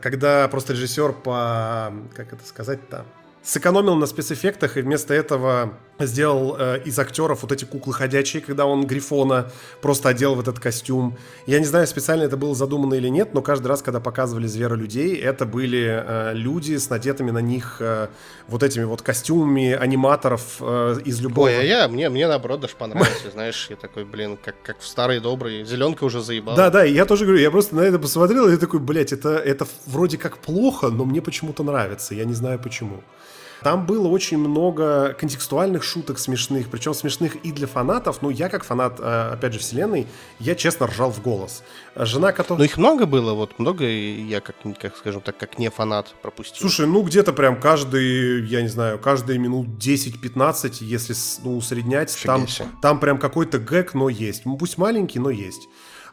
когда 0.00 0.48
просто 0.48 0.72
режиссер 0.72 1.12
по... 1.12 1.92
Как 2.14 2.32
это 2.32 2.46
сказать-то? 2.46 3.04
Сэкономил 3.48 3.94
на 3.94 4.04
спецэффектах 4.04 4.76
и 4.76 4.82
вместо 4.82 5.14
этого 5.14 5.72
сделал 5.98 6.54
э, 6.58 6.82
из 6.84 6.98
актеров 6.98 7.42
вот 7.42 7.50
эти 7.50 7.64
куклы 7.64 7.94
ходячие, 7.94 8.42
когда 8.42 8.66
он 8.66 8.86
Грифона 8.86 9.50
просто 9.80 10.10
одел 10.10 10.34
в 10.34 10.40
этот 10.40 10.60
костюм. 10.60 11.16
Я 11.46 11.58
не 11.58 11.64
знаю, 11.64 11.86
специально 11.86 12.24
это 12.24 12.36
было 12.36 12.54
задумано 12.54 12.92
или 12.92 13.08
нет, 13.08 13.32
но 13.32 13.40
каждый 13.40 13.68
раз, 13.68 13.80
когда 13.80 14.00
показывали 14.00 14.46
зверолюдей, 14.46 15.16
это 15.16 15.46
были 15.46 16.04
э, 16.06 16.34
люди 16.34 16.76
с 16.76 16.90
надетыми 16.90 17.30
на 17.30 17.38
них 17.38 17.78
э, 17.80 18.08
вот 18.48 18.62
этими 18.62 18.84
вот 18.84 19.00
костюмами 19.00 19.72
аниматоров 19.72 20.58
э, 20.60 20.96
из 21.06 21.18
любого... 21.22 21.46
Ой, 21.46 21.58
а 21.58 21.62
я, 21.62 21.88
мне, 21.88 22.10
мне 22.10 22.28
наоборот 22.28 22.60
даже 22.60 22.76
понравилось, 22.76 23.22
знаешь, 23.32 23.66
я 23.70 23.76
такой, 23.76 24.04
блин, 24.04 24.36
как, 24.36 24.56
как 24.62 24.80
в 24.80 24.86
старые 24.86 25.20
добрые, 25.20 25.64
зеленка 25.64 26.04
уже 26.04 26.20
заебала. 26.20 26.54
Да, 26.54 26.68
да, 26.68 26.84
я 26.84 27.06
тоже 27.06 27.24
говорю, 27.24 27.40
я 27.40 27.50
просто 27.50 27.76
на 27.76 27.80
это 27.80 27.98
посмотрел, 27.98 28.46
и 28.46 28.52
я 28.52 28.58
такой, 28.58 28.80
блядь, 28.80 29.14
это, 29.14 29.38
это 29.38 29.66
вроде 29.86 30.18
как 30.18 30.36
плохо, 30.36 30.88
но 30.90 31.06
мне 31.06 31.22
почему-то 31.22 31.62
нравится, 31.62 32.14
я 32.14 32.26
не 32.26 32.34
знаю 32.34 32.58
почему. 32.58 33.02
Там 33.62 33.86
было 33.86 34.08
очень 34.08 34.38
много 34.38 35.16
контекстуальных 35.18 35.82
шуток 35.82 36.18
смешных, 36.18 36.68
причем 36.68 36.94
смешных 36.94 37.36
и 37.36 37.52
для 37.52 37.66
фанатов. 37.66 38.22
Ну, 38.22 38.30
я 38.30 38.48
как 38.48 38.64
фанат, 38.64 38.98
э, 39.00 39.30
опять 39.32 39.52
же, 39.52 39.58
вселенной, 39.58 40.06
я 40.38 40.54
честно 40.54 40.86
ржал 40.86 41.10
в 41.10 41.22
голос. 41.22 41.62
Жена, 41.96 42.32
которая... 42.32 42.58
Ну, 42.58 42.64
их 42.64 42.76
много 42.76 43.06
было, 43.06 43.34
вот 43.34 43.58
много 43.58 43.84
я, 43.84 44.40
как, 44.40 44.56
как 44.80 44.96
скажем 44.96 45.20
так, 45.20 45.36
как 45.36 45.58
не 45.58 45.70
фанат 45.70 46.14
пропустил. 46.22 46.60
Слушай, 46.60 46.86
ну, 46.86 47.02
где-то 47.02 47.32
прям 47.32 47.60
каждый, 47.60 48.44
я 48.46 48.62
не 48.62 48.68
знаю, 48.68 48.98
каждые 48.98 49.38
минут 49.38 49.66
10-15, 49.78 50.78
если, 50.80 51.14
ну, 51.42 51.56
усреднять, 51.56 52.16
там, 52.24 52.46
там 52.80 53.00
прям 53.00 53.18
какой-то 53.18 53.58
гэг, 53.58 53.94
но 53.94 54.08
есть. 54.08 54.44
Пусть 54.58 54.78
маленький, 54.78 55.18
но 55.18 55.30
есть. 55.30 55.68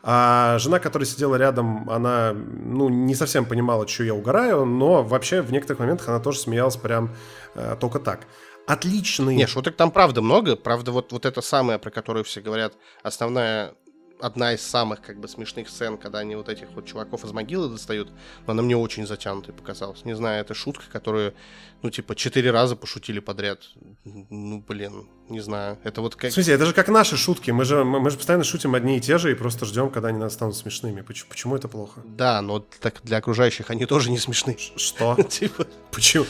А 0.07 0.59
жена, 0.59 0.77
которая 0.77 1.07
сидела 1.07 1.35
рядом, 1.35 1.89
она, 1.89 2.31
ну, 2.33 2.89
не 2.89 3.15
совсем 3.15 3.43
понимала, 3.43 3.87
что 3.87 4.03
я 4.03 4.13
угораю, 4.13 4.63
но 4.63 5.01
вообще 5.01 5.41
в 5.41 5.51
некоторых 5.51 5.79
моментах 5.79 6.07
она 6.09 6.19
тоже 6.19 6.37
смеялась 6.37 6.77
прям 6.77 7.15
э, 7.55 7.75
только 7.79 7.99
так. 7.99 8.27
Отличный... 8.67 9.35
Не, 9.35 9.47
шуток 9.47 9.75
там 9.75 9.89
правда 9.89 10.21
много. 10.21 10.55
Правда, 10.55 10.91
вот, 10.91 11.11
вот 11.11 11.25
это 11.25 11.41
самое, 11.41 11.79
про 11.79 11.89
которое 11.89 12.23
все 12.23 12.39
говорят, 12.41 12.73
основная 13.01 13.73
одна 14.19 14.53
из 14.53 14.61
самых 14.61 15.01
как 15.01 15.19
бы 15.19 15.27
смешных 15.27 15.69
сцен, 15.69 15.97
когда 15.97 16.19
они 16.19 16.35
вот 16.35 16.49
этих 16.49 16.69
вот 16.71 16.85
чуваков 16.85 17.23
из 17.25 17.31
могилы 17.31 17.69
достают, 17.69 18.09
но 18.45 18.51
она 18.51 18.61
мне 18.61 18.77
очень 18.77 19.05
затянутой 19.05 19.53
показалась. 19.53 20.05
Не 20.05 20.15
знаю, 20.15 20.41
это 20.41 20.53
шутка, 20.53 20.83
которую, 20.91 21.33
ну, 21.81 21.89
типа, 21.89 22.15
четыре 22.15 22.51
раза 22.51 22.75
пошутили 22.75 23.19
подряд. 23.19 23.61
Ну, 24.03 24.63
блин, 24.67 25.07
не 25.29 25.39
знаю. 25.39 25.77
Это 25.83 26.01
вот 26.01 26.15
как... 26.15 26.31
Смысле, 26.31 26.53
это 26.53 26.65
же 26.65 26.73
как 26.73 26.87
наши 26.87 27.17
шутки. 27.17 27.51
Мы 27.51 27.65
же, 27.65 27.83
мы, 27.83 27.99
мы 27.99 28.09
же 28.09 28.17
постоянно 28.17 28.43
шутим 28.43 28.75
одни 28.75 28.97
и 28.97 29.01
те 29.01 29.17
же 29.17 29.31
и 29.31 29.35
просто 29.35 29.65
ждем, 29.65 29.89
когда 29.89 30.09
они 30.09 30.17
нас 30.17 30.33
станут 30.33 30.55
смешными. 30.55 31.01
Почему, 31.01 31.29
почему 31.29 31.55
это 31.55 31.67
плохо? 31.67 32.01
Да, 32.05 32.41
но 32.41 32.59
так 32.59 33.01
для 33.03 33.17
окружающих 33.17 33.69
они 33.69 33.85
тоже 33.85 34.11
не 34.11 34.17
смешны. 34.17 34.57
Что? 34.75 35.15
Типа... 35.29 35.67
Почему, 35.91 36.25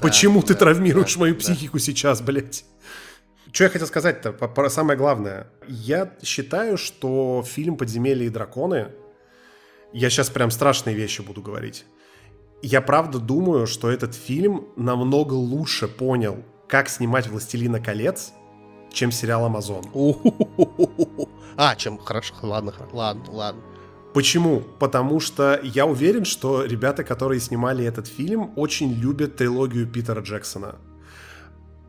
почему 0.00 0.42
ты 0.42 0.54
травмируешь 0.54 1.16
мою 1.16 1.36
психику 1.36 1.78
сейчас, 1.78 2.20
блядь? 2.20 2.64
Что 3.54 3.62
я 3.62 3.70
хотел 3.70 3.86
сказать-то, 3.86 4.32
про 4.32 4.68
самое 4.68 4.98
главное. 4.98 5.46
Я 5.68 6.12
считаю, 6.24 6.76
что 6.76 7.44
фильм 7.46 7.76
«Подземелье 7.76 8.26
и 8.26 8.28
драконы», 8.28 8.88
я 9.92 10.10
сейчас 10.10 10.28
прям 10.28 10.50
страшные 10.50 10.96
вещи 10.96 11.22
буду 11.22 11.40
говорить, 11.40 11.86
я 12.62 12.80
правда 12.80 13.20
думаю, 13.20 13.68
что 13.68 13.92
этот 13.92 14.16
фильм 14.16 14.66
намного 14.74 15.34
лучше 15.34 15.86
понял, 15.86 16.42
как 16.66 16.88
снимать 16.88 17.28
«Властелина 17.28 17.78
колец», 17.78 18.32
чем 18.92 19.12
сериал 19.12 19.44
«Амазон». 19.44 19.84
А, 21.56 21.76
чем 21.76 21.96
хорошо, 21.98 22.34
ладно, 22.42 22.74
ладно, 22.90 23.30
ладно. 23.30 23.62
Почему? 24.14 24.62
Потому 24.80 25.20
что 25.20 25.60
я 25.62 25.86
уверен, 25.86 26.24
что 26.24 26.64
ребята, 26.64 27.04
которые 27.04 27.38
снимали 27.38 27.84
этот 27.84 28.08
фильм, 28.08 28.52
очень 28.56 28.92
любят 28.92 29.36
трилогию 29.36 29.86
Питера 29.86 30.22
Джексона 30.22 30.74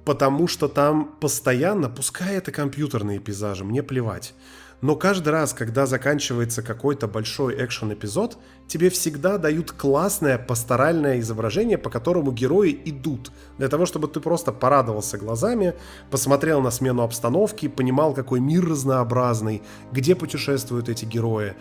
потому 0.06 0.47
что 0.47 0.68
там 0.68 1.16
постоянно, 1.20 1.89
пускай 1.89 2.36
это 2.36 2.51
компьютерные 2.51 3.20
пейзажи, 3.20 3.66
мне 3.66 3.84
плевать, 3.84 4.34
но 4.82 4.95
каждый 4.95 5.30
раз, 5.30 5.53
когда 5.53 5.86
заканчивается 5.86 6.62
какой-то 6.62 7.08
большой 7.08 7.56
экшен-эпизод, 7.56 8.38
тебе 8.68 8.89
всегда 8.89 9.38
дают 9.38 9.72
классное 9.72 10.38
пасторальное 10.38 11.20
изображение, 11.20 11.78
по 11.78 11.89
которому 11.89 12.32
герои 12.32 12.80
идут. 12.86 13.32
Для 13.58 13.70
того, 13.70 13.86
чтобы 13.86 14.08
ты 14.08 14.20
просто 14.20 14.51
порадовался 14.51 15.18
глазами, 15.18 15.74
посмотрел 16.12 16.62
на 16.62 16.72
смену 16.72 17.03
обстановки, 17.03 17.68
понимал, 17.68 18.14
какой 18.14 18.39
мир 18.39 18.68
разнообразный, 18.68 19.64
где 19.91 20.14
путешествуют 20.14 20.89
эти 20.89 21.06
герои 21.06 21.56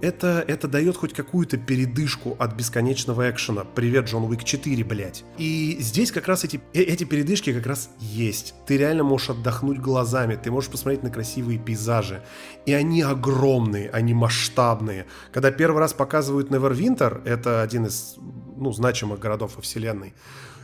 это, 0.00 0.44
это 0.46 0.68
дает 0.68 0.96
хоть 0.96 1.12
какую-то 1.12 1.56
передышку 1.56 2.36
от 2.38 2.54
бесконечного 2.54 3.30
экшена. 3.30 3.64
Привет, 3.64 4.06
Джон 4.06 4.24
Уик 4.24 4.44
4, 4.44 4.84
блядь. 4.84 5.24
И 5.38 5.76
здесь 5.80 6.12
как 6.12 6.28
раз 6.28 6.44
эти, 6.44 6.60
э, 6.72 6.82
эти 6.82 7.04
передышки 7.04 7.52
как 7.52 7.66
раз 7.66 7.90
есть. 7.98 8.54
Ты 8.66 8.76
реально 8.76 9.04
можешь 9.04 9.30
отдохнуть 9.30 9.78
глазами, 9.78 10.36
ты 10.36 10.50
можешь 10.50 10.70
посмотреть 10.70 11.02
на 11.02 11.10
красивые 11.10 11.58
пейзажи. 11.58 12.22
И 12.66 12.72
они 12.72 13.02
огромные, 13.02 13.90
они 13.90 14.14
масштабные. 14.14 15.06
Когда 15.32 15.50
первый 15.50 15.78
раз 15.78 15.92
показывают 15.92 16.50
Невервинтер, 16.50 17.22
это 17.24 17.62
один 17.62 17.86
из 17.86 18.16
ну, 18.56 18.72
значимых 18.72 19.18
городов 19.18 19.56
во 19.56 19.62
вселенной, 19.62 20.14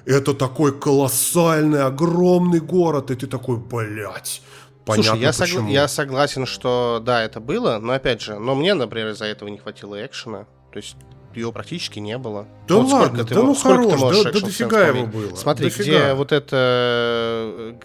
это 0.07 0.35
такой 0.35 0.79
колоссальный, 0.79 1.83
огромный 1.83 2.61
город, 2.61 3.11
и 3.11 3.15
ты 3.15 3.27
такой, 3.27 3.59
блядь, 3.59 4.43
Понятно, 4.91 5.03
Слушай, 5.05 5.21
я, 5.23 5.31
согла- 5.31 5.71
я 5.71 5.89
согласен, 5.89 6.47
что 6.47 7.01
да, 7.05 7.23
это 7.23 7.41
было, 7.41 7.79
но 7.79 7.93
опять 7.93 8.21
же, 8.21 8.39
но 8.39 8.55
мне, 8.55 8.75
например, 8.75 9.09
из-за 9.11 9.27
этого 9.27 9.49
не 9.49 9.59
хватило 9.59 10.05
экшена. 10.05 10.47
То 10.73 10.77
есть 10.77 10.97
ее 11.35 11.53
практически 11.53 11.99
не 12.01 12.19
было. 12.19 12.47
Да 12.67 12.77
вот 12.77 12.91
ладно, 12.93 13.25
ты, 13.25 13.35
да 13.35 13.43
ну 13.43 13.55
хорош, 13.55 14.01
да, 14.25 14.33
да 14.33 14.41
дофига 14.41 14.87
его 14.89 15.07
было. 15.07 15.35
Смотри, 15.37 15.67
дофига. 15.67 15.85
где 15.85 16.15
вот 16.15 16.33
это, 16.33 17.79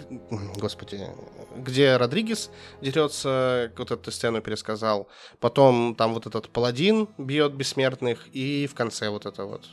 господи, 0.58 1.08
где 1.56 1.97
Родригес 1.97 2.49
дерется, 2.82 3.72
вот 3.78 3.91
эту 3.91 4.12
сцену 4.12 4.41
пересказал, 4.41 5.08
потом 5.39 5.95
там 5.95 6.14
вот 6.14 6.26
этот 6.26 6.49
паладин 6.49 7.08
бьет 7.18 7.53
бессмертных, 7.53 8.28
и 8.34 8.68
в 8.68 8.74
конце 8.76 9.10
вот 9.10 9.26
это 9.26 9.45
вот. 9.45 9.66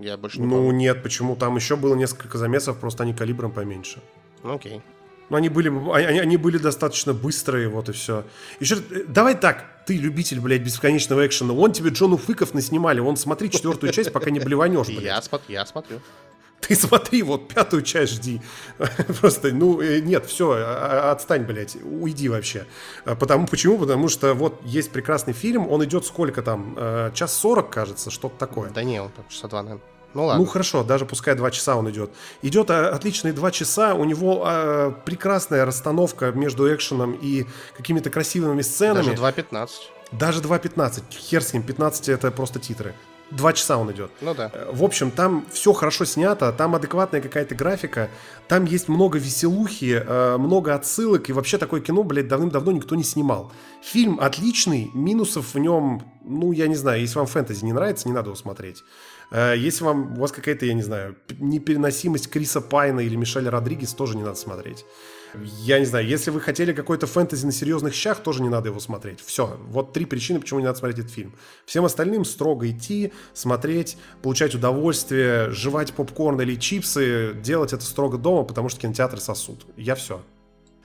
Я 0.00 0.16
больше 0.16 0.40
не 0.40 0.46
Ну 0.46 0.56
помню. 0.56 0.72
нет, 0.72 1.02
почему? 1.04 1.36
Там 1.36 1.54
еще 1.54 1.76
было 1.76 1.94
несколько 1.94 2.36
замесов, 2.36 2.78
просто 2.80 3.04
они 3.04 3.14
калибром 3.14 3.52
поменьше. 3.52 4.00
Ну 4.42 4.54
окей. 4.56 4.82
Но 5.30 5.36
они 5.36 5.48
были, 5.48 5.68
они, 5.94 6.18
они 6.18 6.36
были 6.36 6.58
достаточно 6.58 7.14
быстрые, 7.14 7.68
вот 7.68 7.88
и 7.88 7.92
все. 7.92 8.24
Еще 8.60 8.76
давай 9.08 9.34
так, 9.34 9.64
ты 9.86 9.96
любитель, 9.96 10.40
блядь, 10.40 10.62
бесконечного 10.62 11.26
экшена, 11.26 11.54
он 11.54 11.72
тебе 11.72 11.90
Джону 11.90 12.16
Фыков 12.16 12.54
наснимали, 12.54 13.00
он 13.00 13.16
смотри 13.16 13.50
четвертую 13.50 13.92
часть, 13.92 14.12
пока 14.12 14.30
не 14.30 14.40
блеванешь, 14.40 14.88
блядь. 14.88 15.02
Я, 15.02 15.18
смо- 15.18 15.40
я 15.48 15.64
смотрю. 15.66 16.00
Ты 16.66 16.76
смотри, 16.76 17.22
вот 17.22 17.48
пятую 17.48 17.82
часть 17.82 18.14
жди. 18.14 18.40
Просто, 19.20 19.52
ну, 19.52 19.80
э, 19.82 20.00
нет, 20.00 20.24
все, 20.24 20.52
а, 20.52 21.08
а, 21.08 21.12
отстань, 21.12 21.42
блядь, 21.42 21.76
уйди 21.76 22.28
вообще. 22.28 22.66
А 23.04 23.14
потому, 23.14 23.46
почему? 23.46 23.76
Потому 23.76 24.08
что 24.08 24.32
вот 24.32 24.62
есть 24.64 24.90
прекрасный 24.90 25.34
фильм, 25.34 25.68
он 25.68 25.84
идет 25.84 26.06
сколько 26.06 26.42
там? 26.42 26.74
Э, 26.78 27.10
час 27.12 27.36
сорок, 27.36 27.70
кажется, 27.70 28.10
что-то 28.10 28.38
такое. 28.38 28.70
Да 28.70 28.82
не, 28.82 29.00
он 29.02 29.10
там 29.10 29.26
часа 29.28 29.48
два, 29.48 29.62
наверное. 29.62 29.84
Ну 30.14 30.26
ладно. 30.26 30.42
Ну 30.44 30.48
хорошо, 30.48 30.84
даже 30.84 31.04
пускай 31.06 31.34
два 31.34 31.50
часа 31.50 31.76
он 31.76 31.90
идет. 31.90 32.10
Идет 32.42 32.70
а, 32.70 32.90
отличные 32.90 33.32
два 33.32 33.50
часа, 33.50 33.94
у 33.94 34.04
него 34.04 34.42
а, 34.44 34.92
прекрасная 35.04 35.64
расстановка 35.64 36.32
между 36.32 36.72
экшеном 36.72 37.12
и 37.20 37.46
какими-то 37.76 38.10
красивыми 38.10 38.62
сценами. 38.62 39.14
Даже 39.14 39.22
2.15. 39.22 39.68
Даже 40.12 40.40
2.15. 40.40 41.02
Хер 41.10 41.42
с 41.42 41.52
ним, 41.52 41.62
15 41.62 42.08
это 42.08 42.30
просто 42.30 42.60
титры. 42.60 42.94
Два 43.30 43.52
часа 43.52 43.78
он 43.78 43.90
идет. 43.90 44.10
Ну 44.20 44.34
да. 44.34 44.50
Э, 44.52 44.70
в 44.72 44.84
общем, 44.84 45.10
там 45.10 45.46
все 45.50 45.72
хорошо 45.72 46.04
снято, 46.04 46.52
там 46.52 46.74
адекватная 46.74 47.20
какая-то 47.20 47.54
графика, 47.54 48.10
там 48.48 48.64
есть 48.64 48.88
много 48.88 49.18
веселухи, 49.18 50.02
э, 50.06 50.36
много 50.36 50.74
отсылок, 50.74 51.28
и 51.30 51.32
вообще 51.32 51.58
такое 51.58 51.80
кино, 51.80 52.04
блядь, 52.04 52.28
давным-давно 52.28 52.70
никто 52.72 52.94
не 52.94 53.02
снимал. 53.02 53.50
Фильм 53.82 54.20
отличный, 54.20 54.90
минусов 54.94 55.54
в 55.54 55.58
нем, 55.58 56.02
ну, 56.22 56.52
я 56.52 56.68
не 56.68 56.76
знаю, 56.76 57.00
если 57.00 57.18
вам 57.18 57.26
фэнтези 57.26 57.64
не 57.64 57.72
нравится, 57.72 58.06
не 58.06 58.14
надо 58.14 58.28
его 58.28 58.36
смотреть. 58.36 58.84
Э, 59.30 59.54
если 59.56 59.84
вам, 59.84 60.16
у 60.16 60.20
вас 60.20 60.32
какая-то, 60.32 60.66
я 60.66 60.74
не 60.74 60.82
знаю, 60.82 61.16
непереносимость 61.38 62.30
Криса 62.30 62.60
Пайна 62.60 63.00
или 63.00 63.16
Мишеля 63.16 63.50
Родригес, 63.50 63.94
тоже 63.94 64.16
не 64.16 64.22
надо 64.22 64.36
смотреть. 64.36 64.84
Я 65.42 65.80
не 65.80 65.84
знаю, 65.84 66.06
если 66.06 66.30
вы 66.30 66.40
хотели 66.40 66.72
какой-то 66.72 67.06
фэнтези 67.06 67.44
на 67.44 67.52
серьезных 67.52 67.94
щах, 67.94 68.22
тоже 68.22 68.42
не 68.42 68.48
надо 68.48 68.68
его 68.68 68.78
смотреть. 68.78 69.20
Все, 69.20 69.58
вот 69.68 69.92
три 69.92 70.04
причины, 70.04 70.38
почему 70.38 70.60
не 70.60 70.66
надо 70.66 70.78
смотреть 70.78 71.00
этот 71.00 71.12
фильм. 71.12 71.34
Всем 71.66 71.84
остальным 71.84 72.24
строго 72.24 72.70
идти, 72.70 73.12
смотреть, 73.32 73.96
получать 74.22 74.54
удовольствие, 74.54 75.50
жевать 75.50 75.92
попкорн 75.92 76.40
или 76.40 76.54
чипсы, 76.54 77.34
делать 77.42 77.72
это 77.72 77.84
строго 77.84 78.16
дома, 78.16 78.44
потому 78.44 78.68
что 78.68 78.80
кинотеатры 78.80 79.20
сосут. 79.20 79.66
Я 79.76 79.96
все. 79.96 80.22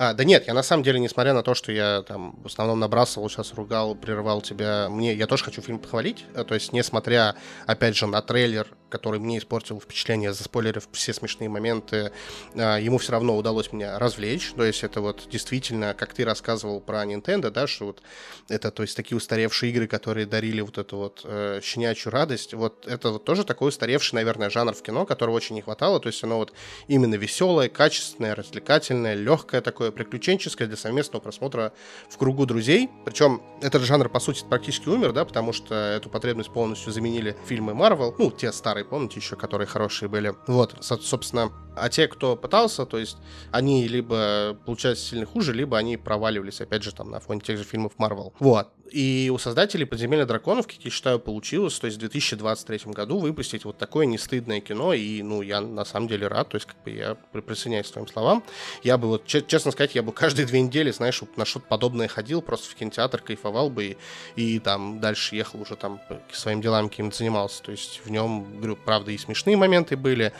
А, 0.02 0.14
да 0.14 0.24
нет, 0.24 0.47
я 0.47 0.54
на 0.54 0.64
самом 0.64 0.82
деле, 0.84 0.97
несмотря 0.97 1.34
на 1.34 1.43
то, 1.43 1.54
что 1.54 1.74
я 1.74 2.04
там 2.04 2.39
в 2.41 2.45
основном 2.45 2.80
набрасывал, 2.80 3.30
сейчас 3.30 3.54
ругал, 3.54 3.95
прерывал 3.95 4.41
тебя, 4.41 4.88
мне, 4.89 5.14
я 5.14 5.28
тоже 5.28 5.43
хочу 5.43 5.62
фильм 5.62 5.78
похвалить, 5.78 6.24
э, 6.36 6.45
то 6.45 6.54
есть 6.54 6.72
несмотря, 6.72 7.36
опять 7.66 7.97
же, 7.97 8.08
на 8.08 8.22
трейлер, 8.22 8.70
который 8.89 9.20
мне 9.20 9.38
испортил 9.38 9.80
впечатление, 9.80 10.34
заспойлерив 10.34 10.88
все 10.91 11.14
смешные 11.14 11.50
моменты, 11.50 12.12
а, 12.56 12.78
ему 12.78 12.97
все 12.97 13.12
равно 13.12 13.38
удалось 13.38 13.72
меня 13.72 14.00
развлечь, 14.00 14.52
то 14.56 14.64
есть 14.64 14.84
это 14.84 15.02
вот 15.02 15.28
действительно, 15.30 15.93
как 15.93 16.14
ты 16.14 16.26
рассказывал 16.26 16.80
про 16.82 17.04
Nintendo, 17.04 17.50
да, 17.50 17.68
что 17.68 17.88
вот 17.88 18.02
это, 18.47 18.72
то 18.72 18.84
есть 18.84 18.95
такие 18.95 19.18
устаревшие 19.18 19.72
игры, 19.72 19.88
которые 19.88 20.26
дарили 20.26 20.62
вот 20.62 20.78
эту 20.78 20.97
вот 20.97 21.22
э, 21.24 21.62
щенячью 21.64 22.12
радость, 22.12 22.54
вот 22.54 22.88
это 22.88 23.12
вот 23.12 23.26
тоже 23.26 23.43
такой 23.43 23.70
устаревший, 23.70 24.16
наверное, 24.16 24.50
жанр 24.50 24.74
в 24.74 24.82
кино, 24.82 25.06
которого 25.06 25.36
очень 25.36 25.56
не 25.56 25.62
хватало, 25.62 26.00
то 26.00 26.08
есть 26.08 26.24
оно 26.24 26.38
вот 26.38 26.54
именно 26.88 27.16
веселое, 27.16 27.70
качественное, 27.70 28.36
развлекательное, 28.36 29.14
легкое 29.14 29.62
такое, 29.62 29.89
такое 29.90 29.92
приключенческое 29.92 30.68
для 30.68 30.78
совместного 30.78 31.22
просмотра 31.22 31.74
в 32.10 32.18
кругу 32.18 32.46
друзей. 32.46 32.90
Причем 33.06 33.42
этот 33.62 33.84
жанр, 33.84 34.10
по 34.10 34.20
сути, 34.20 34.44
практически 34.48 34.90
умер, 34.90 35.14
да, 35.14 35.26
потому 35.26 35.54
что 35.54 35.76
эту 35.76 36.10
потребность 36.10 36.52
полностью 36.52 36.92
заменили 36.92 37.36
фильмы 37.46 37.74
Marvel, 37.74 38.16
ну, 38.18 38.32
те 38.32 38.52
старые, 38.52 38.86
помните 38.86 39.20
еще, 39.20 39.36
которые 39.36 39.68
хорошие 39.68 40.10
были. 40.10 40.34
Вот, 40.48 40.76
собственно, 40.82 41.52
а 41.76 41.90
те, 41.90 42.08
кто 42.08 42.36
пытался, 42.36 42.86
то 42.86 42.98
есть 42.98 43.18
они 43.52 43.88
либо 43.88 44.58
получались 44.66 45.00
сильно 45.00 45.26
хуже, 45.26 45.54
либо 45.54 45.78
они 45.78 45.98
проваливались, 45.98 46.62
опять 46.62 46.84
же, 46.84 46.94
там, 46.94 47.12
на 47.12 47.20
фоне 47.20 47.42
тех 47.42 47.58
же 47.58 47.64
фильмов 47.64 47.94
Marvel. 47.98 48.34
Вот. 48.40 48.70
И 48.92 49.32
у 49.34 49.38
создателей 49.38 49.86
«Подземелья 49.86 50.26
драконов», 50.26 50.68
как 50.68 50.78
я 50.84 50.92
считаю, 50.92 51.20
получилось, 51.20 51.78
то 51.80 51.86
есть 51.86 51.98
в 51.98 52.00
2023 52.00 52.92
году 52.94 53.20
выпустить 53.20 53.66
вот 53.66 53.78
такое 53.78 54.06
нестыдное 54.06 54.62
кино, 54.62 54.94
и, 54.94 55.22
ну, 55.22 55.42
я 55.42 55.62
на 55.62 55.86
самом 55.86 56.08
деле 56.08 56.28
рад, 56.28 56.50
то 56.50 56.56
есть, 56.56 56.66
как 56.66 56.82
бы, 56.84 56.92
я 56.92 57.16
присоединяюсь 57.32 57.88
к 57.88 57.92
твоим 57.92 58.08
словам. 58.08 58.44
Я 58.84 58.98
бы 58.98 59.08
вот, 59.08 59.26
честно 59.26 59.72
сказать, 59.72 59.96
я 59.96 60.04
бы 60.04 60.12
каждые 60.12 60.46
две 60.46 60.62
недели, 60.62 60.92
знаешь, 60.92 61.22
вот 61.22 61.38
на 61.38 61.46
что-то 61.46 61.68
подобное 61.68 62.08
ходил, 62.08 62.42
просто 62.42 62.70
в 62.70 62.76
кинотеатр 62.76 63.22
кайфовал 63.22 63.70
бы, 63.70 63.98
и, 64.36 64.56
и 64.56 64.60
там 64.60 65.00
дальше 65.00 65.36
ехал 65.36 65.62
уже 65.62 65.76
там 65.76 66.00
к 66.32 66.36
своим 66.36 66.62
делам 66.62 66.90
каким-то 66.90 67.18
занимался, 67.18 67.62
то 67.62 67.72
есть 67.72 68.02
в 68.04 68.10
нем, 68.10 68.58
говорю, 68.58 68.76
правда, 68.76 69.12
и 69.12 69.18
смешные 69.18 69.58
моменты 69.58 69.98
были, 69.98 70.34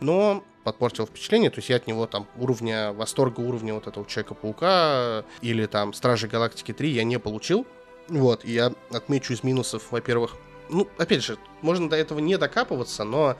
но 0.00 0.44
подпортил 0.64 1.06
впечатление, 1.06 1.50
то 1.50 1.58
есть 1.58 1.70
я 1.70 1.76
от 1.76 1.86
него 1.86 2.06
там 2.06 2.26
уровня, 2.36 2.92
восторга 2.92 3.40
уровня 3.40 3.72
вот 3.72 3.86
этого 3.86 4.06
Человека-паука 4.06 5.24
или 5.40 5.64
там 5.64 5.94
Стражи 5.94 6.28
Галактики 6.28 6.72
3 6.74 6.90
я 6.90 7.04
не 7.04 7.18
получил, 7.18 7.66
вот, 8.08 8.44
и 8.44 8.52
я 8.52 8.72
отмечу 8.90 9.32
из 9.32 9.42
минусов, 9.42 9.90
во-первых, 9.90 10.36
ну, 10.70 10.88
опять 10.98 11.24
же, 11.24 11.38
можно 11.62 11.88
до 11.88 11.96
этого 11.96 12.18
не 12.18 12.36
докапываться, 12.36 13.04
но 13.04 13.36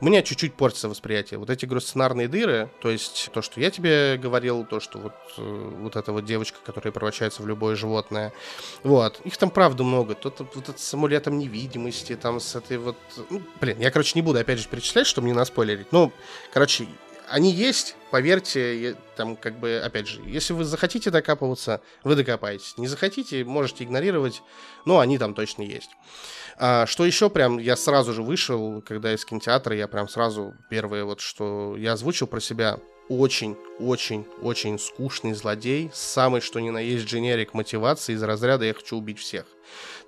у 0.00 0.06
меня 0.06 0.22
чуть-чуть 0.22 0.54
портится 0.54 0.88
восприятие. 0.88 1.38
Вот 1.38 1.50
эти, 1.50 1.66
сценарные 1.78 2.28
дыры, 2.28 2.68
то 2.80 2.90
есть 2.90 3.30
то, 3.32 3.42
что 3.42 3.60
я 3.60 3.70
тебе 3.70 4.16
говорил, 4.16 4.64
то, 4.64 4.80
что 4.80 4.98
вот, 4.98 5.12
э, 5.38 5.70
вот 5.78 5.96
эта 5.96 6.12
вот 6.12 6.24
девочка, 6.24 6.58
которая 6.64 6.92
превращается 6.92 7.42
в 7.42 7.46
любое 7.46 7.76
животное, 7.76 8.32
вот, 8.82 9.20
их 9.24 9.36
там 9.36 9.50
правда 9.50 9.84
много. 9.84 10.14
Тут 10.14 10.40
вот 10.40 10.68
это 10.68 10.78
с 10.78 10.94
амулетом 10.94 11.38
невидимости, 11.38 12.16
там 12.16 12.40
с 12.40 12.54
этой 12.54 12.78
вот... 12.78 12.96
Ну, 13.30 13.42
блин, 13.60 13.78
я, 13.78 13.90
короче, 13.90 14.12
не 14.16 14.22
буду 14.22 14.38
опять 14.38 14.58
же 14.58 14.68
перечислять, 14.68 15.06
чтобы 15.06 15.28
не 15.28 15.32
наспойлерить. 15.32 15.92
Ну, 15.92 16.12
короче, 16.52 16.86
они 17.34 17.50
есть, 17.50 17.96
поверьте, 18.12 18.96
там 19.16 19.34
как 19.34 19.58
бы, 19.58 19.82
опять 19.84 20.06
же, 20.06 20.20
если 20.24 20.52
вы 20.52 20.62
захотите 20.62 21.10
докапываться, 21.10 21.80
вы 22.04 22.14
докопаетесь. 22.14 22.78
Не 22.78 22.86
захотите, 22.86 23.44
можете 23.44 23.82
игнорировать, 23.82 24.40
но 24.84 25.00
они 25.00 25.18
там 25.18 25.34
точно 25.34 25.62
есть. 25.62 25.90
А, 26.58 26.86
что 26.86 27.04
еще 27.04 27.30
прям, 27.30 27.58
я 27.58 27.74
сразу 27.74 28.12
же 28.12 28.22
вышел, 28.22 28.80
когда 28.82 29.12
из 29.12 29.24
кинотеатра, 29.24 29.74
я 29.74 29.88
прям 29.88 30.08
сразу, 30.08 30.54
первое 30.70 31.04
вот, 31.04 31.18
что 31.18 31.74
я 31.76 31.94
озвучил 31.94 32.28
про 32.28 32.38
себя, 32.38 32.78
очень, 33.08 33.56
очень, 33.80 34.24
очень 34.40 34.78
скучный 34.78 35.34
злодей, 35.34 35.90
самый 35.92 36.40
что 36.40 36.60
ни 36.60 36.70
на 36.70 36.78
есть 36.78 37.06
дженерик 37.06 37.52
мотивации 37.52 38.12
из 38.12 38.22
разряда 38.22 38.64
«я 38.64 38.74
хочу 38.74 38.96
убить 38.96 39.18
всех». 39.18 39.44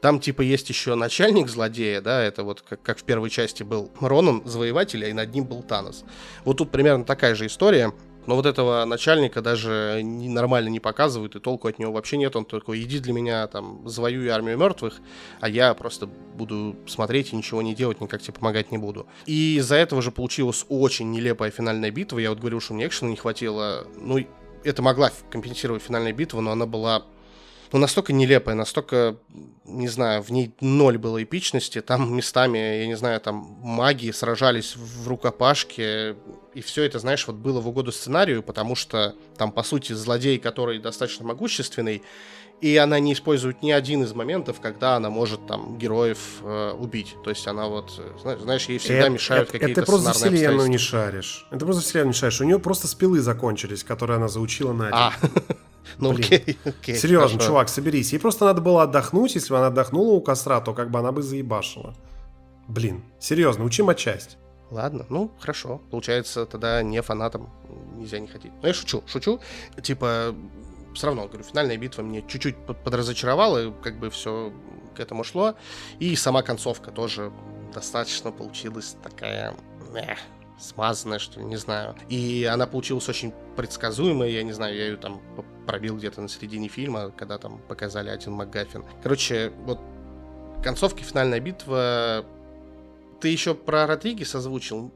Там, 0.03 0.21
типа, 0.21 0.43
есть 0.43 0.69
еще 0.69 0.95
начальник 0.95 1.49
злодея, 1.49 2.01
да, 2.01 2.23
это 2.23 2.45
вот 2.45 2.61
как, 2.61 2.83
как 2.83 2.99
в 2.99 3.05
первой 3.05 3.31
части 3.31 3.63
был 3.63 3.91
Ронан, 4.01 4.43
завоеватель, 4.45 5.05
и 5.05 5.13
над 5.13 5.33
ним 5.35 5.45
был 5.45 5.63
Танос. 5.63 6.05
Вот 6.45 6.59
тут 6.59 6.71
примерно 6.71 7.05
такая 7.05 7.35
же 7.35 7.47
история. 7.47 7.93
Но 8.27 8.35
вот 8.35 8.45
этого 8.45 8.85
начальника 8.85 9.41
даже 9.41 10.01
нормально 10.03 10.69
не 10.69 10.81
показывают, 10.81 11.37
и 11.37 11.41
толку 11.41 11.69
от 11.69 11.79
него 11.79 11.93
вообще 11.93 12.17
нет. 12.17 12.35
Он 12.35 12.45
такой, 12.45 12.83
иди 12.83 12.99
для 12.99 13.13
меня, 13.13 13.47
там, 13.47 13.89
завоюй 13.89 14.29
армию 14.29 14.59
мертвых, 14.59 15.01
а 15.41 15.49
я 15.49 15.73
просто 15.75 16.07
буду 16.07 16.77
смотреть 16.87 17.33
и 17.33 17.37
ничего 17.37 17.63
не 17.63 17.75
делать, 17.75 18.01
никак 18.01 18.21
тебе 18.21 18.33
помогать 18.35 18.73
не 18.73 18.79
буду. 18.79 19.07
И 19.27 19.57
из-за 19.59 19.77
этого 19.77 20.03
же 20.03 20.11
получилась 20.11 20.67
очень 20.69 21.11
нелепая 21.13 21.53
финальная 21.53 21.93
битва. 21.93 22.19
Я 22.19 22.31
вот 22.31 22.41
говорил, 22.41 22.61
что 22.61 22.75
мне 22.75 22.89
экшена 22.89 23.11
не 23.11 23.17
хватило. 23.17 23.87
Ну, 23.97 24.19
это 24.65 24.83
могла 24.83 25.13
компенсировать 25.31 25.83
финальная 25.83 26.13
битва, 26.13 26.41
но 26.41 26.51
она 26.51 26.67
была 26.67 27.05
ну, 27.73 27.79
настолько 27.79 28.13
нелепая, 28.13 28.55
настолько, 28.55 29.17
не 29.65 29.89
знаю, 29.89 30.23
в 30.23 30.31
ней 30.31 30.55
ноль 30.61 30.99
было 30.99 31.23
эпичности. 31.23 31.81
Там 31.81 32.15
местами, 32.15 32.59
я 32.59 32.87
не 32.87 32.97
знаю, 32.97 33.21
там 33.21 33.59
маги 33.61 34.11
сражались 34.11 34.77
в 34.77 35.09
рукопашке, 35.09 36.17
и 36.55 36.61
все 36.63 36.85
это, 36.85 36.99
знаешь, 36.99 37.27
вот 37.27 37.37
было 37.37 37.61
в 37.61 37.69
угоду 37.69 37.93
сценарию, 37.93 38.43
потому 38.43 38.75
что 38.75 39.15
там, 39.37 39.53
по 39.53 39.63
сути, 39.63 39.93
злодей, 39.93 40.39
который 40.39 40.79
достаточно 40.79 41.27
могущественный, 41.27 42.03
и 42.61 42.77
она 42.77 42.99
не 43.01 43.13
использует 43.13 43.63
ни 43.63 43.71
один 43.71 44.03
из 44.03 44.15
моментов, 44.15 44.61
когда 44.61 44.97
она 44.97 45.11
может 45.11 45.47
там 45.47 45.77
героев 45.77 46.19
э, 46.43 46.73
убить. 46.73 47.15
То 47.23 47.31
есть 47.31 47.47
она 47.47 47.67
вот, 47.67 48.01
знаешь, 48.41 48.67
ей 48.67 48.79
всегда 48.79 49.01
это, 49.01 49.11
мешают 49.11 49.51
какие-то 49.51 49.83
Это 49.83 49.91
просто 49.91 50.13
вселенную 50.13 50.69
не 50.69 50.79
шаришь. 50.79 51.47
Это 51.51 51.65
просто 51.67 51.83
вселенную 51.83 52.09
не 52.09 52.15
шаришь. 52.15 52.41
У 52.41 52.45
нее 52.45 52.59
просто 52.59 52.89
спилы 52.89 53.21
закончились, 53.21 53.85
которые 53.85 54.17
она 54.17 54.29
заучила 54.29 54.73
на 54.73 54.89
А, 54.91 55.13
ну 55.99 56.13
окей, 56.13 56.59
окей. 56.65 56.97
Серьезно, 56.97 57.39
чувак, 57.41 57.69
соберись. 57.69 58.13
Ей 58.13 58.19
просто 58.19 58.47
надо 58.47 58.63
было 58.63 58.85
отдохнуть. 58.85 59.35
Если 59.35 59.51
бы 59.51 59.59
она 59.59 59.67
отдохнула 59.67 60.15
у 60.15 60.21
костра, 60.23 60.61
то 60.61 60.73
как 60.73 60.91
бы 60.91 60.99
она 60.99 61.13
бы 61.13 61.23
заебашила. 61.23 61.95
Блин, 62.69 63.05
серьезно, 63.21 63.65
учи 63.65 63.83
матчасть. 63.83 64.39
Ладно, 64.71 65.07
ну 65.09 65.31
хорошо. 65.39 65.81
Получается, 65.91 66.45
тогда 66.47 66.83
не 66.83 67.01
фанатом 67.03 67.51
нельзя 67.97 68.19
не 68.19 68.27
хотеть. 68.27 68.51
Ну 68.63 68.67
я 68.67 68.75
шучу, 68.75 69.03
шучу. 69.07 69.41
Типа, 69.83 70.35
все 70.97 71.07
равно, 71.07 71.29
говорю, 71.29 71.45
финальная 71.45 71.77
битва 71.77 72.03
мне 72.03 72.23
чуть-чуть 72.27 72.57
подразочаровала, 72.85 73.71
как 73.83 73.99
бы 73.99 74.11
все 74.11 74.53
к 74.95 75.01
этому 75.01 75.25
шло. 75.25 75.55
И 75.99 76.17
сама 76.17 76.43
концовка 76.43 76.91
тоже 76.91 77.33
достаточно 77.73 78.33
получилась 78.33 78.97
такая... 79.03 79.55
Эх, 79.95 80.19
смазанная, 80.59 81.19
что 81.19 81.43
не 81.43 81.57
знаю. 81.57 81.95
И 82.09 82.49
она 82.51 82.67
получилась 82.67 83.09
очень 83.09 83.33
предсказуемая, 83.57 84.31
я 84.31 84.43
не 84.43 84.53
знаю, 84.53 84.75
я 84.75 84.87
ее 84.87 84.97
там 84.97 85.21
пробил 85.67 85.97
где-то 85.97 86.23
на 86.23 86.29
середине 86.29 86.69
фильма, 86.69 87.11
когда 87.11 87.39
там 87.39 87.59
показали 87.69 88.09
один 88.09 88.33
МакГаффин. 88.33 88.85
Короче, 89.03 89.53
вот 89.65 89.79
концовка, 90.63 91.03
финальная 91.03 91.41
битва... 91.41 92.25
Ты 93.21 93.29
еще 93.29 93.55
про 93.55 93.87
Родригес 93.87 94.35
озвучил 94.35 94.93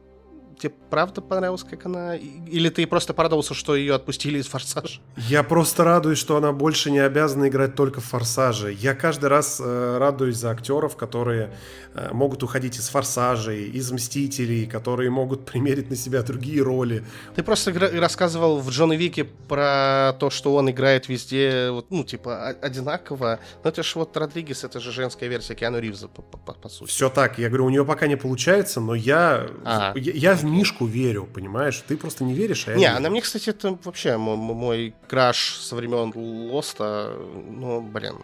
тебе 0.61 0.73
правда 0.91 1.21
понравилось, 1.21 1.65
как 1.65 1.87
она... 1.87 2.17
Или 2.17 2.69
ты 2.69 2.87
просто 2.87 3.15
порадовался, 3.15 3.55
что 3.55 3.75
ее 3.75 3.95
отпустили 3.95 4.39
из 4.39 4.47
«Форсажа»? 4.47 5.01
Я 5.17 5.43
просто 5.43 5.85
радуюсь, 5.85 6.19
что 6.19 6.37
она 6.37 6.53
больше 6.53 6.91
не 6.91 6.99
обязана 6.99 7.49
играть 7.49 7.75
только 7.75 8.01
в 8.01 8.05
«Форсаже». 8.05 8.73
Я 8.73 8.95
каждый 8.95 9.27
раз 9.27 9.61
э, 9.63 9.99
радуюсь 9.99 10.37
за 10.37 10.51
актеров, 10.51 10.97
которые 10.97 11.53
э, 11.95 12.11
могут 12.13 12.43
уходить 12.43 12.77
из 12.77 12.89
«Форсажей», 12.89 13.71
из 13.71 13.91
«Мстителей», 13.91 14.67
которые 14.67 15.11
могут 15.11 15.47
примерить 15.47 15.91
на 15.91 15.97
себя 15.97 16.23
другие 16.23 16.63
роли. 16.63 17.05
Ты 17.35 17.43
просто 17.43 17.73
рассказывал 17.99 18.61
в 18.61 18.71
Джона 18.71 18.93
Вике 18.93 19.25
про 19.25 20.15
то, 20.19 20.31
что 20.31 20.55
он 20.55 20.71
играет 20.71 21.09
везде, 21.09 21.71
вот, 21.71 21.91
ну, 21.91 22.05
типа, 22.05 22.49
одинаково. 22.49 23.41
Но 23.65 23.71
это 23.71 23.83
же 23.83 23.99
вот 23.99 24.17
Родригес, 24.17 24.65
это 24.65 24.81
же 24.81 24.93
женская 24.93 25.29
версия 25.29 25.55
Киану 25.55 25.79
Ривза, 25.79 26.09
по, 26.09 26.23
по, 26.23 26.53
по 26.53 26.69
сути. 26.69 26.91
Все 26.91 27.09
так. 27.09 27.39
Я 27.39 27.49
говорю, 27.49 27.67
у 27.67 27.71
нее 27.71 27.85
пока 27.85 28.07
не 28.07 28.17
получается, 28.17 28.81
но 28.81 28.95
я, 28.95 29.49
а. 29.65 29.93
я, 29.97 30.13
я 30.13 30.35
в 30.35 30.50
Мишку 30.51 30.87
верю, 30.87 31.27
понимаешь? 31.33 31.83
Ты 31.87 31.97
просто 31.97 32.25
не 32.25 32.35
веришь, 32.35 32.67
а 32.69 32.73
я 32.73 32.77
Не, 32.77 32.85
верю. 32.85 32.97
она 32.97 33.11
мне, 33.11 33.21
кстати, 33.21 33.51
это 33.51 33.79
вообще 33.85 34.17
мой, 34.17 34.37
мой 34.37 34.95
краш 35.09 35.57
со 35.61 35.77
времен 35.77 36.13
Лоста. 36.15 37.13
Ну, 37.49 37.81
блин, 37.81 38.17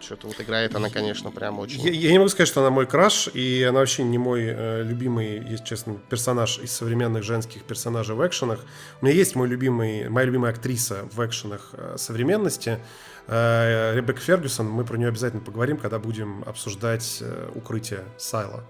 что-то 0.00 0.26
вот 0.26 0.40
играет 0.40 0.74
она, 0.74 0.90
конечно, 0.90 1.30
прям 1.30 1.58
очень... 1.58 1.80
Я, 1.80 1.90
я 1.90 2.12
не 2.12 2.18
могу 2.18 2.28
сказать, 2.28 2.48
что 2.48 2.60
она 2.60 2.70
мой 2.70 2.86
краш, 2.86 3.28
и 3.32 3.64
она 3.68 3.80
вообще 3.80 4.04
не 4.04 4.18
мой 4.18 4.42
э, 4.44 4.82
любимый, 4.82 5.42
если 5.48 5.64
честно, 5.64 5.96
персонаж 6.08 6.58
из 6.58 6.72
современных 6.72 7.22
женских 7.22 7.64
персонажей 7.64 8.14
в 8.14 8.26
экшенах. 8.26 8.60
У 9.00 9.06
меня 9.06 9.16
есть 9.16 9.34
мой 9.34 9.48
любимый, 9.48 10.08
моя 10.08 10.26
любимая 10.26 10.52
актриса 10.52 11.08
в 11.12 11.24
экшенах 11.24 11.70
э, 11.72 11.96
современности, 11.96 12.78
э, 13.26 13.94
Ребекка 13.94 14.20
Фергюсон. 14.20 14.68
Мы 14.68 14.84
про 14.84 14.96
нее 14.96 15.08
обязательно 15.08 15.42
поговорим, 15.42 15.78
когда 15.78 15.98
будем 15.98 16.44
обсуждать 16.46 17.18
э, 17.20 17.50
укрытие 17.54 18.04
Сайла. 18.18 18.62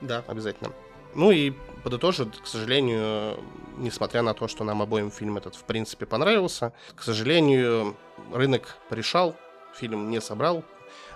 Да, 0.00 0.24
обязательно. 0.26 0.72
Ну 1.14 1.30
и 1.30 1.52
подытожу, 1.82 2.26
к 2.26 2.46
сожалению, 2.46 3.38
несмотря 3.78 4.22
на 4.22 4.34
то, 4.34 4.48
что 4.48 4.64
нам 4.64 4.82
обоим 4.82 5.10
фильм 5.10 5.36
этот 5.36 5.54
в 5.54 5.64
принципе 5.64 6.06
понравился, 6.06 6.72
к 6.94 7.02
сожалению, 7.02 7.96
рынок 8.32 8.76
решал, 8.90 9.36
фильм 9.74 10.10
не 10.10 10.20
собрал. 10.20 10.64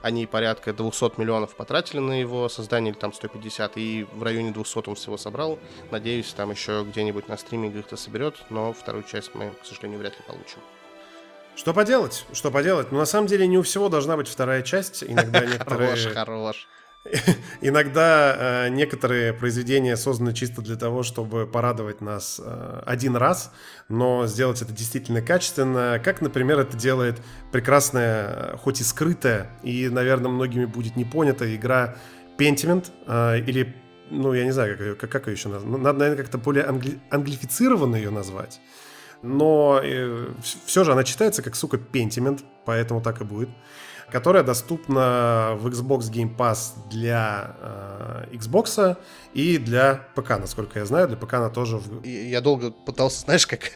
Они 0.03 0.27
порядка 0.27 0.73
200 0.73 1.19
миллионов 1.19 1.57
потратили 1.57 1.99
на 1.99 2.21
его 2.21 2.49
создание, 2.49 2.93
или 2.93 2.99
там 2.99 3.13
150, 3.13 3.77
и 3.77 4.07
в 4.13 4.23
районе 4.23 4.51
200 4.51 4.89
он 4.89 4.95
всего 4.95 5.17
собрал. 5.17 5.59
Надеюсь, 5.91 6.33
там 6.33 6.51
еще 6.51 6.85
где-нибудь 6.87 7.29
на 7.29 7.37
стримингах-то 7.37 7.97
соберет, 7.97 8.37
но 8.51 8.73
вторую 8.73 9.05
часть 9.05 9.35
мы, 9.35 9.51
к 9.51 9.67
сожалению, 9.67 9.99
вряд 10.01 10.13
ли 10.13 10.25
получим. 10.27 10.59
Что 11.57 11.73
поделать? 11.73 12.27
Что 12.33 12.51
поделать? 12.51 12.93
Ну, 12.93 12.99
на 12.99 13.07
самом 13.07 13.29
деле, 13.29 13.47
не 13.47 13.59
у 13.59 13.63
всего 13.63 13.89
должна 13.89 14.17
быть 14.17 14.29
вторая 14.29 14.63
часть. 14.63 15.05
Иногда 15.05 15.41
некоторые... 15.47 15.97
Хорош, 15.97 16.15
хорош. 16.15 16.69
Иногда 17.61 18.67
э, 18.67 18.69
некоторые 18.71 19.35
произведения 19.35 19.97
созданы 19.97 20.33
чисто 20.33 20.63
для 20.63 20.77
того, 20.77 21.03
чтобы 21.03 21.47
порадовать 21.47 22.01
нас 22.01 22.41
э, 22.43 22.83
один 22.87 23.17
раз, 23.17 23.53
но 23.89 24.27
сделать 24.27 24.63
это 24.63 24.73
действительно 24.73 25.21
качественно, 25.21 26.01
как, 26.03 26.23
например, 26.23 26.61
это 26.61 26.77
делает 26.77 27.21
прекрасная, 27.53 28.57
хоть 28.57 28.81
и 28.81 28.85
скрытая, 28.85 29.51
и, 29.63 29.89
наверное, 29.89 30.31
многими 30.31 30.65
будет 30.65 30.97
не 30.97 31.05
понята 31.05 31.55
игра 31.55 31.97
Pentiment, 32.39 32.91
э, 33.07 33.41
или, 33.41 33.77
ну, 34.11 34.33
я 34.33 34.45
не 34.45 34.53
знаю, 34.53 34.79
как, 34.79 34.99
как, 35.01 35.11
как 35.11 35.27
ее 35.27 35.35
еще 35.35 35.51
назвать, 35.51 35.71
надо, 35.71 35.99
наверное, 35.99 36.23
как-то 36.23 36.39
более 36.39 36.65
англи, 36.65 36.99
англифицированно 37.11 37.97
ее 37.97 38.11
назвать, 38.11 38.63
но 39.21 39.79
э, 39.83 40.29
все 40.65 40.85
же 40.85 40.93
она 40.93 41.05
читается 41.05 41.43
как, 41.43 41.55
сука, 41.55 41.77
Pentiment, 41.77 42.43
поэтому 42.65 43.03
так 43.03 43.21
и 43.21 43.25
будет 43.25 43.51
которая 44.11 44.43
доступна 44.43 45.57
в 45.59 45.67
Xbox 45.69 46.11
Game 46.11 46.35
Pass 46.37 46.73
для 46.91 47.57
э, 47.61 48.35
Xbox 48.35 48.97
и 49.33 49.59
для 49.59 50.07
ПК, 50.15 50.31
насколько 50.39 50.79
я 50.79 50.87
знаю. 50.87 51.09
Для 51.09 51.17
ПК 51.17 51.35
она 51.35 51.51
тоже... 51.51 51.79
В... 51.79 52.05
Я 52.05 52.41
долго 52.41 52.71
пытался, 52.71 53.21
знаешь, 53.25 53.47
как 53.47 53.73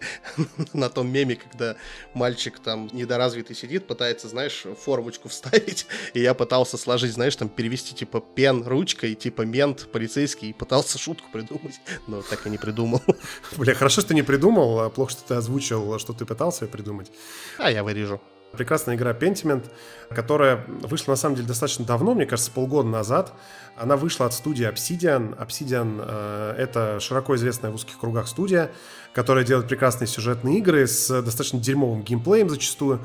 на 0.73 0.89
том 0.89 1.09
меме, 1.09 1.37
когда 1.37 1.77
мальчик 2.15 2.59
там 2.59 2.89
недоразвитый 2.93 3.57
сидит, 3.57 3.87
пытается, 3.87 4.29
знаешь, 4.29 4.65
формочку 4.85 5.29
вставить, 5.29 5.87
и 6.15 6.21
я 6.21 6.35
пытался 6.35 6.77
сложить, 6.77 7.13
знаешь, 7.13 7.37
там 7.37 7.49
перевести 7.49 7.95
типа 7.95 8.21
пен 8.21 8.67
ручкой, 8.67 9.15
типа 9.15 9.43
мент 9.43 9.91
полицейский, 9.91 10.51
и 10.51 10.53
пытался 10.53 10.99
шутку 10.99 11.29
придумать, 11.33 11.81
но 12.07 12.23
так 12.23 12.47
и 12.47 12.51
не 12.51 12.59
придумал. 12.59 13.03
Бля, 13.57 13.75
хорошо, 13.75 14.01
что 14.03 14.15
не 14.15 14.23
придумал, 14.23 14.81
а 14.81 14.91
плохо, 14.91 15.13
что 15.13 15.23
ты 15.27 15.35
озвучил, 15.35 15.99
что 15.99 16.13
ты 16.13 16.25
пытался 16.25 16.67
придумать. 16.67 17.11
А 17.59 17.71
я 17.71 17.83
вырежу. 17.83 18.21
Прекрасная 18.53 18.97
игра 18.97 19.13
Pentiment, 19.13 19.65
которая 20.11 20.65
вышла 20.67 21.13
на 21.13 21.17
самом 21.17 21.37
деле 21.37 21.49
достаточно 21.49 21.85
давно, 21.85 22.15
мне 22.15 22.27
кажется, 22.27 22.51
полгода 22.51 22.89
назад. 22.89 23.33
Она 23.77 23.97
вышла 23.97 24.27
от 24.27 24.33
студии 24.33 24.67
Obsidian. 24.67 25.39
Obsidian 25.39 26.03
э, 26.05 26.55
это 26.57 26.99
широко 27.01 27.37
известная 27.37 27.71
в 27.71 27.75
узких 27.75 27.99
кругах 27.99 28.27
студия, 28.27 28.71
которая 29.13 29.45
делает 29.45 29.69
прекрасные 29.69 30.09
сюжетные 30.09 30.59
игры 30.59 30.87
с 30.87 31.23
достаточно 31.23 31.61
дерьмовым 31.61 32.03
геймплеем 32.03 32.49
зачастую. 32.49 33.01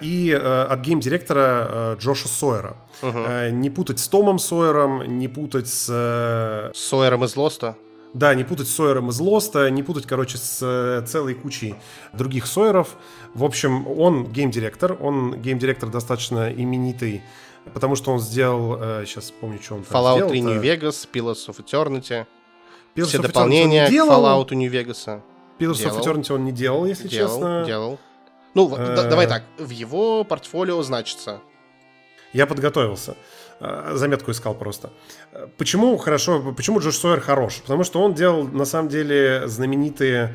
И 0.00 0.30
э, 0.30 0.62
от 0.64 0.80
game 0.80 1.07
директора 1.07 1.68
э, 1.68 1.96
Джоша 2.00 2.28
Сойера. 2.28 2.76
Угу. 3.02 3.18
Э, 3.18 3.50
не 3.50 3.70
путать 3.70 4.00
с 4.00 4.08
Томом 4.08 4.38
Сойером, 4.38 5.18
не 5.18 5.28
путать 5.28 5.68
с... 5.68 5.88
Э... 5.90 6.70
Сойером 6.74 7.24
из 7.24 7.36
Lost 7.36 7.63
а? 7.63 7.76
Да, 8.14 8.32
не 8.36 8.44
путать 8.44 8.68
с 8.68 8.74
Сойером 8.74 9.10
из 9.10 9.18
Lost 9.18 9.51
а, 9.51 9.68
не 9.70 9.82
путать, 9.82 10.06
короче, 10.06 10.38
с 10.38 10.60
э, 10.62 11.04
целой 11.04 11.34
кучей 11.34 11.74
других 12.12 12.46
Сойеров. 12.46 12.96
В 13.34 13.42
общем, 13.42 13.88
он 13.88 14.26
game 14.26 14.48
директор, 14.48 14.96
он 15.00 15.34
game 15.40 15.57
директор 15.57 15.90
достаточно 15.90 16.52
именитый, 16.52 17.24
потому 17.72 17.96
что 17.96 18.12
он 18.12 18.20
сделал, 18.20 18.78
э, 18.80 19.04
сейчас 19.04 19.32
помню, 19.32 19.58
что 19.60 19.74
он 19.74 19.80
Fallout 19.80 20.14
сделал. 20.14 20.30
3 20.30 20.40
New 20.42 20.62
Vegas, 20.62 21.08
Pillars 21.12 21.48
of 21.48 21.56
Eternity, 21.58 22.24
Pillars 22.94 23.06
все 23.06 23.18
of 23.18 23.22
дополнения 23.22 23.88
к 23.88 23.90
Fallout 23.90 24.54
New 24.54 24.70
Vegas. 24.70 25.20
Pillars 25.58 25.78
делал. 25.78 25.98
of 25.98 26.04
Eternity 26.04 26.32
он 26.32 26.44
не 26.44 26.52
делал, 26.52 26.86
если 26.86 27.08
делал, 27.08 27.30
честно. 27.30 27.64
Делал, 27.66 27.98
Ну, 28.54 28.76
э... 28.76 29.08
давай 29.10 29.26
так, 29.26 29.42
в 29.58 29.70
его 29.70 30.22
портфолио 30.22 30.80
значится. 30.82 31.40
Я 32.32 32.46
подготовился. 32.46 33.16
Э, 33.60 33.92
заметку 33.94 34.30
искал 34.30 34.54
просто. 34.54 34.90
Почему 35.58 35.96
хорошо, 35.96 36.52
почему 36.56 36.80
Джош 36.80 36.96
Сойер 36.96 37.20
хорош? 37.20 37.60
Потому 37.62 37.84
что 37.84 38.02
он 38.02 38.14
делал, 38.14 38.44
на 38.48 38.64
самом 38.64 38.88
деле, 38.88 39.42
знаменитые 39.46 40.34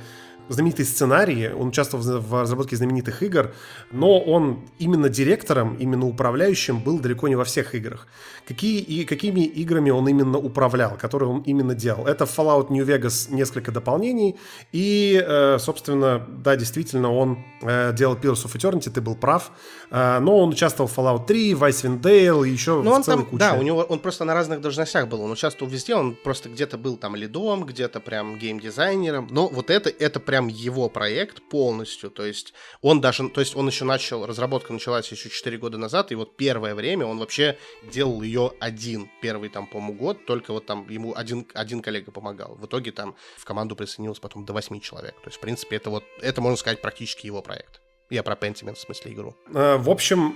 знаменитые 0.50 0.86
сценарии, 0.86 1.52
он 1.52 1.70
участвовал 1.70 2.20
в 2.20 2.42
разработке 2.42 2.76
знаменитых 2.76 3.24
игр, 3.24 3.54
но 3.92 4.20
он 4.20 4.60
именно 4.80 5.10
директором, 5.10 5.76
именно 5.76 6.06
управляющим 6.06 6.80
был 6.80 7.00
далеко 7.00 7.28
не 7.28 7.36
во 7.36 7.44
всех 7.44 7.76
играх. 7.76 8.08
Какие, 8.48 8.80
и 8.80 9.06
какими 9.06 9.42
играми 9.42 9.92
он 9.92 10.08
именно 10.08 10.38
управлял, 10.38 10.98
которые 10.98 11.30
он 11.30 11.42
именно 11.42 11.76
делал? 11.76 12.08
Это 12.08 12.24
Fallout 12.24 12.70
New 12.70 12.86
Vegas 12.86 13.32
несколько 13.34 13.72
дополнений, 13.72 14.38
и, 14.72 15.24
э, 15.26 15.58
собственно, 15.60 16.26
да, 16.28 16.56
действительно, 16.56 17.14
он 17.14 17.38
э, 17.62 17.94
делал 17.94 18.16
Pillars 18.16 18.46
of 18.46 18.56
Eternity, 18.56 18.90
ты 18.90 19.02
был 19.02 19.16
прав, 19.16 19.52
э, 19.92 20.20
но 20.20 20.40
он 20.40 20.50
участвовал 20.50 20.90
в 20.90 20.98
Fallout 20.98 21.28
3, 21.28 21.54
в 21.54 21.64
Icewind 21.64 22.02
Dale 22.02 22.48
еще 22.48 22.82
ну, 22.82 22.90
в 22.90 22.94
он 22.94 23.04
целой 23.04 23.18
там, 23.18 23.26
куче. 23.26 23.40
Да, 23.40 23.54
у 23.54 23.62
него 23.62 23.82
он 23.82 24.00
просто 24.00 24.26
на 24.26 24.34
разных 24.34 24.62
должностях 24.62 25.08
был, 25.08 25.22
он 25.22 25.32
участвовал 25.32 25.72
везде, 25.72 25.96
он 25.96 26.16
просто 26.16 26.50
где-то 26.50 26.78
был 26.78 26.98
там 26.98 27.16
лидом, 27.16 27.66
где-то 27.66 28.00
прям 28.00 28.38
геймдизайнером, 28.38 29.28
но 29.30 29.48
вот 29.48 29.70
это, 29.70 29.90
это 29.90 30.20
прям 30.20 30.39
прям 30.40 30.48
его 30.48 30.88
проект 30.90 31.42
полностью, 31.50 32.10
то 32.10 32.26
есть 32.26 32.54
он 32.82 33.02
даже, 33.02 33.28
то 33.30 33.42
есть 33.42 33.58
он 33.58 33.68
еще 33.68 33.84
начал, 33.84 34.26
разработка 34.26 34.72
началась 34.72 35.12
еще 35.12 35.30
4 35.30 35.58
года 35.58 35.78
назад, 35.78 36.12
и 36.12 36.16
вот 36.16 36.38
первое 36.38 36.76
время 36.76 37.06
он 37.06 37.20
вообще 37.20 37.58
делал 37.92 38.22
ее 38.22 38.54
один, 38.62 39.10
первый 39.22 39.50
там, 39.50 39.68
по-моему, 39.68 39.94
год, 39.94 40.26
только 40.26 40.54
вот 40.54 40.66
там 40.66 40.88
ему 40.90 41.14
один, 41.14 41.46
один 41.54 41.82
коллега 41.82 42.12
помогал. 42.12 42.56
В 42.56 42.66
итоге 42.68 42.92
там 42.92 43.16
в 43.38 43.44
команду 43.44 43.76
присоединилось 43.76 44.20
потом 44.20 44.46
до 44.46 44.54
8 44.54 44.80
человек, 44.80 45.16
то 45.16 45.28
есть, 45.28 45.38
в 45.38 45.42
принципе, 45.42 45.76
это 45.76 45.90
вот, 45.90 46.06
это 46.22 46.40
можно 46.40 46.56
сказать 46.56 46.82
практически 46.82 47.28
его 47.28 47.42
проект. 47.42 47.82
Я 48.10 48.24
про 48.24 48.36
Pentiment, 48.36 48.76
в 48.76 48.80
смысле, 48.80 49.12
игру. 49.12 49.36
Э, 49.54 49.78
в 49.78 49.90
общем, 49.90 50.36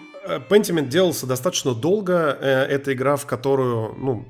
Pentiment 0.50 0.88
делался 0.88 1.28
достаточно 1.28 1.74
долго. 1.74 2.38
Э, 2.40 2.64
это 2.64 2.94
игра, 2.94 3.16
в 3.16 3.26
которую 3.26 3.96
ну, 3.98 4.26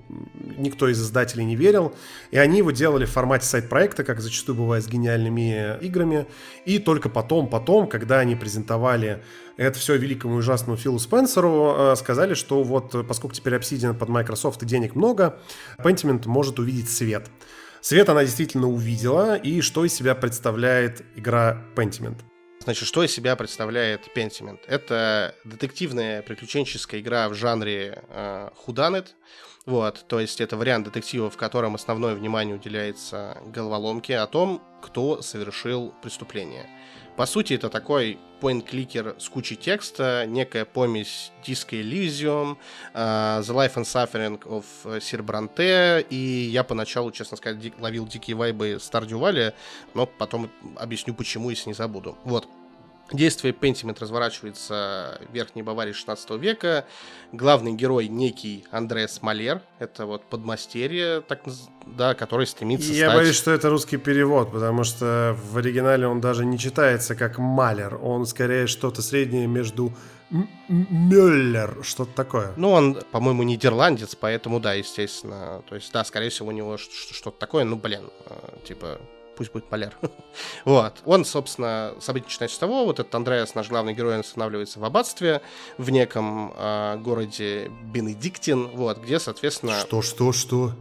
никто 0.58 0.88
из 0.88 1.02
издателей 1.02 1.46
не 1.46 1.56
верил. 1.56 1.94
И 2.32 2.38
они 2.38 2.60
его 2.60 2.72
делали 2.72 3.06
в 3.06 3.12
формате 3.12 3.46
сайт-проекта, 3.46 4.04
как 4.04 4.20
зачастую 4.20 4.56
бывает 4.56 4.84
с 4.84 4.88
гениальными 4.88 5.78
играми. 5.82 6.28
И 6.66 6.80
только 6.80 7.10
потом, 7.10 7.48
потом, 7.48 7.88
когда 7.88 8.20
они 8.20 8.36
презентовали 8.36 9.24
это 9.56 9.78
все 9.78 9.96
великому 9.98 10.36
и 10.36 10.38
ужасному 10.40 10.78
Филу 10.78 10.98
Спенсеру, 10.98 11.96
сказали, 11.96 12.34
что 12.34 12.64
вот 12.64 13.08
поскольку 13.08 13.36
теперь 13.36 13.54
Obsidian 13.54 13.94
под 13.94 14.10
Microsoft 14.10 14.64
и 14.64 14.66
денег 14.66 14.96
много, 14.96 15.38
Pentiment 15.78 16.28
может 16.28 16.58
увидеть 16.58 16.90
свет. 16.90 17.30
Свет 17.82 18.10
она 18.10 18.24
действительно 18.24 18.68
увидела, 18.68 19.36
и 19.36 19.62
что 19.62 19.86
из 19.86 19.94
себя 19.94 20.16
представляет 20.16 21.04
игра 21.16 21.62
Pentiment. 21.76 22.16
Значит, 22.64 22.88
что 22.88 23.04
из 23.04 23.12
себя 23.12 23.36
представляет 23.36 24.08
Pentiment? 24.16 24.60
Это 24.68 25.36
детективная 25.44 26.22
приключенческая 26.22 27.02
игра 27.02 27.28
в 27.28 27.34
жанре 27.34 28.02
э, 28.08 28.52
худанет. 28.56 29.16
Вот, 29.66 30.06
то 30.08 30.22
есть 30.22 30.40
это 30.40 30.56
вариант 30.56 30.86
детектива, 30.86 31.30
в 31.30 31.36
котором 31.36 31.76
основное 31.76 32.16
внимание 32.16 32.56
уделяется 32.56 33.38
головоломке 33.48 34.18
о 34.18 34.28
том, 34.28 34.62
кто 34.82 35.22
совершил 35.22 35.94
преступление. 36.02 36.70
По 37.16 37.26
сути, 37.26 37.54
это 37.54 37.70
такой 37.70 38.18
point-кликер 38.42 39.16
с 39.20 39.30
кучей 39.30 39.56
текста, 39.56 40.26
некая 40.28 40.66
помесь 40.66 41.32
Disco 41.46 41.80
Elysium, 41.80 42.58
uh, 42.94 43.42
The 43.42 43.54
Life 43.54 43.76
and 43.76 43.86
Suffering 43.86 44.42
of 44.44 44.66
Sir 44.98 45.24
Bronte, 45.24 46.06
и 46.10 46.16
я 46.52 46.64
поначалу, 46.64 47.12
честно 47.12 47.38
сказать, 47.38 47.72
ловил 47.80 48.08
дикие 48.08 48.36
вайбы 48.36 48.80
Stardew 48.80 49.20
Valley, 49.20 49.54
но 49.94 50.08
потом 50.08 50.50
объясню 50.76 51.14
почему, 51.14 51.52
если 51.52 51.70
не 51.70 51.74
забуду. 51.74 52.18
Вот. 52.24 52.48
Действие 53.14 53.54
Пентимент 53.54 54.02
разворачивается 54.02 55.22
в 55.30 55.34
Верхней 55.34 55.62
Баварии 55.62 55.92
16 55.92 56.32
века. 56.32 56.86
Главный 57.32 57.74
герой 57.74 58.08
некий 58.08 58.66
Андреас 58.72 59.22
Малер. 59.22 59.62
Это 59.78 60.08
вот 60.08 60.26
подмастерье, 60.26 61.22
так, 61.22 61.44
да, 61.86 62.16
который 62.16 62.48
стремится 62.48 62.92
Я 62.92 63.10
стать... 63.10 63.22
боюсь, 63.22 63.36
что 63.36 63.52
это 63.52 63.70
русский 63.70 63.98
перевод, 63.98 64.52
потому 64.52 64.84
что 64.84 65.38
в 65.52 65.58
оригинале 65.58 66.08
он 66.08 66.22
даже 66.22 66.44
не 66.44 66.58
читается 66.58 67.14
как 67.14 67.38
Малер. 67.38 68.00
Он 68.02 68.26
скорее 68.26 68.66
что-то 68.66 69.04
среднее 69.04 69.46
между 69.46 69.94
Мюллер, 70.68 71.78
что-то 71.84 72.12
такое. 72.16 72.54
Ну, 72.58 72.72
он, 72.72 72.96
по-моему, 73.12 73.44
нидерландец, 73.44 74.16
поэтому 74.16 74.60
да, 74.60 74.74
естественно. 74.74 75.62
То 75.70 75.76
есть, 75.76 75.94
да, 75.94 76.04
скорее 76.04 76.30
всего, 76.30 76.48
у 76.48 76.52
него 76.52 76.78
что-то 76.78 77.38
такое, 77.38 77.64
ну, 77.64 77.76
блин, 77.76 78.10
э, 78.26 78.34
типа, 78.68 79.00
пусть 79.36 79.52
будет 79.52 79.66
Поляр. 79.70 79.94
вот. 80.66 81.02
Он, 81.06 81.26
собственно, 81.26 81.94
событие 82.00 82.28
начинается 82.28 82.56
с 82.56 82.60
того, 82.60 82.86
вот 82.86 83.00
этот 83.00 83.14
Андреас, 83.16 83.56
наш 83.56 83.70
главный 83.70 83.94
герой, 83.94 84.16
он 84.16 84.20
останавливается 84.22 84.80
в 84.80 84.86
аббатстве 84.86 85.42
в 85.78 85.90
неком 85.90 86.54
э, 86.56 86.98
городе 86.98 87.72
Бенедиктин, 87.84 88.68
вот, 88.68 89.00
где, 89.00 89.20
соответственно... 89.20 89.80
Что, 89.80 90.02
что, 90.02 90.32
что? 90.32 90.74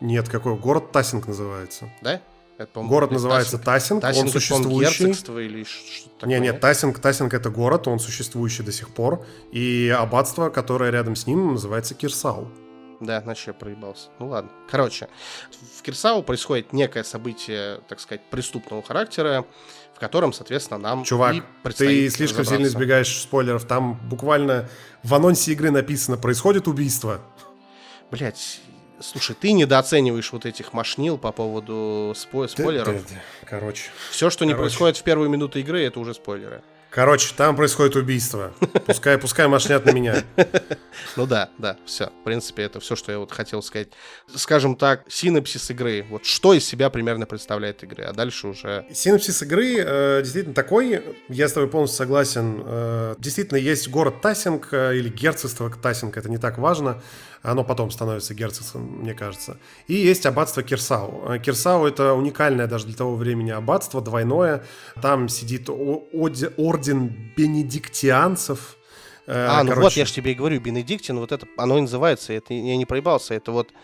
Нет, 0.00 0.28
какой? 0.28 0.56
Город 0.56 0.92
Тассинг 0.92 1.26
называется. 1.26 1.90
Да? 2.02 2.20
Это, 2.56 2.82
город 2.82 3.10
называется 3.10 3.58
Тассинг, 3.58 4.00
Тассинг 4.00 4.26
он 4.26 4.30
существующий. 4.30 5.04
или 5.04 5.66
такое? 6.20 6.38
Не, 6.38 6.40
нет, 6.40 6.60
Тассинг, 6.60 7.00
Тассинг 7.00 7.34
это 7.34 7.50
город, 7.50 7.88
он 7.88 7.98
существующий 7.98 8.62
до 8.62 8.70
сих 8.70 8.90
пор, 8.90 9.26
и 9.50 9.94
аббатство, 9.96 10.50
которое 10.50 10.90
рядом 10.90 11.16
с 11.16 11.26
ним, 11.26 11.54
называется 11.54 11.94
Кирсал. 11.94 12.48
Да, 13.04 13.20
значит, 13.20 13.46
я 13.48 13.52
проебался. 13.52 14.08
Ну 14.18 14.28
ладно. 14.28 14.50
Короче, 14.70 15.08
в 15.78 15.82
Кирсау 15.82 16.22
происходит 16.22 16.72
некое 16.72 17.04
событие, 17.04 17.80
так 17.88 18.00
сказать, 18.00 18.22
преступного 18.30 18.82
характера, 18.82 19.44
в 19.94 20.00
котором, 20.00 20.32
соответственно, 20.32 20.78
нам 20.78 21.04
Чувак, 21.04 21.36
ты 21.76 22.08
слишком 22.10 22.44
сильно 22.44 22.66
избегаешь 22.66 23.20
спойлеров. 23.20 23.64
Там 23.64 23.94
буквально 24.08 24.68
в 25.02 25.14
анонсе 25.14 25.52
игры 25.52 25.70
написано 25.70 26.16
«Происходит 26.16 26.68
убийство». 26.68 27.20
Блять, 28.10 28.60
Слушай, 29.00 29.36
ты 29.38 29.52
недооцениваешь 29.52 30.32
вот 30.32 30.46
этих 30.46 30.72
машнил 30.72 31.18
по 31.18 31.32
поводу 31.32 32.14
спой- 32.16 32.48
спойлеров. 32.48 33.02
Короче. 33.44 33.90
Все, 34.10 34.30
что 34.30 34.44
не 34.44 34.54
происходит 34.54 34.96
в 34.96 35.02
первую 35.02 35.28
минуту 35.28 35.58
игры, 35.58 35.82
это 35.84 36.00
уже 36.00 36.14
спойлеры. 36.14 36.62
Короче, 36.94 37.34
там 37.36 37.56
происходит 37.56 37.96
убийство. 37.96 38.52
Пускай, 38.86 39.18
пускай 39.18 39.48
машнят 39.48 39.84
на 39.84 39.90
меня. 39.90 40.22
Ну 41.16 41.26
да, 41.26 41.50
да, 41.58 41.76
все. 41.84 42.06
В 42.06 42.24
принципе, 42.24 42.62
это 42.62 42.80
все, 42.80 42.96
что 42.96 43.10
я 43.12 43.18
вот 43.18 43.30
хотел 43.30 43.62
сказать. 43.62 43.88
Скажем 44.34 44.76
так, 44.76 45.04
синапсис 45.08 45.70
игры. 45.70 46.06
Вот 46.08 46.24
что 46.24 46.54
из 46.54 46.64
себя 46.64 46.90
примерно 46.90 47.26
представляет 47.26 47.82
игры, 47.82 48.04
а 48.04 48.12
дальше 48.12 48.48
уже... 48.48 48.86
Синапсис 48.92 49.42
игры 49.42 49.76
э, 49.78 50.20
действительно 50.22 50.54
такой, 50.54 51.02
я 51.28 51.48
с 51.48 51.52
тобой 51.52 51.68
полностью 51.68 51.98
согласен. 51.98 52.62
Э, 52.64 53.14
действительно, 53.18 53.58
есть 53.58 53.88
город 53.88 54.20
Тассинг 54.22 54.68
э, 54.72 54.96
или 54.96 55.08
герцогство 55.08 55.70
Тассинг, 55.70 56.16
это 56.16 56.28
не 56.28 56.38
так 56.38 56.58
важно. 56.58 57.02
Оно 57.44 57.62
потом 57.62 57.90
становится 57.90 58.32
герцогством, 58.32 59.00
мне 59.02 59.12
кажется. 59.12 59.58
И 59.86 59.92
есть 59.92 60.24
аббатство 60.24 60.62
Кирсау. 60.62 61.28
Э, 61.28 61.38
Кирсау— 61.38 61.84
это 61.86 62.14
уникальное 62.14 62.66
даже 62.66 62.86
для 62.86 62.96
того 62.96 63.16
времени 63.16 63.50
аббатство, 63.50 64.00
двойное. 64.00 64.64
Там 65.02 65.28
сидит 65.28 65.68
орден 65.68 67.32
бенедиктианцев, 67.36 68.78
э, 69.26 69.46
а, 69.46 69.62
ну 69.62 69.68
короче. 69.68 69.82
вот 69.82 69.92
я 69.92 70.06
же 70.06 70.14
тебе 70.14 70.32
и 70.32 70.34
говорю, 70.34 70.58
Бенедиктин, 70.58 71.18
вот 71.18 71.32
это, 71.32 71.46
оно 71.58 71.76
и 71.76 71.82
называется, 71.82 72.32
это 72.32 72.54
я 72.54 72.78
не 72.78 72.86
проебался, 72.86 73.34
это 73.34 73.52
вот, 73.52 73.74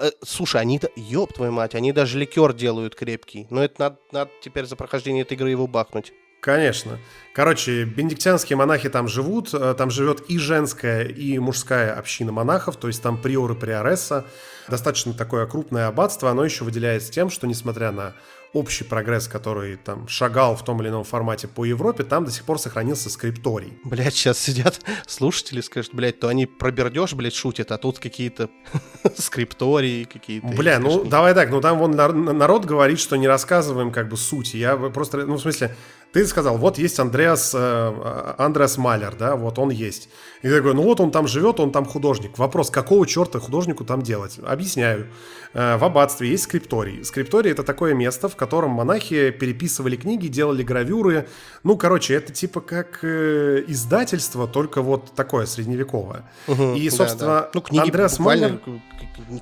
э, 0.00 0.10
слушай, 0.24 0.60
они, 0.60 0.80
ёб 0.96 1.32
твою 1.32 1.52
мать, 1.52 1.76
они 1.76 1.92
даже 1.92 2.18
ликер 2.18 2.52
делают 2.52 2.96
крепкий, 2.96 3.46
но 3.48 3.62
это 3.62 3.74
надо, 3.78 3.98
надо 4.10 4.30
теперь 4.42 4.66
за 4.66 4.74
прохождение 4.74 5.22
этой 5.22 5.34
игры 5.34 5.50
его 5.50 5.68
бахнуть. 5.68 6.12
Конечно. 6.44 6.98
Короче, 7.32 7.84
бенедиктянские 7.84 8.58
монахи 8.58 8.90
там 8.90 9.08
живут, 9.08 9.54
э, 9.54 9.74
там 9.78 9.90
живет 9.90 10.20
и 10.28 10.36
женская, 10.36 11.04
и 11.04 11.38
мужская 11.38 11.98
община 11.98 12.32
монахов, 12.32 12.76
то 12.76 12.86
есть 12.86 13.02
там 13.02 13.16
приоры 13.16 13.54
приоресса. 13.54 14.26
Достаточно 14.68 15.14
такое 15.14 15.46
крупное 15.46 15.86
аббатство, 15.86 16.30
оно 16.30 16.44
еще 16.44 16.64
выделяется 16.64 17.10
тем, 17.10 17.30
что 17.30 17.46
несмотря 17.46 17.92
на 17.92 18.14
общий 18.52 18.84
прогресс, 18.84 19.26
который 19.26 19.76
там 19.76 20.06
шагал 20.06 20.54
в 20.54 20.64
том 20.64 20.80
или 20.80 20.88
ином 20.88 21.04
формате 21.04 21.48
по 21.48 21.64
Европе, 21.64 22.04
там 22.04 22.24
до 22.24 22.30
сих 22.30 22.44
пор 22.44 22.58
сохранился 22.58 23.10
скрипторий. 23.10 23.72
Блять, 23.82 24.14
сейчас 24.14 24.38
сидят 24.38 24.80
слушатели, 25.06 25.60
скажут, 25.60 25.94
блядь, 25.94 26.20
то 26.20 26.28
они 26.28 26.46
про 26.46 26.70
бердеж, 26.70 27.14
блядь, 27.14 27.34
шутят, 27.34 27.72
а 27.72 27.78
тут 27.78 27.98
какие-то 27.98 28.48
скриптории 29.16 30.04
какие-то. 30.04 30.46
Бля, 30.46 30.78
ну 30.78 31.04
давай 31.04 31.34
так, 31.34 31.50
ну 31.50 31.60
там 31.60 31.78
вон 31.78 31.92
народ 31.92 32.64
говорит, 32.64 33.00
что 33.00 33.16
не 33.16 33.26
рассказываем 33.26 33.90
как 33.90 34.08
бы 34.08 34.16
суть. 34.16 34.54
Я 34.54 34.76
просто, 34.76 35.26
ну 35.26 35.34
в 35.34 35.40
смысле, 35.40 35.74
ты 36.14 36.24
сказал, 36.28 36.56
вот 36.58 36.78
есть 36.78 37.00
Андреас, 37.00 37.52
э, 37.56 38.34
Андреас 38.38 38.78
Малер, 38.78 39.16
да, 39.16 39.34
вот 39.34 39.58
он 39.58 39.70
есть. 39.70 40.08
И 40.42 40.48
я 40.48 40.60
говорю, 40.60 40.76
ну 40.76 40.82
вот 40.84 41.00
он 41.00 41.10
там 41.10 41.26
живет, 41.26 41.58
он 41.58 41.72
там 41.72 41.84
художник. 41.84 42.38
Вопрос, 42.38 42.70
какого 42.70 43.04
черта 43.04 43.40
художнику 43.40 43.84
там 43.84 44.00
делать? 44.00 44.38
Объясняю. 44.46 45.08
Э, 45.54 45.76
в 45.76 45.84
аббатстве 45.84 46.30
есть 46.30 46.44
скрипторий. 46.44 47.04
Скрипторий 47.04 47.50
это 47.50 47.64
такое 47.64 47.94
место, 47.94 48.28
в 48.28 48.36
котором 48.36 48.70
монахи 48.70 49.30
переписывали 49.32 49.96
книги, 49.96 50.28
делали 50.28 50.62
гравюры. 50.62 51.26
Ну, 51.64 51.76
короче, 51.76 52.14
это 52.14 52.32
типа 52.32 52.60
как 52.60 53.00
э, 53.02 53.64
издательство, 53.66 54.46
только 54.46 54.82
вот 54.82 55.16
такое 55.16 55.46
средневековое. 55.46 56.22
Угу, 56.46 56.74
и, 56.74 56.90
собственно, 56.90 57.26
да, 57.26 57.40
да. 57.40 57.50
Ну, 57.54 57.60
книги 57.60 57.82
Андреас 57.82 58.20
Малер... 58.20 58.60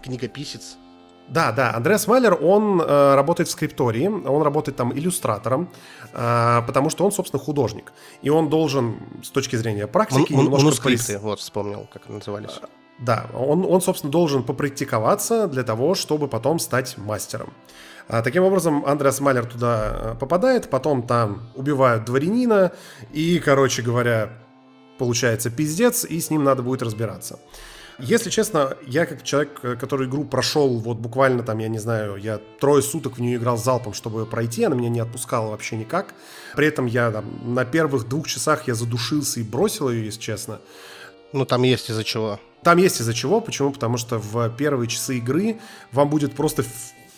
Книгописец. 0.03 0.79
Да, 1.29 1.53
да, 1.53 1.75
Андреас 1.75 2.07
Малер, 2.07 2.37
он 2.43 2.81
э, 2.81 3.15
работает 3.15 3.49
в 3.49 3.53
скриптории, 3.53 4.07
он 4.07 4.43
работает 4.43 4.77
там 4.77 4.93
иллюстратором, 4.93 5.71
э, 6.13 6.63
потому 6.67 6.91
что 6.91 7.05
он, 7.05 7.13
собственно, 7.13 7.43
художник. 7.43 7.93
И 8.21 8.29
он 8.29 8.51
должен, 8.51 8.97
с 9.23 9.31
точки 9.31 9.57
зрения 9.57 9.87
практики, 9.87 10.33
он, 10.33 10.45
немножко... 10.45 10.65
Манускрипты, 10.65 11.19
вот, 11.19 11.41
вспомнил, 11.41 11.89
как 11.93 12.09
назывались. 12.09 12.59
Э, 12.63 12.67
да, 12.99 13.27
он, 13.35 13.65
он, 13.65 13.81
собственно, 13.81 14.13
должен 14.13 14.43
попрактиковаться 14.43 15.47
для 15.47 15.63
того, 15.63 15.95
чтобы 15.95 16.29
потом 16.29 16.59
стать 16.59 16.99
мастером. 16.99 17.53
А, 18.09 18.23
таким 18.23 18.45
образом, 18.45 18.85
Андреас 18.85 19.21
Малер 19.21 19.47
туда 19.47 19.91
э, 19.93 20.15
попадает, 20.19 20.71
потом 20.71 21.03
там 21.03 21.43
убивают 21.55 22.05
дворянина, 22.05 22.73
и, 23.13 23.39
короче 23.39 23.83
говоря, 23.83 24.31
получается 24.99 25.51
пиздец, 25.51 26.05
и 26.05 26.21
с 26.21 26.31
ним 26.31 26.45
надо 26.45 26.63
будет 26.63 26.83
разбираться. 26.83 27.39
Если 27.99 28.31
честно, 28.31 28.77
я 28.87 29.07
как 29.07 29.23
человек, 29.23 29.61
э, 29.63 29.77
который 29.77 30.09
игру 30.09 30.25
прошел 30.25 30.79
вот 30.79 30.99
буквально 30.99 31.43
там, 31.43 31.59
я 31.59 31.69
не 31.69 31.79
знаю, 31.79 32.17
я 32.17 32.41
трое 32.61 32.83
суток 32.83 33.19
в 33.19 33.21
нее 33.21 33.37
играл 33.37 33.57
залпом, 33.57 33.95
чтобы 33.95 34.21
ее 34.21 34.27
пройти, 34.27 34.65
она 34.65 34.77
меня 34.77 34.89
не 34.89 35.01
отпускала 35.01 35.51
вообще 35.51 35.77
никак. 35.77 36.15
При 36.55 36.67
этом 36.67 36.87
я 36.87 37.11
там 37.11 37.25
на 37.55 37.65
первых 37.65 38.09
двух 38.09 38.29
часах 38.29 38.67
я 38.69 38.75
задушился 38.75 39.41
и 39.41 39.43
бросил 39.43 39.91
ее, 39.91 40.07
если 40.07 40.21
честно. 40.21 40.61
Ну, 41.33 41.45
там 41.45 41.63
есть 41.63 41.91
из-за 41.91 42.05
чего. 42.05 42.41
Там 42.63 42.79
есть 42.79 43.01
из-за 43.01 43.15
чего. 43.15 43.41
Почему? 43.41 43.73
Потому 43.73 43.97
что 43.97 44.19
в 44.19 44.51
первые 44.51 44.89
часы 44.89 45.19
игры 45.19 45.59
вам 45.91 46.09
будет 46.09 46.35
просто 46.35 46.65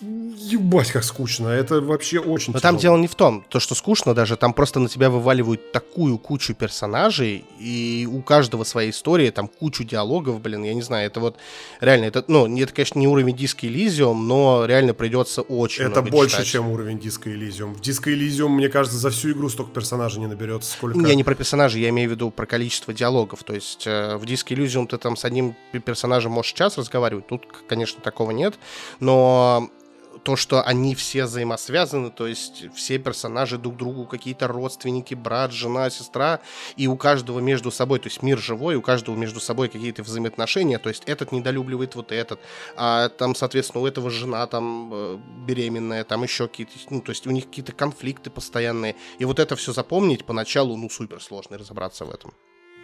ебать, 0.01 0.91
как 0.91 1.05
скучно. 1.05 1.49
Это 1.49 1.81
вообще 1.81 2.19
очень 2.19 2.53
Но 2.53 2.59
тяжело. 2.59 2.73
там 2.73 2.77
дело 2.79 2.97
не 2.97 3.07
в 3.07 3.15
том, 3.15 3.45
то, 3.49 3.61
что 3.61 3.75
скучно 3.75 4.15
даже, 4.15 4.37
там 4.37 4.53
просто 4.53 4.81
на 4.81 4.89
тебя 4.89 5.09
вываливают 5.09 5.73
такую 5.73 6.19
кучу 6.19 6.55
персонажей, 6.55 7.45
и 7.59 8.09
у 8.11 8.21
каждого 8.23 8.65
своя 8.65 8.91
история, 8.91 9.31
там 9.31 9.49
кучу 9.49 9.85
диалогов, 9.85 10.41
блин, 10.41 10.65
я 10.65 10.75
не 10.75 10.83
знаю, 10.83 11.07
это 11.07 11.21
вот 11.21 11.37
реально, 11.81 12.07
это, 12.07 12.25
ну, 12.29 12.47
это, 12.59 12.73
конечно, 12.73 12.99
не 12.99 13.09
уровень 13.09 13.35
Disco 13.35 13.69
Elysium, 13.69 14.15
но 14.15 14.65
реально 14.66 14.95
придется 14.95 15.43
очень 15.43 15.85
Это 15.85 16.03
больше, 16.03 16.37
читать. 16.37 16.49
чем 16.49 16.71
уровень 16.71 16.99
Disco 16.99 17.33
Elysium. 17.33 17.75
В 17.75 17.81
Disco 17.81 18.12
Elysium, 18.12 18.49
мне 18.49 18.69
кажется, 18.69 18.99
за 18.99 19.11
всю 19.11 19.33
игру 19.33 19.49
столько 19.49 19.73
персонажей 19.73 20.21
не 20.21 20.27
наберется, 20.27 20.73
сколько... 20.73 20.99
Я 21.01 21.15
не 21.15 21.25
про 21.25 21.35
персонажей, 21.35 21.81
я 21.81 21.89
имею 21.91 22.09
в 22.09 22.12
виду 22.12 22.31
про 22.31 22.47
количество 22.47 22.93
диалогов, 22.93 23.45
то 23.45 23.55
есть 23.55 23.87
э, 23.87 24.16
в 24.16 24.25
Disco 24.25 24.57
Elysium 24.57 24.87
ты 24.87 24.99
там 24.99 25.16
с 25.16 25.25
одним 25.25 25.55
персонажем 25.85 26.33
можешь 26.33 26.53
час 26.53 26.77
разговаривать, 26.79 27.27
тут, 27.27 27.47
конечно, 27.69 28.03
такого 28.03 28.33
нет, 28.33 28.55
но 29.01 29.71
то, 30.25 30.37
что 30.37 30.63
они 30.63 30.95
все 30.95 31.25
взаимосвязаны, 31.25 32.11
то 32.11 32.27
есть 32.27 32.65
все 32.75 32.99
персонажи 32.99 33.59
друг 33.59 33.77
другу 33.77 34.07
какие-то 34.07 34.49
родственники, 34.49 35.15
брат, 35.15 35.53
жена, 35.53 35.91
сестра, 35.91 36.41
и 36.77 36.87
у 36.87 36.97
каждого 36.97 37.41
между 37.41 37.71
собой, 37.71 37.99
то 37.99 38.09
есть 38.09 38.23
мир 38.23 38.39
живой, 38.39 38.75
у 38.77 38.83
каждого 38.83 39.17
между 39.17 39.39
собой 39.39 39.69
какие-то 39.69 40.03
взаимоотношения, 40.03 40.79
то 40.79 40.89
есть 40.89 41.05
этот 41.07 41.31
недолюбливает 41.31 41.95
вот 41.95 42.11
этот, 42.11 42.41
а 42.77 43.11
там, 43.11 43.35
соответственно, 43.35 43.83
у 43.85 43.87
этого 43.87 44.11
жена 44.11 44.47
там 44.47 44.91
э, 44.93 45.19
беременная, 45.47 46.05
там 46.05 46.23
еще 46.23 46.49
какие-то, 46.49 46.73
ну, 46.89 47.03
то 47.03 47.11
есть 47.11 47.27
у 47.27 47.31
них 47.31 47.47
какие-то 47.47 47.73
конфликты 47.73 48.31
постоянные, 48.31 48.97
и 49.19 49.25
вот 49.27 49.39
это 49.39 49.57
все 49.57 49.73
запомнить 49.73 50.25
поначалу, 50.25 50.77
ну, 50.77 50.89
супер 50.89 51.23
сложно 51.23 51.59
разобраться 51.59 52.07
в 52.07 52.11
этом. 52.11 52.33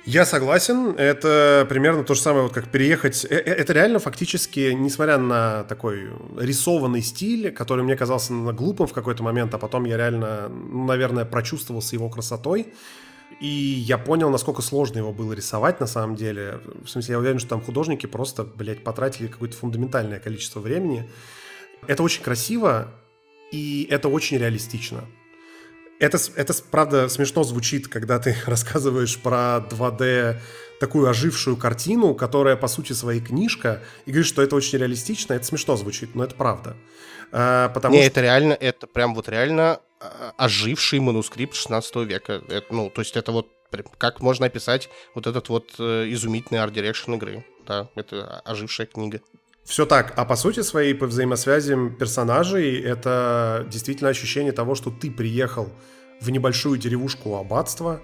Я 0.07 0.25
согласен. 0.25 0.95
Это 0.97 1.67
примерно 1.69 2.05
то 2.05 2.15
же 2.15 2.21
самое, 2.21 2.45
вот 2.45 2.53
как 2.53 2.69
переехать. 2.69 3.25
Э, 3.25 3.37
э, 3.37 3.53
это 3.53 3.73
реально 3.73 3.99
фактически, 3.99 4.73
несмотря 4.73 5.19
на 5.19 5.65
такой 5.65 6.11
рисованный 6.39 7.03
стиль, 7.03 7.53
который 7.53 7.85
мне 7.85 7.97
казался 7.97 8.33
глупым 8.33 8.87
в 8.87 8.93
какой-то 8.93 9.23
момент, 9.23 9.55
а 9.55 9.59
потом 9.59 9.85
я 9.85 9.97
реально, 9.97 10.49
наверное, 10.49 11.25
прочувствовался 11.25 11.97
его 11.97 12.09
красотой. 12.09 12.73
И 13.41 13.47
я 13.47 13.99
понял, 13.99 14.31
насколько 14.31 14.63
сложно 14.63 14.99
его 14.99 15.13
было 15.13 15.33
рисовать 15.33 15.81
на 15.81 15.87
самом 15.87 16.17
деле. 16.17 16.61
В 16.85 16.89
смысле, 16.89 17.13
я 17.13 17.19
уверен, 17.19 17.39
что 17.39 17.51
там 17.51 17.63
художники 17.63 18.07
просто, 18.07 18.45
блядь, 18.45 18.83
потратили 18.83 19.29
какое-то 19.29 19.57
фундаментальное 19.57 20.19
количество 20.19 20.61
времени. 20.61 21.09
Это 21.87 22.03
очень 22.03 22.23
красиво, 22.23 22.93
и 23.53 23.87
это 23.91 24.09
очень 24.09 24.39
реалистично. 24.39 25.05
Это, 26.01 26.19
это, 26.35 26.55
правда, 26.71 27.09
смешно 27.11 27.45
звучит, 27.45 27.87
когда 27.87 28.19
ты 28.19 28.35
рассказываешь 28.47 29.19
про 29.19 29.65
2D 29.71 30.41
такую 30.81 31.09
ожившую 31.09 31.59
картину, 31.59 32.15
которая, 32.15 32.57
по 32.57 32.67
сути, 32.67 32.95
своей 32.95 33.21
книжка, 33.21 33.83
и 34.07 34.11
говоришь, 34.11 34.29
что 34.29 34.41
это 34.43 34.57
очень 34.57 34.79
реалистично, 34.79 35.35
это 35.35 35.45
смешно 35.45 35.77
звучит, 35.77 36.15
но 36.15 36.25
это 36.25 36.35
правда. 36.35 36.75
А, 37.33 37.69
потому 37.69 37.81
что... 37.81 37.95
Не, 37.95 38.11
это 38.13 38.21
реально, 38.23 38.55
это 38.55 38.87
прям 38.87 39.15
вот 39.15 39.29
реально 39.29 39.81
а, 40.01 40.33
оживший 40.39 41.01
манускрипт 41.01 41.55
16 41.55 41.97
века. 41.97 42.43
Это, 42.49 42.67
ну, 42.71 42.89
то 42.89 43.03
есть 43.03 43.15
это 43.17 43.31
вот 43.31 43.49
как 43.99 44.21
можно 44.21 44.47
описать 44.47 44.89
вот 45.15 45.27
этот 45.29 45.49
вот 45.49 45.75
э, 45.79 46.07
изумительный 46.09 46.61
art 46.61 46.74
direction 46.74 47.15
игры. 47.15 47.45
Да, 47.67 47.89
это 47.95 48.41
ожившая 48.41 48.87
книга. 48.87 49.21
Все 49.71 49.87
так. 49.87 50.15
А 50.17 50.25
по 50.25 50.35
сути 50.35 50.63
своей, 50.63 50.95
по 50.95 51.07
взаимосвязям 51.07 51.95
персонажей, 51.95 52.81
это 52.81 53.65
действительно 53.71 54.11
ощущение 54.11 54.51
того, 54.51 54.75
что 54.75 54.91
ты 54.91 55.13
приехал 55.13 55.69
в 56.21 56.29
небольшую 56.31 56.77
деревушку 56.77 57.37
аббатства, 57.37 58.03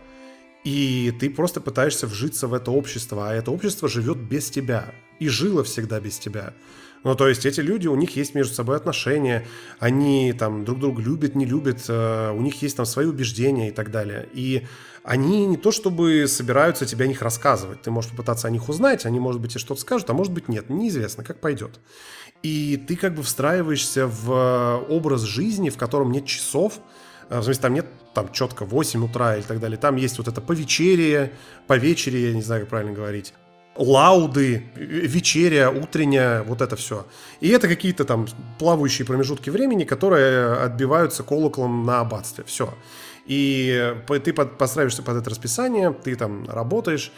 и 0.62 1.12
ты 1.18 1.28
просто 1.28 1.60
пытаешься 1.60 2.06
вжиться 2.06 2.46
в 2.46 2.54
это 2.54 2.70
общество, 2.70 3.30
а 3.30 3.34
это 3.34 3.50
общество 3.50 3.88
живет 3.88 4.16
без 4.16 4.48
тебя. 4.48 4.94
И 5.18 5.28
жило 5.28 5.64
всегда 5.64 5.98
без 5.98 6.20
тебя. 6.20 6.54
Ну, 7.02 7.16
то 7.16 7.26
есть 7.26 7.44
эти 7.44 7.60
люди, 7.60 7.88
у 7.88 7.96
них 7.96 8.14
есть 8.14 8.36
между 8.36 8.54
собой 8.54 8.76
отношения, 8.76 9.44
они 9.80 10.32
там 10.32 10.64
друг 10.64 10.78
друга 10.78 11.02
любят, 11.02 11.34
не 11.34 11.46
любят, 11.46 11.84
э, 11.88 12.30
у 12.30 12.42
них 12.42 12.62
есть 12.62 12.76
там 12.76 12.86
свои 12.86 13.06
убеждения 13.06 13.68
и 13.68 13.72
так 13.72 13.90
далее. 13.90 14.28
И 14.32 14.66
они 15.06 15.46
не 15.46 15.56
то 15.56 15.70
чтобы 15.70 16.26
собираются 16.26 16.84
тебе 16.84 17.04
о 17.04 17.08
них 17.08 17.22
рассказывать. 17.22 17.80
Ты 17.82 17.92
можешь 17.92 18.10
попытаться 18.10 18.48
о 18.48 18.50
них 18.50 18.68
узнать, 18.68 19.06
они, 19.06 19.20
может 19.20 19.40
быть, 19.40 19.52
тебе 19.52 19.60
что-то 19.60 19.80
скажут, 19.80 20.10
а 20.10 20.14
может 20.14 20.32
быть, 20.32 20.48
нет. 20.48 20.68
Неизвестно, 20.68 21.22
как 21.22 21.40
пойдет. 21.40 21.78
И 22.42 22.76
ты 22.76 22.96
как 22.96 23.14
бы 23.14 23.22
встраиваешься 23.22 24.08
в 24.08 24.32
э, 24.32 24.92
образ 24.92 25.22
жизни, 25.22 25.70
в 25.70 25.76
котором 25.76 26.10
нет 26.10 26.26
часов, 26.26 26.80
э, 27.30 27.38
в 27.38 27.44
смысле, 27.44 27.62
там 27.62 27.74
нет 27.74 27.86
там 28.14 28.32
четко 28.32 28.64
8 28.64 29.04
утра 29.04 29.36
и 29.36 29.42
так 29.42 29.60
далее. 29.60 29.78
Там 29.78 29.94
есть 29.94 30.18
вот 30.18 30.26
это 30.26 30.40
повечерие, 30.40 31.32
по 31.68 31.76
вечере, 31.76 32.28
я 32.28 32.34
не 32.34 32.42
знаю, 32.42 32.62
как 32.62 32.70
правильно 32.70 32.92
говорить 32.92 33.32
лауды, 33.78 34.64
вечеря, 34.74 35.70
утренняя, 35.70 36.42
вот 36.42 36.62
это 36.62 36.76
все. 36.76 37.06
И 37.40 37.48
это 37.48 37.68
какие-то 37.68 38.04
там 38.04 38.26
плавающие 38.58 39.06
промежутки 39.06 39.50
времени, 39.50 39.84
которые 39.84 40.54
отбиваются 40.54 41.22
колоколом 41.22 41.84
на 41.84 42.00
аббатстве. 42.00 42.42
Все. 42.44 42.72
И 43.26 43.94
ты 44.06 44.32
подстраиваешься 44.32 45.02
под 45.02 45.16
это 45.16 45.30
расписание, 45.30 45.92
ты 45.92 46.14
там 46.14 46.48
работаешь 46.48 47.10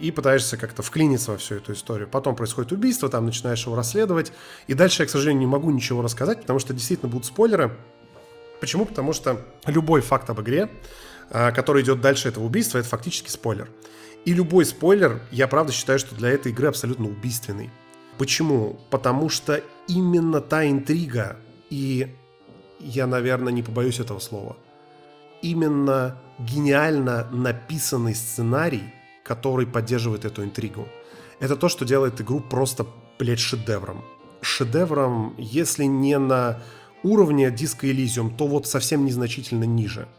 и 0.00 0.10
пытаешься 0.10 0.56
как-то 0.56 0.82
вклиниться 0.82 1.32
во 1.32 1.36
всю 1.36 1.56
эту 1.56 1.74
историю. 1.74 2.08
Потом 2.08 2.34
происходит 2.34 2.72
убийство, 2.72 3.08
там 3.08 3.26
начинаешь 3.26 3.64
его 3.66 3.76
расследовать. 3.76 4.32
И 4.68 4.74
дальше 4.74 5.02
я, 5.02 5.06
к 5.06 5.10
сожалению, 5.10 5.40
не 5.40 5.46
могу 5.46 5.70
ничего 5.70 6.00
рассказать, 6.00 6.40
потому 6.40 6.58
что 6.58 6.72
действительно 6.72 7.10
будут 7.10 7.26
спойлеры. 7.26 7.76
Почему? 8.60 8.86
Потому 8.86 9.12
что 9.12 9.44
любой 9.66 10.00
факт 10.00 10.30
об 10.30 10.40
игре, 10.40 10.70
а, 11.30 11.50
который 11.52 11.82
идет 11.82 12.00
дальше 12.00 12.28
этого 12.28 12.44
убийства, 12.44 12.78
это 12.78 12.88
фактически 12.88 13.28
спойлер. 13.28 13.70
И 14.24 14.34
любой 14.34 14.64
спойлер, 14.64 15.20
я 15.30 15.46
правда 15.48 15.72
считаю, 15.72 15.98
что 15.98 16.14
для 16.14 16.30
этой 16.30 16.52
игры 16.52 16.68
абсолютно 16.68 17.06
убийственный. 17.06 17.70
Почему? 18.18 18.78
Потому 18.90 19.28
что 19.28 19.62
именно 19.88 20.40
та 20.40 20.68
интрига, 20.68 21.36
и 21.70 22.14
я, 22.78 23.06
наверное, 23.06 23.52
не 23.52 23.62
побоюсь 23.62 23.98
этого 23.98 24.18
слова, 24.18 24.56
именно 25.42 26.16
гениально 26.38 27.28
написанный 27.30 28.14
сценарий, 28.14 28.92
который 29.24 29.66
поддерживает 29.66 30.24
эту 30.24 30.44
интригу. 30.44 30.88
Это 31.38 31.56
то, 31.56 31.68
что 31.68 31.84
делает 31.84 32.20
игру 32.20 32.40
просто, 32.40 32.86
блядь, 33.18 33.38
шедевром. 33.38 34.04
Шедевром, 34.42 35.34
если 35.38 35.84
не 35.84 36.18
на 36.18 36.60
уровне 37.02 37.48
Disco 37.48 37.82
Elysium, 37.82 38.36
то 38.36 38.46
вот 38.46 38.66
совсем 38.66 39.04
незначительно 39.04 39.64
ниже– 39.64 40.08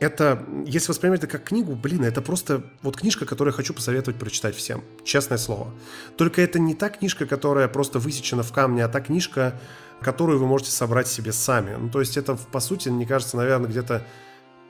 это, 0.00 0.44
если 0.64 0.90
воспринимать 0.90 1.24
это 1.24 1.26
как 1.26 1.44
книгу, 1.44 1.74
блин, 1.74 2.04
это 2.04 2.22
просто 2.22 2.62
вот 2.82 2.96
книжка, 2.96 3.26
которую 3.26 3.52
я 3.52 3.56
хочу 3.56 3.74
посоветовать 3.74 4.18
прочитать 4.18 4.54
всем, 4.54 4.84
честное 5.04 5.38
слово. 5.38 5.72
Только 6.16 6.40
это 6.40 6.60
не 6.60 6.74
та 6.74 6.88
книжка, 6.88 7.26
которая 7.26 7.66
просто 7.66 7.98
высечена 7.98 8.44
в 8.44 8.52
камне, 8.52 8.84
а 8.84 8.88
та 8.88 9.00
книжка, 9.00 9.58
которую 10.00 10.38
вы 10.38 10.46
можете 10.46 10.70
собрать 10.70 11.08
себе 11.08 11.32
сами. 11.32 11.74
Ну, 11.74 11.90
то 11.90 11.98
есть 11.98 12.16
это, 12.16 12.36
по 12.36 12.60
сути, 12.60 12.88
мне 12.90 13.06
кажется, 13.06 13.36
наверное, 13.36 13.68
где-то 13.68 14.04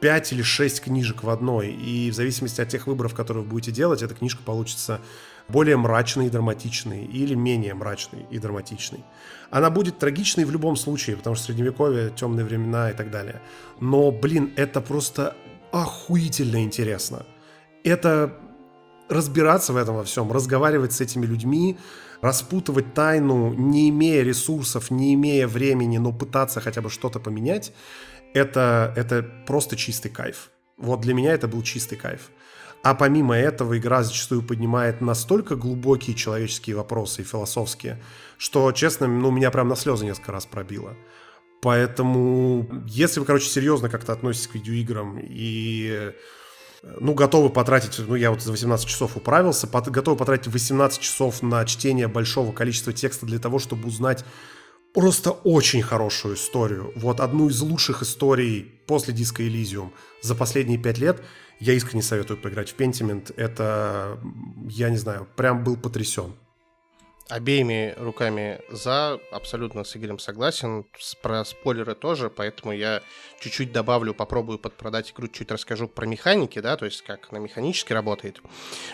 5 0.01 0.33
или 0.33 0.43
6 0.43 0.81
книжек 0.83 1.23
в 1.23 1.31
одной. 1.31 1.71
И 1.71 2.11
в 2.11 2.15
зависимости 2.15 2.61
от 2.61 2.69
тех 2.69 2.87
выборов, 2.87 3.15
которые 3.15 3.45
вы 3.45 3.51
будете 3.51 3.73
делать, 3.73 4.03
эта 4.03 4.15
книжка 4.15 4.43
получится 4.43 5.01
более 5.49 5.77
мрачный 5.77 6.27
и 6.27 6.31
драматичный 6.31 7.05
или 7.05 7.35
менее 7.35 7.75
мрачный 7.75 8.27
и 8.31 8.39
драматичный. 8.39 9.05
Она 9.51 9.71
будет 9.71 9.99
трагичной 9.99 10.45
в 10.45 10.51
любом 10.51 10.77
случае, 10.77 11.17
потому 11.17 11.37
что 11.37 11.47
средневековье, 11.47 12.13
темные 12.15 12.45
времена 12.45 12.91
и 12.91 12.95
так 12.95 13.11
далее. 13.11 13.41
Но, 13.81 14.11
блин, 14.11 14.53
это 14.57 14.81
просто 14.81 15.37
охуительно 15.73 16.63
интересно. 16.63 17.25
Это 17.83 18.35
разбираться 19.09 19.73
в 19.73 19.77
этом 19.77 19.97
во 19.97 20.05
всем, 20.05 20.31
разговаривать 20.31 20.93
с 20.93 21.01
этими 21.01 21.25
людьми, 21.25 21.79
распутывать 22.21 22.95
тайну, 22.95 23.55
не 23.55 23.89
имея 23.89 24.23
ресурсов, 24.23 24.91
не 24.91 25.15
имея 25.15 25.47
времени, 25.47 25.99
но 25.99 26.13
пытаться 26.13 26.61
хотя 26.61 26.83
бы 26.83 26.91
что-то 26.91 27.21
поменять, 27.21 27.73
это, 28.35 28.93
это 28.97 29.23
просто 29.47 29.77
чистый 29.77 30.09
кайф. 30.09 30.51
Вот 30.77 31.01
для 31.01 31.15
меня 31.15 31.33
это 31.33 31.49
был 31.49 31.63
чистый 31.63 31.97
кайф. 31.97 32.31
А 32.83 32.95
помимо 32.95 33.37
этого 33.37 33.77
игра 33.77 34.03
зачастую 34.03 34.43
поднимает 34.43 35.01
настолько 35.01 35.57
глубокие 35.57 36.15
человеческие 36.15 36.77
вопросы 36.77 37.23
и 37.23 37.25
философские, 37.25 38.01
что, 38.39 38.71
честно, 38.73 39.09
ну, 39.09 39.31
меня 39.31 39.51
прям 39.51 39.69
на 39.69 39.75
слезы 39.75 40.05
несколько 40.05 40.33
раз 40.33 40.47
пробило. 40.47 40.97
Поэтому, 41.61 42.69
если 42.87 43.19
вы, 43.19 43.27
короче, 43.27 43.49
серьезно 43.49 43.89
как-то 43.89 44.13
относитесь 44.13 44.47
к 44.47 44.55
видеоиграм 44.55 45.19
и 45.21 46.13
ну, 47.01 47.15
готовы 47.15 47.51
потратить, 47.51 47.99
ну, 47.99 48.15
я 48.15 48.31
вот 48.31 48.43
за 48.43 48.53
18 48.53 48.87
часов 48.87 49.17
управился, 49.17 49.67
pot, 49.67 49.91
готовы 49.91 50.17
потратить 50.17 50.47
18 50.47 51.01
часов 51.01 51.43
на 51.43 51.65
чтение 51.65 52.07
большого 52.07 52.53
количества 52.53 52.93
текста 52.93 53.27
для 53.27 53.41
того, 53.41 53.59
чтобы 53.59 53.89
узнать 53.89 54.25
просто 54.95 55.31
очень 55.31 55.83
хорошую 55.83 56.37
историю. 56.37 56.93
Вот 56.97 57.21
одну 57.21 57.49
из 57.49 57.61
лучших 57.61 58.03
историй 58.03 58.63
после 58.87 59.15
Disco 59.15 59.47
Elysium 59.47 59.91
за 60.23 60.35
последние 60.35 60.79
пять 60.79 60.99
лет– 60.99 61.23
я 61.61 61.73
искренне 61.73 62.03
советую 62.03 62.39
поиграть 62.39 62.71
в 62.71 62.77
Pentiment. 62.77 63.35
Это, 63.37 64.19
я 64.69 64.91
не 64.91 64.97
знаю, 64.97 65.27
прям 65.37 65.65
был 65.65 65.77
потрясен. 65.77 66.35
Обеими 67.29 67.95
руками 67.99 68.61
за, 68.71 69.21
абсолютно 69.33 69.85
с 69.85 69.95
Игорем 69.97 70.19
согласен. 70.19 70.87
Про 71.21 71.45
спойлеры 71.45 71.95
тоже, 71.95 72.31
поэтому 72.31 72.73
я 72.73 73.03
чуть-чуть 73.41 73.71
добавлю, 73.71 74.15
попробую 74.15 74.59
подпродать 74.59 75.13
игру, 75.13 75.29
чуть 75.29 75.51
расскажу 75.51 75.89
про 75.89 76.07
механики, 76.07 76.61
да, 76.61 76.77
то 76.77 76.87
есть 76.87 77.03
как 77.03 77.29
она 77.31 77.41
механически 77.41 77.93
работает. 77.93 78.41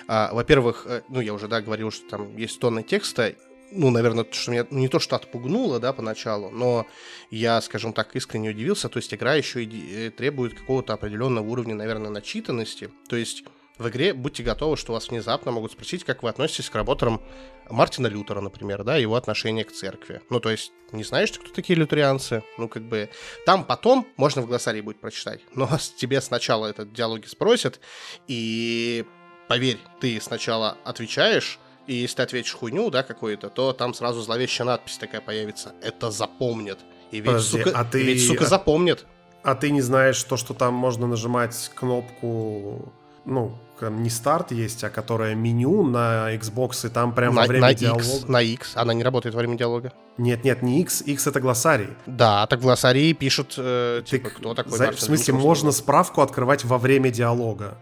А, 0.08 0.32
во-первых, 0.32 0.84
э, 0.86 1.02
ну 1.10 1.20
я 1.20 1.32
уже, 1.32 1.46
да, 1.46 1.60
говорил, 1.60 1.92
что 1.92 2.08
там 2.08 2.36
есть 2.36 2.58
тонны 2.58 2.82
текста, 2.82 3.36
ну, 3.70 3.90
наверное, 3.90 4.26
что 4.30 4.50
меня 4.50 4.66
ну, 4.70 4.78
не 4.78 4.88
то, 4.88 4.98
что 4.98 5.16
отпугнуло, 5.16 5.80
да, 5.80 5.92
поначалу, 5.92 6.50
но 6.50 6.86
я, 7.30 7.60
скажем 7.60 7.92
так, 7.92 8.14
искренне 8.16 8.50
удивился. 8.50 8.88
То 8.88 8.98
есть 8.98 9.12
игра 9.12 9.34
еще 9.34 9.64
и 9.64 10.10
требует 10.10 10.54
какого-то 10.54 10.92
определенного 10.92 11.44
уровня, 11.44 11.74
наверное, 11.74 12.10
начитанности. 12.10 12.90
То 13.08 13.16
есть 13.16 13.44
в 13.78 13.88
игре 13.88 14.14
будьте 14.14 14.42
готовы, 14.44 14.76
что 14.76 14.92
вас 14.92 15.08
внезапно 15.08 15.50
могут 15.50 15.72
спросить, 15.72 16.04
как 16.04 16.22
вы 16.22 16.28
относитесь 16.28 16.70
к 16.70 16.74
работам 16.76 17.20
Мартина 17.68 18.06
Лютера, 18.06 18.40
например, 18.40 18.84
да, 18.84 18.96
его 18.96 19.16
отношение 19.16 19.64
к 19.64 19.72
церкви. 19.72 20.20
Ну, 20.30 20.38
то 20.38 20.50
есть, 20.50 20.72
не 20.92 21.02
знаешь, 21.02 21.32
кто 21.32 21.50
такие 21.50 21.76
лютерианцы? 21.76 22.44
Ну, 22.56 22.68
как 22.68 22.84
бы, 22.84 23.10
там 23.46 23.64
потом 23.64 24.06
можно 24.16 24.42
в 24.42 24.46
глоссарии 24.46 24.80
будет 24.80 25.00
прочитать, 25.00 25.40
но 25.54 25.68
тебе 25.96 26.20
сначала 26.20 26.66
этот 26.66 26.92
диалоги 26.92 27.26
спросят, 27.26 27.80
и 28.28 29.04
поверь, 29.48 29.78
ты 30.00 30.20
сначала 30.20 30.78
отвечаешь, 30.84 31.58
и 31.86 31.94
если 31.94 32.16
ты 32.16 32.22
ответишь 32.22 32.54
хуйню, 32.54 32.90
да, 32.90 33.02
какую-то, 33.02 33.50
то 33.50 33.72
там 33.72 33.94
сразу 33.94 34.22
зловещая 34.22 34.66
надпись 34.66 34.98
такая 34.98 35.20
появится. 35.20 35.72
Это 35.82 36.10
запомнит. 36.10 36.78
И 37.10 37.16
ведь, 37.16 37.26
Подожди, 37.26 37.62
сука, 37.62 37.78
а 37.78 37.84
ты, 37.84 38.02
ведь, 38.02 38.26
сука, 38.26 38.44
а, 38.44 38.46
запомнит. 38.46 39.06
А 39.42 39.54
ты 39.54 39.70
не 39.70 39.82
знаешь 39.82 40.22
то, 40.24 40.36
что 40.36 40.54
там 40.54 40.74
можно 40.74 41.06
нажимать 41.06 41.70
кнопку, 41.74 42.92
ну, 43.24 43.58
не 43.90 44.08
старт 44.08 44.52
есть, 44.52 44.82
а 44.84 44.90
которая 44.90 45.34
меню 45.34 45.82
на 45.82 46.34
Xbox, 46.34 46.86
и 46.86 46.90
там 46.90 47.14
прямо 47.14 47.36
на, 47.36 47.40
во 47.42 47.46
время 47.48 47.66
на 47.66 47.74
диалога... 47.74 48.04
X, 48.04 48.28
на 48.28 48.40
X, 48.40 48.72
она 48.76 48.94
не 48.94 49.02
работает 49.02 49.34
во 49.34 49.40
время 49.40 49.58
диалога. 49.58 49.92
Нет, 50.16 50.44
нет, 50.44 50.62
не 50.62 50.80
X, 50.80 51.02
X 51.02 51.26
это 51.26 51.40
глоссарий. 51.40 51.90
Да, 52.06 52.46
так 52.46 52.60
в 52.60 52.62
глоссарии 52.62 53.12
пишут, 53.12 53.54
э, 53.58 54.02
типа, 54.06 54.28
ты, 54.28 54.34
кто 54.34 54.54
такой 54.54 54.78
за, 54.78 54.92
В 54.92 55.00
смысле, 55.00 55.34
можно 55.34 55.72
справку 55.72 56.22
открывать 56.22 56.64
во 56.64 56.78
время 56.78 57.10
диалога 57.10 57.76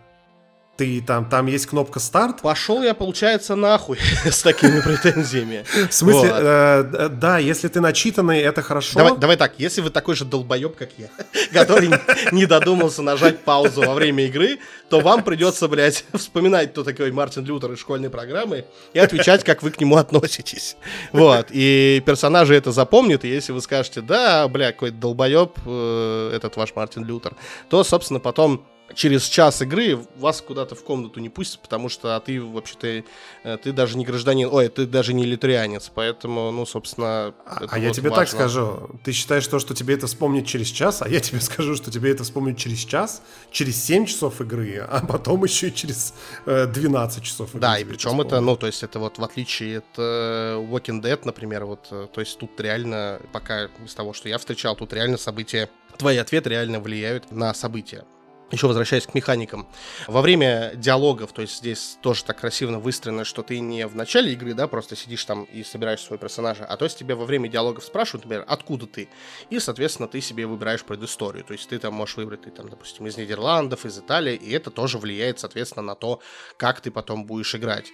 ты 0.83 1.01
там, 1.01 1.29
там 1.29 1.47
есть 1.47 1.67
кнопка 1.67 2.01
старт. 2.01 2.43
Пошел 2.43 2.83
я, 2.83 2.93
получается, 2.93 3.55
нахуй 3.55 3.99
с 4.25 4.43
такими 4.43 4.81
претензиями. 4.81 5.65
В 5.89 5.93
смысле, 5.93 6.33
вот. 6.33 6.41
э, 6.43 7.09
да, 7.13 7.39
если 7.39 7.69
ты 7.69 7.81
начитанный, 7.81 8.41
это 8.41 8.63
хорошо. 8.63 8.99
Давай, 8.99 9.17
давай 9.17 9.37
так, 9.37 9.55
если 9.59 9.81
вы 9.81 9.91
такой 9.91 10.17
же 10.17 10.25
долбоеб, 10.25 10.75
как 10.75 10.91
я, 10.99 11.09
который 11.53 11.91
не 12.33 12.47
додумался 12.47 13.03
нажать 13.03 13.39
паузу 13.41 13.83
во 13.83 13.95
время 13.95 14.27
игры, 14.27 14.59
то 14.91 14.99
вам 14.99 15.23
придется, 15.23 15.69
блядь, 15.69 16.05
вспоминать, 16.15 16.73
кто 16.73 16.83
такой 16.83 17.13
Мартин 17.13 17.45
Лютер 17.45 17.73
из 17.73 17.79
школьной 17.79 18.11
программы 18.11 18.65
и 18.93 18.99
отвечать, 18.99 19.45
как 19.45 19.63
вы 19.63 19.71
к 19.71 19.81
нему 19.81 19.97
относитесь. 19.97 20.77
Вот, 21.13 21.47
и 21.51 22.03
персонажи 22.05 22.57
это 22.57 22.73
запомнят, 22.73 23.25
и 23.25 23.29
если 23.29 23.53
вы 23.53 23.61
скажете, 23.61 24.01
да, 24.01 24.49
бля, 24.49 24.73
какой 24.73 24.91
долбоеб 24.91 25.53
э, 25.65 26.33
этот 26.35 26.57
ваш 26.57 26.75
Мартин 26.75 27.05
Лютер, 27.05 27.37
то, 27.71 27.85
собственно, 27.85 28.19
потом 28.19 28.67
через 28.95 29.25
час 29.25 29.63
игры 29.63 29.99
вас 30.17 30.41
куда-то 30.41 30.75
в 30.75 30.85
комнату 30.85 31.21
не 31.21 31.29
пустят, 31.29 31.61
потому 31.61 31.89
что 31.89 32.17
а 32.17 32.21
ты 32.21 32.43
вообще-то 32.43 33.05
э, 33.45 33.57
ты 33.63 33.73
даже 33.73 33.97
не 33.97 34.05
гражданин, 34.05 34.49
ой, 34.51 34.69
ты 34.69 34.87
даже 34.87 35.15
не 35.15 35.25
литрианец, 35.25 35.91
поэтому, 35.95 36.51
ну, 36.51 36.67
собственно, 36.67 37.35
А, 37.47 37.65
а 37.69 37.79
я 37.79 37.91
тебе 37.91 38.11
важно. 38.11 38.25
так 38.25 38.35
скажу, 38.35 38.91
ты 39.05 39.13
считаешь 39.13 39.47
то, 39.47 39.59
что 39.59 39.75
тебе 39.75 39.95
это 39.95 40.07
вспомнить 40.07 40.47
через 40.47 40.69
час, 40.69 41.03
а 41.03 41.09
я 41.09 41.21
тебе 41.21 41.41
скажу, 41.41 41.75
что 41.75 41.91
тебе 41.91 42.11
это 42.11 42.25
вспомнить 42.25 42.59
через 42.59 42.79
час, 42.79 43.23
через 43.51 43.83
7 43.83 44.07
часов 44.07 44.41
игры, 44.41 44.79
а 44.79 45.05
потом 45.07 45.45
еще 45.45 45.69
и 45.69 45.75
через 45.75 46.15
э, 46.47 46.67
12 46.67 47.23
часов 47.23 47.51
игры. 47.51 47.61
Да, 47.61 47.79
и 47.79 47.85
причем 47.85 48.21
это, 48.21 48.41
ну, 48.41 48.57
то 48.57 48.67
есть 48.67 48.83
это 48.83 48.99
вот 48.99 49.19
в 49.19 49.25
отличие 49.25 49.79
от 49.79 49.85
э, 49.97 50.57
Walking 50.57 51.01
Dead, 51.01 51.21
например, 51.25 51.65
вот, 51.65 51.89
э, 51.91 52.09
то 52.13 52.21
есть 52.21 52.39
тут 52.39 52.59
реально, 52.61 53.21
пока 53.33 53.65
из 53.85 53.95
того, 53.95 54.13
что 54.13 54.29
я 54.29 54.39
встречал, 54.39 54.77
тут 54.77 54.93
реально 54.93 55.17
события, 55.17 55.71
твои 55.97 56.17
ответы 56.17 56.51
реально 56.51 56.81
влияют 56.81 57.31
на 57.31 57.55
события 57.55 58.05
еще 58.53 58.67
возвращаясь 58.67 59.07
к 59.07 59.15
механикам, 59.15 59.67
во 60.07 60.21
время 60.21 60.73
диалогов, 60.75 61.33
то 61.33 61.43
есть 61.43 61.57
здесь 61.57 61.97
тоже 62.03 62.25
так 62.25 62.39
красиво 62.39 62.79
выстроено, 62.79 63.25
что 63.25 63.43
ты 63.43 63.59
не 63.61 63.87
в 63.87 63.97
начале 63.97 64.33
игры, 64.33 64.55
да, 64.55 64.69
просто 64.69 64.95
сидишь 64.95 65.25
там 65.25 65.45
и 65.45 65.65
собираешь 65.65 66.01
своего 66.01 66.21
персонажа, 66.21 66.65
а 66.65 66.77
то 66.77 66.85
есть 66.85 66.99
тебе 66.99 67.15
во 67.15 67.25
время 67.25 67.49
диалогов 67.49 67.85
спрашивают, 67.85 68.25
например, 68.25 68.45
откуда 68.47 68.87
ты, 68.87 69.09
и, 69.51 69.59
соответственно, 69.59 70.07
ты 70.07 70.21
себе 70.21 70.47
выбираешь 70.47 70.85
предысторию, 70.85 71.45
то 71.45 71.55
есть 71.55 71.69
ты 71.69 71.79
там 71.79 71.95
можешь 71.95 72.17
выбрать, 72.17 72.43
ты 72.43 72.51
там, 72.51 72.69
допустим, 72.69 73.07
из 73.07 73.17
Нидерландов, 73.17 73.87
из 73.87 73.99
Италии, 73.99 74.35
и 74.35 74.53
это 74.53 74.71
тоже 74.71 74.99
влияет, 74.99 75.41
соответственно, 75.41 75.83
на 75.83 75.95
то, 75.95 76.21
как 76.59 76.81
ты 76.81 76.91
потом 76.91 77.25
будешь 77.25 77.55
играть. 77.55 77.93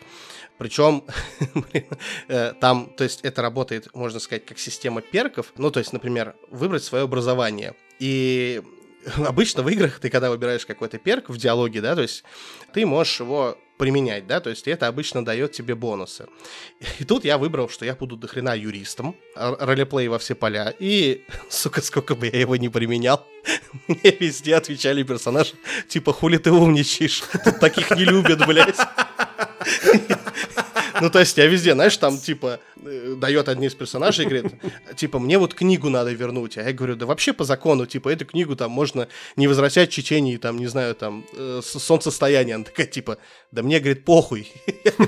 Причем, 0.59 1.05
э, 2.28 2.52
там, 2.55 2.93
то 2.97 3.05
есть 3.05 3.20
это 3.22 3.43
работает, 3.43 3.94
можно 3.94 4.18
сказать, 4.18 4.44
как 4.44 4.59
система 4.59 5.02
перков, 5.02 5.52
ну, 5.56 5.70
то 5.70 5.78
есть, 5.78 5.93
например, 5.93 6.35
выбрать 6.51 6.82
свое 6.82 7.05
образование, 7.05 7.74
и 8.01 8.62
обычно 9.16 9.62
в 9.62 9.68
играх 9.68 9.98
ты, 9.98 10.10
когда 10.10 10.30
выбираешь 10.30 10.66
какой-то 10.66 10.98
перк 10.98 11.28
в 11.28 11.36
диалоге, 11.36 11.80
да, 11.80 11.94
то 11.94 12.02
есть 12.02 12.24
ты 12.72 12.86
можешь 12.86 13.20
его 13.20 13.59
применять, 13.78 14.26
да, 14.26 14.40
то 14.40 14.51
есть 14.51 14.66
это 14.68 14.89
обычно 14.89 15.24
дает 15.24 15.52
тебе 15.52 15.74
бонусы. 15.74 16.26
И 16.98 17.05
тут 17.05 17.24
я 17.24 17.39
выбрал, 17.39 17.68
что 17.68 17.85
я 17.85 17.94
буду 17.94 18.16
дохрена 18.16 18.56
юристом, 18.56 19.16
ролеплей 19.35 20.09
во 20.09 20.18
все 20.18 20.35
поля, 20.35 20.74
и, 20.78 21.24
сука, 21.48 21.80
сколько 21.80 22.14
бы 22.14 22.26
я 22.26 22.40
его 22.40 22.56
не 22.56 22.68
применял, 22.68 23.26
мне 23.89 24.16
везде 24.18 24.56
отвечали 24.56 25.02
персонажи, 25.05 25.55
типа, 25.86 26.12
хули 26.12 26.39
ты 26.39 26.51
умничаешь, 26.51 27.22
тут 27.44 27.60
таких 27.60 27.90
не 27.93 28.05
любят, 28.05 28.44
блядь. 28.47 28.76
Ну, 31.01 31.10
то 31.10 31.20
есть 31.20 31.36
я 31.36 31.47
везде, 31.47 31.73
знаешь, 31.73 31.97
там, 31.97 32.19
типа, 32.19 32.60
э, 32.77 33.15
дает 33.16 33.48
одни 33.48 33.66
из 33.66 33.74
персонажей 33.74 34.24
и 34.24 34.28
говорит, 34.28 34.52
типа, 34.97 35.19
мне 35.19 35.39
вот 35.39 35.55
книгу 35.55 35.89
надо 35.89 36.12
вернуть. 36.12 36.59
А 36.59 36.62
я 36.62 36.73
говорю, 36.73 36.97
да 36.97 37.06
вообще 37.06 37.32
по 37.32 37.44
закону, 37.44 37.86
типа, 37.86 38.09
эту 38.09 38.27
книгу 38.27 38.56
там 38.56 38.70
можно 38.70 39.09
не 39.36 39.48
возвращать 39.48 39.90
в 39.90 39.93
Чечении, 39.93 40.36
там, 40.36 40.59
не 40.59 40.66
знаю, 40.66 40.94
там, 40.94 41.24
э, 41.35 41.60
солнцестояние. 41.62 42.56
Она 42.56 42.65
такая, 42.65 42.86
типа, 42.86 43.19
да 43.52 43.62
мне, 43.62 43.78
говорит, 43.81 44.05
похуй. 44.05 44.51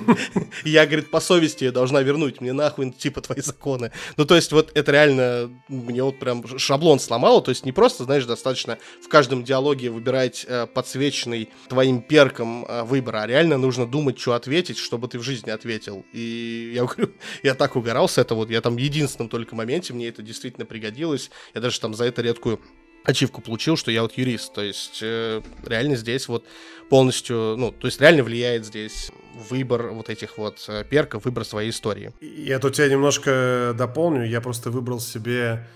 Я, 0.65 0.87
говорит, 0.87 1.11
по 1.11 1.21
совести 1.21 1.65
ее 1.65 1.73
должна 1.73 2.03
вернуть, 2.03 2.41
мне 2.41 2.53
нахуй, 2.53 2.91
типа, 2.93 3.21
твои 3.21 3.41
законы. 3.41 3.93
Ну, 4.17 4.25
то 4.25 4.37
есть 4.37 4.53
вот 4.53 4.71
это 4.75 4.93
реально, 4.93 5.51
мне 5.69 6.03
вот 6.03 6.19
прям 6.19 6.59
шаблон 6.59 7.01
сломало, 7.01 7.43
то 7.43 7.51
есть 7.51 7.65
не 7.65 7.73
просто, 7.73 8.05
знаешь, 8.05 8.25
достаточно 8.25 8.79
в 9.03 9.09
каждом 9.09 9.45
диалоге 9.45 9.91
выбирать 9.91 10.45
э, 10.49 10.67
подсвеченный 10.67 11.49
твоим 11.69 12.03
перком 12.03 12.67
выбор, 12.85 13.17
а 13.17 13.27
реально 13.27 13.59
нужно 13.59 13.87
думать, 13.87 14.19
что 14.19 14.35
ответить, 14.35 14.79
чтобы 14.79 15.09
ты 15.09 15.19
в 15.19 15.23
жизни 15.23 15.51
ответил. 15.51 15.80
И 16.13 16.73
я 16.75 16.85
говорю, 16.85 17.13
я 17.43 17.55
так 17.55 17.77
угорал 17.77 18.09
с 18.09 18.19
этого, 18.19 18.39
вот 18.39 18.51
я 18.51 18.61
там 18.61 18.77
единственном 18.77 19.29
только 19.29 19.55
моменте, 19.55 19.93
мне 19.93 20.09
это 20.09 20.23
действительно 20.23 20.67
пригодилось, 20.67 21.31
я 21.55 21.61
даже 21.61 21.81
там 21.81 21.95
за 21.95 22.05
это 22.05 22.23
редкую 22.23 22.61
ачивку 23.05 23.41
получил, 23.41 23.77
что 23.77 23.91
я 23.91 24.03
вот 24.03 24.13
юрист. 24.17 24.53
То 24.53 24.63
есть 24.63 25.01
э, 25.03 25.43
реально 25.65 25.97
здесь 25.97 26.29
вот 26.29 26.45
полностью, 26.89 27.57
ну, 27.57 27.73
то 27.73 27.87
есть 27.87 28.01
реально 28.01 28.23
влияет 28.23 28.67
здесь 28.67 29.11
выбор 29.49 29.91
вот 29.91 30.11
этих 30.11 30.39
вот 30.39 30.65
э, 30.69 30.85
перков, 30.85 31.25
выбор 31.25 31.45
своей 31.45 31.71
истории. 31.71 32.13
Я 32.21 32.59
тут 32.59 32.75
тебя 32.75 32.89
немножко 32.89 33.75
дополню. 33.77 34.27
Я 34.27 34.41
просто 34.41 34.71
выбрал 34.71 35.01
себе 35.01 35.67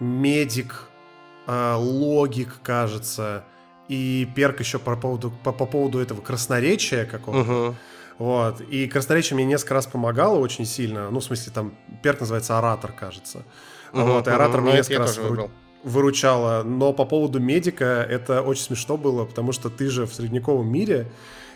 медик, 0.00 0.88
э, 1.46 1.74
логик, 1.76 2.60
кажется, 2.62 3.44
и 3.88 4.28
перк 4.34 4.60
еще 4.60 4.78
по 4.78 4.96
поводу, 4.96 5.32
по, 5.44 5.52
по 5.52 5.66
поводу 5.66 5.98
этого 5.98 6.20
красноречия 6.20 7.04
какого-то. 7.04 7.68
Угу. 7.68 7.76
Вот. 8.18 8.60
И 8.60 8.86
красноречие 8.86 9.34
мне 9.36 9.44
несколько 9.44 9.74
раз 9.74 9.86
помогало 9.86 10.38
очень 10.38 10.66
сильно. 10.66 11.10
Ну, 11.10 11.20
в 11.20 11.24
смысле, 11.24 11.52
там 11.52 11.74
перк 12.02 12.20
называется 12.20 12.58
оратор, 12.58 12.92
кажется. 12.92 13.44
Угу, 13.92 14.02
вот, 14.02 14.28
и 14.28 14.30
оратор 14.30 14.60
угу, 14.60 14.68
мне 14.68 14.78
несколько 14.78 15.00
раз 15.00 15.18
выру 15.18 15.50
выручала. 15.84 16.62
Но 16.62 16.92
по 16.92 17.04
поводу 17.04 17.40
медика 17.40 18.06
это 18.08 18.42
очень 18.42 18.62
смешно 18.62 18.96
было, 18.96 19.24
потому 19.24 19.52
что 19.52 19.68
ты 19.68 19.88
же 19.88 20.06
в 20.06 20.14
средневековом 20.14 20.70
мире, 20.70 21.10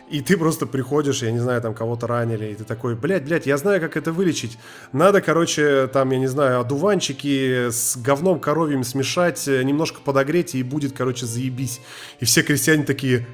и 0.08 0.20
ты 0.20 0.36
просто 0.36 0.66
приходишь, 0.66 1.22
я 1.22 1.32
не 1.32 1.40
знаю, 1.40 1.60
там 1.60 1.74
кого-то 1.74 2.06
ранили, 2.06 2.46
и 2.46 2.54
ты 2.54 2.64
такой, 2.64 2.94
блядь, 2.94 3.24
блядь, 3.24 3.46
я 3.46 3.56
знаю, 3.56 3.80
как 3.80 3.96
это 3.96 4.12
вылечить. 4.12 4.56
Надо, 4.92 5.20
короче, 5.20 5.88
там, 5.88 6.10
я 6.10 6.18
не 6.18 6.28
знаю, 6.28 6.60
одуванчики 6.60 7.70
с 7.70 7.96
говном 7.96 8.38
коровьим 8.38 8.84
смешать, 8.84 9.46
немножко 9.46 10.00
подогреть, 10.00 10.54
и 10.54 10.62
будет, 10.62 10.92
короче, 10.96 11.26
заебись. 11.26 11.80
И 12.20 12.24
все 12.24 12.42
крестьяне 12.42 12.84
такие, 12.84 13.26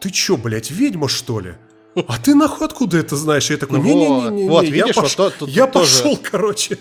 ты 0.00 0.10
чё, 0.10 0.38
блядь, 0.38 0.70
ведьма, 0.70 1.08
что 1.08 1.40
ли? 1.40 1.54
А 1.94 2.18
ты 2.18 2.34
нахуй 2.34 2.66
откуда 2.66 2.98
это 2.98 3.16
знаешь? 3.16 3.50
Я 3.50 3.56
такой, 3.58 3.80
не-не-не, 3.80 4.48
вот, 4.48 4.64
видишь, 4.64 4.86
я, 4.86 5.02
пош... 5.02 5.18
вот, 5.18 5.34
тут, 5.38 5.48
я 5.50 5.66
пошел, 5.66 6.18
короче. 6.22 6.78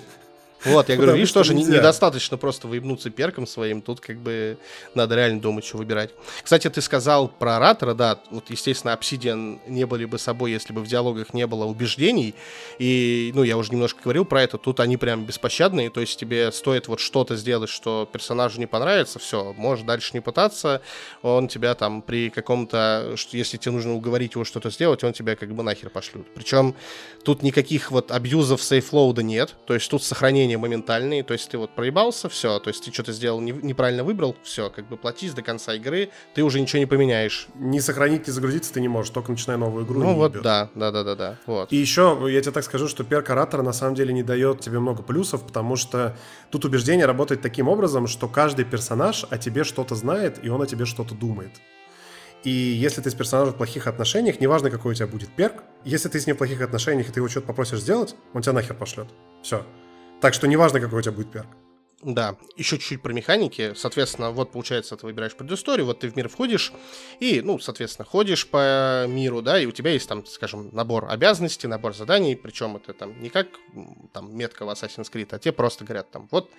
Вот, 0.66 0.90
я 0.90 0.96
говорю, 0.96 1.14
видишь, 1.14 1.32
тоже 1.32 1.54
недостаточно 1.54 2.38
просто 2.38 2.68
выебнуться 2.68 3.10
перком 3.10 3.48
своим, 3.48 3.82
тут 3.82 4.00
как 4.00 4.18
бы 4.18 4.58
надо 4.94 5.16
реально 5.16 5.42
думать, 5.42 5.66
что 5.66 5.78
выбирать. 5.78 6.12
Кстати, 6.44 6.70
ты 6.70 6.82
сказал 6.82 7.28
про 7.28 7.58
оратора, 7.58 7.94
да, 7.94 8.20
вот, 8.30 8.50
естественно, 8.50 8.92
Obsidian 8.92 9.60
не 9.68 9.86
были 9.86 10.06
бы 10.06 10.20
собой, 10.20 10.52
если 10.52 10.74
бы 10.74 10.82
в 10.82 10.88
диалогах 10.88 11.34
не 11.34 11.48
было 11.48 11.66
убеждений, 11.66 12.36
и, 12.78 13.32
ну, 13.34 13.44
я 13.44 13.58
уже 13.58 13.72
немножко 13.72 14.02
говорил 14.04 14.26
про 14.26 14.44
это, 14.44 14.58
тут 14.58 14.80
они 14.80 14.98
прям 14.98 15.26
беспощадные, 15.26 15.90
то 15.90 16.02
есть 16.02 16.20
тебе 16.20 16.52
стоит 16.52 16.88
вот 16.88 17.00
что-то 17.00 17.36
сделать, 17.36 17.70
что 17.70 18.08
персонажу 18.12 18.60
не 18.60 18.68
понравится, 18.68 19.20
все, 19.20 19.54
можешь 19.54 19.86
дальше 19.86 20.12
не 20.14 20.20
пытаться, 20.20 20.82
он 21.22 21.48
тебя 21.48 21.76
там 21.76 22.02
при 22.02 22.30
каком-то, 22.30 23.16
если 23.32 23.58
тебе 23.58 23.72
нужно 23.72 23.94
уговорить 23.94 24.36
его 24.36 24.44
что-то 24.44 24.70
сделать, 24.70 25.04
он 25.04 25.14
тебя 25.14 25.36
как 25.36 25.54
бы 25.54 25.64
нахер 25.64 25.90
пошлют. 25.90 26.28
Причем 26.34 26.76
тут 27.24 27.42
никаких 27.44 27.92
вот 27.92 28.12
абьюзов 28.12 28.62
сейфлоуда 28.62 29.24
нет, 29.24 29.56
то 29.66 29.74
есть 29.74 29.90
тут 29.90 30.04
сохранение 30.04 30.51
изменения 30.52 30.57
моментальные, 30.57 31.23
то 31.23 31.34
есть 31.34 31.49
ты 31.49 31.57
вот 31.57 31.76
проебался, 31.76 32.30
все, 32.30 32.60
то 32.60 32.69
есть 32.69 32.84
ты 32.84 32.91
что-то 32.91 33.11
сделал, 33.11 33.41
не, 33.41 33.52
неправильно 33.52 34.03
выбрал, 34.03 34.36
все, 34.44 34.69
как 34.69 34.88
бы 34.88 34.98
платись 34.98 35.34
до 35.34 35.41
конца 35.41 35.73
игры, 35.73 36.10
ты 36.34 36.44
уже 36.44 36.60
ничего 36.60 36.80
не 36.80 36.86
поменяешь. 36.86 37.48
Не 37.56 37.82
сохранить, 37.82 38.28
не 38.28 38.34
загрузиться 38.34 38.73
ты 38.73 38.82
не 38.82 38.88
можешь, 38.88 39.11
только 39.11 39.32
начиная 39.32 39.57
новую 39.57 39.86
игру. 39.86 40.02
Ну 40.02 40.15
вот, 40.15 40.41
да, 40.41 40.69
да, 40.76 40.91
да, 40.91 41.03
да, 41.03 41.15
да, 41.15 41.38
вот. 41.45 41.72
И 41.72 41.78
еще, 41.78 42.18
я 42.30 42.41
тебе 42.41 42.52
так 42.52 42.64
скажу, 42.64 42.88
что 42.88 43.03
перк 43.03 43.30
оратора 43.30 43.64
на 43.64 43.73
самом 43.73 43.95
деле 43.95 44.14
не 44.14 44.23
дает 44.23 44.60
тебе 44.60 44.80
много 44.80 45.03
плюсов, 45.03 45.45
потому 45.45 45.76
что 45.76 46.15
тут 46.49 46.65
убеждение 46.65 47.06
работает 47.06 47.41
таким 47.41 47.68
образом, 47.68 48.07
что 48.07 48.28
каждый 48.28 48.65
персонаж 48.65 49.26
о 49.30 49.38
тебе 49.38 49.64
что-то 49.64 49.95
знает, 49.95 50.40
и 50.44 50.49
он 50.49 50.61
о 50.61 50.65
тебе 50.65 50.86
что-то 50.86 51.15
думает. 51.15 51.52
И 52.44 52.49
если 52.49 53.02
ты 53.02 53.11
с 53.11 53.14
персонажем 53.14 53.53
в 53.53 53.57
плохих 53.57 53.86
отношениях, 53.86 54.40
неважно, 54.40 54.72
какой 54.72 54.94
у 54.94 54.95
тебя 54.95 55.06
будет 55.06 55.30
перк, 55.30 55.64
если 55.84 56.10
ты 56.10 56.19
с 56.19 56.26
ним 56.26 56.36
в 56.36 56.40
плохих 56.40 56.61
отношениях, 56.61 57.07
и 57.07 57.11
ты 57.11 57.19
его 57.19 57.28
что-то 57.28 57.45
попросишь 57.45 57.82
сделать, 57.82 58.15
он 58.34 58.41
тебя 58.41 58.53
нахер 58.53 58.76
пошлет. 58.76 59.07
Все. 59.44 59.64
Так 60.22 60.35
что 60.35 60.48
неважно, 60.48 60.80
какой 60.80 60.99
у 60.99 61.02
тебя 61.02 61.14
будет 61.14 61.31
перк. 61.31 61.48
Да, 62.03 62.36
еще 62.56 62.78
чуть-чуть 62.78 63.02
про 63.02 63.14
механики. 63.14 63.73
Соответственно, 63.76 64.32
вот 64.32 64.52
получается, 64.52 64.98
ты 64.98 65.06
выбираешь 65.06 65.36
предысторию, 65.36 65.86
вот 65.86 65.99
ты 65.99 66.10
в 66.10 66.15
мир 66.15 66.30
входишь, 66.30 66.73
и, 67.19 67.41
ну, 67.41 67.60
соответственно, 67.60 68.06
ходишь 68.06 68.48
по 68.48 69.06
миру, 69.07 69.44
да, 69.44 69.60
и 69.60 69.68
у 69.68 69.72
тебя 69.72 69.91
есть 69.91 70.10
там, 70.10 70.26
скажем, 70.26 70.69
набор 70.73 71.06
обязанностей, 71.10 71.68
набор 71.68 71.94
заданий, 71.94 72.36
причем 72.36 72.78
это 72.78 72.94
там 72.94 73.22
не 73.22 73.30
как 73.30 73.48
там 74.14 74.36
метка 74.36 74.65
в 74.65 74.69
Assassin's 74.69 75.11
Creed, 75.11 75.28
а 75.32 75.40
тебе 75.40 75.52
просто 75.52 75.86
говорят 75.86 76.10
там, 76.10 76.28
вот 76.32 76.49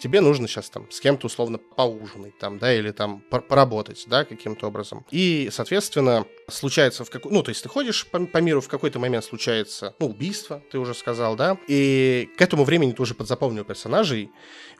тебе 0.00 0.22
нужно 0.22 0.48
сейчас 0.48 0.70
там 0.70 0.90
с 0.90 1.00
кем-то 1.00 1.26
условно 1.26 1.58
поужинать 1.58 2.38
там, 2.38 2.58
да, 2.58 2.72
или 2.74 2.90
там 2.90 3.20
поработать, 3.20 4.04
да, 4.06 4.24
каким-то 4.24 4.68
образом. 4.68 5.04
И, 5.10 5.50
соответственно, 5.52 6.24
случается 6.48 7.04
в 7.04 7.10
какой... 7.10 7.32
Ну, 7.32 7.42
то 7.42 7.50
есть 7.50 7.62
ты 7.62 7.68
ходишь 7.68 8.06
по, 8.06 8.24
по 8.24 8.38
миру, 8.38 8.62
в 8.62 8.68
какой-то 8.68 8.98
момент 8.98 9.24
случается, 9.24 9.94
ну, 9.98 10.06
убийство, 10.06 10.62
ты 10.70 10.78
уже 10.78 10.94
сказал, 10.94 11.36
да, 11.36 11.58
и 11.68 12.30
к 12.38 12.40
этому 12.40 12.64
времени 12.64 12.92
ты 12.92 13.02
уже 13.02 13.14
подзапомнил 13.14 13.64
персонажей, 13.64 14.30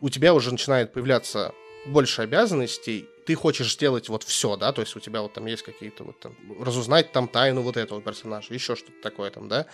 у 0.06 0.08
тебя 0.08 0.34
уже 0.34 0.52
начинает 0.52 0.92
появляться 0.92 1.52
больше 1.84 2.22
обязанностей, 2.22 3.08
ты 3.26 3.34
хочешь 3.34 3.72
сделать 3.72 4.08
вот 4.08 4.22
все, 4.22 4.56
да, 4.56 4.72
то 4.72 4.80
есть 4.80 4.94
у 4.94 5.00
тебя 5.00 5.20
вот 5.20 5.32
там 5.32 5.46
есть 5.46 5.64
какие-то 5.64 6.04
вот 6.04 6.20
там, 6.20 6.36
разузнать 6.60 7.10
там 7.10 7.26
тайну 7.26 7.62
вот 7.62 7.76
этого 7.76 8.00
персонажа, 8.00 8.54
еще 8.54 8.76
что-то 8.76 9.02
такое 9.02 9.32
там, 9.32 9.48
да. 9.48 9.66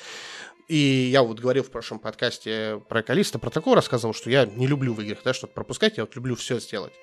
И 0.69 1.11
я 1.13 1.23
вот 1.23 1.39
говорил 1.39 1.65
в 1.65 1.71
прошлом 1.71 1.99
подкасте 1.99 2.83
про 2.89 3.03
Калиста, 3.03 3.39
про 3.39 3.51
такое 3.51 3.75
рассказывал, 3.75 4.15
что 4.15 4.31
я 4.31 4.47
не 4.47 4.67
люблю 4.67 4.95
в 4.95 5.03
играх, 5.03 5.19
да, 5.23 5.35
что-то 5.35 5.53
пропускать, 5.53 5.99
я 5.99 6.05
вот 6.05 6.17
люблю 6.17 6.35
все 6.35 6.59
сделать. 6.61 6.95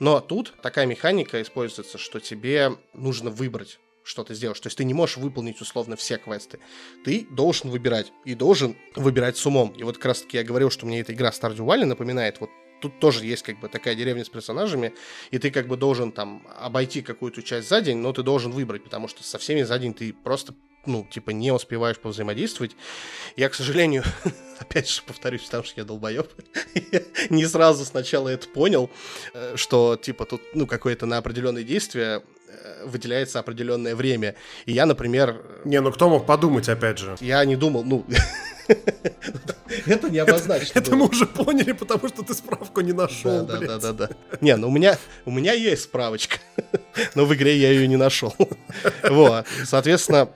Но 0.00 0.20
тут 0.20 0.54
такая 0.62 0.86
механика 0.86 1.42
используется, 1.42 1.98
что 1.98 2.20
тебе 2.20 2.72
нужно 2.94 3.28
выбрать 3.28 3.78
что 4.08 4.24
ты 4.24 4.34
сделаешь. 4.34 4.58
То 4.60 4.68
есть 4.68 4.78
ты 4.78 4.84
не 4.84 4.94
можешь 4.94 5.18
выполнить 5.18 5.60
условно 5.60 5.94
все 5.94 6.16
квесты. 6.16 6.60
Ты 7.04 7.26
должен 7.30 7.68
выбирать. 7.68 8.10
И 8.24 8.34
должен 8.34 8.74
выбирать 8.96 9.36
с 9.36 9.44
умом. 9.44 9.74
И 9.76 9.82
вот 9.82 9.96
как 9.96 10.06
раз 10.06 10.22
таки 10.22 10.38
я 10.38 10.44
говорил, 10.44 10.70
что 10.70 10.86
мне 10.86 11.00
эта 11.00 11.12
игра 11.12 11.28
Stardew 11.28 11.58
Valley 11.58 11.84
напоминает 11.84 12.40
вот 12.40 12.48
тут 12.80 12.98
тоже 12.98 13.24
есть 13.24 13.42
как 13.42 13.58
бы 13.60 13.68
такая 13.68 13.94
деревня 13.94 14.24
с 14.24 14.28
персонажами, 14.28 14.94
и 15.30 15.38
ты 15.38 15.50
как 15.50 15.66
бы 15.68 15.76
должен 15.76 16.12
там 16.12 16.46
обойти 16.56 17.02
какую-то 17.02 17.42
часть 17.42 17.68
за 17.68 17.80
день, 17.80 17.98
но 17.98 18.12
ты 18.12 18.22
должен 18.22 18.52
выбрать, 18.52 18.84
потому 18.84 19.08
что 19.08 19.22
со 19.22 19.38
всеми 19.38 19.62
за 19.62 19.78
день 19.78 19.94
ты 19.94 20.12
просто 20.12 20.54
ну, 20.86 21.06
типа, 21.10 21.30
не 21.30 21.52
успеваешь 21.52 21.98
повзаимодействовать. 21.98 22.74
Я, 23.36 23.48
к 23.48 23.54
сожалению, 23.54 24.04
опять 24.58 24.88
же 24.88 25.02
повторюсь, 25.02 25.42
потому 25.42 25.64
что 25.64 25.80
я 25.80 25.84
долбоеб, 25.84 26.28
не 27.30 27.46
сразу 27.46 27.84
сначала 27.84 28.28
это 28.28 28.48
понял, 28.48 28.90
э, 29.34 29.56
что, 29.56 29.96
типа, 29.96 30.24
тут, 30.24 30.40
ну, 30.54 30.66
какое-то 30.66 31.04
на 31.04 31.18
определенные 31.18 31.64
действия 31.64 32.22
выделяется 32.84 33.38
определенное 33.38 33.94
время. 33.94 34.34
И 34.66 34.72
я, 34.72 34.86
например... 34.86 35.42
Не, 35.64 35.80
ну 35.80 35.92
кто 35.92 36.08
мог 36.08 36.26
подумать, 36.26 36.68
опять 36.68 36.98
же? 36.98 37.16
Я 37.20 37.44
не 37.44 37.56
думал, 37.56 37.84
ну... 37.84 38.04
Это 39.86 40.10
не 40.10 40.18
обозначено. 40.18 40.72
Это 40.74 40.94
мы 40.94 41.06
уже 41.08 41.26
поняли, 41.26 41.72
потому 41.72 42.08
что 42.08 42.22
ты 42.22 42.34
справку 42.34 42.80
не 42.80 42.92
нашел, 42.92 43.44
Да, 43.44 43.58
да, 43.58 43.78
да, 43.78 43.92
да. 43.92 44.10
Не, 44.40 44.56
ну 44.56 44.68
у 44.68 44.70
меня, 44.70 44.98
у 45.24 45.30
меня 45.30 45.52
есть 45.52 45.84
справочка, 45.84 46.38
но 47.14 47.24
в 47.24 47.34
игре 47.34 47.56
я 47.56 47.70
ее 47.70 47.88
не 47.88 47.96
нашел. 47.96 48.34
Вот, 49.08 49.46
соответственно, 49.64 50.28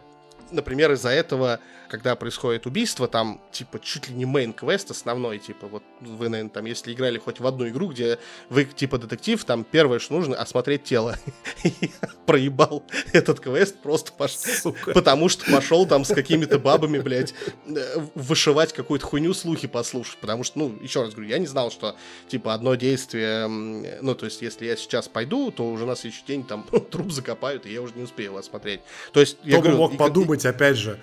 например, 0.50 0.92
из-за 0.92 1.10
этого 1.10 1.60
когда 1.92 2.16
происходит 2.16 2.66
убийство, 2.66 3.06
там, 3.06 3.38
типа, 3.52 3.78
чуть 3.78 4.08
ли 4.08 4.14
не 4.14 4.24
main 4.24 4.53
quest 4.53 4.90
основной, 4.90 5.38
типа, 5.38 5.66
вот 5.66 5.82
вы, 6.00 6.30
наверное, 6.30 6.50
там, 6.50 6.64
если 6.64 6.90
играли 6.94 7.18
хоть 7.18 7.38
в 7.38 7.46
одну 7.46 7.68
игру, 7.68 7.88
где 7.88 8.18
вы, 8.48 8.64
типа, 8.64 8.96
детектив, 8.96 9.44
там, 9.44 9.62
первое, 9.62 9.98
что 9.98 10.14
нужно, 10.14 10.34
осмотреть 10.36 10.84
тело. 10.84 11.18
проебал 12.26 12.82
этот 13.12 13.40
квест 13.40 13.76
просто 13.82 14.10
потому 14.94 15.28
что 15.28 15.44
пошел 15.52 15.84
там 15.84 16.06
с 16.06 16.14
какими-то 16.14 16.58
бабами, 16.58 16.98
блядь, 16.98 17.34
вышивать 18.14 18.72
какую-то 18.72 19.04
хуйню, 19.04 19.34
слухи 19.34 19.68
послушать, 19.68 20.16
потому 20.16 20.44
что, 20.44 20.60
ну, 20.60 20.78
еще 20.80 21.02
раз 21.02 21.12
говорю, 21.12 21.28
я 21.28 21.38
не 21.38 21.46
знал, 21.46 21.70
что, 21.70 21.94
типа, 22.26 22.54
одно 22.54 22.74
действие, 22.74 23.48
ну, 23.48 24.14
то 24.14 24.24
есть, 24.24 24.40
если 24.40 24.64
я 24.64 24.76
сейчас 24.76 25.08
пойду, 25.08 25.50
то 25.50 25.70
уже 25.70 25.84
на 25.84 25.94
следующий 25.94 26.24
день 26.26 26.44
там 26.44 26.66
труп 26.90 27.12
закопают, 27.12 27.66
и 27.66 27.72
я 27.72 27.82
уже 27.82 27.92
не 27.96 28.04
успею 28.04 28.30
его 28.30 28.38
осмотреть. 28.38 28.80
То 29.12 29.20
есть, 29.20 29.36
я 29.44 29.58
говорю, 29.60 29.76
мог 29.76 29.98
подумать, 29.98 30.46
опять 30.46 30.78
же, 30.78 30.98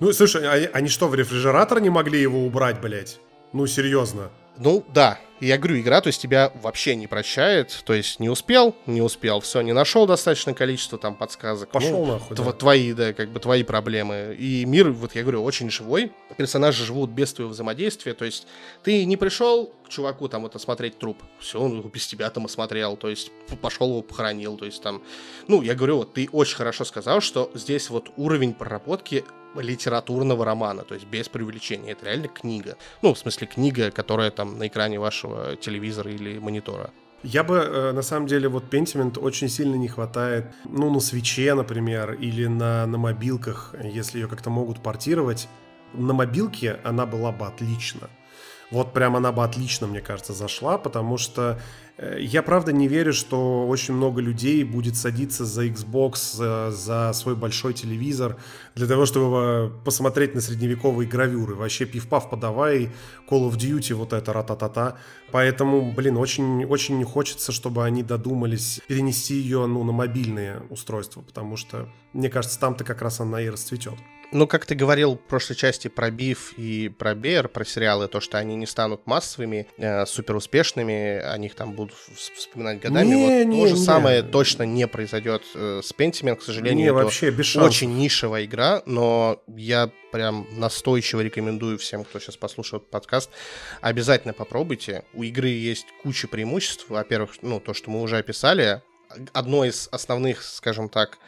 ну, 0.00 0.12
слушай, 0.12 0.48
они, 0.48 0.66
а 0.66 0.70
они 0.74 0.88
что, 0.88 1.08
в 1.08 1.14
рефрижератор 1.14 1.80
не 1.80 1.90
могли 1.90 2.20
его 2.20 2.44
убрать, 2.44 2.80
блядь? 2.80 3.20
Ну, 3.52 3.66
серьезно. 3.66 4.30
Ну, 4.56 4.84
да. 4.92 5.18
Я 5.40 5.56
говорю, 5.58 5.80
игра, 5.80 6.00
то 6.00 6.08
есть 6.08 6.20
тебя 6.20 6.52
вообще 6.62 6.96
не 6.96 7.06
прощает. 7.06 7.82
То 7.84 7.94
есть 7.94 8.18
не 8.18 8.28
успел, 8.28 8.74
не 8.86 9.02
успел, 9.02 9.40
все, 9.40 9.60
не 9.60 9.72
нашел 9.72 10.06
достаточное 10.06 10.54
количество 10.54 10.98
там 10.98 11.14
подсказок. 11.14 11.70
Пошел 11.70 12.04
ну, 12.04 12.12
нахуй. 12.12 12.36
Тв- 12.36 12.44
да. 12.44 12.52
Твои, 12.52 12.92
да, 12.92 13.12
как 13.12 13.30
бы 13.30 13.40
твои 13.40 13.62
проблемы. 13.62 14.36
И 14.38 14.64
мир, 14.64 14.90
вот 14.90 15.14
я 15.14 15.22
говорю, 15.22 15.44
очень 15.44 15.70
живой. 15.70 16.12
Персонажи 16.36 16.84
живут 16.84 17.10
без 17.10 17.32
твоего 17.32 17.52
взаимодействия. 17.52 18.14
То 18.14 18.24
есть 18.24 18.46
ты 18.82 19.04
не 19.04 19.16
пришел 19.16 19.72
к 19.84 19.88
чуваку 19.88 20.28
там 20.28 20.42
вот 20.42 20.56
осмотреть 20.56 20.98
труп. 20.98 21.22
Все, 21.38 21.60
он 21.60 21.80
без 21.88 22.06
тебя 22.06 22.28
там 22.30 22.46
осмотрел. 22.46 22.96
То 22.96 23.08
есть 23.08 23.30
пошел 23.60 23.88
его 23.90 24.02
похоронил. 24.02 24.56
То 24.56 24.64
есть 24.64 24.82
там, 24.82 25.02
ну, 25.46 25.62
я 25.62 25.74
говорю, 25.74 25.98
вот 25.98 26.14
ты 26.14 26.28
очень 26.32 26.56
хорошо 26.56 26.84
сказал, 26.84 27.20
что 27.20 27.50
здесь 27.54 27.90
вот 27.90 28.10
уровень 28.16 28.54
проработки 28.54 29.24
литературного 29.56 30.44
романа, 30.44 30.82
то 30.82 30.94
есть 30.94 31.06
без 31.06 31.28
преувеличения. 31.28 31.92
Это 31.92 32.06
реально 32.06 32.28
книга. 32.28 32.76
Ну, 33.02 33.14
в 33.14 33.18
смысле, 33.18 33.46
книга, 33.46 33.90
которая 33.90 34.30
там 34.30 34.58
на 34.58 34.68
экране 34.68 34.98
вашего 35.00 35.27
телевизора 35.60 36.10
или 36.10 36.38
монитора. 36.38 36.90
Я 37.24 37.42
бы, 37.42 37.56
э, 37.56 37.92
на 37.92 38.02
самом 38.02 38.28
деле, 38.28 38.48
вот 38.48 38.72
Pentiment 38.72 39.18
очень 39.18 39.48
сильно 39.48 39.74
не 39.74 39.88
хватает, 39.88 40.54
ну, 40.64 40.88
на 40.90 41.00
свече, 41.00 41.54
например, 41.54 42.12
или 42.12 42.46
на, 42.46 42.86
на 42.86 42.96
мобилках, 42.98 43.74
если 43.82 44.20
ее 44.20 44.28
как-то 44.28 44.50
могут 44.50 44.82
портировать. 44.82 45.48
На 45.94 46.12
мобилке 46.12 46.78
она 46.84 47.06
была 47.06 47.32
бы 47.32 47.46
отлично. 47.46 48.08
Вот 48.70 48.92
прям 48.92 49.16
она 49.16 49.32
бы 49.32 49.44
отлично, 49.44 49.86
мне 49.86 50.00
кажется, 50.00 50.32
зашла, 50.32 50.78
потому 50.78 51.16
что 51.16 51.58
Э, 51.98 52.16
я 52.20 52.42
правда 52.42 52.72
не 52.72 52.88
верю, 52.88 53.12
что 53.12 53.66
очень 53.66 53.94
много 53.94 54.20
людей 54.20 54.62
будет 54.64 54.96
садиться 54.96 55.44
за 55.44 55.66
Xbox, 55.66 56.36
за, 56.36 56.70
за 56.70 57.12
свой 57.12 57.34
большой 57.34 57.74
телевизор 57.74 58.36
для 58.74 58.86
того, 58.86 59.04
чтобы 59.04 59.72
посмотреть 59.84 60.34
на 60.34 60.40
средневековые 60.40 61.08
гравюры. 61.08 61.54
Вообще 61.54 61.84
пив-пав 61.86 62.30
подавай, 62.30 62.90
Call 63.28 63.50
of 63.50 63.56
Duty, 63.56 63.94
вот 63.94 64.12
это 64.12 64.32
ра-та-та-та. 64.32 64.96
Поэтому, 65.32 65.92
блин, 65.92 66.16
очень, 66.16 66.64
очень 66.64 66.98
не 66.98 67.04
хочется, 67.04 67.52
чтобы 67.52 67.84
они 67.84 68.02
додумались 68.02 68.80
перенести 68.86 69.34
ее 69.34 69.66
ну, 69.66 69.82
на 69.84 69.92
мобильные 69.92 70.62
устройства, 70.70 71.20
потому 71.20 71.56
что, 71.56 71.88
мне 72.12 72.30
кажется, 72.30 72.58
там-то 72.60 72.84
как 72.84 73.02
раз 73.02 73.20
она 73.20 73.42
и 73.42 73.48
расцветет. 73.48 73.94
Ну, 74.30 74.46
как 74.46 74.66
ты 74.66 74.74
говорил 74.74 75.14
в 75.14 75.20
прошлой 75.20 75.56
части 75.56 75.88
про 75.88 76.10
Биф 76.10 76.52
и 76.58 76.90
про 76.90 77.14
Бер, 77.14 77.48
про 77.48 77.64
сериалы, 77.64 78.08
то, 78.08 78.20
что 78.20 78.36
они 78.36 78.56
не 78.56 78.66
станут 78.66 79.06
массовыми, 79.06 79.66
э, 79.78 80.04
супер 80.04 80.36
успешными, 80.36 81.18
о 81.18 81.36
них 81.38 81.54
там 81.54 81.72
будут 81.72 81.94
вспоминать 81.94 82.80
годами. 82.80 83.06
Не, 83.06 83.14
вот 83.14 83.46
не, 83.46 83.60
то 83.62 83.68
же 83.68 83.74
не. 83.74 83.84
самое 83.84 84.22
точно 84.22 84.64
не 84.64 84.86
произойдет 84.86 85.42
э, 85.54 85.80
с 85.82 85.94
Pentiment, 85.94 86.36
к 86.36 86.42
сожалению. 86.42 86.84
Не, 86.84 86.92
вообще, 86.92 87.30
без 87.30 87.46
шансов. 87.46 87.70
Очень 87.70 87.96
нишевая 87.96 88.44
игра, 88.44 88.82
но 88.84 89.42
я 89.46 89.90
прям 90.12 90.46
настойчиво 90.52 91.22
рекомендую 91.22 91.78
всем, 91.78 92.04
кто 92.04 92.18
сейчас 92.18 92.36
послушает 92.36 92.90
подкаст, 92.90 93.30
обязательно 93.80 94.34
попробуйте. 94.34 95.04
У 95.14 95.22
игры 95.22 95.48
есть 95.48 95.86
куча 96.02 96.28
преимуществ. 96.28 96.86
Во-первых, 96.90 97.36
ну, 97.40 97.60
то, 97.60 97.72
что 97.72 97.90
мы 97.90 98.02
уже 98.02 98.18
описали. 98.18 98.82
Одно 99.32 99.64
из 99.64 99.88
основных, 99.90 100.42
скажем 100.42 100.90
так, 100.90 101.18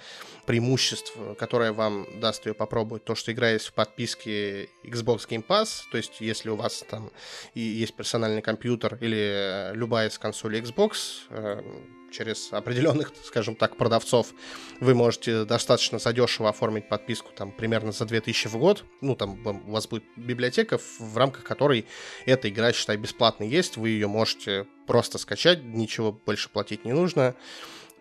преимуществ, 0.51 1.12
которое 1.39 1.70
вам 1.70 2.09
даст 2.18 2.44
ее 2.44 2.55
попробовать, 2.55 3.05
то, 3.05 3.14
что 3.14 3.31
игра 3.31 3.51
есть 3.51 3.68
в 3.68 3.72
подписке 3.72 4.68
Xbox 4.82 5.28
Game 5.28 5.47
Pass, 5.47 5.82
то 5.93 5.97
есть 5.97 6.20
если 6.20 6.51
у 6.51 6.56
вас 6.56 6.85
там 6.90 7.12
и 7.55 7.60
есть 7.60 7.94
персональный 7.94 8.43
компьютер 8.43 8.98
или 9.01 9.70
любая 9.74 10.09
из 10.09 10.18
консолей 10.18 10.60
Xbox, 10.60 11.20
э, 11.28 11.62
через 12.10 12.52
определенных, 12.52 13.12
скажем 13.24 13.55
так, 13.55 13.77
продавцов 13.77 14.35
вы 14.81 14.97
можете 14.97 15.44
достаточно 15.44 16.01
задешево 16.01 16.48
оформить 16.48 16.89
подписку, 16.89 17.31
там, 17.32 17.52
примерно 17.52 17.93
за 17.93 18.05
2000 18.05 18.48
в 18.48 18.56
год. 18.56 18.85
Ну, 19.01 19.14
там 19.14 19.39
у 19.47 19.70
вас 19.70 19.86
будет 19.86 20.02
библиотека, 20.16 20.78
в 20.98 21.16
рамках 21.16 21.44
которой 21.44 21.86
эта 22.27 22.48
игра, 22.48 22.72
считай, 22.72 22.97
бесплатно 22.97 23.44
есть. 23.44 23.77
Вы 23.77 23.90
ее 23.90 24.09
можете 24.09 24.66
просто 24.89 25.18
скачать, 25.18 25.62
ничего 25.62 26.10
больше 26.10 26.48
платить 26.48 26.85
не 26.85 26.93
нужно. 26.93 27.36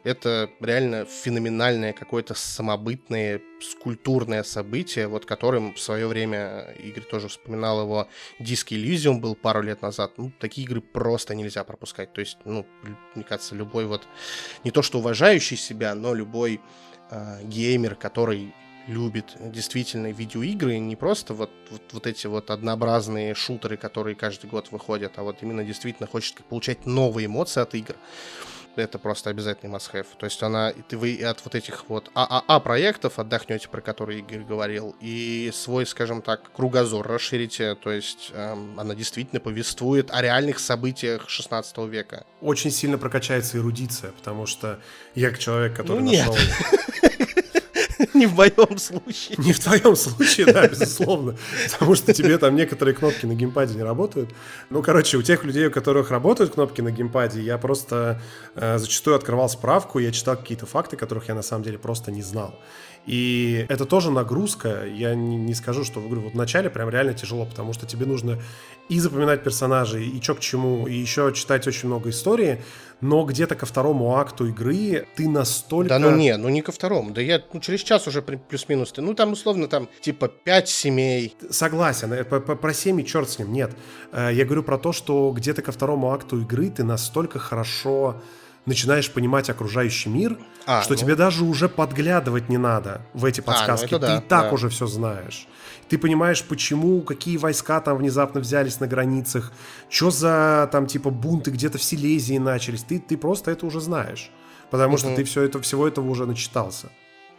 Это 0.04 0.50
реально 0.60 1.06
феноменальное 1.06 1.94
какое-то 1.94 2.34
самобытное 2.34 3.42
скульптурное 3.62 4.44
событие, 4.44 5.08
вот 5.08 5.26
которым 5.26 5.74
в 5.74 5.80
свое 5.80 6.08
время 6.08 6.74
Игорь 6.84 7.04
тоже 7.04 7.28
вспоминал 7.28 7.82
его 7.82 8.08
Диск 8.40 8.72
Elysium 8.72 9.20
был 9.20 9.36
пару 9.36 9.62
лет 9.62 9.82
назад. 9.82 10.14
Ну, 10.18 10.32
такие 10.40 10.66
игры 10.66 10.82
просто 10.82 11.36
нельзя 11.36 11.64
пропускать. 11.64 12.14
То 12.14 12.22
есть, 12.22 12.38
ну, 12.46 12.66
мне 13.16 13.24
кажется, 13.24 13.56
любой 13.56 13.86
вот, 13.86 14.08
не 14.64 14.72
то 14.72 14.82
что 14.82 15.00
уважающий 15.00 15.58
себя, 15.58 15.94
но 15.96 16.14
любой 16.14 16.62
э, 17.12 17.44
геймер, 17.44 17.96
который 17.96 18.54
любит 18.88 19.36
действительно 19.40 20.12
видеоигры, 20.12 20.80
не 20.80 20.96
просто 20.96 21.34
вот, 21.34 21.52
вот, 21.70 21.82
вот 21.92 22.08
эти 22.08 22.26
вот 22.28 22.50
однообразные 22.50 23.36
шутеры, 23.36 23.78
которые 23.78 24.16
каждый 24.16 24.50
год 24.50 24.72
выходят, 24.72 25.14
а 25.18 25.24
вот 25.24 25.44
именно 25.44 25.64
действительно 25.64 26.08
хочет 26.08 26.44
получать 26.46 26.86
новые 26.86 27.28
эмоции 27.28 27.62
от 27.62 27.76
игр 27.76 27.96
это 28.76 29.00
просто 29.00 29.30
обязательный 29.30 29.74
must-have. 29.74 30.08
То 30.18 30.26
есть 30.26 30.42
она, 30.44 30.74
ты 30.88 30.98
вы 30.98 31.22
от 31.24 31.44
вот 31.44 31.56
этих 31.56 31.90
вот 31.90 32.10
ААА 32.14 32.60
проектов 32.60 33.20
отдохнете, 33.20 33.68
про 33.70 33.82
которые 33.82 34.20
Игорь 34.20 34.44
говорил, 34.44 34.96
и 35.02 35.52
свой, 35.54 35.86
скажем 35.86 36.22
так, 36.22 36.52
кругозор 36.54 37.08
расширите. 37.08 37.76
То 37.76 37.92
есть 37.92 38.32
эм, 38.34 38.80
она 38.80 38.96
действительно 38.96 39.40
повествует 39.40 40.12
о 40.12 40.22
реальных 40.22 40.60
событиях 40.60 41.30
16 41.30 41.78
века. 41.90 42.26
Очень 42.42 42.72
сильно 42.72 42.98
прокачается 42.98 43.58
эрудиция, 43.58 44.12
потому 44.12 44.46
что 44.46 44.80
я 45.16 45.30
как 45.30 45.40
человек, 45.40 45.76
который 45.76 46.02
ну, 46.02 46.12
нашел... 46.12 46.36
Не 48.20 48.28
в 48.28 48.36
моем 48.36 48.78
случае. 48.78 49.38
Не 49.38 49.54
в 49.54 49.60
твоем 49.60 49.96
случае, 49.96 50.48
да, 50.48 50.68
безусловно. 50.68 51.38
Потому 51.72 51.96
что 51.96 52.14
тебе 52.14 52.38
там 52.38 52.56
некоторые 52.56 52.94
кнопки 52.94 53.26
на 53.26 53.34
геймпаде 53.34 53.76
не 53.76 53.84
работают. 53.84 54.30
Ну, 54.70 54.84
короче, 54.84 55.18
у 55.18 55.22
тех 55.22 55.46
людей, 55.46 55.68
у 55.68 55.72
которых 55.72 56.12
работают 56.12 56.54
кнопки 56.54 56.82
на 56.82 56.92
геймпаде, 56.92 57.42
я 57.42 57.58
просто 57.58 58.22
э, 58.56 58.78
зачастую 58.78 59.16
открывал 59.16 59.48
справку, 59.48 60.00
я 60.00 60.12
читал 60.12 60.36
какие-то 60.36 60.66
факты, 60.66 60.98
которых 60.98 61.30
я 61.30 61.36
на 61.36 61.42
самом 61.42 61.64
деле 61.64 61.78
просто 61.78 62.12
не 62.12 62.22
знал. 62.22 62.60
И 63.06 63.66
это 63.70 63.86
тоже 63.86 64.12
нагрузка. 64.12 64.86
Я 64.86 65.16
не, 65.16 65.38
не 65.38 65.56
скажу, 65.56 65.84
что 65.84 66.00
игру 66.06 66.22
вот 66.22 66.34
в 66.34 66.70
прям 66.70 66.90
реально 66.90 67.14
тяжело, 67.14 67.46
потому 67.46 67.74
что 67.74 67.86
тебе 67.86 68.06
нужно 68.06 68.40
и 68.90 69.00
запоминать 69.00 69.44
персонажей, 69.44 70.08
и 70.08 70.20
чё 70.20 70.36
к 70.36 70.40
чему, 70.40 70.88
и 70.88 70.94
еще 70.94 71.32
читать 71.34 71.68
очень 71.68 71.88
много 71.88 72.10
истории, 72.10 72.62
но 73.02 73.24
где-то 73.24 73.56
ко 73.56 73.66
второму 73.66 74.18
акту 74.18 74.48
игры 74.48 75.08
ты 75.16 75.30
настолько... 75.30 75.90
Да 75.90 76.00
ну 76.00 76.16
не, 76.16 76.36
ну 76.38 76.50
не 76.50 76.62
ко 76.62 76.72
второму, 76.72 77.12
да 77.12 77.22
я 77.22 77.42
ну, 77.54 77.60
через 77.60 77.82
час 77.82 78.08
уже 78.08 78.22
плюс-минус, 78.22 78.92
ты, 78.92 79.02
ну 79.02 79.14
там 79.14 79.34
условно 79.34 79.68
там 79.68 79.88
типа 80.02 80.28
пять 80.28 80.70
семей. 80.70 81.36
Согласен, 81.50 82.14
э, 82.14 82.24
про 82.24 82.74
семьи 82.74 83.06
черт 83.06 83.30
с 83.30 83.40
ним, 83.40 83.54
нет. 83.54 83.72
Э, 84.12 84.30
я 84.34 84.46
говорю 84.46 84.64
про 84.64 84.78
то, 84.78 84.92
что 84.92 85.32
где-то 85.36 85.62
ко 85.62 85.72
второму 85.72 86.12
акту 86.12 86.42
игры 86.42 86.70
ты 86.70 86.84
настолько 86.84 87.40
хорошо 87.40 88.22
начинаешь 88.66 89.12
понимать 89.12 89.50
окружающий 89.50 90.10
мир, 90.10 90.38
а, 90.66 90.82
что 90.82 90.94
ну... 90.94 91.00
тебе 91.00 91.16
даже 91.16 91.44
уже 91.44 91.70
подглядывать 91.70 92.50
не 92.50 92.58
надо 92.58 93.02
в 93.14 93.26
эти 93.26 93.42
подсказки. 93.42 93.94
А, 93.94 93.98
ну 93.98 94.00
да, 94.00 94.08
ты 94.08 94.26
и 94.26 94.28
так 94.28 94.50
да. 94.50 94.52
уже 94.52 94.70
все 94.70 94.86
знаешь. 94.88 95.48
Ты 95.90 95.98
понимаешь, 95.98 96.44
почему, 96.44 97.02
какие 97.02 97.38
войска 97.38 97.82
там 97.82 97.98
внезапно 97.98 98.40
взялись 98.40 98.80
на 98.80 98.88
границах, 98.88 99.52
что 99.90 100.12
за 100.12 100.70
там 100.72 100.86
типа 100.86 101.10
бунты 101.10 101.52
где-то 101.52 101.78
в 101.78 101.84
Силезии 101.84 102.38
начались. 102.38 102.84
Ты, 102.84 103.00
ты 103.00 103.18
просто 103.18 103.52
это 103.52 103.66
уже 103.66 103.82
знаешь. 103.82 104.32
Потому 104.70 104.94
угу. 104.94 105.00
что 105.00 105.16
ты 105.16 105.24
все 105.24 105.44
это, 105.44 105.60
всего 105.62 105.88
этого 105.88 106.08
уже 106.10 106.26
начитался. 106.26 106.90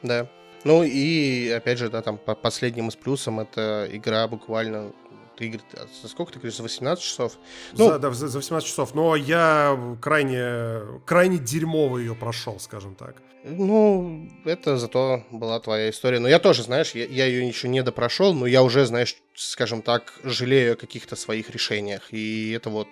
Да. 0.02 0.28
Ну 0.64 0.82
и 0.82 1.48
опять 1.48 1.78
же, 1.78 1.88
да, 1.88 2.02
там 2.02 2.18
по 2.18 2.34
последним 2.34 2.88
из 2.88 2.96
плюсом 2.96 3.40
это 3.40 3.88
игра 3.90 4.26
буквально 4.28 4.92
ты, 5.40 5.46
Игорь, 5.46 5.60
за 6.02 6.08
сколько 6.08 6.32
ты 6.32 6.38
говоришь, 6.38 6.56
за 6.56 6.62
18 6.62 7.02
часов? 7.02 7.38
Ну, 7.72 7.88
за, 7.88 7.98
да, 7.98 8.10
за, 8.10 8.28
за 8.28 8.38
18 8.38 8.68
часов. 8.68 8.94
Но 8.94 9.16
я 9.16 9.96
крайне, 10.00 11.00
крайне 11.06 11.38
дерьмово 11.38 11.98
ее 11.98 12.14
прошел, 12.14 12.60
скажем 12.60 12.94
так. 12.94 13.16
Ну, 13.42 14.28
это 14.44 14.76
зато 14.76 15.24
была 15.30 15.58
твоя 15.60 15.88
история. 15.88 16.18
Но 16.18 16.28
я 16.28 16.38
тоже, 16.38 16.62
знаешь, 16.62 16.94
я, 16.94 17.06
я 17.06 17.24
ее 17.24 17.48
еще 17.48 17.68
не 17.68 17.82
допрошел, 17.82 18.34
но 18.34 18.46
я 18.46 18.62
уже, 18.62 18.84
знаешь, 18.84 19.16
скажем 19.34 19.80
так, 19.80 20.12
жалею 20.24 20.74
о 20.74 20.76
каких-то 20.76 21.16
своих 21.16 21.48
решениях. 21.48 22.12
И 22.12 22.52
это 22.52 22.68
вот 22.68 22.86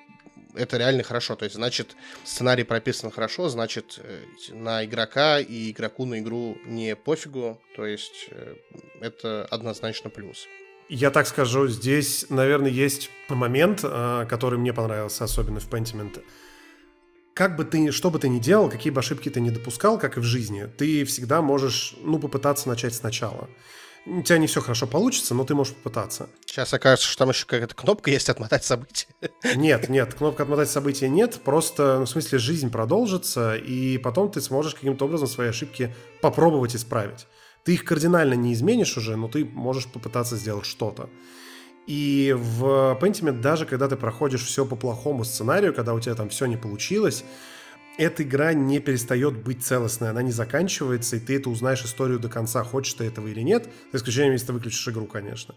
это 0.55 0.79
реально 0.79 1.03
хорошо. 1.03 1.37
То 1.37 1.45
есть, 1.45 1.55
значит, 1.55 1.97
сценарий 2.25 2.65
прописан 2.65 3.11
хорошо, 3.11 3.51
значит, 3.51 4.01
э, 4.03 4.23
на 4.55 4.87
игрока 4.87 5.39
и 5.39 5.71
игроку 5.71 6.07
на 6.07 6.19
игру 6.21 6.57
не 6.65 6.97
пофигу. 6.97 7.61
То 7.77 7.85
есть, 7.85 8.29
э, 8.31 8.55
это 9.03 9.45
однозначно 9.51 10.09
плюс. 10.09 10.47
Я 10.89 11.11
так 11.11 11.27
скажу, 11.27 11.69
здесь, 11.69 12.27
наверное, 12.31 12.71
есть 12.71 13.11
момент, 13.29 13.81
а, 13.83 14.25
который 14.25 14.59
мне 14.59 14.73
понравился, 14.73 15.25
особенно 15.25 15.61
в 15.61 15.69
Pentiment. 15.69 16.23
Как 17.35 17.57
бы 17.57 17.65
ты, 17.65 17.93
что 17.93 18.11
бы 18.11 18.19
ты 18.19 18.29
ни 18.29 18.39
делал, 18.39 18.71
какие 18.71 18.91
бы 18.91 19.01
ошибки 19.01 19.29
ты 19.29 19.41
не 19.41 19.51
допускал, 19.51 19.99
как 19.99 20.17
и 20.17 20.21
в 20.21 20.25
жизни, 20.25 20.67
ты 20.79 21.05
всегда 21.05 21.43
можешь, 21.43 21.95
ну, 22.03 22.19
попытаться 22.19 22.69
начать 22.69 22.95
сначала. 22.95 23.49
У 24.07 24.23
тебя 24.23 24.39
не 24.39 24.47
все 24.47 24.63
хорошо 24.63 24.87
получится, 24.87 25.35
но 25.35 25.45
ты 25.45 25.55
можешь 25.55 25.75
попытаться. 25.75 26.31
Сейчас 26.47 26.73
окажется, 26.73 27.07
что 27.07 27.19
там 27.19 27.29
еще 27.31 27.45
какая-то 27.45 27.75
кнопка 27.75 28.11
есть 28.11 28.31
«Отмотать 28.31 28.65
события». 28.65 29.07
Нет, 29.57 29.91
нет, 29.91 30.15
кнопка 30.15 30.45
«Отмотать 30.45 30.71
события» 30.71 31.09
нет. 31.11 31.41
Просто, 31.45 31.99
ну, 31.99 32.07
в 32.07 32.09
смысле, 32.09 32.39
жизнь 32.39 32.71
продолжится, 32.71 33.57
и 33.57 33.99
потом 33.99 34.31
ты 34.31 34.41
сможешь 34.41 34.75
каким-то 34.75 35.05
образом 35.05 35.29
свои 35.29 35.49
ошибки 35.49 35.95
попробовать 36.23 36.75
исправить. 36.75 37.27
Ты 37.65 37.75
их 37.75 37.85
кардинально 37.85 38.35
не 38.35 38.53
изменишь 38.53 38.97
уже, 38.97 39.17
но 39.17 39.29
ты 39.29 39.45
можешь 39.45 39.87
попытаться 39.87 40.37
сделать 40.37 40.67
что-то. 40.67 41.11
И 41.87 42.35
в 42.37 42.99
Pentiment 43.01 43.41
даже 43.41 43.65
когда 43.65 43.89
ты 43.89 43.97
проходишь 43.97 44.45
все 44.45 44.67
по 44.67 44.77
плохому 44.77 45.25
сценарию, 45.25 45.75
когда 45.75 45.95
у 45.95 46.01
тебя 46.01 46.15
там 46.15 46.29
все 46.29 46.47
не 46.47 46.57
получилось, 46.57 47.25
эта 47.97 48.23
игра 48.23 48.53
не 48.53 48.79
перестает 48.79 49.43
быть 49.43 49.65
целостной, 49.65 50.11
она 50.11 50.23
не 50.23 50.31
заканчивается, 50.31 51.17
и 51.17 51.19
ты 51.19 51.37
это 51.37 51.51
узнаешь 51.51 51.83
историю 51.83 52.21
до 52.21 52.29
конца, 52.29 52.63
хочешь 52.63 52.95
ты 52.95 53.05
этого 53.05 53.27
или 53.27 53.41
нет, 53.41 53.69
за 53.93 53.99
исключением, 53.99 54.35
если 54.35 54.49
ты 54.49 54.53
выключишь 54.53 54.87
игру, 54.89 55.07
конечно. 55.07 55.55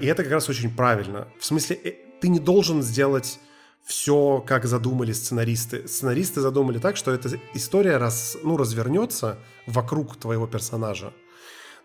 И 0.00 0.06
это 0.06 0.22
как 0.24 0.32
раз 0.32 0.48
очень 0.48 0.74
правильно. 0.74 1.28
В 1.38 1.44
смысле, 1.44 1.76
э, 1.76 1.92
ты 2.20 2.28
не 2.28 2.40
должен 2.40 2.82
сделать 2.82 3.38
все, 3.84 4.42
как 4.46 4.66
задумали 4.66 5.12
сценаристы. 5.12 5.88
Сценаристы 5.88 6.40
задумали 6.40 6.78
так, 6.78 6.96
что 6.96 7.10
эта 7.12 7.40
история 7.54 7.96
раз, 7.96 8.36
ну, 8.42 8.56
развернется 8.56 9.38
вокруг 9.66 10.16
твоего 10.16 10.46
персонажа 10.46 11.12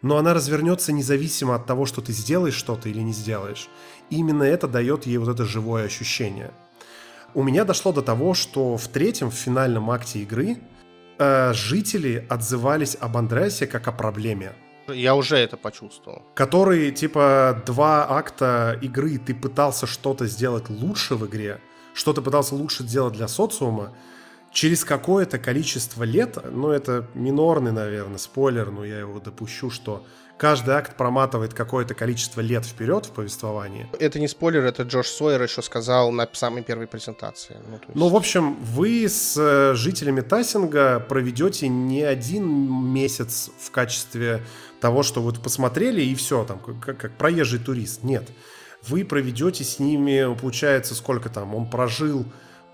но 0.05 0.17
она 0.17 0.35
развернется 0.35 0.91
независимо 0.91 1.55
от 1.55 1.65
того, 1.65 1.87
что 1.87 1.99
ты 1.99 2.11
сделаешь 2.11 2.53
что-то 2.53 2.89
или 2.89 2.99
не 2.99 3.11
сделаешь. 3.11 3.69
И 4.11 4.17
именно 4.17 4.43
это 4.43 4.67
дает 4.67 5.07
ей 5.07 5.17
вот 5.17 5.29
это 5.29 5.45
живое 5.45 5.85
ощущение. 5.85 6.51
У 7.33 7.41
меня 7.41 7.65
дошло 7.65 7.91
до 7.91 8.03
того, 8.03 8.35
что 8.35 8.77
в 8.77 8.87
третьем, 8.87 9.31
в 9.31 9.33
финальном 9.33 9.89
акте 9.89 10.19
игры, 10.19 10.57
э, 11.17 11.53
жители 11.53 12.25
отзывались 12.29 12.95
об 12.99 13.17
Андреасе 13.17 13.65
как 13.65 13.87
о 13.87 13.91
проблеме. 13.91 14.53
Я 14.87 15.15
уже 15.15 15.37
это 15.37 15.57
почувствовал. 15.57 16.21
Который, 16.35 16.91
типа, 16.91 17.63
два 17.65 18.05
акта 18.07 18.77
игры 18.83 19.17
ты 19.17 19.33
пытался 19.33 19.87
что-то 19.87 20.27
сделать 20.27 20.69
лучше 20.69 21.15
в 21.15 21.25
игре, 21.25 21.59
что-то 21.95 22.21
пытался 22.21 22.53
лучше 22.55 22.83
сделать 22.83 23.13
для 23.13 23.27
социума, 23.27 23.95
через 24.51 24.85
какое-то 24.85 25.39
количество 25.39 26.03
лет, 26.03 26.37
ну 26.49 26.69
это 26.69 27.07
минорный, 27.13 27.71
наверное, 27.71 28.17
спойлер, 28.17 28.69
но 28.69 28.85
я 28.85 28.99
его 28.99 29.19
допущу, 29.19 29.69
что 29.69 30.05
каждый 30.37 30.75
акт 30.75 30.97
проматывает 30.97 31.53
какое-то 31.53 31.93
количество 31.93 32.41
лет 32.41 32.65
вперед 32.65 33.05
в 33.05 33.11
повествовании. 33.11 33.87
Это 33.99 34.19
не 34.19 34.27
спойлер, 34.27 34.63
это 34.65 34.83
Джош 34.83 35.07
Сойер 35.07 35.41
еще 35.41 35.61
сказал 35.61 36.11
на 36.11 36.27
самой 36.33 36.63
первой 36.63 36.87
презентации. 36.87 37.57
Ну, 37.67 37.73
есть... 37.73 37.95
ну 37.95 38.07
в 38.09 38.15
общем, 38.15 38.55
вы 38.61 39.07
с 39.07 39.35
э, 39.37 39.73
жителями 39.75 40.21
Тассинга 40.21 40.99
проведете 40.99 41.67
не 41.69 42.03
один 42.03 42.45
месяц 42.93 43.51
в 43.59 43.71
качестве 43.71 44.41
того, 44.81 45.03
что 45.03 45.21
вот 45.21 45.41
посмотрели 45.41 46.01
и 46.01 46.13
все, 46.15 46.43
там, 46.43 46.59
как, 46.59 46.97
как 46.97 47.17
проезжий 47.17 47.59
турист. 47.59 48.03
Нет. 48.03 48.29
Вы 48.87 49.05
проведете 49.05 49.63
с 49.63 49.79
ними, 49.79 50.35
получается, 50.39 50.95
сколько 50.95 51.29
там, 51.29 51.55
он 51.55 51.69
прожил 51.69 52.25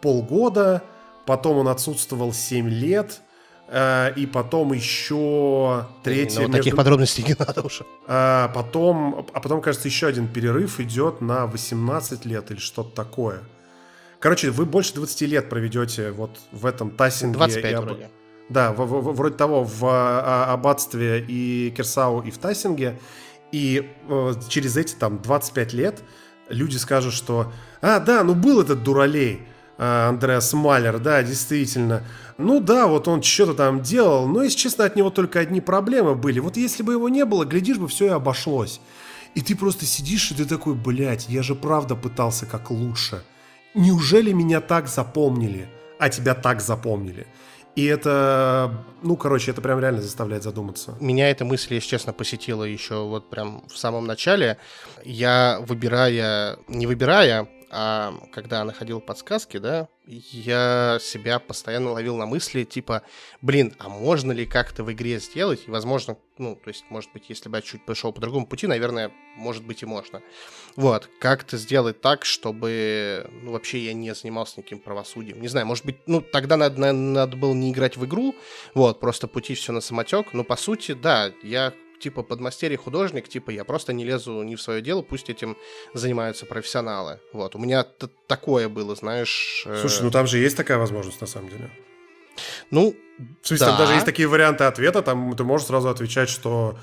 полгода, 0.01 0.83
потом 1.25 1.57
он 1.57 1.67
отсутствовал 1.67 2.33
7 2.33 2.67
лет, 2.69 3.21
э, 3.67 4.13
и 4.15 4.25
потом 4.25 4.73
еще 4.73 5.87
третье... 6.03 6.41
Ну, 6.41 6.47
между... 6.47 6.57
таких 6.57 6.75
подробностей 6.75 7.23
не 7.23 7.35
надо 7.37 7.61
уже. 7.61 7.85
А 8.07 8.49
потом, 8.49 9.25
а 9.33 9.39
потом, 9.39 9.61
кажется, 9.61 9.87
еще 9.87 10.07
один 10.07 10.27
перерыв 10.27 10.79
идет 10.79 11.21
на 11.21 11.47
18 11.47 12.25
лет 12.25 12.51
или 12.51 12.59
что-то 12.59 12.95
такое. 12.95 13.39
Короче, 14.19 14.51
вы 14.51 14.65
больше 14.65 14.93
20 14.95 15.21
лет 15.21 15.49
проведете 15.49 16.11
вот 16.11 16.39
в 16.51 16.65
этом 16.65 16.91
Тассинге. 16.91 17.33
25 17.37 17.71
и 17.71 17.73
об... 17.73 17.83
вроде. 17.85 18.09
Да, 18.49 18.73
в, 18.73 18.85
в, 18.85 19.13
вроде 19.13 19.35
того, 19.35 19.63
в 19.63 19.85
а, 19.85 20.53
Аббатстве 20.53 21.23
и 21.25 21.73
Кирсау 21.75 22.21
и 22.21 22.31
в 22.31 22.37
Тассинге. 22.37 22.99
И 23.51 23.89
э, 24.07 24.33
через 24.49 24.77
эти 24.77 24.95
там 24.95 25.21
25 25.21 25.73
лет 25.73 26.03
люди 26.49 26.77
скажут, 26.77 27.13
что 27.13 27.51
«А, 27.81 27.99
да, 27.99 28.23
ну 28.23 28.35
был 28.35 28.61
этот 28.61 28.83
дуралей, 28.83 29.41
а, 29.77 30.09
Андреас 30.09 30.53
Малер, 30.53 30.99
да, 30.99 31.23
действительно. 31.23 32.03
Ну 32.37 32.59
да, 32.59 32.85
вот 32.85 33.07
он 33.07 33.23
что-то 33.23 33.55
там 33.55 33.81
делал, 33.81 34.27
но, 34.27 34.43
если 34.43 34.57
честно, 34.57 34.85
от 34.85 34.95
него 34.95 35.09
только 35.09 35.39
одни 35.39 35.59
проблемы 35.59 36.13
были. 36.13 36.39
Вот 36.39 36.55
если 36.55 36.83
бы 36.83 36.93
его 36.93 37.09
не 37.09 37.25
было, 37.25 37.45
глядишь 37.45 37.79
бы, 37.79 37.87
все 37.87 38.05
и 38.05 38.09
обошлось. 38.09 38.79
И 39.33 39.41
ты 39.41 39.55
просто 39.55 39.85
сидишь, 39.85 40.29
и 40.31 40.35
ты 40.35 40.45
такой, 40.45 40.75
блядь, 40.75 41.29
я 41.29 41.41
же 41.41 41.55
правда 41.55 41.95
пытался 41.95 42.45
как 42.45 42.69
лучше. 42.69 43.23
Неужели 43.73 44.33
меня 44.33 44.61
так 44.61 44.87
запомнили, 44.87 45.67
а 45.97 46.09
тебя 46.09 46.35
так 46.35 46.61
запомнили? 46.61 47.25
И 47.75 47.85
это, 47.85 48.83
ну, 49.01 49.15
короче, 49.15 49.51
это 49.51 49.61
прям 49.61 49.79
реально 49.79 50.01
заставляет 50.01 50.43
задуматься. 50.43 50.95
Меня 50.99 51.29
эта 51.29 51.45
мысль, 51.45 51.75
если 51.75 51.89
честно, 51.89 52.11
посетила 52.11 52.63
еще 52.63 53.05
вот 53.05 53.29
прям 53.29 53.63
в 53.67 53.77
самом 53.77 54.05
начале. 54.05 54.57
Я 55.05 55.59
выбирая, 55.65 56.57
не 56.67 56.85
выбирая, 56.85 57.47
а 57.73 58.13
когда 58.33 58.65
находил 58.65 58.99
подсказки, 58.99 59.55
да, 59.55 59.87
я 60.05 60.97
себя 61.01 61.39
постоянно 61.39 61.91
ловил 61.91 62.17
на 62.17 62.25
мысли, 62.25 62.65
типа, 62.65 63.03
блин, 63.41 63.73
а 63.79 63.87
можно 63.87 64.33
ли 64.33 64.45
как-то 64.45 64.83
в 64.83 64.91
игре 64.91 65.19
сделать? 65.19 65.63
И, 65.67 65.71
возможно, 65.71 66.17
ну, 66.37 66.57
то 66.57 66.67
есть, 66.67 66.83
может 66.89 67.13
быть, 67.13 67.29
если 67.29 67.47
бы 67.47 67.57
я 67.57 67.61
чуть 67.61 67.85
пошел 67.85 68.11
по 68.11 68.19
другому 68.19 68.45
пути, 68.45 68.67
наверное, 68.67 69.09
может 69.37 69.63
быть 69.63 69.83
и 69.83 69.85
можно. 69.85 70.21
Вот, 70.75 71.09
как-то 71.21 71.55
сделать 71.57 72.01
так, 72.01 72.25
чтобы, 72.25 73.29
ну, 73.41 73.53
вообще 73.53 73.79
я 73.79 73.93
не 73.93 74.13
занимался 74.13 74.59
никаким 74.59 74.79
правосудием. 74.79 75.41
Не 75.41 75.47
знаю, 75.47 75.65
может 75.65 75.85
быть, 75.85 75.95
ну, 76.07 76.19
тогда 76.19 76.57
надо, 76.57 76.77
надо, 76.77 76.97
надо 76.97 77.37
было 77.37 77.53
не 77.53 77.71
играть 77.71 77.95
в 77.95 78.03
игру, 78.03 78.35
вот, 78.73 78.99
просто 78.99 79.27
пути 79.27 79.55
все 79.55 79.71
на 79.71 79.79
самотек, 79.79 80.33
но, 80.33 80.43
по 80.43 80.57
сути, 80.57 80.91
да, 80.91 81.31
я 81.41 81.73
типа 82.01 82.23
подмастерье 82.23 82.77
художник, 82.77 83.29
типа 83.29 83.51
я 83.51 83.63
просто 83.63 83.93
не 83.93 84.03
лезу 84.03 84.41
не 84.43 84.55
в 84.55 84.61
свое 84.61 84.81
дело, 84.81 85.01
пусть 85.01 85.29
этим 85.29 85.55
занимаются 85.93 86.45
профессионалы. 86.45 87.19
Вот, 87.33 87.55
у 87.55 87.59
меня 87.59 87.85
такое 88.27 88.67
было, 88.67 88.95
знаешь... 88.95 89.63
Э, 89.65 89.79
Слушай, 89.79 90.03
ну 90.03 90.11
там 90.11 90.27
же 90.27 90.37
есть 90.37 90.57
такая 90.57 90.77
возможность 90.77 91.21
на 91.21 91.27
самом 91.27 91.49
деле. 91.49 91.69
Ну, 92.71 92.95
в 93.41 93.47
смысле, 93.47 93.65
да. 93.65 93.71
там 93.71 93.77
даже 93.79 93.93
есть 93.93 94.05
такие 94.05 94.27
варианты 94.27 94.63
ответа, 94.63 95.01
там 95.01 95.35
ты 95.35 95.43
можешь 95.43 95.67
сразу 95.67 95.89
отвечать, 95.89 96.29
что 96.29 96.77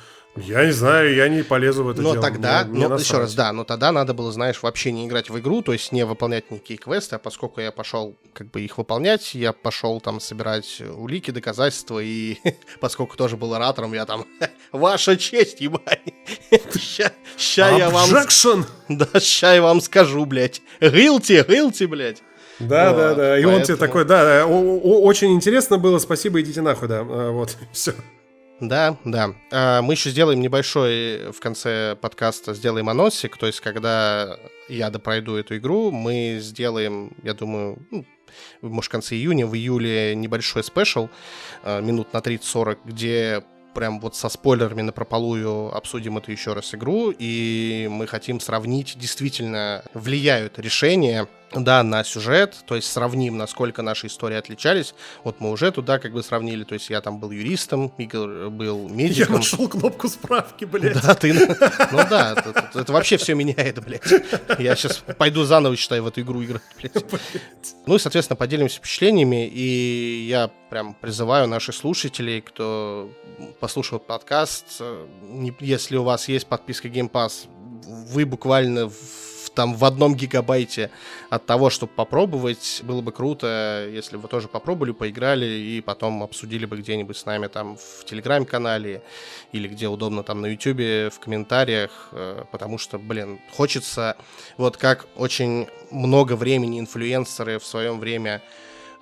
я 0.47 0.65
не 0.65 0.73
знаю, 0.73 1.15
я 1.15 1.28
не 1.28 1.43
полезу 1.43 1.85
в 1.85 1.90
это 1.90 2.02
но 2.02 2.12
дело. 2.12 2.23
Тогда, 2.23 2.65
мне, 2.65 2.89
но 2.89 2.97
еще 2.97 3.19
раз, 3.19 3.35
да, 3.35 3.52
но 3.52 3.65
тогда 3.65 3.93
надо 3.93 4.15
было, 4.15 4.32
знаешь, 4.32 4.62
вообще 4.62 4.93
не 4.93 5.06
играть 5.06 5.31
в 5.31 5.39
игру, 5.39 5.62
то 5.62 5.73
есть 5.73 5.93
не 5.93 6.05
выполнять 6.05 6.51
никакие 6.51 6.78
квесты, 6.78 7.16
а 7.16 7.19
поскольку 7.19 7.60
я 7.60 7.73
пошел 7.73 8.16
как 8.32 8.51
бы 8.51 8.60
их 8.60 8.78
выполнять, 8.78 9.35
я 9.35 9.52
пошел 9.52 10.01
там 10.01 10.20
собирать 10.20 10.82
улики, 10.97 11.31
доказательства, 11.31 11.98
и 12.01 12.39
поскольку 12.81 13.16
тоже 13.16 13.36
был 13.36 13.55
оратором, 13.55 13.93
я 13.94 14.06
там, 14.06 14.27
ваша 14.73 15.16
честь, 15.16 15.60
ебать, 15.60 16.01
ща, 16.78 17.12
ща 17.36 17.70
я 17.70 17.90
вам... 17.90 18.09
Да, 18.89 19.20
ща 19.20 19.55
я 19.55 19.62
вам 19.62 19.81
скажу, 19.81 20.24
блядь, 20.24 20.62
гилти, 20.81 21.44
гилти, 21.48 21.86
блядь. 21.86 22.23
Да, 22.59 22.90
вот, 22.90 22.97
да, 22.97 23.15
да. 23.15 23.39
И 23.39 23.43
поэтому... 23.43 23.56
он 23.56 23.62
тебе 23.62 23.77
такой, 23.77 24.05
да, 24.05 24.47
очень 24.47 25.32
интересно 25.32 25.78
было, 25.78 25.98
спасибо, 25.98 26.40
идите 26.40 26.60
нахуй, 26.60 26.89
да. 26.89 27.01
А, 27.01 27.31
вот, 27.31 27.56
все. 27.73 27.94
Да, 28.60 28.97
да. 29.05 29.35
А, 29.52 29.82
мы 29.82 29.94
еще 29.94 30.10
сделаем 30.10 30.40
небольшой 30.40 31.30
в 31.30 31.39
конце 31.40 31.97
подкаста, 32.01 32.55
сделаем 32.55 32.89
анонсик, 32.89 33.36
то 33.36 33.47
есть 33.47 33.60
когда 33.60 34.36
я 34.68 34.90
допройду 34.90 35.36
эту 35.36 35.56
игру, 35.59 35.93
мы 35.93 36.39
сделаем, 36.40 37.12
я 37.22 37.35
думаю, 37.35 37.78
ну, 37.90 38.05
может, 38.60 38.89
в 38.89 38.93
конце 38.93 39.14
июня, 39.14 39.47
в 39.47 39.55
июле 39.55 40.16
небольшой 40.16 40.64
спешл, 40.64 41.09
а, 41.62 41.80
минут 41.80 42.12
на 42.12 42.18
30-40, 42.20 42.78
где 42.85 43.44
прям 43.74 44.01
вот 44.01 44.16
со 44.16 44.28
спойлерами 44.28 44.82
на 44.82 44.90
прополую 44.90 45.72
обсудим 45.72 46.18
эту 46.18 46.32
еще 46.32 46.52
раз 46.52 46.74
игру, 46.74 47.14
и 47.16 47.86
мы 47.89 48.09
хотим 48.09 48.40
сравнить, 48.40 48.98
действительно 48.98 49.85
влияют 49.94 50.59
решения 50.59 51.28
да, 51.54 51.82
на 51.82 52.04
сюжет, 52.04 52.56
то 52.66 52.76
есть 52.76 52.90
сравним, 52.90 53.36
насколько 53.36 53.82
наши 53.82 54.06
истории 54.06 54.36
отличались. 54.36 54.94
Вот 55.24 55.40
мы 55.40 55.50
уже 55.50 55.70
туда 55.72 55.98
как 55.98 56.12
бы 56.12 56.22
сравнили, 56.22 56.64
то 56.64 56.74
есть 56.74 56.90
я 56.90 57.00
там 57.00 57.18
был 57.18 57.30
юристом, 57.30 57.92
Игорь 57.98 58.48
был 58.48 58.88
медиком. 58.88 59.34
Я 59.34 59.38
нашел 59.38 59.68
кнопку 59.68 60.08
справки, 60.08 60.64
блядь. 60.64 61.00
Да, 61.02 61.14
ты, 61.14 61.32
ну 61.32 61.98
да, 62.08 62.34
это, 62.36 62.70
это 62.74 62.92
вообще 62.92 63.16
все 63.16 63.34
меняет, 63.34 63.82
блядь. 63.82 64.02
Я 64.58 64.76
сейчас 64.76 65.02
пойду 65.16 65.44
заново, 65.44 65.76
считаю, 65.76 66.02
в 66.02 66.08
эту 66.08 66.20
игру 66.20 66.44
играть, 66.44 66.62
блядь. 66.80 67.04
Ну 67.86 67.94
и, 67.96 67.98
соответственно, 67.98 68.36
поделимся 68.36 68.78
впечатлениями, 68.78 69.48
и 69.48 70.26
я 70.28 70.50
прям 70.70 70.94
призываю 70.94 71.48
наших 71.48 71.74
слушателей, 71.74 72.40
кто 72.42 73.10
послушал 73.60 73.98
подкаст, 73.98 74.82
если 75.60 75.96
у 75.96 76.02
вас 76.02 76.28
есть 76.28 76.46
подписка 76.46 76.88
Game 76.88 77.10
Pass, 77.10 77.46
вы 77.86 78.26
буквально 78.26 78.88
в 78.88 79.27
там 79.59 79.74
в 79.74 79.85
одном 79.85 80.14
гигабайте 80.14 80.93
от 81.30 81.44
того, 81.47 81.68
чтобы 81.68 81.93
попробовать. 81.93 82.80
Было 82.85 83.01
бы 83.01 83.10
круто, 83.10 83.89
если 83.90 84.14
бы 84.14 84.22
вы 84.22 84.28
тоже 84.28 84.47
попробовали, 84.47 84.93
поиграли 84.93 85.47
и 85.47 85.80
потом 85.80 86.22
обсудили 86.22 86.64
бы 86.64 86.76
где-нибудь 86.76 87.16
с 87.16 87.26
нами 87.26 87.48
там 87.48 87.76
в 87.76 88.05
Телеграм-канале 88.05 89.02
или 89.51 89.66
где 89.66 89.89
удобно 89.89 90.22
там 90.22 90.43
на 90.43 90.47
Ютубе 90.47 91.10
в 91.10 91.18
комментариях, 91.18 91.90
э, 92.12 92.44
потому 92.52 92.78
что, 92.78 93.01
блин, 93.01 93.40
хочется 93.51 94.16
вот 94.59 94.76
как 94.76 95.06
очень 95.16 95.66
много 95.90 96.36
времени 96.36 96.78
инфлюенсеры 96.78 97.59
в 97.59 97.66
своем 97.66 97.98
время 97.98 98.43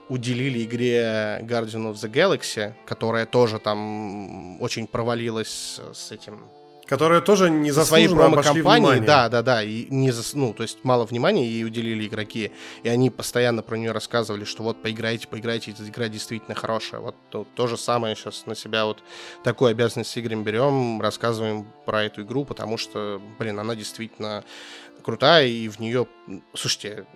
уделили 0.08 0.64
игре 0.64 1.38
Guardian 1.42 1.92
of 1.92 1.96
the 1.96 2.10
Galaxy, 2.10 2.72
которая 2.86 3.26
тоже 3.26 3.58
там 3.58 4.58
очень 4.62 4.86
провалилась 4.86 5.82
с 5.92 6.12
этим 6.12 6.48
Которые 6.86 7.20
тоже 7.20 7.50
не 7.50 7.72
за 7.72 7.84
свои 7.84 8.06
промо-компании, 8.06 9.00
да, 9.00 9.28
да, 9.28 9.42
да, 9.42 9.62
и 9.62 9.86
не 9.90 10.12
за, 10.12 10.22
ну, 10.38 10.52
то 10.52 10.62
есть 10.62 10.78
мало 10.84 11.04
внимания 11.04 11.44
ей 11.44 11.64
уделили 11.64 12.06
игроки, 12.06 12.52
и 12.84 12.88
они 12.88 13.10
постоянно 13.10 13.62
про 13.62 13.76
нее 13.76 13.92
рассказывали, 13.92 14.44
что 14.44 14.62
вот 14.62 14.80
поиграйте, 14.82 15.26
поиграйте, 15.26 15.72
эта 15.72 15.88
игра 15.88 16.08
действительно 16.08 16.54
хорошая. 16.54 17.00
Вот 17.00 17.16
то, 17.30 17.46
то 17.54 17.66
же 17.66 17.76
самое 17.76 18.14
сейчас 18.14 18.46
на 18.46 18.54
себя 18.54 18.84
вот 18.84 19.02
такую 19.42 19.70
обязанность 19.70 20.10
с 20.10 20.16
играми 20.16 20.42
берем, 20.42 21.00
рассказываем 21.00 21.66
про 21.84 22.04
эту 22.04 22.22
игру, 22.22 22.44
потому 22.44 22.78
что, 22.78 23.20
блин, 23.38 23.58
она 23.58 23.74
действительно 23.74 24.44
крутая, 25.02 25.46
и 25.46 25.68
в 25.68 25.78
нее, 25.78 26.06
слушайте, 26.54 27.06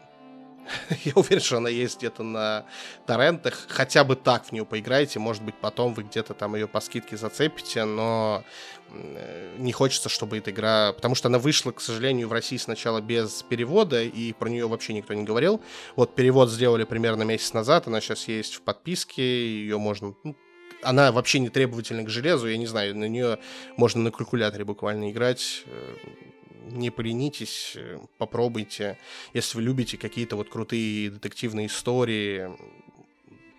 Я 1.05 1.13
уверен, 1.15 1.41
что 1.41 1.59
она 1.59 1.69
есть 1.69 1.99
где-то 1.99 2.23
на 2.23 2.65
торрентах. 3.07 3.67
Хотя 3.69 4.05
бы 4.05 4.17
так 4.17 4.47
в 4.47 4.53
нее 4.53 4.65
поиграйте. 4.65 5.19
Может 5.19 5.43
быть, 5.43 5.55
потом 5.55 5.95
вы 5.95 6.03
где-то 6.03 6.35
там 6.35 6.55
ее 6.55 6.69
по 6.69 6.81
скидке 6.81 7.17
зацепите, 7.17 7.85
но 7.85 8.45
э, 8.91 9.57
не 9.59 9.73
хочется, 9.73 10.09
чтобы 10.09 10.39
эта 10.39 10.51
игра... 10.51 10.93
Потому 10.93 11.15
что 11.15 11.29
она 11.29 11.39
вышла, 11.39 11.73
к 11.73 11.81
сожалению, 11.81 12.29
в 12.29 12.33
России 12.33 12.57
сначала 12.57 13.01
без 13.01 13.43
перевода, 13.43 14.03
и 14.03 14.33
про 14.33 14.49
нее 14.49 14.67
вообще 14.69 14.93
никто 14.93 15.15
не 15.15 15.25
говорил. 15.25 15.61
Вот 15.97 16.15
перевод 16.15 16.51
сделали 16.51 16.85
примерно 16.85 17.23
месяц 17.23 17.53
назад, 17.53 17.87
она 17.87 18.01
сейчас 18.01 18.29
есть 18.29 18.55
в 18.55 18.63
подписке, 18.63 19.23
ее 19.23 19.79
можно... 19.79 20.15
Ну, 20.25 20.37
она 20.83 21.13
вообще 21.13 21.41
не 21.41 21.51
требовательна 21.51 22.05
к 22.05 22.09
железу, 22.09 22.49
я 22.49 22.57
не 22.57 22.67
знаю, 22.67 22.97
на 22.97 23.05
нее 23.05 23.39
можно 23.77 24.01
на 24.01 24.11
калькуляторе 24.11 24.65
буквально 24.65 25.11
играть 25.11 25.65
э, 25.67 25.95
не 26.65 26.91
поленитесь, 26.91 27.73
э, 27.77 27.99
попробуйте. 28.19 28.99
Если 29.33 29.57
вы 29.57 29.63
любите 29.63 29.97
какие-то 29.97 30.37
вот 30.37 30.49
крутые 30.49 31.11
детективные 31.11 31.67
истории, 31.67 32.51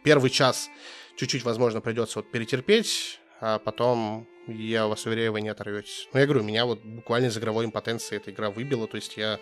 первый 0.03 0.29
час 0.29 0.69
чуть-чуть, 1.15 1.43
возможно, 1.43 1.81
придется 1.81 2.19
вот 2.19 2.31
перетерпеть, 2.31 3.19
а 3.39 3.59
потом, 3.59 4.27
я 4.47 4.87
вас 4.87 5.05
уверяю, 5.05 5.33
вы 5.33 5.41
не 5.41 5.49
оторветесь. 5.49 6.07
Но 6.13 6.19
я 6.19 6.25
говорю, 6.25 6.43
меня 6.43 6.65
вот 6.65 6.83
буквально 6.83 7.27
из 7.27 7.37
игровой 7.37 7.65
импотенции 7.65 8.17
эта 8.17 8.31
игра 8.31 8.49
выбила, 8.49 8.87
то 8.87 8.95
есть 8.95 9.17
я 9.17 9.39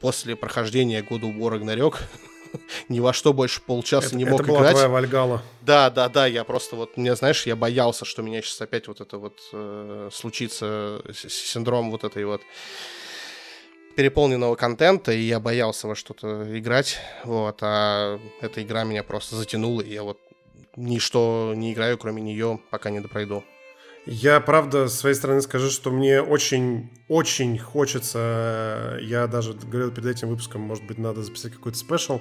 после 0.00 0.34
прохождения 0.34 1.02
года 1.02 1.26
War 1.26 1.58
Ragnarok 1.58 1.98
ни 2.88 3.00
во 3.00 3.12
что 3.12 3.32
больше 3.32 3.60
полчаса 3.60 4.08
это, 4.08 4.16
не 4.16 4.24
мог 4.24 4.40
это 4.40 4.48
была 4.48 4.58
играть. 4.60 4.72
твоя 4.72 4.88
Вальгала. 4.88 5.42
Да, 5.60 5.90
да, 5.90 6.08
да, 6.08 6.26
я 6.26 6.44
просто 6.44 6.76
вот, 6.76 6.96
мне, 6.96 7.14
знаешь, 7.16 7.46
я 7.46 7.56
боялся, 7.56 8.04
что 8.04 8.22
у 8.22 8.24
меня 8.24 8.42
сейчас 8.42 8.60
опять 8.60 8.88
вот 8.88 9.00
это 9.00 9.18
вот 9.18 9.38
э, 9.52 10.10
случится 10.12 11.02
синдром 11.14 11.90
вот 11.90 12.04
этой 12.04 12.24
вот 12.24 12.42
переполненного 13.96 14.54
контента, 14.54 15.12
и 15.12 15.20
я 15.20 15.38
боялся 15.38 15.86
во 15.86 15.94
что-то 15.94 16.58
играть, 16.58 16.98
вот, 17.24 17.58
а 17.60 18.18
эта 18.40 18.62
игра 18.62 18.84
меня 18.84 19.02
просто 19.02 19.36
затянула, 19.36 19.82
и 19.82 19.92
я 19.92 20.02
вот 20.02 20.18
ничто 20.76 21.52
не 21.54 21.72
играю, 21.72 21.98
кроме 21.98 22.22
нее, 22.22 22.60
пока 22.70 22.90
не 22.90 23.00
допройду. 23.00 23.44
Я, 24.04 24.40
правда, 24.40 24.88
с 24.88 24.98
своей 24.98 25.14
стороны 25.14 25.42
скажу, 25.42 25.70
что 25.70 25.92
мне 25.92 26.20
очень-очень 26.20 27.56
хочется, 27.58 28.98
я 29.00 29.28
даже 29.28 29.52
говорил 29.54 29.92
перед 29.92 30.06
этим 30.06 30.28
выпуском, 30.28 30.60
может 30.60 30.84
быть, 30.84 30.98
надо 30.98 31.22
записать 31.22 31.52
какой-то 31.52 31.78
спешл. 31.78 32.20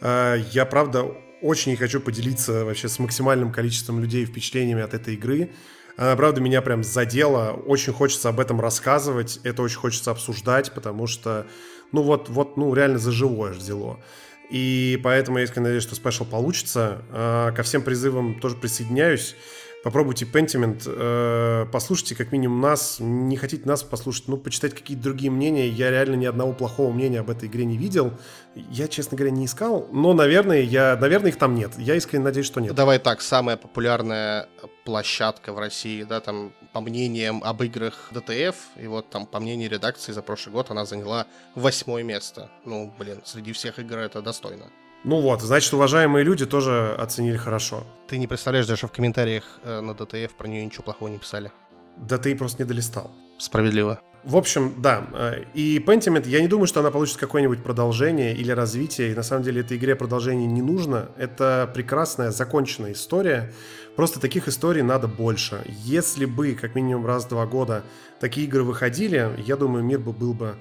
Э, 0.00 0.36
я, 0.50 0.66
правда, 0.66 1.04
очень 1.40 1.76
хочу 1.76 2.00
поделиться 2.00 2.64
вообще 2.64 2.88
с 2.88 2.98
максимальным 2.98 3.52
количеством 3.52 4.00
людей 4.00 4.24
впечатлениями 4.24 4.82
от 4.82 4.94
этой 4.94 5.14
игры. 5.14 5.52
Она, 5.96 6.16
правда, 6.16 6.40
меня 6.40 6.60
прям 6.60 6.82
задела. 6.82 7.52
Очень 7.52 7.92
хочется 7.92 8.28
об 8.28 8.40
этом 8.40 8.60
рассказывать. 8.60 9.38
Это 9.44 9.62
очень 9.62 9.78
хочется 9.78 10.10
обсуждать, 10.10 10.72
потому 10.72 11.06
что, 11.06 11.46
ну 11.92 12.02
вот, 12.02 12.30
вот, 12.30 12.56
ну 12.56 12.74
реально 12.74 12.98
за 12.98 13.12
живое 13.12 13.52
взяло. 13.52 14.02
И 14.50 15.00
поэтому 15.04 15.38
я 15.38 15.44
искренне 15.44 15.68
надеюсь, 15.68 15.84
что 15.84 15.94
спешл 15.94 16.24
получится. 16.24 17.04
Э, 17.10 17.52
ко 17.54 17.62
всем 17.62 17.82
призывам 17.82 18.40
тоже 18.40 18.56
присоединяюсь. 18.56 19.36
Попробуйте 19.82 20.26
Pentiment, 20.26 20.80
э, 20.86 21.66
послушайте 21.72 22.14
как 22.14 22.30
минимум 22.30 22.60
нас, 22.60 22.98
не 23.00 23.36
хотите 23.36 23.66
нас 23.66 23.82
послушать, 23.82 24.28
ну, 24.28 24.36
почитать 24.36 24.74
какие-то 24.74 25.02
другие 25.02 25.32
мнения. 25.32 25.66
Я 25.68 25.90
реально 25.90 26.14
ни 26.14 26.24
одного 26.24 26.52
плохого 26.52 26.92
мнения 26.92 27.18
об 27.18 27.30
этой 27.30 27.48
игре 27.48 27.64
не 27.64 27.76
видел. 27.76 28.12
Я, 28.54 28.86
честно 28.86 29.16
говоря, 29.16 29.32
не 29.32 29.46
искал, 29.46 29.88
но, 29.90 30.14
наверное, 30.14 30.60
я, 30.60 30.96
наверное, 30.96 31.30
их 31.30 31.36
там 31.36 31.56
нет. 31.56 31.72
Я 31.78 31.96
искренне 31.96 32.24
надеюсь, 32.24 32.46
что 32.46 32.60
нет. 32.60 32.74
Давай 32.76 33.00
так, 33.00 33.20
самая 33.20 33.56
популярная 33.56 34.48
площадка 34.84 35.52
в 35.52 35.58
России, 35.58 36.04
да, 36.04 36.20
там, 36.20 36.52
по 36.72 36.80
мнениям 36.80 37.42
об 37.42 37.60
играх 37.64 38.10
DTF, 38.12 38.54
и 38.76 38.86
вот 38.86 39.10
там, 39.10 39.26
по 39.26 39.40
мнению 39.40 39.68
редакции, 39.68 40.12
за 40.12 40.22
прошлый 40.22 40.52
год 40.52 40.70
она 40.70 40.84
заняла 40.84 41.26
восьмое 41.56 42.04
место. 42.04 42.50
Ну, 42.64 42.92
блин, 42.98 43.20
среди 43.24 43.52
всех 43.52 43.80
игр 43.80 43.98
это 43.98 44.22
достойно. 44.22 44.70
Ну 45.04 45.20
вот, 45.20 45.42
значит, 45.42 45.74
уважаемые 45.74 46.24
люди 46.24 46.46
тоже 46.46 46.94
оценили 46.96 47.36
хорошо. 47.36 47.84
Ты 48.06 48.18
не 48.18 48.28
представляешь, 48.28 48.66
даже 48.66 48.86
в 48.86 48.92
комментариях 48.92 49.44
э, 49.64 49.80
на 49.80 49.94
ДТФ 49.94 50.32
про 50.34 50.46
нее 50.46 50.64
ничего 50.64 50.84
плохого 50.84 51.08
не 51.08 51.18
писали. 51.18 51.50
Да 51.96 52.18
ты 52.18 52.36
просто 52.36 52.62
не 52.62 52.68
долистал. 52.68 53.10
Справедливо. 53.36 54.00
В 54.22 54.36
общем, 54.36 54.74
да. 54.78 55.04
э, 55.12 55.44
И 55.54 55.80
Pentiment, 55.80 56.28
я 56.28 56.40
не 56.40 56.46
думаю, 56.46 56.68
что 56.68 56.78
она 56.78 56.92
получит 56.92 57.16
какое-нибудь 57.16 57.64
продолжение 57.64 58.32
или 58.32 58.52
развитие. 58.52 59.10
И 59.10 59.14
на 59.14 59.24
самом 59.24 59.42
деле 59.42 59.62
этой 59.62 59.76
игре 59.76 59.96
продолжение 59.96 60.46
не 60.46 60.62
нужно. 60.62 61.08
Это 61.16 61.68
прекрасная, 61.74 62.30
законченная 62.30 62.92
история. 62.92 63.52
Просто 63.96 64.20
таких 64.20 64.46
историй 64.46 64.82
надо 64.82 65.08
больше. 65.08 65.64
Если 65.66 66.26
бы 66.26 66.52
как 66.54 66.76
минимум 66.76 67.06
раз 67.06 67.24
в 67.24 67.28
два 67.28 67.46
года 67.46 67.82
такие 68.20 68.46
игры 68.46 68.62
выходили, 68.62 69.30
я 69.44 69.56
думаю, 69.56 69.82
мир 69.82 69.98
бы 69.98 70.12
был 70.12 70.32
бы 70.32 70.54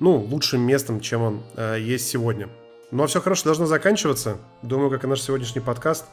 ну, 0.00 0.16
лучшим 0.16 0.60
местом, 0.62 1.00
чем 1.00 1.22
он 1.22 1.42
э, 1.54 1.76
есть 1.80 2.08
сегодня. 2.08 2.48
Ну 2.90 3.04
а 3.04 3.06
все 3.06 3.20
хорошо 3.20 3.44
должно 3.44 3.66
заканчиваться. 3.66 4.38
Думаю, 4.62 4.90
как 4.90 5.04
и 5.04 5.06
наш 5.06 5.20
сегодняшний 5.20 5.60
подкаст. 5.60 6.06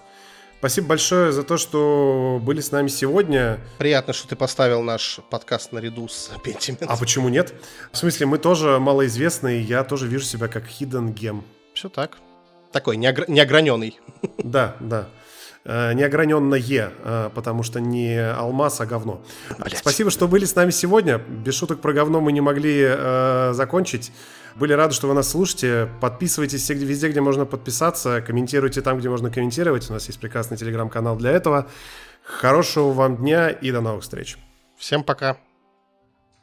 Спасибо 0.60 0.90
большое 0.90 1.32
за 1.32 1.44
то, 1.44 1.58
что 1.58 2.40
были 2.42 2.62
с 2.62 2.72
нами 2.72 2.88
сегодня. 2.88 3.60
Приятно, 3.80 4.14
что 4.14 4.28
ты 4.28 4.36
поставил 4.36 4.84
наш 4.84 5.20
подкаст 5.32 5.72
наряду 5.72 6.08
с 6.08 6.32
Pentiment. 6.44 6.86
А 6.88 6.96
почему 6.96 7.30
нет? 7.30 7.54
В 7.92 7.98
смысле, 7.98 8.28
мы 8.28 8.38
тоже 8.38 8.78
малоизвестные, 8.80 9.62
я 9.62 9.84
тоже 9.84 10.08
вижу 10.08 10.26
себя 10.26 10.48
как 10.48 10.66
hidden 10.68 11.16
gem. 11.16 11.44
Все 11.74 11.90
так. 11.90 12.18
Такой 12.72 12.98
неогр... 12.98 13.26
неограненный. 13.28 14.00
Да, 14.44 14.76
да. 14.80 15.08
Э, 15.64 15.94
Неограненное, 15.94 16.92
э, 17.04 17.30
потому 17.34 17.64
что 17.64 17.80
не 17.82 18.18
алмаз, 18.20 18.80
а 18.82 18.86
говно. 18.86 19.22
Блядь. 19.58 19.78
Спасибо, 19.78 20.12
что 20.12 20.28
были 20.28 20.46
с 20.46 20.56
нами 20.56 20.72
сегодня. 20.72 21.18
Без 21.18 21.56
шуток 21.56 21.82
про 21.82 21.92
говно 21.92 22.22
мы 22.22 22.32
не 22.32 22.42
могли 22.42 22.84
э, 22.88 23.52
закончить. 23.54 24.12
Были 24.60 24.74
рады, 24.74 24.94
что 24.94 25.08
вы 25.08 25.14
нас 25.14 25.30
слушаете. 25.30 25.88
Подписывайтесь 26.02 26.68
везде, 26.70 27.10
где 27.10 27.22
можно 27.22 27.46
подписаться. 27.46 28.22
Комментируйте 28.22 28.82
там, 28.82 28.98
где 28.98 29.08
можно 29.08 29.30
комментировать. 29.30 29.88
У 29.90 29.94
нас 29.94 30.08
есть 30.08 30.20
прекрасный 30.20 30.58
телеграм-канал 30.58 31.16
для 31.16 31.32
этого. 31.32 31.68
Хорошего 32.24 32.92
вам 32.92 33.18
дня 33.18 33.50
и 33.50 33.72
до 33.72 33.82
новых 33.82 34.02
встреч. 34.02 34.38
Всем 34.76 35.04
пока. 35.04 35.38